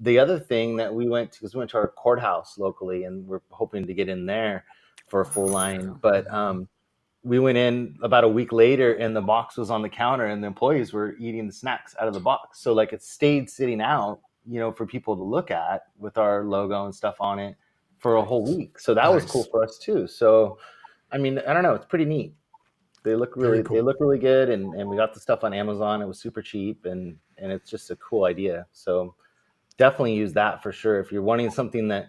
the 0.01 0.19
other 0.19 0.39
thing 0.39 0.77
that 0.77 0.93
we 0.93 1.09
went 1.09 1.33
to 1.33 1.41
because 1.41 1.55
we 1.55 1.59
went 1.59 1.71
to 1.71 1.79
our 1.79 1.89
courthouse 1.89 2.59
locally 2.59 3.05
and 3.05 3.27
we're 3.27 3.41
hoping 3.51 3.87
to 3.87 3.95
get 3.95 4.09
in 4.09 4.27
there 4.27 4.65
for 5.09 5.21
a 5.21 5.27
full 5.27 5.49
line. 5.49 5.97
But 6.03 6.31
um, 6.33 6.69
we 7.25 7.39
went 7.39 7.57
in 7.57 7.97
about 8.03 8.23
a 8.23 8.29
week 8.29 8.53
later 8.53 8.95
and 8.95 9.17
the 9.17 9.23
box 9.23 9.57
was 9.57 9.71
on 9.71 9.81
the 9.81 9.89
counter 9.89 10.27
and 10.27 10.43
the 10.43 10.47
employees 10.47 10.93
were 10.93 11.17
eating 11.19 11.47
the 11.47 11.53
snacks 11.53 11.97
out 11.99 12.07
of 12.07 12.13
the 12.13 12.21
box. 12.21 12.61
So 12.61 12.75
like 12.75 12.93
it 12.93 13.03
stayed 13.03 13.49
sitting 13.49 13.81
out, 13.81 14.21
you 14.47 14.61
know, 14.61 14.71
for 14.71 14.85
people 14.85 15.17
to 15.17 15.23
look 15.23 15.51
at 15.51 15.87
with 15.99 16.19
our 16.19 16.45
logo 16.45 16.85
and 16.85 16.95
stuff 16.95 17.17
on 17.21 17.39
it 17.39 17.57
for 17.99 18.17
a 18.17 18.23
whole 18.23 18.45
week. 18.45 18.79
So 18.79 18.93
that 18.93 19.13
was 19.13 19.25
cool 19.25 19.45
for 19.45 19.65
us 19.65 19.79
too. 19.79 20.07
So 20.07 20.59
I 21.11 21.17
mean, 21.17 21.39
I 21.39 21.55
don't 21.55 21.63
know, 21.63 21.75
it's 21.75 21.87
pretty 21.87 22.05
neat. 22.05 22.35
They 23.05 23.15
look 23.15 23.37
really 23.37 23.63
cool. 23.63 23.77
they 23.77 23.83
look 23.83 23.97
really 24.01 24.19
good 24.19 24.51
and, 24.51 24.75
and 24.75 24.89
we 24.89 24.97
got 24.97 25.15
the 25.15 25.21
stuff 25.21 25.45
on 25.45 25.55
Amazon. 25.55 26.03
It 26.03 26.07
was 26.07 26.19
super 26.19 26.43
cheap 26.43 26.85
and 26.85 27.17
and 27.39 27.51
it's 27.51 27.71
just 27.71 27.91
a 27.91 27.97
cool 27.97 28.25
idea. 28.25 28.67
So 28.73 29.15
definitely 29.79 30.15
use 30.15 30.35
that 30.35 30.63
for 30.63 30.73
sure 30.73 31.01
if 31.01 31.11
you're 31.11 31.23
wanting 31.23 31.51
something 31.51 31.89
that 31.89 32.09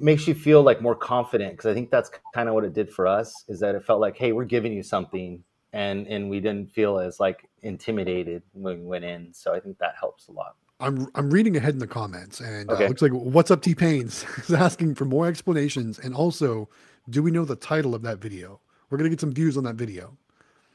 makes 0.00 0.26
you 0.26 0.34
feel 0.34 0.62
like 0.62 0.80
more 0.80 0.94
confident 0.94 1.52
because 1.52 1.66
I 1.70 1.74
think 1.74 1.90
that's 1.90 2.10
kind 2.34 2.48
of 2.48 2.54
what 2.54 2.64
it 2.64 2.72
did 2.72 2.90
for 2.90 3.06
us 3.06 3.44
is 3.48 3.60
that 3.60 3.74
it 3.74 3.84
felt 3.84 4.00
like 4.00 4.16
hey, 4.16 4.32
we're 4.32 4.44
giving 4.44 4.72
you 4.72 4.82
something 4.82 5.42
and 5.72 6.06
and 6.06 6.30
we 6.30 6.40
didn't 6.40 6.70
feel 6.70 6.98
as 6.98 7.20
like 7.20 7.48
intimidated 7.62 8.42
when 8.52 8.80
we 8.80 8.84
went 8.86 9.04
in. 9.04 9.32
So 9.34 9.52
I 9.54 9.60
think 9.60 9.78
that 9.78 9.94
helps 9.98 10.28
a 10.28 10.32
lot. 10.32 10.56
I'm 10.80 11.08
I'm 11.14 11.30
reading 11.30 11.56
ahead 11.56 11.74
in 11.74 11.78
the 11.78 11.86
comments, 11.86 12.40
and 12.40 12.70
uh, 12.70 12.74
Okay. 12.74 12.88
looks 12.88 13.02
like 13.02 13.12
what's 13.12 13.50
up 13.50 13.62
T 13.62 13.74
Pains 13.74 14.24
is 14.38 14.52
asking 14.52 14.94
for 14.94 15.04
more 15.04 15.26
explanations, 15.26 15.98
and 15.98 16.14
also, 16.14 16.68
do 17.10 17.22
we 17.22 17.30
know 17.30 17.44
the 17.44 17.56
title 17.56 17.94
of 17.94 18.02
that 18.02 18.18
video? 18.18 18.60
We're 18.90 18.98
gonna 18.98 19.10
get 19.10 19.20
some 19.20 19.32
views 19.32 19.56
on 19.56 19.64
that 19.64 19.76
video. 19.76 20.16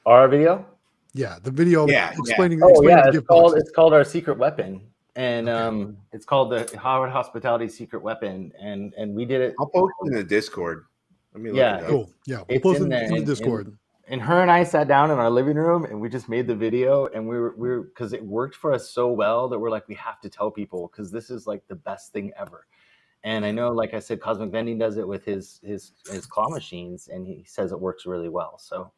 Our 0.06 0.28
video? 0.28 0.66
Yeah, 1.14 1.38
the 1.42 1.52
video 1.52 1.88
Yeah, 1.88 2.12
yeah. 2.12 2.20
explaining. 2.20 2.62
Oh 2.64 2.70
explaining 2.70 2.98
yeah, 2.98 3.12
the 3.12 3.18
it's 3.18 3.28
called 3.28 3.52
boxes. 3.52 3.62
it's 3.64 3.72
called 3.72 3.94
our 3.94 4.04
secret 4.04 4.38
weapon. 4.38 4.82
And 5.16 5.50
Okay. 5.50 5.58
um, 5.62 5.98
it's 6.14 6.26
called 6.26 6.52
the 6.52 6.78
Howard 6.78 7.10
Hospitality 7.12 7.68
Secret 7.68 8.02
Weapon, 8.02 8.52
and 8.60 8.94
and 8.98 9.16
we 9.16 9.26
did 9.26 9.42
it. 9.42 9.56
I'll 9.60 9.68
post 9.68 9.94
it 10.04 10.08
in 10.10 10.14
the 10.16 10.24
Discord. 10.24 10.86
Let 11.34 11.44
me 11.44 11.50
look 11.52 11.58
Yeah, 11.58 11.78
it 11.78 11.84
up. 11.84 11.90
Cool. 11.90 12.10
Yeah, 12.26 12.38
we'll 12.38 12.46
It's 12.50 12.64
post 12.64 12.80
in 12.82 12.88
it 12.88 12.90
there, 12.90 13.04
in 13.04 13.10
the 13.12 13.16
and- 13.18 13.26
Discord. 13.26 13.78
And 14.12 14.20
her 14.24 14.42
and 14.42 14.50
I 14.50 14.64
sat 14.64 14.88
down 14.88 15.12
in 15.12 15.20
our 15.20 15.30
living 15.30 15.56
room, 15.56 15.86
and 15.86 16.02
we 16.02 16.10
just 16.10 16.28
made 16.30 16.48
the 16.48 16.56
video, 16.56 17.06
and 17.14 17.28
we 17.30 17.38
were 17.40 17.54
we 17.56 17.70
were 17.70 17.82
because 17.84 18.12
it 18.12 18.24
worked 18.26 18.56
for 18.56 18.74
us 18.74 18.90
so 18.90 19.12
well 19.12 19.48
that 19.50 19.60
we're 19.60 19.70
like 19.70 19.88
we 19.88 19.94
have 19.96 20.20
to 20.22 20.30
tell 20.30 20.50
people 20.50 20.88
because 20.92 21.12
this 21.12 21.30
is 21.30 21.46
like 21.46 21.62
the 21.68 21.76
best 21.76 22.12
thing 22.12 22.32
ever. 22.36 22.66
And 23.24 23.46
I 23.46 23.52
know, 23.52 23.70
like 23.72 23.94
I 23.94 24.00
said, 24.00 24.20
Cosmic 24.20 24.50
Vending 24.50 24.80
does 24.80 24.98
it 24.98 25.08
with 25.08 25.24
his 25.26 25.60
his 25.64 25.92
his 26.10 26.26
claw 26.26 26.50
machines, 26.50 27.08
and 27.10 27.28
he 27.28 27.44
says 27.46 27.72
it 27.72 27.80
works 27.80 28.08
really 28.08 28.30
well. 28.30 28.58
So, 28.58 28.92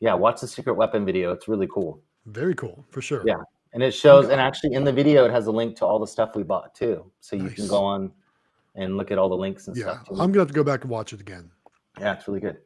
yeah, 0.00 0.14
watch 0.14 0.40
the 0.40 0.48
Secret 0.48 0.74
Weapon 0.74 1.04
video; 1.06 1.30
it's 1.30 1.46
really 1.46 1.68
cool. 1.68 2.02
Very 2.26 2.56
cool, 2.56 2.84
for 2.90 3.00
sure. 3.02 3.22
Yeah. 3.24 3.36
And 3.72 3.82
it 3.82 3.92
shows, 3.92 4.28
and 4.28 4.40
actually 4.40 4.74
in 4.74 4.84
the 4.84 4.92
video, 4.92 5.24
it 5.24 5.30
has 5.30 5.46
a 5.46 5.52
link 5.52 5.76
to 5.76 5.86
all 5.86 5.98
the 5.98 6.06
stuff 6.06 6.34
we 6.34 6.42
bought 6.42 6.74
too. 6.74 7.10
So 7.20 7.36
you 7.36 7.50
can 7.50 7.68
go 7.68 7.82
on 7.82 8.10
and 8.74 8.96
look 8.96 9.10
at 9.10 9.18
all 9.18 9.28
the 9.28 9.36
links 9.36 9.68
and 9.68 9.76
Yeah, 9.76 9.84
stuff. 9.84 10.08
Too. 10.08 10.14
I'm 10.14 10.32
gonna 10.32 10.40
have 10.40 10.48
to 10.48 10.54
go 10.54 10.64
back 10.64 10.82
and 10.82 10.90
watch 10.90 11.12
it 11.12 11.20
again. 11.20 11.50
yeah, 11.98 12.14
it's 12.14 12.26
really 12.26 12.40
good. 12.40 12.58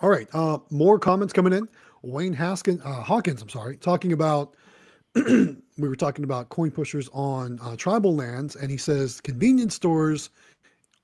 All 0.00 0.08
right, 0.08 0.28
uh, 0.32 0.58
more 0.70 0.98
comments 0.98 1.32
coming 1.32 1.52
in. 1.52 1.68
Wayne 2.02 2.34
Haskin, 2.34 2.80
uh, 2.84 3.02
Hawkins, 3.02 3.42
I'm 3.42 3.48
sorry, 3.50 3.76
talking 3.76 4.12
about 4.12 4.54
we 5.14 5.56
were 5.76 5.96
talking 5.96 6.24
about 6.24 6.48
coin 6.48 6.70
pushers 6.70 7.08
on 7.12 7.58
uh, 7.62 7.76
tribal 7.76 8.14
lands, 8.16 8.56
and 8.56 8.70
he 8.70 8.76
says 8.76 9.20
convenience 9.20 9.74
stores 9.74 10.30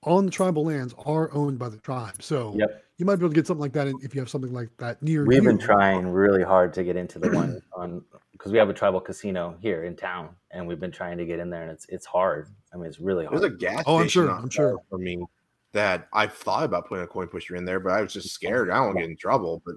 on 0.03 0.25
the 0.25 0.31
tribal 0.31 0.65
lands 0.65 0.95
are 1.05 1.33
owned 1.35 1.59
by 1.59 1.69
the 1.69 1.77
tribe. 1.79 2.23
So 2.23 2.55
Yep. 2.57 2.85
You 2.99 3.05
might 3.07 3.17
be 3.17 3.21
able 3.25 3.31
to 3.31 3.35
get 3.35 3.47
something 3.47 3.61
like 3.63 3.73
that 3.75 3.87
in- 3.89 3.99
if 4.03 4.15
you 4.15 4.21
have 4.21 4.31
something 4.31 4.53
like 4.53 4.71
that 4.79 5.03
near 5.03 5.25
We've 5.25 5.43
you. 5.43 5.49
been 5.49 5.59
trying 5.59 6.09
really 6.09 6.43
hard 6.43 6.73
to 6.75 6.85
get 6.85 6.97
into 6.97 7.19
the 7.19 7.31
one 7.31 7.61
on 7.77 8.03
because 8.33 8.53
we 8.53 8.59
have 8.59 8.69
a 8.69 8.75
tribal 8.75 9.01
casino 9.01 9.57
here 9.61 9.85
in 9.85 9.97
town, 9.97 10.31
and 10.51 10.67
we've 10.67 10.81
been 10.81 10.93
trying 10.93 11.19
to 11.19 11.25
get 11.27 11.39
in 11.39 11.51
there, 11.51 11.63
and 11.63 11.71
it's 11.71 11.87
it's 11.89 12.07
hard. 12.07 12.49
I 12.73 12.77
mean, 12.77 12.87
it's 12.87 13.01
really 13.01 13.27
hard. 13.27 13.41
There's 13.41 13.53
a 13.53 13.57
gas 13.57 13.83
Oh, 13.87 13.99
I'm 13.99 14.09
sure, 14.09 14.31
I'm 14.31 14.51
sure. 14.51 14.79
For 14.91 14.99
me 14.99 15.25
that 15.73 16.09
I 16.13 16.27
thought 16.27 16.65
about 16.65 16.87
putting 16.89 17.05
a 17.05 17.07
coin 17.07 17.27
pusher 17.29 17.55
in 17.57 17.65
there, 17.67 17.81
but 17.81 17.93
I 17.93 18.01
was 18.03 18.13
just 18.13 18.31
scared. 18.35 18.71
I 18.71 18.77
don't 18.77 18.87
want 18.87 18.97
to 18.99 19.03
get 19.03 19.11
in 19.11 19.17
trouble, 19.17 19.63
but 19.67 19.75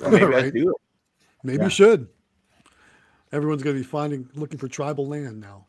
maybe 0.10 0.24
I 0.24 0.28
Right. 0.28 0.52
do. 0.52 0.74
Maybe 1.44 1.58
Yeah. 1.58 1.64
you 1.64 1.70
should. 1.70 2.08
Everyone's 3.30 3.62
going 3.62 3.76
to 3.76 3.82
be 3.82 3.86
finding 3.86 4.28
looking 4.34 4.58
for 4.58 4.68
tribal 4.68 5.06
land 5.06 5.38
now, 5.40 5.66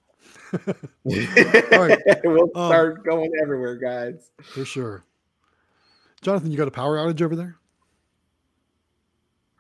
right. 1.04 1.98
we'll 2.24 2.50
Um, 2.56 2.70
start 2.70 3.04
going 3.04 3.32
everywhere, 3.42 3.76
guys. 3.76 4.32
for 4.44 4.64
sure. 4.66 5.04
Jonathan, 6.22 6.52
you 6.52 6.58
got 6.58 6.68
a 6.68 6.72
power 6.72 6.98
outage 6.98 7.22
over 7.22 7.36
there? 7.36 7.56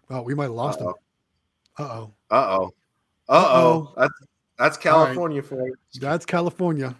Oh, 0.09 0.21
we 0.21 0.33
might 0.33 0.45
have 0.45 0.53
lost 0.53 0.81
him. 0.81 0.87
Uh-oh. 0.87 0.95
Uh 1.77 1.83
oh. 1.85 2.13
Uh 2.29 2.57
oh. 2.59 2.73
Uh 3.29 3.33
Uh-oh. 3.33 3.93
oh. 3.93 3.93
That's 3.97 4.13
that's 4.57 4.85
All 4.87 4.99
right. 4.99 5.05
California 5.05 5.41
for 5.41 5.67
you. 5.67 5.75
That's 6.01 6.25
California. 6.25 6.95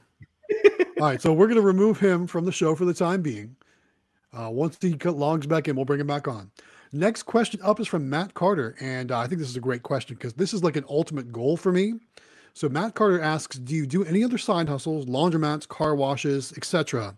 All 1.00 1.08
right, 1.08 1.22
so 1.22 1.34
we're 1.34 1.48
going 1.48 1.60
to 1.60 1.62
remove 1.62 2.00
him 2.00 2.26
from 2.26 2.46
the 2.46 2.52
show 2.52 2.74
for 2.76 2.86
the 2.86 2.94
time 2.94 3.22
being. 3.22 3.56
Uh, 4.34 4.50
once 4.50 4.78
he 4.82 4.94
logs 4.94 5.46
back 5.46 5.68
in, 5.68 5.76
we'll 5.76 5.86
bring 5.86 6.00
him 6.00 6.08
back 6.08 6.28
on. 6.28 6.52
Next 6.92 7.24
question 7.24 7.60
up 7.64 7.80
is 7.80 7.88
from 7.88 8.10
Matt 8.10 8.34
Carter, 8.34 8.76
and 8.80 9.12
uh, 9.12 9.20
I 9.20 9.28
think 9.28 9.40
this 9.40 9.50
is 9.50 9.58
a 9.58 9.62
great 9.62 9.84
question 9.84 10.16
because 10.16 10.34
this 10.34 10.54
is 10.54 10.64
like 10.64 10.76
an 10.76 10.86
ultimate 10.90 11.32
goal 11.32 11.58
for 11.58 11.72
me. 11.72 11.96
So 12.54 12.68
Matt 12.68 12.96
Carter 12.96 13.22
asks, 13.22 13.58
"Do 13.58 13.76
you 13.76 13.86
do 13.86 14.04
any 14.06 14.24
other 14.24 14.38
side 14.38 14.68
hustles, 14.68 15.06
laundromats, 15.06 15.68
car 15.68 15.96
washes, 15.96 16.54
etc.?" 16.58 17.18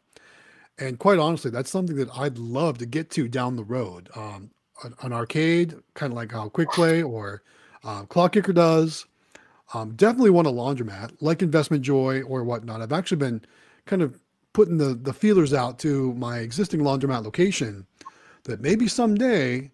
And 0.81 0.97
quite 0.97 1.19
honestly, 1.19 1.51
that's 1.51 1.69
something 1.69 1.95
that 1.97 2.09
I'd 2.17 2.39
love 2.39 2.79
to 2.79 2.87
get 2.87 3.11
to 3.11 3.27
down 3.27 3.55
the 3.55 3.63
road. 3.63 4.09
Um, 4.15 4.49
an, 4.83 4.95
an 5.03 5.13
arcade, 5.13 5.75
kind 5.93 6.11
of 6.11 6.17
like 6.17 6.31
how 6.31 6.49
Quick 6.49 6.71
Play 6.71 7.03
or 7.03 7.43
Claw 8.09 8.27
Kicker 8.27 8.51
does. 8.51 9.05
Um, 9.75 9.93
definitely 9.95 10.31
want 10.31 10.47
a 10.47 10.51
laundromat 10.51 11.15
like 11.21 11.43
Investment 11.43 11.83
Joy 11.83 12.23
or 12.23 12.43
whatnot. 12.43 12.81
I've 12.81 12.91
actually 12.91 13.17
been 13.17 13.45
kind 13.85 14.01
of 14.01 14.19
putting 14.53 14.77
the 14.77 14.95
the 14.95 15.13
feelers 15.13 15.53
out 15.53 15.77
to 15.79 16.13
my 16.15 16.39
existing 16.39 16.81
laundromat 16.81 17.23
location 17.23 17.85
that 18.45 18.59
maybe 18.59 18.87
someday, 18.87 19.69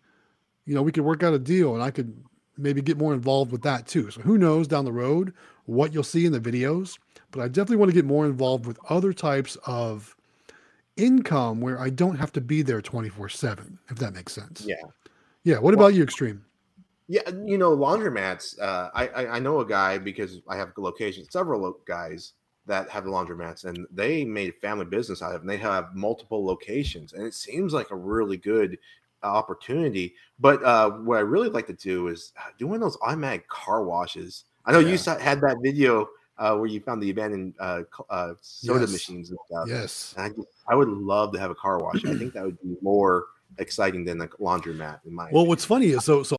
you 0.66 0.76
know, 0.76 0.82
we 0.82 0.91
could 0.91 1.05
work 1.05 1.24
out 1.24 1.34
a 1.34 1.39
deal 1.39 1.74
and 1.74 1.82
I 1.82 1.89
could 1.89 2.22
maybe 2.58 2.82
get 2.82 2.97
more 2.97 3.14
involved 3.14 3.53
with 3.53 3.62
that 3.62 3.88
too. 3.88 4.12
So 4.12 4.22
who 4.22 4.38
knows 4.38 4.68
down 4.68 4.84
the 4.84 4.91
road 4.91 5.34
what 5.68 5.93
you'll 5.93 6.03
see 6.03 6.26
in 6.26 6.34
the 6.34 6.39
videos, 6.41 6.99
but 7.32 7.41
I 7.41 7.47
definitely 7.47 7.78
want 7.78 7.91
to 7.91 7.95
get 7.95 8.05
more 8.05 8.26
involved 8.26 8.66
with 8.66 8.78
other 8.89 9.14
types 9.14 9.55
of 9.66 10.16
income 10.98 11.62
where 11.62 11.80
I 11.80 11.89
don't 11.89 12.16
have 12.18 12.32
to 12.34 12.41
be 12.41 12.62
there 12.62 12.82
24/7, 12.82 13.78
if 13.89 13.98
that 14.00 14.14
makes 14.14 14.34
sense. 14.34 14.64
Yeah. 14.66 14.76
Yeah, 15.43 15.60
what 15.60 15.74
about 15.74 15.93
you 15.93 16.06
Xtreme? 16.06 16.41
Yeah, 17.08 17.22
you 17.45 17.58
know, 17.58 17.76
laundromats. 17.76 18.60
Uh, 18.60 18.89
I, 18.93 19.08
I 19.08 19.28
I 19.38 19.39
know 19.39 19.62
a 19.62 19.66
guy 19.66 19.98
because 19.98 20.41
I 20.50 20.58
have 20.58 20.74
locations, 20.78 21.32
several 21.32 21.80
guys 21.86 22.34
that 22.66 22.89
have 22.89 23.06
laundromats, 23.06 23.64
and 23.64 23.88
they 23.89 24.26
made 24.26 24.56
family 24.56 24.84
business 24.86 25.22
out 25.22 25.30
of 25.32 25.36
it. 25.38 25.41
And 25.41 25.50
they 25.50 25.56
have 25.58 25.95
multiple 25.95 26.45
locations, 26.45 27.14
and 27.14 27.24
it 27.26 27.34
seems 27.34 27.72
like 27.72 27.91
a 27.91 27.95
really 27.95 28.36
good 28.36 28.78
uh, 29.24 29.28
opportunity. 29.28 30.16
But 30.39 30.62
uh, 30.64 30.89
what 30.91 31.18
I 31.18 31.22
really 31.22 31.48
like 31.50 31.68
to 31.68 31.74
do 31.74 32.10
is 32.10 32.34
uh, 32.38 32.50
doing 32.60 32.82
those 32.82 32.98
automatic 33.02 33.48
car 33.48 33.84
washes. 33.86 34.43
I 34.66 34.74
know 34.74 34.80
Yeah. 34.80 34.89
you 34.89 34.98
saw, 34.98 35.18
had 35.18 35.39
that 35.41 35.58
video 35.64 36.10
uh, 36.38 36.58
where 36.58 36.68
you 36.68 36.82
found 36.82 37.02
the 37.02 37.10
abandoned 37.10 37.54
uh, 37.58 37.84
uh, 38.10 38.34
soda 38.41 38.82
Yes. 38.82 38.91
machines 38.91 39.30
and 39.30 39.39
stuff. 39.50 39.66
Yes. 39.70 40.14
And 40.18 40.26
I, 40.26 40.30
just- 40.36 40.48
I 40.68 40.76
would 40.76 40.89
love 40.89 41.32
to 41.34 41.39
have 41.39 41.51
a 41.51 41.55
car 41.55 41.80
wash. 41.80 42.03
I 42.05 42.15
think 42.15 42.34
that 42.34 42.43
would 42.43 42.61
be 42.61 42.76
more 42.82 43.28
exciting 43.59 44.03
than 44.05 44.22
a 44.22 44.28
laundromat 44.28 44.99
in 45.05 45.13
my 45.13 45.30
Well, 45.32 45.45
what's 45.45 45.65
funny 45.65 45.88
is 45.88 46.03
so 46.03 46.24
so 46.24 46.36